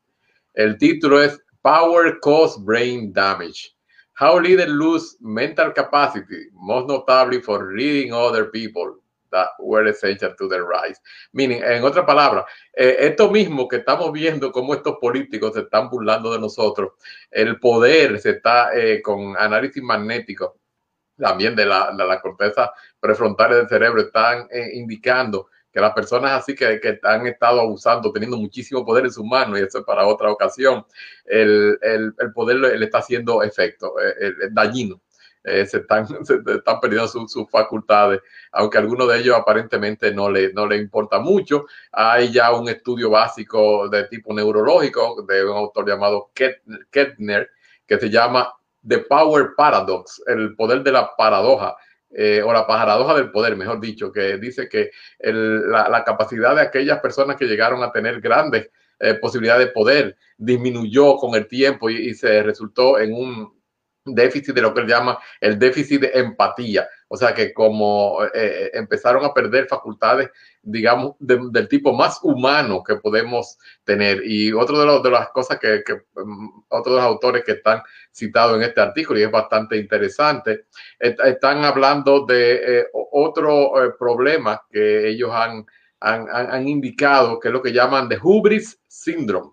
El 0.53 0.79
título 0.79 1.23
es 1.23 1.41
Power 1.63 2.19
Cause 2.21 2.61
Brain 2.61 3.13
Damage. 3.13 3.74
How 4.15 4.39
leaders 4.39 4.69
lose 4.69 5.17
mental 5.21 5.73
capacity, 5.73 6.47
most 6.55 6.87
notably 6.87 7.41
for 7.41 7.67
reading 7.67 8.13
other 8.13 8.47
people 8.47 8.97
that 9.35 9.49
were 9.59 9.85
essential 9.87 10.33
to 10.39 10.49
their 10.49 10.65
rise. 10.65 11.01
Meaning, 11.33 11.63
en 11.63 11.83
otra 11.83 12.07
palabra, 12.07 12.47
eh, 12.73 12.97
esto 13.01 13.31
mismo 13.31 13.67
que 13.69 13.79
estamos 13.79 14.13
viendo, 14.13 14.53
cómo 14.53 14.75
estos 14.75 14.97
políticos 15.01 15.55
se 15.55 15.61
están 15.63 15.91
burlando 15.91 16.33
de 16.33 16.39
nosotros, 16.39 16.93
el 17.31 17.59
poder 17.59 18.21
se 18.21 18.31
está 18.31 18.73
eh, 18.75 19.03
con 19.03 19.37
análisis 19.37 19.83
magnético 19.83 20.57
también 21.17 21.55
de 21.55 21.67
la, 21.67 21.93
de 21.97 22.05
la 22.07 22.21
corteza 22.21 22.73
prefrontal 22.99 23.51
del 23.51 23.69
cerebro, 23.69 24.01
están 24.03 24.47
eh, 24.51 24.71
indicando 24.75 25.49
que 25.75 25.81
las 25.81 25.93
personas 25.93 26.31
así 26.31 26.55
que, 26.55 26.81
que, 26.81 27.01
han 27.03 27.27
estado 27.27 27.61
abusando, 27.61 28.13
teniendo 28.13 28.37
muchísimo 28.37 28.85
poder 28.85 29.07
en 29.07 29.11
sus 29.11 29.25
manos, 29.25 29.59
y 29.59 29.63
eso 29.65 29.81
es 29.81 29.85
para 29.85 30.07
otra 30.07 30.31
ocasión, 30.31 30.87
el, 31.25 31.77
el, 31.83 32.15
el 32.17 32.33
poder 32.33 32.59
le, 32.59 32.85
está 32.85 32.99
haciendo 32.99 33.43
efecto, 33.43 33.95
eh, 34.01 34.15
el, 34.21 34.55
dañino. 34.55 35.01
Eh, 35.43 35.67
se, 35.67 35.79
están, 35.79 36.07
se 36.25 36.37
están 36.47 36.81
perdiendo 36.81 37.09
sus 37.09 37.51
facultades, 37.51 38.21
aunque 38.53 38.79
a 38.79 38.83
algunos 38.83 39.09
de 39.09 39.19
ellos 39.19 39.37
aparentemente 39.37 40.15
no 40.15 40.31
le, 40.31 40.53
no 40.53 40.65
le 40.65 40.77
importa 40.77 41.19
mucho. 41.19 41.67
Hay 41.91 42.33
ya 42.33 42.55
un 42.55 42.69
estudio 42.69 43.11
básico 43.11 43.89
de 43.89 44.05
tipo 44.05 44.33
neurológico 44.33 45.23
de 45.27 45.45
un 45.45 45.57
autor 45.57 45.89
llamado 45.89 46.31
Kettner, 46.33 47.51
que 47.85 47.99
se 47.99 48.09
llama 48.09 48.55
The 48.87 48.99
Power 48.99 49.55
Paradox, 49.57 50.23
el 50.29 50.55
poder 50.55 50.85
de 50.85 50.93
la 50.93 51.17
paradoja 51.17 51.77
eh, 52.17 52.43
o 52.43 52.53
la 52.53 52.67
paradoja 52.67 53.15
del 53.15 53.31
poder, 53.31 53.57
mejor 53.57 53.81
dicho, 53.81 54.13
que 54.13 54.39
dice 54.39 54.69
que 54.69 54.91
la, 55.19 56.05
capacidad 56.05 56.55
de 56.55 56.63
aquellas 56.63 57.01
personas 57.01 57.37
que 57.37 57.47
llegaron 57.47 57.83
a 57.83 57.91
tener 57.91 58.21
grandes 58.21 58.71
eh, 59.01 59.15
posibilidades 59.15 59.67
de 59.67 59.73
poder 59.73 60.17
disminuyó 60.37 61.17
con 61.17 61.35
el 61.35 61.49
tiempo 61.49 61.91
y, 61.91 62.15
se 62.15 62.43
resultó 62.43 62.99
en 62.99 63.13
un 63.13 63.53
déficit 64.05 64.55
de 64.55 64.63
lo 64.63 64.75
que 64.75 64.81
él 64.81 64.87
llama 64.87 65.19
el 65.41 65.59
déficit 65.59 66.03
de 66.03 66.11
empatía. 66.15 66.89
O 67.09 67.17
sea 67.17 67.33
que 67.35 67.53
como 67.53 68.25
eh, 68.25 68.31
eh, 68.35 68.71
empezaron 68.75 69.25
a 69.25 69.33
perder 69.33 69.67
facultades, 69.67 70.31
digamos, 70.63 71.15
del 71.19 71.69
tipo 71.69 71.93
más 71.93 72.19
humano 72.23 72.83
que 72.83 72.97
podemos 72.97 73.59
tener. 73.85 74.23
Y 74.25 74.53
otro 74.53 74.79
de, 74.79 74.87
los, 74.87 75.03
de 75.03 75.11
las 75.11 75.29
cosas 75.31 75.59
que, 75.59 75.83
que 75.85 76.03
um, 76.21 76.65
otros 76.69 77.01
autores 77.01 77.45
que 77.45 77.53
están 77.53 77.83
citados 78.11 78.57
en 78.57 78.63
este 78.63 78.81
artículo, 78.81 79.21
y 79.21 79.23
es 79.23 79.31
bastante 79.31 79.77
interesante, 79.77 80.67
están 80.99 81.65
hablando 81.65 82.27
de 82.27 82.81
eh, 82.81 82.87
otro 83.13 83.73
problema 83.99 84.63
que 84.71 85.09
ellos 85.09 85.31
han, 85.33 85.65
han, 86.01 86.29
han 86.31 86.69
indicado, 86.69 87.39
que 87.39 87.49
es 87.49 87.53
lo 87.53 87.63
que 87.63 87.73
llaman 87.73 88.09
de 88.09 88.19
hubris 88.23 88.81
syndrome. 88.87 89.53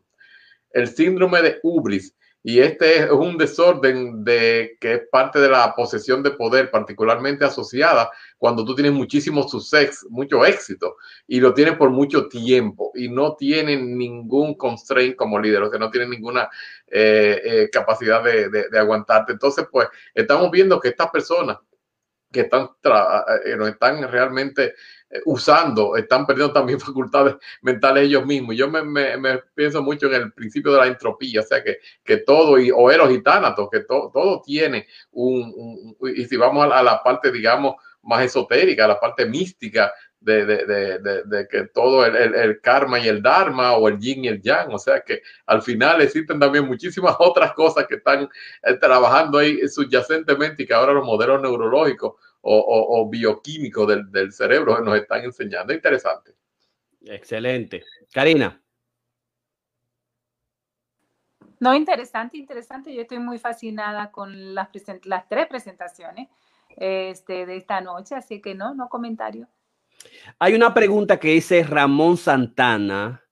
El 0.71 0.87
síndrome 0.87 1.41
de 1.41 1.59
hubris 1.63 2.15
y 2.43 2.59
este 2.59 3.03
es 3.03 3.11
un 3.11 3.37
desorden 3.37 4.23
de 4.23 4.77
que 4.79 4.93
es 4.93 5.01
parte 5.11 5.39
de 5.39 5.49
la 5.49 5.75
posesión 5.75 6.23
de 6.23 6.31
poder, 6.31 6.71
particularmente 6.71 7.45
asociada 7.45 8.09
cuando 8.37 8.65
tú 8.65 8.73
tienes 8.73 8.93
muchísimo 8.93 9.47
suceso, 9.47 10.07
mucho 10.09 10.43
éxito 10.45 10.95
y 11.27 11.39
lo 11.39 11.53
tienes 11.53 11.77
por 11.77 11.91
mucho 11.91 12.27
tiempo 12.27 12.91
y 12.95 13.09
no 13.09 13.35
tienen 13.35 13.97
ningún 13.97 14.55
constraint 14.55 15.15
como 15.15 15.39
líder, 15.39 15.61
o 15.61 15.69
sea, 15.69 15.79
no 15.79 15.91
tienen 15.91 16.09
ninguna 16.09 16.49
eh, 16.87 17.41
eh, 17.43 17.69
capacidad 17.71 18.23
de, 18.23 18.49
de, 18.49 18.79
aguantarte. 18.79 19.33
Entonces, 19.33 19.67
pues 19.71 19.87
estamos 20.13 20.49
viendo 20.49 20.79
que 20.79 20.89
estas 20.89 21.11
personas 21.11 21.57
que 22.31 22.41
están, 22.41 22.69
eh, 23.45 23.55
no 23.57 23.67
están 23.67 24.09
realmente 24.09 24.73
usando, 25.25 25.95
están 25.95 26.25
perdiendo 26.25 26.53
también 26.53 26.79
facultades 26.79 27.35
mentales 27.61 28.05
ellos 28.05 28.25
mismos. 28.25 28.55
Yo 28.55 28.69
me, 28.69 28.83
me, 28.83 29.39
pienso 29.53 29.81
mucho 29.81 30.07
en 30.07 30.13
el 30.13 30.33
principio 30.33 30.71
de 30.71 30.79
la 30.79 30.87
entropía, 30.87 31.41
o 31.41 31.43
sea 31.43 31.63
que, 31.63 31.79
que 32.03 32.17
todo, 32.17 32.59
y, 32.59 32.71
o 32.71 32.89
eros 32.91 33.11
y 33.11 33.21
tánatos, 33.21 33.69
que 33.71 33.81
todo 33.81 34.41
tiene 34.45 34.87
un, 35.11 35.95
y 36.15 36.25
si 36.25 36.37
vamos 36.37 36.71
a 36.71 36.83
la, 36.83 37.03
parte, 37.03 37.31
digamos, 37.31 37.75
más 38.03 38.23
esotérica, 38.23 38.87
la 38.87 38.99
parte 38.99 39.25
mística, 39.25 39.91
de, 40.21 41.47
que 41.49 41.63
todo 41.73 42.05
el, 42.05 42.61
karma 42.61 42.99
y 42.99 43.07
el 43.07 43.23
dharma 43.23 43.75
o 43.75 43.87
el 43.87 43.99
yin 43.99 44.25
y 44.25 44.27
el 44.27 44.41
yang, 44.41 44.71
o 44.71 44.77
sea 44.77 45.01
que 45.01 45.21
al 45.47 45.63
final 45.63 45.99
existen 46.01 46.39
también 46.39 46.67
muchísimas 46.67 47.15
otras 47.19 47.53
cosas 47.53 47.87
que 47.87 47.95
están 47.95 48.29
eh, 48.63 48.73
trabajando 48.75 49.39
ahí 49.39 49.67
subyacentemente 49.67 50.63
y 50.63 50.67
que 50.67 50.73
ahora 50.75 50.93
los 50.93 51.05
modelos 51.05 51.41
neurológicos 51.41 52.13
o, 52.41 53.07
bioquímicos 53.09 53.87
del, 53.87 54.11
del, 54.11 54.31
cerebro 54.31 54.79
nos 54.81 54.97
están 54.97 55.23
enseñando. 55.23 55.73
Interesante. 55.73 56.35
Excelente. 57.05 57.83
Karina. 58.11 58.61
No, 61.59 61.75
interesante, 61.75 62.37
interesante. 62.37 62.93
Yo 62.93 63.01
estoy 63.03 63.19
muy 63.19 63.37
fascinada 63.37 64.11
con 64.11 64.55
las, 64.55 64.69
las 65.03 65.29
tres 65.29 65.45
presentaciones 65.47 66.27
este, 66.75 67.45
de 67.45 67.57
esta 67.57 67.81
noche, 67.81 68.15
así 68.15 68.41
que 68.41 68.55
no, 68.55 68.73
no 68.73 68.89
comentario. 68.89 69.47
Hay 70.39 70.55
una 70.55 70.73
pregunta 70.73 71.19
que 71.19 71.33
dice 71.33 71.63
Ramón 71.63 72.17
Santana. 72.17 73.23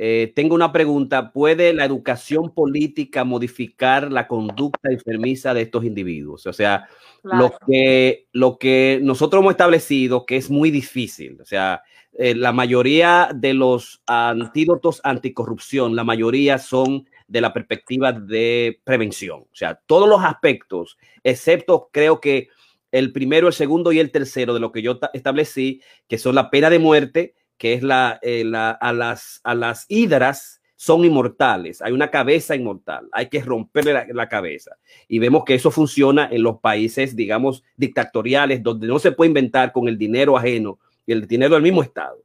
Eh, 0.00 0.32
tengo 0.36 0.54
una 0.54 0.70
pregunta. 0.70 1.32
¿Puede 1.32 1.74
la 1.74 1.84
educación 1.84 2.54
política 2.54 3.24
modificar 3.24 4.12
la 4.12 4.28
conducta 4.28 4.92
enfermiza 4.92 5.52
de 5.54 5.62
estos 5.62 5.84
individuos? 5.84 6.46
O 6.46 6.52
sea, 6.52 6.88
lo, 7.24 7.52
que, 7.66 8.28
lo 8.32 8.58
que 8.58 9.00
nosotros 9.02 9.40
hemos 9.40 9.50
establecido 9.50 10.24
que 10.24 10.36
es 10.36 10.50
muy 10.50 10.70
difícil. 10.70 11.40
O 11.40 11.44
sea, 11.44 11.82
eh, 12.12 12.36
la 12.36 12.52
mayoría 12.52 13.30
de 13.34 13.54
los 13.54 14.00
antídotos 14.06 15.00
anticorrupción, 15.02 15.96
la 15.96 16.04
mayoría 16.04 16.58
son 16.58 17.08
de 17.26 17.40
la 17.40 17.52
perspectiva 17.52 18.12
de 18.12 18.80
prevención. 18.84 19.40
O 19.40 19.54
sea, 19.56 19.80
todos 19.84 20.08
los 20.08 20.22
aspectos, 20.22 20.96
excepto 21.24 21.90
creo 21.92 22.20
que 22.20 22.50
el 22.92 23.12
primero, 23.12 23.48
el 23.48 23.52
segundo 23.52 23.90
y 23.90 23.98
el 23.98 24.12
tercero 24.12 24.54
de 24.54 24.60
lo 24.60 24.70
que 24.70 24.80
yo 24.80 25.00
establecí, 25.12 25.82
que 26.06 26.18
son 26.18 26.36
la 26.36 26.50
pena 26.50 26.70
de 26.70 26.78
muerte, 26.78 27.34
que 27.58 27.74
es 27.74 27.82
la, 27.82 28.18
eh, 28.22 28.50
a, 28.54 28.92
las, 28.92 29.40
a 29.42 29.54
las 29.54 29.84
hidras 29.88 30.62
son 30.76 31.04
inmortales, 31.04 31.82
hay 31.82 31.92
una 31.92 32.08
cabeza 32.08 32.54
inmortal, 32.54 33.08
hay 33.10 33.28
que 33.28 33.42
romperle 33.42 34.06
la, 34.14 34.28
cabeza. 34.28 34.76
Y 35.08 35.18
vemos 35.18 35.42
que 35.44 35.54
eso 35.56 35.72
funciona 35.72 36.28
en 36.30 36.44
los 36.44 36.60
países, 36.60 37.16
digamos, 37.16 37.64
dictatoriales, 37.76 38.62
donde 38.62 38.86
no 38.86 39.00
se 39.00 39.10
puede 39.10 39.28
inventar 39.28 39.72
con 39.72 39.88
el 39.88 39.98
dinero 39.98 40.38
ajeno 40.38 40.78
y 41.04 41.12
el 41.12 41.26
dinero 41.26 41.54
del 41.54 41.64
mismo 41.64 41.82
Estado. 41.82 42.22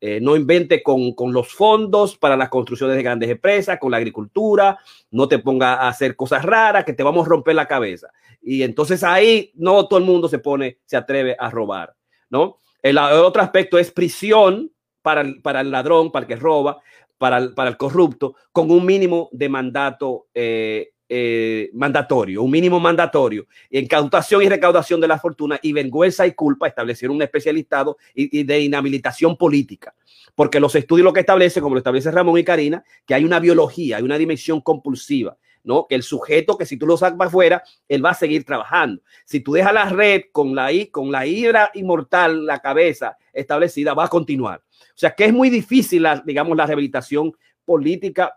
Eh, 0.00 0.20
no 0.22 0.36
invente 0.36 0.80
con, 0.80 1.12
con, 1.12 1.32
los 1.32 1.52
fondos 1.52 2.16
para 2.16 2.36
las 2.36 2.50
construcciones 2.50 2.94
de 2.96 3.02
grandes 3.02 3.30
empresas, 3.30 3.80
con 3.80 3.90
la 3.90 3.96
agricultura, 3.96 4.78
no 5.10 5.26
te 5.26 5.40
ponga 5.40 5.74
a 5.74 5.88
hacer 5.88 6.14
cosas 6.14 6.44
raras 6.44 6.84
que 6.84 6.92
te 6.92 7.02
vamos 7.02 7.26
a 7.26 7.30
romper 7.30 7.56
la 7.56 7.66
cabeza. 7.66 8.10
Y 8.40 8.62
entonces 8.62 9.02
ahí 9.02 9.50
no 9.56 9.88
todo 9.88 9.98
el 9.98 10.04
mundo 10.04 10.28
se 10.28 10.38
pone, 10.38 10.78
se 10.86 10.96
atreve 10.96 11.34
a 11.36 11.50
robar, 11.50 11.96
¿no? 12.30 12.58
El, 12.82 12.98
otro 12.98 13.42
aspecto 13.42 13.78
es 13.78 13.90
prisión 13.90 14.70
para 15.02 15.22
el, 15.22 15.40
para 15.40 15.60
el 15.60 15.70
ladrón, 15.70 16.12
para 16.12 16.24
el 16.24 16.28
que 16.28 16.36
roba, 16.36 16.80
para 17.18 17.38
el, 17.38 17.54
para 17.54 17.70
el 17.70 17.76
corrupto, 17.76 18.34
con 18.52 18.70
un 18.70 18.84
mínimo 18.86 19.28
de 19.32 19.48
mandato 19.48 20.26
eh, 20.34 20.90
eh, 21.08 21.70
mandatorio, 21.72 22.42
un 22.42 22.50
mínimo 22.50 22.78
mandatorio, 22.78 23.46
incautación 23.70 24.42
y 24.42 24.48
recaudación 24.48 25.00
de 25.00 25.08
la 25.08 25.18
fortuna 25.18 25.58
y 25.62 25.72
vergüenza 25.72 26.26
y 26.26 26.32
culpa, 26.32 26.68
establecieron 26.68 27.16
un 27.16 27.22
especialistado 27.22 27.96
y, 28.14 28.40
y, 28.40 28.44
de 28.44 28.60
inhabilitación 28.60 29.36
política. 29.36 29.94
Porque 30.34 30.60
los 30.60 30.74
estudios 30.74 31.04
lo 31.04 31.12
que 31.12 31.20
establecen, 31.20 31.62
como 31.62 31.74
lo 31.74 31.78
establece 31.78 32.10
Ramón 32.10 32.38
y 32.38 32.44
Karina, 32.44 32.84
que 33.04 33.14
hay 33.14 33.24
una 33.24 33.40
biología, 33.40 33.96
hay 33.96 34.02
una 34.02 34.18
dimensión 34.18 34.60
compulsiva 34.60 35.36
¿no? 35.68 35.86
Que 35.86 35.94
el 35.94 36.02
sujeto, 36.02 36.56
que 36.56 36.64
si 36.64 36.78
tú 36.78 36.86
lo 36.86 36.96
sacas 36.96 37.18
para 37.18 37.28
afuera, 37.28 37.62
él 37.86 38.02
va 38.02 38.10
a 38.10 38.14
seguir 38.14 38.42
trabajando. 38.44 39.02
Si 39.26 39.40
tú 39.40 39.52
dejas 39.52 39.74
la 39.74 39.90
red 39.90 40.22
con 40.32 40.54
la, 40.54 40.70
con 40.90 41.12
la 41.12 41.26
hidra 41.26 41.70
inmortal, 41.74 42.46
la 42.46 42.58
cabeza 42.58 43.18
establecida, 43.34 43.92
va 43.92 44.06
a 44.06 44.08
continuar. 44.08 44.60
O 44.60 44.96
sea 44.98 45.10
que 45.10 45.26
es 45.26 45.32
muy 45.32 45.50
difícil, 45.50 46.02
la, 46.04 46.22
digamos, 46.24 46.56
la 46.56 46.64
rehabilitación 46.64 47.32
política 47.66 48.34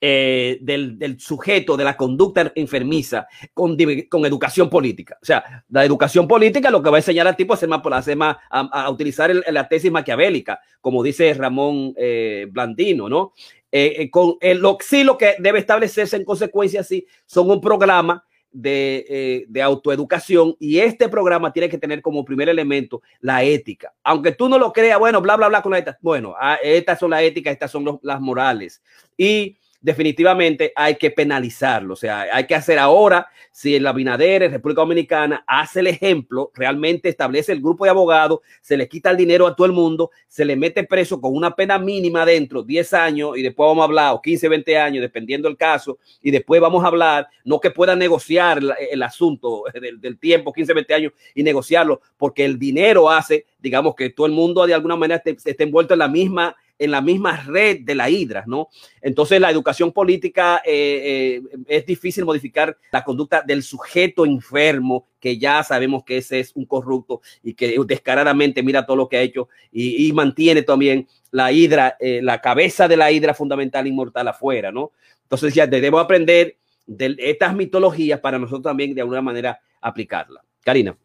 eh, 0.00 0.58
del, 0.62 1.20
sujeto, 1.20 1.76
de 1.76 1.84
la 1.84 1.96
conducta 1.96 2.52
enfermiza 2.54 3.26
con, 3.52 3.76
con, 4.08 4.24
educación 4.24 4.70
política. 4.70 5.18
O 5.20 5.24
sea, 5.24 5.64
la 5.68 5.84
educación 5.84 6.26
política 6.26 6.70
lo 6.70 6.82
que 6.82 6.88
va 6.88 6.96
a 6.96 7.00
enseñar 7.00 7.26
al 7.26 7.36
tipo 7.36 7.52
es 7.52 7.68
más, 7.68 7.82
más 8.16 8.36
a, 8.50 8.90
utilizar 8.90 9.30
la 9.50 9.68
tesis 9.68 9.92
maquiavélica, 9.92 10.58
como 10.80 11.02
dice 11.02 11.34
Ramón 11.34 11.92
eh, 11.98 12.46
Blandino, 12.50 13.10
¿no? 13.10 13.32
Eh, 13.78 14.04
eh, 14.04 14.10
con 14.10 14.38
el, 14.40 14.56
lo, 14.60 14.78
sí 14.80 15.04
lo 15.04 15.18
que 15.18 15.36
debe 15.38 15.58
establecerse 15.58 16.16
en 16.16 16.24
consecuencia, 16.24 16.82
sí, 16.82 17.06
son 17.26 17.50
un 17.50 17.60
programa 17.60 18.24
de, 18.50 19.04
eh, 19.06 19.44
de, 19.48 19.60
autoeducación 19.60 20.56
y 20.58 20.78
este 20.78 21.10
programa 21.10 21.52
tiene 21.52 21.68
que 21.68 21.76
tener 21.76 22.00
como 22.00 22.24
primer 22.24 22.48
elemento 22.48 23.02
la 23.20 23.42
ética. 23.42 23.92
Aunque 24.02 24.32
tú 24.32 24.48
no 24.48 24.58
lo 24.58 24.72
creas, 24.72 24.98
bueno, 24.98 25.20
bla, 25.20 25.36
bla, 25.36 25.48
bla 25.48 25.60
con 25.60 25.72
la 25.72 25.80
ética. 25.80 25.98
Bueno, 26.00 26.34
ah, 26.40 26.58
estas 26.62 26.98
son 26.98 27.10
las 27.10 27.20
éticas, 27.20 27.52
estas 27.52 27.70
son 27.70 28.00
las 28.00 28.18
morales. 28.18 28.82
Y 29.14 29.58
definitivamente 29.86 30.72
hay 30.74 30.96
que 30.96 31.12
penalizarlo. 31.12 31.94
O 31.94 31.96
sea, 31.96 32.26
hay 32.32 32.44
que 32.48 32.56
hacer 32.56 32.76
ahora, 32.76 33.28
si 33.52 33.76
en 33.76 33.86
Abinader, 33.86 34.42
en 34.42 34.50
República 34.50 34.80
Dominicana, 34.80 35.44
hace 35.46 35.78
el 35.78 35.86
ejemplo, 35.86 36.50
realmente 36.54 37.08
establece 37.08 37.52
el 37.52 37.60
grupo 37.60 37.84
de 37.84 37.90
abogados, 37.90 38.40
se 38.60 38.76
le 38.76 38.88
quita 38.88 39.12
el 39.12 39.16
dinero 39.16 39.46
a 39.46 39.54
todo 39.54 39.64
el 39.64 39.72
mundo, 39.72 40.10
se 40.26 40.44
le 40.44 40.56
mete 40.56 40.82
preso 40.82 41.20
con 41.20 41.36
una 41.36 41.54
pena 41.54 41.78
mínima 41.78 42.26
dentro, 42.26 42.64
10 42.64 42.94
años, 42.94 43.38
y 43.38 43.42
después 43.42 43.68
vamos 43.68 43.82
a 43.82 43.84
hablar, 43.84 44.14
o 44.14 44.20
15, 44.20 44.48
20 44.48 44.76
años, 44.76 45.02
dependiendo 45.02 45.46
del 45.46 45.56
caso, 45.56 45.98
y 46.20 46.32
después 46.32 46.60
vamos 46.60 46.82
a 46.82 46.88
hablar, 46.88 47.28
no 47.44 47.60
que 47.60 47.70
pueda 47.70 47.94
negociar 47.94 48.58
el, 48.90 49.02
asunto 49.04 49.66
del, 50.00 50.18
tiempo, 50.18 50.52
15, 50.52 50.74
20 50.74 50.94
años, 50.94 51.12
y 51.32 51.44
negociarlo, 51.44 52.00
porque 52.16 52.44
el 52.44 52.58
dinero 52.58 53.08
hace, 53.08 53.46
digamos, 53.60 53.94
que 53.94 54.10
todo 54.10 54.26
el 54.26 54.32
mundo 54.32 54.66
de 54.66 54.74
alguna 54.74 54.96
manera 54.96 55.22
esté 55.24 55.62
envuelto 55.62 55.94
en 55.94 56.00
la 56.00 56.08
misma 56.08 56.56
en 56.78 56.90
la 56.90 57.00
misma 57.00 57.36
red 57.36 57.80
de 57.80 57.94
la 57.94 58.10
hidra, 58.10 58.44
¿no? 58.46 58.68
Entonces 59.00 59.40
la 59.40 59.50
educación 59.50 59.92
política 59.92 60.60
eh, 60.64 61.40
eh, 61.42 61.58
es 61.68 61.86
difícil 61.86 62.24
modificar 62.24 62.76
la 62.92 63.04
conducta 63.04 63.42
del 63.42 63.62
sujeto 63.62 64.26
enfermo, 64.26 65.06
que 65.20 65.38
ya 65.38 65.62
sabemos 65.62 66.04
que 66.04 66.18
ese 66.18 66.40
es 66.40 66.52
un 66.54 66.66
corrupto 66.66 67.20
y 67.42 67.54
que 67.54 67.76
descaradamente 67.86 68.62
mira 68.62 68.86
todo 68.86 68.96
lo 68.96 69.08
que 69.08 69.16
ha 69.16 69.22
hecho 69.22 69.48
y, 69.72 70.12
mantiene 70.12 70.62
también 70.62 71.06
la 71.30 71.52
hidra, 71.52 71.96
eh, 72.00 72.20
la 72.22 72.40
cabeza 72.40 72.88
de 72.88 72.96
la 72.96 73.10
hidra 73.10 73.34
fundamental 73.34 73.86
inmortal 73.86 74.28
afuera, 74.28 74.72
¿no? 74.72 74.92
Entonces 75.22 75.54
ya 75.54 75.66
debemos 75.66 76.02
aprender 76.02 76.56
de 76.86 77.16
estas 77.18 77.54
mitologías 77.54 78.20
para 78.20 78.38
nosotros 78.38 78.62
también 78.62 78.94
de 78.94 79.00
alguna 79.00 79.22
manera 79.22 79.60
aplicarla. 79.80 80.42
Karina. 80.62 80.96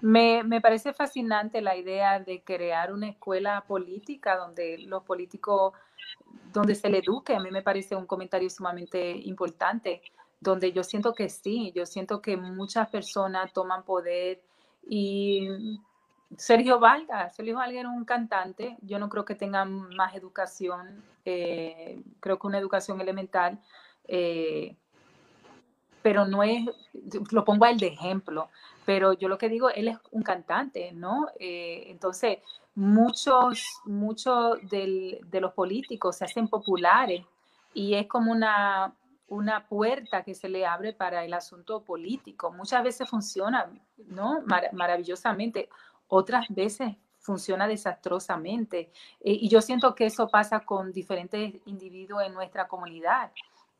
Me, 0.00 0.42
me, 0.44 0.60
parece 0.60 0.92
fascinante 0.92 1.60
la 1.60 1.76
idea 1.76 2.20
de 2.20 2.42
crear 2.42 2.92
una 2.92 3.08
escuela 3.08 3.64
política 3.66 4.36
donde 4.36 4.78
los 4.78 5.02
políticos, 5.02 5.74
donde 6.52 6.74
se 6.74 6.88
le 6.88 6.98
eduque. 6.98 7.34
A 7.34 7.40
mí 7.40 7.50
me 7.50 7.62
parece 7.62 7.94
un 7.94 8.06
comentario 8.06 8.48
sumamente 8.48 9.10
importante, 9.24 10.00
donde 10.40 10.72
yo 10.72 10.82
siento 10.82 11.12
que 11.14 11.28
sí, 11.28 11.72
yo 11.74 11.84
siento 11.84 12.22
que 12.22 12.36
muchas 12.36 12.88
personas 12.88 13.52
toman 13.52 13.84
poder 13.84 14.40
y 14.88 15.48
Sergio 16.36 16.78
Valga, 16.78 17.28
Sergio 17.30 17.56
Valga 17.56 17.80
era 17.80 17.88
un 17.88 18.04
cantante, 18.04 18.76
yo 18.82 18.98
no 18.98 19.08
creo 19.08 19.24
que 19.24 19.34
tenga 19.34 19.64
más 19.64 20.14
educación, 20.14 21.02
eh, 21.24 22.02
creo 22.20 22.38
que 22.38 22.46
una 22.46 22.58
educación 22.58 23.00
elemental. 23.00 23.60
Eh, 24.06 24.76
pero 26.02 26.26
no 26.26 26.42
es, 26.42 26.64
lo 27.30 27.44
pongo 27.44 27.64
a 27.64 27.70
él 27.70 27.78
de 27.78 27.88
ejemplo, 27.88 28.48
pero 28.84 29.12
yo 29.12 29.28
lo 29.28 29.38
que 29.38 29.48
digo, 29.48 29.70
él 29.70 29.88
es 29.88 29.98
un 30.10 30.22
cantante, 30.22 30.92
¿no? 30.92 31.28
Eh, 31.38 31.84
entonces, 31.88 32.38
muchos, 32.74 33.64
muchos 33.84 34.58
de 34.70 35.20
los 35.40 35.52
políticos 35.52 36.16
se 36.16 36.24
hacen 36.24 36.48
populares 36.48 37.24
y 37.74 37.94
es 37.94 38.06
como 38.06 38.32
una, 38.32 38.94
una 39.28 39.66
puerta 39.66 40.22
que 40.22 40.34
se 40.34 40.48
le 40.48 40.66
abre 40.66 40.92
para 40.92 41.24
el 41.24 41.32
asunto 41.34 41.82
político. 41.84 42.52
Muchas 42.52 42.82
veces 42.82 43.08
funciona, 43.08 43.70
¿no? 44.08 44.42
maravillosamente, 44.72 45.68
otras 46.08 46.46
veces 46.48 46.96
funciona 47.20 47.68
desastrosamente. 47.68 48.90
Eh, 49.20 49.38
y 49.40 49.48
yo 49.48 49.60
siento 49.60 49.94
que 49.94 50.06
eso 50.06 50.28
pasa 50.28 50.60
con 50.60 50.92
diferentes 50.92 51.54
individuos 51.66 52.24
en 52.24 52.34
nuestra 52.34 52.66
comunidad 52.66 53.30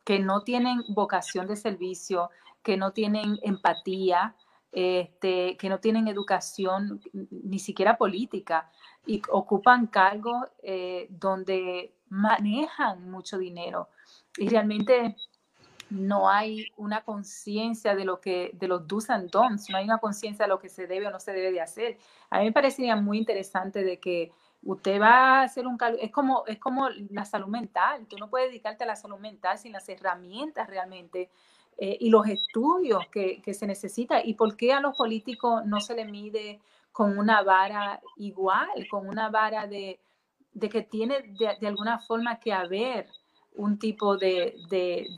que 0.05 0.19
no 0.19 0.43
tienen 0.43 0.83
vocación 0.89 1.47
de 1.47 1.57
servicio, 1.57 2.31
que 2.63 2.77
no 2.77 2.93
tienen 2.93 3.39
empatía, 3.43 4.35
este, 4.73 5.57
que 5.57 5.69
no 5.69 5.81
tienen 5.81 6.07
educación 6.09 7.01
ni 7.13 7.59
siquiera 7.59 7.97
política 7.97 8.71
y 9.05 9.21
ocupan 9.31 9.89
cargos 9.89 10.49
eh, 10.63 11.09
donde 11.11 11.95
manejan 12.09 13.11
mucho 13.11 13.39
dinero 13.39 13.89
y 14.37 14.49
realmente 14.49 15.17
no 15.91 16.31
hay 16.31 16.67
una 16.77 17.03
conciencia 17.03 17.97
de 17.97 18.05
lo 18.05 18.21
que 18.21 18.51
de 18.55 18.69
los 18.69 18.87
do's 18.87 19.11
and 19.11 19.29
don'ts, 19.31 19.69
no 19.71 19.77
hay 19.77 19.85
una 19.85 19.99
conciencia 19.99 20.45
de 20.45 20.49
lo 20.49 20.61
que 20.61 20.69
se 20.69 20.87
debe 20.87 21.09
o 21.09 21.11
no 21.11 21.19
se 21.19 21.33
debe 21.33 21.51
de 21.51 21.61
hacer. 21.61 21.99
A 22.31 22.39
mí 22.39 22.45
me 22.45 22.53
parecía 22.53 22.95
muy 22.95 23.19
interesante 23.19 23.83
de 23.83 23.99
que 23.99 24.31
usted 24.63 25.01
va 25.01 25.41
a 25.41 25.43
hacer 25.43 25.67
un 25.67 25.77
cálculo, 25.77 26.03
es 26.03 26.11
como, 26.11 26.45
es 26.47 26.59
como 26.59 26.89
la 27.11 27.25
salud 27.25 27.49
mental, 27.49 28.07
tú 28.07 28.17
no 28.19 28.29
puedes 28.29 28.49
dedicarte 28.49 28.85
a 28.85 28.87
la 28.87 28.97
salud 28.97 29.19
mental 29.19 29.59
sin 29.59 29.73
las 29.73 29.89
herramientas 29.89 30.69
realmente 30.69 31.31
eh, 31.79 31.97
y 31.99 32.11
los 32.11 32.27
estudios 32.27 33.07
que, 33.11 33.43
se 33.55 33.67
necesita 33.67 34.23
y 34.23 34.35
por 34.35 34.55
qué 34.57 34.73
a 34.75 34.81
los 34.81 34.95
políticos 34.97 35.65
no 35.65 35.81
se 35.81 35.95
le 35.95 36.05
mide 36.05 36.61
con 36.93 37.17
una 37.19 37.43
vara 37.43 38.03
igual, 38.17 38.69
con 38.91 39.09
una 39.09 39.31
vara 39.31 39.67
de, 39.67 39.99
que 40.71 40.83
tiene 40.83 41.35
de, 41.39 41.67
alguna 41.67 41.99
forma 42.01 42.39
que 42.39 42.53
haber 42.53 43.07
un 43.55 43.79
tipo 43.79 44.19
de, 44.19 44.57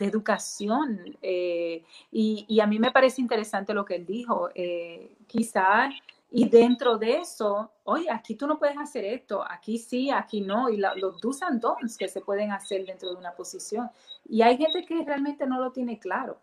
educación. 0.00 1.18
Eh, 1.20 1.84
y, 2.12 2.60
a 2.60 2.66
mí 2.68 2.78
me 2.78 2.92
parece 2.92 3.20
interesante 3.20 3.74
lo 3.74 3.84
que 3.84 3.96
él 3.96 4.06
dijo. 4.06 4.50
Eh, 4.54 5.16
quizás, 5.26 5.92
y 6.34 6.48
dentro 6.48 6.96
de 6.96 7.18
eso, 7.18 7.70
oye, 7.84 8.10
aquí 8.10 8.34
tú 8.36 8.46
no 8.46 8.58
puedes 8.58 8.78
hacer 8.78 9.04
esto, 9.04 9.44
aquí 9.46 9.76
sí, 9.76 10.10
aquí 10.10 10.40
no, 10.40 10.70
y 10.70 10.78
los 10.78 11.20
do's 11.20 11.42
and 11.42 11.62
que 11.98 12.08
se 12.08 12.22
pueden 12.22 12.52
hacer 12.52 12.86
dentro 12.86 13.10
de 13.10 13.16
una 13.16 13.32
posición. 13.32 13.90
Y 14.26 14.40
hay 14.40 14.56
gente 14.56 14.86
que 14.86 15.04
realmente 15.04 15.46
no 15.46 15.60
lo 15.60 15.72
tiene 15.72 15.98
claro. 15.98 16.40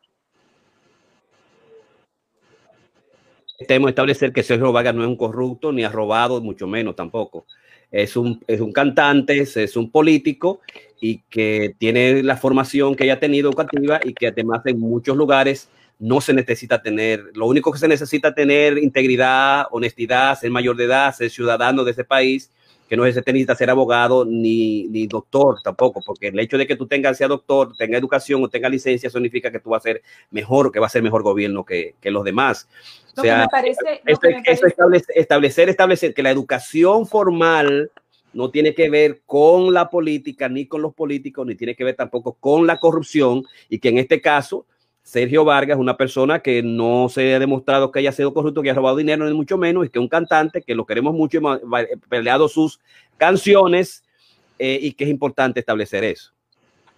Tenemos 3.68 3.90
establecer 3.90 4.32
que 4.32 4.44
Sergio 4.44 4.72
Vargas 4.72 4.94
no 4.94 5.02
es 5.02 5.08
un 5.08 5.18
corrupto, 5.18 5.72
ni 5.72 5.84
ha 5.84 5.90
robado, 5.90 6.40
mucho 6.40 6.68
menos 6.68 6.96
tampoco. 6.96 7.46
Es 7.92 8.16
un, 8.16 8.44
es 8.46 8.62
un 8.62 8.72
cantante, 8.72 9.40
es 9.40 9.76
un 9.76 9.90
político 9.90 10.62
y 11.02 11.24
que 11.24 11.76
tiene 11.80 12.22
la 12.22 12.38
formación 12.38 12.94
que 12.94 13.06
haya 13.06 13.20
tenido 13.20 13.50
educativa 13.50 14.00
y 14.04 14.14
que 14.14 14.28
además 14.28 14.62
en 14.66 14.80
muchos 14.80 15.18
lugares 15.18 15.68
no 16.00 16.22
se 16.22 16.34
necesita 16.34 16.82
tener, 16.82 17.24
lo 17.36 17.46
único 17.46 17.72
que 17.72 17.78
se 17.78 17.88
necesita 17.88 18.34
tener 18.34 18.78
integridad, 18.78 19.68
honestidad, 19.72 20.40
ser 20.40 20.50
mayor 20.50 20.78
de 20.78 20.86
edad, 20.86 21.14
ser 21.14 21.30
ciudadano 21.30 21.84
de 21.84 21.92
ese 21.92 22.06
país, 22.06 22.50
que 22.88 22.98
no 22.98 23.04
se 23.04 23.20
necesita 23.20 23.54
ser 23.54 23.70
abogado 23.70 24.26
ni, 24.26 24.88
ni 24.88 25.06
doctor 25.06 25.58
tampoco, 25.64 26.02
porque 26.04 26.30
el 26.30 26.40
hecho 26.40 26.58
de 26.58 26.66
que 26.66 26.76
tú 26.76 26.88
tengas, 26.88 27.18
sea 27.18 27.28
doctor, 27.28 27.76
tenga 27.78 27.98
educación 27.98 28.44
o 28.44 28.50
tenga 28.50 28.68
licencia, 28.68 29.10
significa 29.10 29.52
que 29.52 29.60
tú 29.60 29.70
vas 29.70 29.84
a 29.84 29.90
ser 29.90 30.02
mejor, 30.32 30.72
que 30.72 30.80
va 30.80 30.88
a 30.88 30.90
ser 30.90 31.04
mejor 31.04 31.22
gobierno 31.22 31.64
que, 31.64 31.94
que 32.02 32.10
los 32.10 32.24
demás. 32.24 32.68
o 33.16 33.22
sea, 33.22 33.48
establecer, 35.16 35.70
establecer 35.70 36.14
que 36.16 36.24
la 36.24 36.32
educación 36.32 37.06
formal 37.06 37.92
no 38.34 38.50
tiene 38.50 38.74
que 38.74 38.90
ver 38.90 39.22
con 39.26 39.74
la 39.74 39.90
política, 39.90 40.50
ni 40.50 40.66
con 40.66 40.82
los 40.82 40.94
políticos, 40.94 41.46
ni 41.46 41.56
tiene 41.56 41.76
que 41.76 41.84
ver 41.84 41.96
tampoco 41.96 42.34
con 42.40 42.66
la 42.66 42.80
corrupción, 42.80 43.44
y 43.70 43.80
que 43.80 43.90
en 43.90 44.00
este 44.00 44.20
caso, 44.20 44.66
Sergio 45.10 45.44
Vargas 45.44 45.80
una 45.80 45.98
persona 45.98 46.38
que 46.38 46.62
no 46.62 47.10
se 47.10 47.34
ha 47.34 47.40
demostrado 47.40 47.92
que 47.92 47.98
haya 47.98 48.12
sido 48.12 48.32
corrupto, 48.32 48.62
que 48.62 48.70
haya 48.70 48.76
robado 48.76 48.96
dinero, 48.96 49.26
ni 49.26 49.34
mucho 49.34 49.58
menos, 49.58 49.88
y 49.88 49.90
que 49.90 49.98
un 49.98 50.08
cantante 50.08 50.62
que 50.62 50.76
lo 50.76 50.86
queremos 50.86 51.16
mucho, 51.16 51.40
hemos 51.40 51.60
peleado 52.08 52.48
sus 52.48 52.80
canciones, 53.18 54.04
eh, 54.60 54.78
y 54.80 54.94
que 54.94 55.06
es 55.06 55.10
importante 55.10 55.62
establecer 55.62 56.04
eso. 56.04 56.32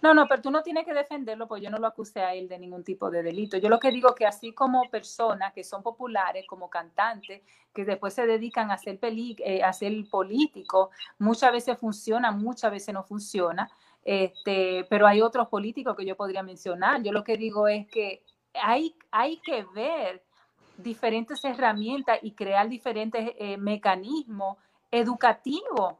No, 0.02 0.12
no, 0.12 0.28
pero 0.28 0.42
tú 0.42 0.50
no 0.50 0.62
tienes 0.62 0.84
que 0.84 0.92
defenderlo, 0.92 1.48
porque 1.48 1.64
yo 1.64 1.70
no 1.70 1.78
lo 1.78 1.86
acusé 1.86 2.20
a 2.20 2.34
él 2.34 2.48
de 2.48 2.58
ningún 2.58 2.84
tipo 2.84 3.10
de 3.10 3.22
delito. 3.22 3.56
Yo 3.56 3.70
lo 3.70 3.78
que 3.78 3.90
digo 3.90 4.14
que 4.14 4.26
así 4.26 4.52
como 4.52 4.90
personas 4.90 5.54
que 5.54 5.64
son 5.64 5.82
populares, 5.82 6.44
como 6.46 6.68
cantantes, 6.68 7.40
que 7.72 7.86
después 7.86 8.12
se 8.12 8.26
dedican 8.26 8.70
a 8.70 8.74
hacer, 8.74 8.98
peli, 8.98 9.36
eh, 9.38 9.62
a 9.62 9.72
ser 9.72 9.90
políticos, 10.10 10.90
muchas 11.18 11.50
veces 11.50 11.78
funciona, 11.78 12.30
muchas 12.30 12.72
veces 12.72 12.92
no 12.92 13.04
funciona. 13.04 13.70
Este, 14.04 14.84
pero 14.90 15.06
hay 15.06 15.22
otros 15.22 15.48
políticos 15.48 15.96
que 15.96 16.04
yo 16.04 16.16
podría 16.16 16.42
mencionar. 16.42 17.02
Yo 17.02 17.12
lo 17.12 17.22
que 17.22 17.36
digo 17.36 17.68
es 17.68 17.86
que 17.88 18.22
hay, 18.54 18.94
hay 19.10 19.38
que 19.38 19.64
ver 19.74 20.22
diferentes 20.76 21.44
herramientas 21.44 22.18
y 22.22 22.32
crear 22.32 22.68
diferentes 22.68 23.32
eh, 23.38 23.56
mecanismos 23.56 24.58
educativos, 24.90 25.94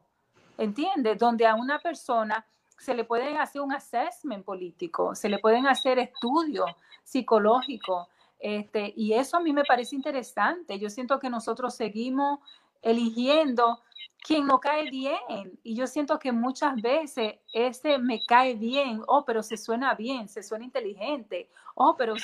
¿entiendes? 0.59 1.19
Donde 1.19 1.47
a 1.47 1.55
una 1.55 1.79
persona 1.79 2.45
se 2.79 2.95
le 2.95 3.05
pueden 3.05 3.37
hacer 3.37 3.63
un 3.63 3.73
assessment 3.73 4.45
político, 4.45 5.15
se 5.15 5.29
le 5.29 5.39
pueden 5.39 5.67
hacer 5.67 5.99
estudios 5.99 6.71
psicológicos, 7.05 8.09
este, 8.43 8.93
y 8.97 9.13
eso 9.13 9.37
a 9.37 9.41
mí 9.41 9.53
me 9.53 9.65
parece 9.65 9.95
interesante. 9.95 10.77
Yo 10.81 10.91
siento 10.91 11.21
que 11.21 11.31
nosotros 11.31 11.77
seguimos 11.77 12.41
eligiendo 12.83 13.81
quien 14.19 14.47
no 14.47 14.61
cae 14.61 14.91
bien, 14.91 15.59
y 15.63 15.75
yo 15.75 15.87
siento 15.87 16.19
que 16.19 16.33
muchas 16.33 16.81
veces 16.81 17.35
ese 17.53 17.99
me 17.99 18.25
cae 18.27 18.55
bien, 18.55 19.03
oh, 19.07 19.25
pero 19.25 19.43
se 19.43 19.57
suena 19.57 19.95
bien, 19.95 20.29
se 20.29 20.43
suena 20.43 20.65
inteligente, 20.65 21.49
oh, 21.75 21.97
pero, 21.97 22.15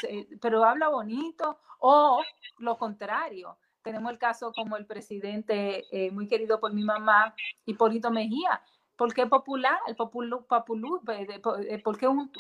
pero 0.41 0.65
habla 0.65 0.89
bonito, 0.89 1.59
o 1.81 2.23
lo 2.59 2.79
contrario. 2.79 3.57
Tenemos 3.83 4.13
el 4.13 4.19
caso 4.19 4.53
como 4.53 4.77
el 4.77 4.87
presidente 4.87 5.85
eh, 5.91 6.11
muy 6.11 6.29
querido 6.29 6.61
por 6.61 6.73
mi 6.73 6.83
mamá, 6.83 7.35
Hipólito 7.65 8.11
Mejía, 8.11 8.63
¿Por 8.99 9.15
qué 9.15 9.29
popular? 9.29 9.79
El 9.87 9.95
populú, 9.95 10.45
populú, 10.45 11.01
eh, 11.09 11.81
porque, 11.85 12.09
un, 12.09 12.33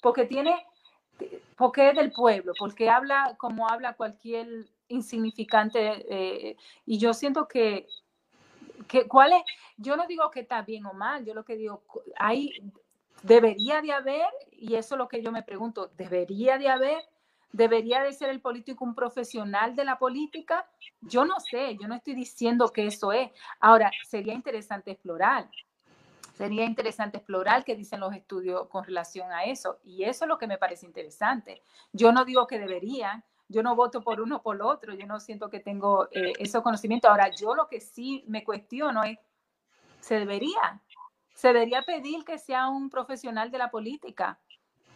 porque 0.00 0.24
tiene, 0.24 0.56
porque 1.54 1.90
es 1.90 1.94
del 1.94 2.12
pueblo, 2.12 2.54
porque 2.58 2.88
habla 2.88 3.36
como 3.36 3.68
habla 3.68 3.92
cualquier 3.92 4.48
insignificante. 4.88 6.06
Eh, 6.08 6.56
y 6.86 6.96
yo 6.98 7.12
siento 7.12 7.46
que, 7.46 7.86
que. 8.86 9.06
Yo 9.76 9.96
no 9.96 10.06
digo 10.06 10.30
que 10.30 10.40
está 10.40 10.62
bien 10.62 10.86
o 10.86 10.94
mal, 10.94 11.24
yo 11.24 11.34
lo 11.34 11.44
que 11.44 11.56
digo, 11.56 11.82
hay, 12.16 12.52
debería 13.22 13.82
de 13.82 13.92
haber, 13.92 14.28
y 14.52 14.74
eso 14.74 14.94
es 14.94 14.98
lo 14.98 15.08
que 15.08 15.22
yo 15.22 15.32
me 15.32 15.42
pregunto, 15.42 15.90
¿debería 15.96 16.58
de 16.58 16.68
haber? 16.68 17.02
¿Debería 17.52 18.02
de 18.02 18.12
ser 18.12 18.28
el 18.30 18.40
político 18.40 18.84
un 18.84 18.94
profesional 18.94 19.76
de 19.76 19.84
la 19.84 19.98
política? 19.98 20.68
Yo 21.00 21.24
no 21.24 21.40
sé, 21.40 21.76
yo 21.80 21.88
no 21.88 21.94
estoy 21.94 22.14
diciendo 22.14 22.68
que 22.70 22.86
eso 22.86 23.12
es. 23.12 23.30
Ahora, 23.60 23.90
sería 24.06 24.34
interesante 24.34 24.90
explorar. 24.90 25.48
Sería 26.34 26.64
interesante 26.64 27.16
explorar 27.16 27.64
qué 27.64 27.74
dicen 27.74 28.00
los 28.00 28.14
estudios 28.14 28.68
con 28.68 28.84
relación 28.84 29.32
a 29.32 29.44
eso. 29.44 29.78
Y 29.84 30.04
eso 30.04 30.26
es 30.26 30.28
lo 30.28 30.36
que 30.36 30.46
me 30.46 30.58
parece 30.58 30.84
interesante. 30.84 31.62
Yo 31.92 32.12
no 32.12 32.26
digo 32.26 32.46
que 32.46 32.58
deberían, 32.58 33.24
yo 33.48 33.62
no 33.62 33.76
voto 33.76 34.02
por 34.02 34.20
uno 34.20 34.36
o 34.36 34.42
por 34.42 34.60
otro, 34.62 34.94
yo 34.94 35.06
no 35.06 35.20
siento 35.20 35.48
que 35.48 35.60
tengo 35.60 36.08
eh, 36.10 36.32
ese 36.38 36.60
conocimiento. 36.62 37.08
Ahora, 37.08 37.30
yo 37.30 37.54
lo 37.54 37.68
que 37.68 37.80
sí 37.80 38.24
me 38.26 38.44
cuestiono 38.44 39.04
es, 39.04 39.18
¿se 40.00 40.18
debería? 40.18 40.82
¿Se 41.34 41.48
debería 41.48 41.82
pedir 41.82 42.24
que 42.24 42.38
sea 42.38 42.68
un 42.68 42.90
profesional 42.90 43.50
de 43.50 43.58
la 43.58 43.70
política? 43.70 44.38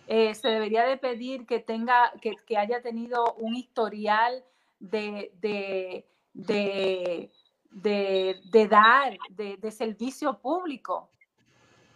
Eh, 0.06 0.35
¿Se 0.35 0.48
debería 0.48 0.85
de 0.85 0.97
pedir 0.97 1.47
que, 1.47 1.60
tenga, 1.60 2.12
que, 2.20 2.35
que 2.47 2.56
haya 2.56 2.82
tenido 2.82 3.35
un 3.35 3.55
historial 3.55 4.43
de, 4.81 5.32
de, 5.40 6.06
de, 6.32 7.31
de 7.70 8.68
dar, 8.68 9.16
de 9.31 9.70
servicio 9.70 10.39
público? 10.39 11.10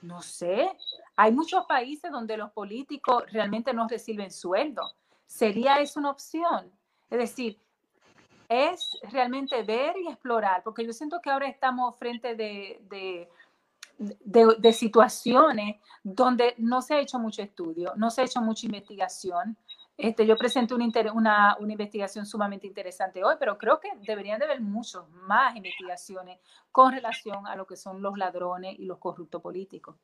No 0.03 0.21
sé. 0.21 0.71
Hay 1.17 1.33
muchos 1.33 1.65
países 1.65 2.13
donde 2.13 2.37
los 2.37 2.53
políticos 2.53 3.25
realmente 3.33 3.73
no 3.73 3.89
reciben 3.89 4.31
sueldo. 4.31 4.83
¿Sería 5.35 5.81
eso 5.81 5.99
una 5.99 6.11
opción? 6.11 6.71
Es 7.11 7.19
decir, 7.19 7.59
es 8.49 8.97
realmente 9.11 9.65
ver 9.65 9.97
y 9.99 10.07
explorar, 10.07 10.63
porque 10.63 10.87
yo 10.87 10.93
siento 10.93 11.21
que 11.21 11.29
ahora 11.29 11.49
estamos 11.49 11.97
frente 11.97 12.37
de, 12.37 12.81
de, 13.99 14.73
situaciones 14.73 15.81
donde 16.05 16.55
no 16.59 16.81
se 16.83 16.95
ha 16.95 17.01
hecho 17.01 17.19
mucho 17.19 17.43
estudio, 17.43 17.95
no 17.97 18.11
se 18.11 18.21
ha 18.21 18.25
hecho 18.27 18.41
mucha 18.43 18.67
investigación. 18.67 19.57
Este, 19.99 20.25
yo 20.25 20.37
presenté 20.37 20.73
una, 20.73 20.87
una, 21.13 21.57
una, 21.59 21.73
investigación 21.73 22.27
sumamente 22.27 22.69
interesante 22.69 23.25
hoy, 23.25 23.35
pero 23.37 23.59
creo 23.59 23.81
que 23.81 23.89
deberían 24.07 24.39
de 24.39 24.45
haber 24.45 24.61
muchas 24.61 25.03
más 25.27 25.57
investigaciones 25.57 26.39
con 26.71 26.93
relación 26.93 27.45
a 27.49 27.57
lo 27.57 27.67
que 27.67 27.75
son 27.75 28.01
los 28.01 28.17
ladrones 28.17 28.79
y 28.79 28.85
los 28.85 28.99
corruptos 28.99 29.43
políticos. 29.43 29.97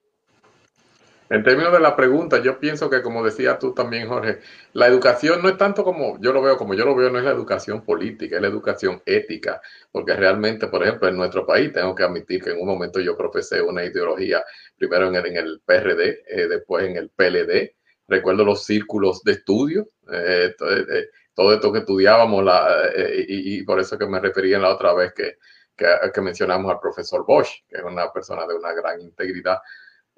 En 1.31 1.45
términos 1.45 1.73
de 1.73 1.79
la 1.79 1.95
pregunta, 1.95 2.43
yo 2.43 2.59
pienso 2.59 2.91
que 2.91 3.03
como 3.03 3.23
decía 3.23 3.57
tú 3.57 3.73
también, 3.73 4.09
Jorge, 4.09 4.41
la 4.73 4.89
educación 4.89 5.41
no 5.41 5.49
es 5.49 5.57
tanto 5.57 5.85
como 5.85 6.21
yo 6.21 6.33
lo 6.33 6.43
veo, 6.43 6.57
como 6.57 6.75
yo 6.75 6.85
lo 6.85 6.97
veo, 6.97 7.09
no 7.09 7.19
es 7.19 7.25
la 7.25 7.31
educación 7.31 7.85
política, 7.85 8.35
es 8.35 8.43
la 8.43 8.49
educación 8.49 9.01
ética, 9.07 9.63
porque 9.93 10.17
realmente, 10.17 10.67
por 10.67 10.83
ejemplo, 10.83 11.07
en 11.07 11.17
nuestro 11.17 11.47
país 11.47 11.73
tengo 11.73 11.95
que 11.95 12.03
admitir 12.03 12.43
que 12.43 12.51
en 12.51 12.61
un 12.61 12.67
momento 12.67 12.99
yo 12.99 13.17
profesé 13.17 13.63
una 13.63 13.85
ideología, 13.85 14.45
primero 14.77 15.07
en 15.07 15.15
el, 15.15 15.27
en 15.27 15.37
el 15.37 15.63
PRD, 15.65 16.25
eh, 16.27 16.49
después 16.49 16.85
en 16.85 16.97
el 16.97 17.11
PLD, 17.11 17.77
recuerdo 18.09 18.45
los 18.45 18.65
círculos 18.65 19.23
de 19.23 19.33
estudio, 19.33 19.89
eh, 20.13 20.53
eh, 20.59 21.07
todo, 21.33 21.55
esto 21.55 21.73
que 21.73 21.79
estudiábamos, 21.79 22.43
la, 22.43 22.91
y, 23.29 23.63
por 23.63 23.79
eso 23.79 23.97
que 23.97 24.07
me 24.07 24.19
refería 24.19 24.57
en 24.57 24.63
la 24.63 24.75
otra 24.75 24.95
vez 24.95 25.13
que, 25.15 25.37
que 25.77 26.21
mencionamos 26.21 26.73
al 26.73 26.81
profesor 26.81 27.25
Bosch, 27.25 27.63
que 27.69 27.77
es 27.77 27.85
una 27.85 28.13
persona 28.13 28.49
de 28.49 28.55
una 28.55 28.73
gran 28.73 29.01
integridad 29.01 29.59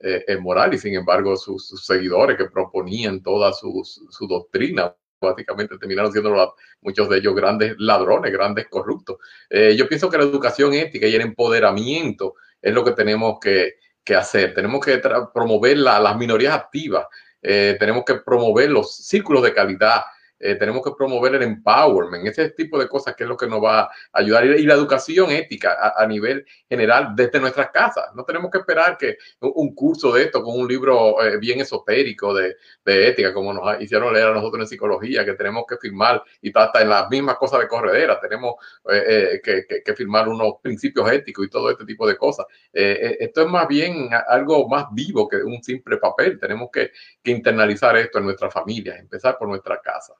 eh, 0.02 0.36
moral 0.38 0.74
y 0.74 0.78
sin 0.78 0.94
embargo 0.94 1.36
sus, 1.36 1.68
seguidores 1.84 2.36
que 2.36 2.46
proponían 2.46 3.22
toda 3.22 3.52
su, 3.52 3.82
doctrina 4.28 4.94
básicamente 5.20 5.78
terminaron 5.78 6.10
siendo 6.10 6.54
muchos 6.80 7.08
de 7.08 7.18
ellos 7.18 7.36
grandes 7.36 7.76
ladrones, 7.78 8.32
grandes 8.32 8.66
corruptos. 8.68 9.18
Eh, 9.48 9.76
yo 9.76 9.88
pienso 9.88 10.10
que 10.10 10.18
la 10.18 10.24
educación 10.24 10.74
ética 10.74 11.06
y 11.06 11.14
el 11.14 11.20
empoderamiento 11.20 12.34
es 12.60 12.74
lo 12.74 12.84
que 12.84 12.90
tenemos 12.90 13.38
que, 13.40 13.74
que 14.04 14.16
hacer. 14.16 14.54
Tenemos 14.54 14.84
que 14.84 15.00
promover 15.32 15.78
las 15.78 16.16
minorías 16.16 16.54
activas, 16.54 17.06
eh, 17.40 17.76
tenemos 17.78 18.04
que 18.04 18.16
promover 18.16 18.70
los 18.70 18.96
círculos 18.96 19.42
de 19.42 19.54
calidad, 19.54 20.02
eh, 20.44 20.56
tenemos 20.56 20.82
que 20.82 20.90
promover 20.90 21.36
el 21.36 21.42
empowerment, 21.42 22.26
ese 22.26 22.50
tipo 22.50 22.76
de 22.76 22.88
cosas 22.88 23.14
que 23.14 23.22
es 23.22 23.28
lo 23.28 23.36
que 23.36 23.46
nos 23.46 23.62
va 23.62 23.82
a 23.82 23.90
ayudar. 24.12 24.44
Y, 24.44 24.66
la 24.66 24.74
educación 24.74 25.30
ética 25.30 25.94
a, 25.96 26.04
nivel 26.04 26.44
general 26.68 27.12
desde 27.14 27.38
nuestras 27.38 27.70
casas. 27.70 28.06
No 28.16 28.24
tenemos 28.24 28.50
que 28.50 28.58
esperar 28.58 28.98
que 28.98 29.18
un, 29.40 29.72
curso 29.72 30.12
de 30.12 30.24
esto 30.24 30.42
con 30.42 30.58
un 30.58 30.66
libro 30.66 31.22
eh, 31.22 31.38
bien 31.38 31.60
esotérico 31.60 32.34
de, 32.34 32.56
ética, 32.84 33.32
como 33.32 33.52
nos 33.52 33.80
hicieron 33.80 34.12
leer 34.12 34.28
a 34.28 34.34
nosotros 34.34 34.62
en 34.62 34.66
psicología, 34.66 35.24
que 35.24 35.34
tenemos 35.34 35.64
que 35.68 35.76
firmar 35.76 36.22
y 36.40 36.50
hasta 36.52 36.82
en 36.82 36.88
las 36.88 37.08
mismas 37.08 37.36
cosas 37.36 37.60
de 37.60 37.68
corredera, 37.68 38.18
tenemos 38.20 38.54
eh, 38.90 39.40
que, 39.42 39.64
que, 39.84 39.94
firmar 39.94 40.28
unos 40.28 40.54
principios 40.60 41.10
éticos 41.10 41.46
y 41.46 41.50
todo 41.50 41.70
este 41.70 41.84
tipo 41.84 42.06
de 42.06 42.16
cosas. 42.16 42.46
esto 42.72 43.42
es 43.42 43.48
más 43.48 43.68
bien 43.68 44.08
algo 44.26 44.68
más 44.68 44.86
vivo 44.92 45.28
que 45.28 45.36
un 45.36 45.62
simple 45.62 45.98
papel. 45.98 46.38
Tenemos 46.40 46.68
que, 46.72 46.90
que 47.22 47.30
internalizar 47.30 47.96
esto 47.96 48.18
en 48.18 48.24
nuestras 48.24 48.52
familias, 48.52 48.98
empezar 48.98 49.38
por 49.38 49.48
nuestra 49.48 49.80
casa. 49.80 50.14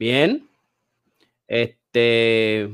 Bien. 0.00 0.48
Este. 1.46 2.70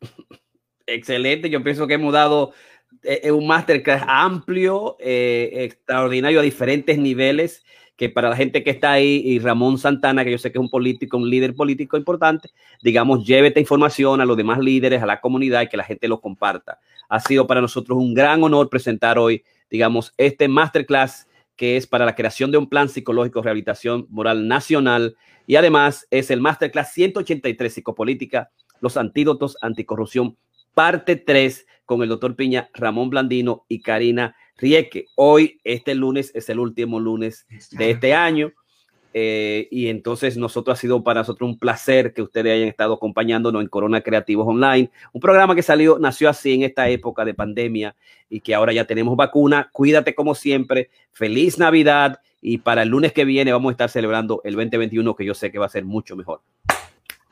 Excelente. 0.86 1.48
Yo 1.48 1.64
pienso 1.64 1.86
que 1.86 1.94
hemos 1.94 2.12
dado 2.12 2.52
eh, 3.02 3.32
un 3.32 3.46
masterclass 3.46 4.04
amplio, 4.06 4.98
eh, 5.00 5.50
extraordinario 5.64 6.40
a 6.40 6.42
diferentes 6.42 6.98
niveles, 6.98 7.64
que 7.96 8.10
para 8.10 8.28
la 8.28 8.36
gente 8.36 8.62
que 8.62 8.70
está 8.70 8.92
ahí, 8.92 9.22
y 9.24 9.38
Ramón 9.38 9.78
Santana, 9.78 10.24
que 10.26 10.30
yo 10.30 10.36
sé 10.36 10.52
que 10.52 10.58
es 10.58 10.62
un 10.62 10.68
político, 10.68 11.16
un 11.16 11.30
líder 11.30 11.54
político 11.54 11.96
importante, 11.96 12.50
digamos, 12.82 13.26
lleve 13.26 13.48
esta 13.48 13.60
información 13.60 14.20
a 14.20 14.26
los 14.26 14.36
demás 14.36 14.58
líderes, 14.58 15.02
a 15.02 15.06
la 15.06 15.22
comunidad 15.22 15.62
y 15.62 15.68
que 15.68 15.78
la 15.78 15.84
gente 15.84 16.06
lo 16.06 16.20
comparta. 16.20 16.80
Ha 17.08 17.18
sido 17.20 17.46
para 17.46 17.62
nosotros 17.62 17.96
un 17.96 18.12
gran 18.12 18.42
honor 18.42 18.68
presentar 18.68 19.18
hoy, 19.18 19.42
digamos, 19.70 20.12
este 20.18 20.48
masterclass 20.48 21.27
que 21.58 21.76
es 21.76 21.88
para 21.88 22.06
la 22.06 22.14
creación 22.14 22.52
de 22.52 22.56
un 22.56 22.68
plan 22.68 22.88
psicológico 22.88 23.40
de 23.40 23.44
rehabilitación 23.44 24.06
moral 24.08 24.46
nacional 24.46 25.16
y 25.46 25.56
además 25.56 26.06
es 26.10 26.30
el 26.30 26.40
Masterclass 26.40 26.92
183 26.92 27.74
Psicopolítica, 27.74 28.50
los 28.80 28.96
antídotos 28.96 29.58
anticorrupción, 29.60 30.38
parte 30.72 31.16
3, 31.16 31.66
con 31.84 32.02
el 32.02 32.10
doctor 32.10 32.36
Piña, 32.36 32.70
Ramón 32.74 33.10
Blandino 33.10 33.64
y 33.66 33.80
Karina 33.80 34.36
Rieke. 34.56 35.06
Hoy, 35.16 35.60
este 35.64 35.94
lunes, 35.94 36.30
es 36.34 36.48
el 36.48 36.60
último 36.60 37.00
lunes 37.00 37.46
de 37.72 37.90
este 37.90 38.14
año. 38.14 38.52
Eh, 39.14 39.68
y 39.70 39.88
entonces 39.88 40.36
nosotros 40.36 40.76
ha 40.76 40.80
sido 40.80 41.02
para 41.02 41.20
nosotros 41.20 41.48
un 41.48 41.58
placer 41.58 42.12
que 42.12 42.22
ustedes 42.22 42.52
hayan 42.52 42.68
estado 42.68 42.94
acompañándonos 42.94 43.62
en 43.62 43.68
Corona 43.68 44.02
Creativos 44.02 44.46
Online, 44.46 44.90
un 45.12 45.20
programa 45.20 45.54
que 45.54 45.62
salió, 45.62 45.98
nació 45.98 46.28
así 46.28 46.54
en 46.54 46.62
esta 46.62 46.88
época 46.88 47.24
de 47.24 47.34
pandemia 47.34 47.96
y 48.28 48.40
que 48.40 48.54
ahora 48.54 48.72
ya 48.72 48.84
tenemos 48.84 49.16
vacuna. 49.16 49.70
Cuídate 49.72 50.14
como 50.14 50.34
siempre. 50.34 50.90
Feliz 51.12 51.58
Navidad 51.58 52.20
y 52.40 52.58
para 52.58 52.82
el 52.82 52.90
lunes 52.90 53.12
que 53.12 53.24
viene 53.24 53.52
vamos 53.52 53.70
a 53.70 53.72
estar 53.72 53.90
celebrando 53.90 54.40
el 54.44 54.54
2021 54.54 55.16
que 55.16 55.24
yo 55.24 55.34
sé 55.34 55.50
que 55.50 55.58
va 55.58 55.66
a 55.66 55.70
ser 55.70 55.84
mucho 55.84 56.14
mejor. 56.14 56.40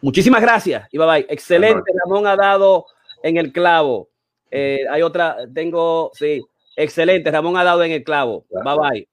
Muchísimas 0.01 0.41
gracias 0.41 0.89
y 0.93 0.99
bye 0.99 1.07
bye. 1.07 1.27
Excelente, 1.29 1.93
Ramón 2.05 2.27
ha 2.27 2.37
dado 2.37 2.87
en 3.23 3.37
el 3.37 3.53
clavo. 3.53 4.09
Eh, 4.51 4.85
hay 4.91 5.03
otra, 5.03 5.37
tengo, 5.53 6.11
sí, 6.15 6.43
excelente, 6.75 7.31
Ramón 7.31 7.57
ha 7.57 7.65
dado 7.65 7.83
en 7.85 7.93
el 7.93 8.03
clavo. 8.03 8.47
Bye 8.51 8.77
bye. 8.79 9.09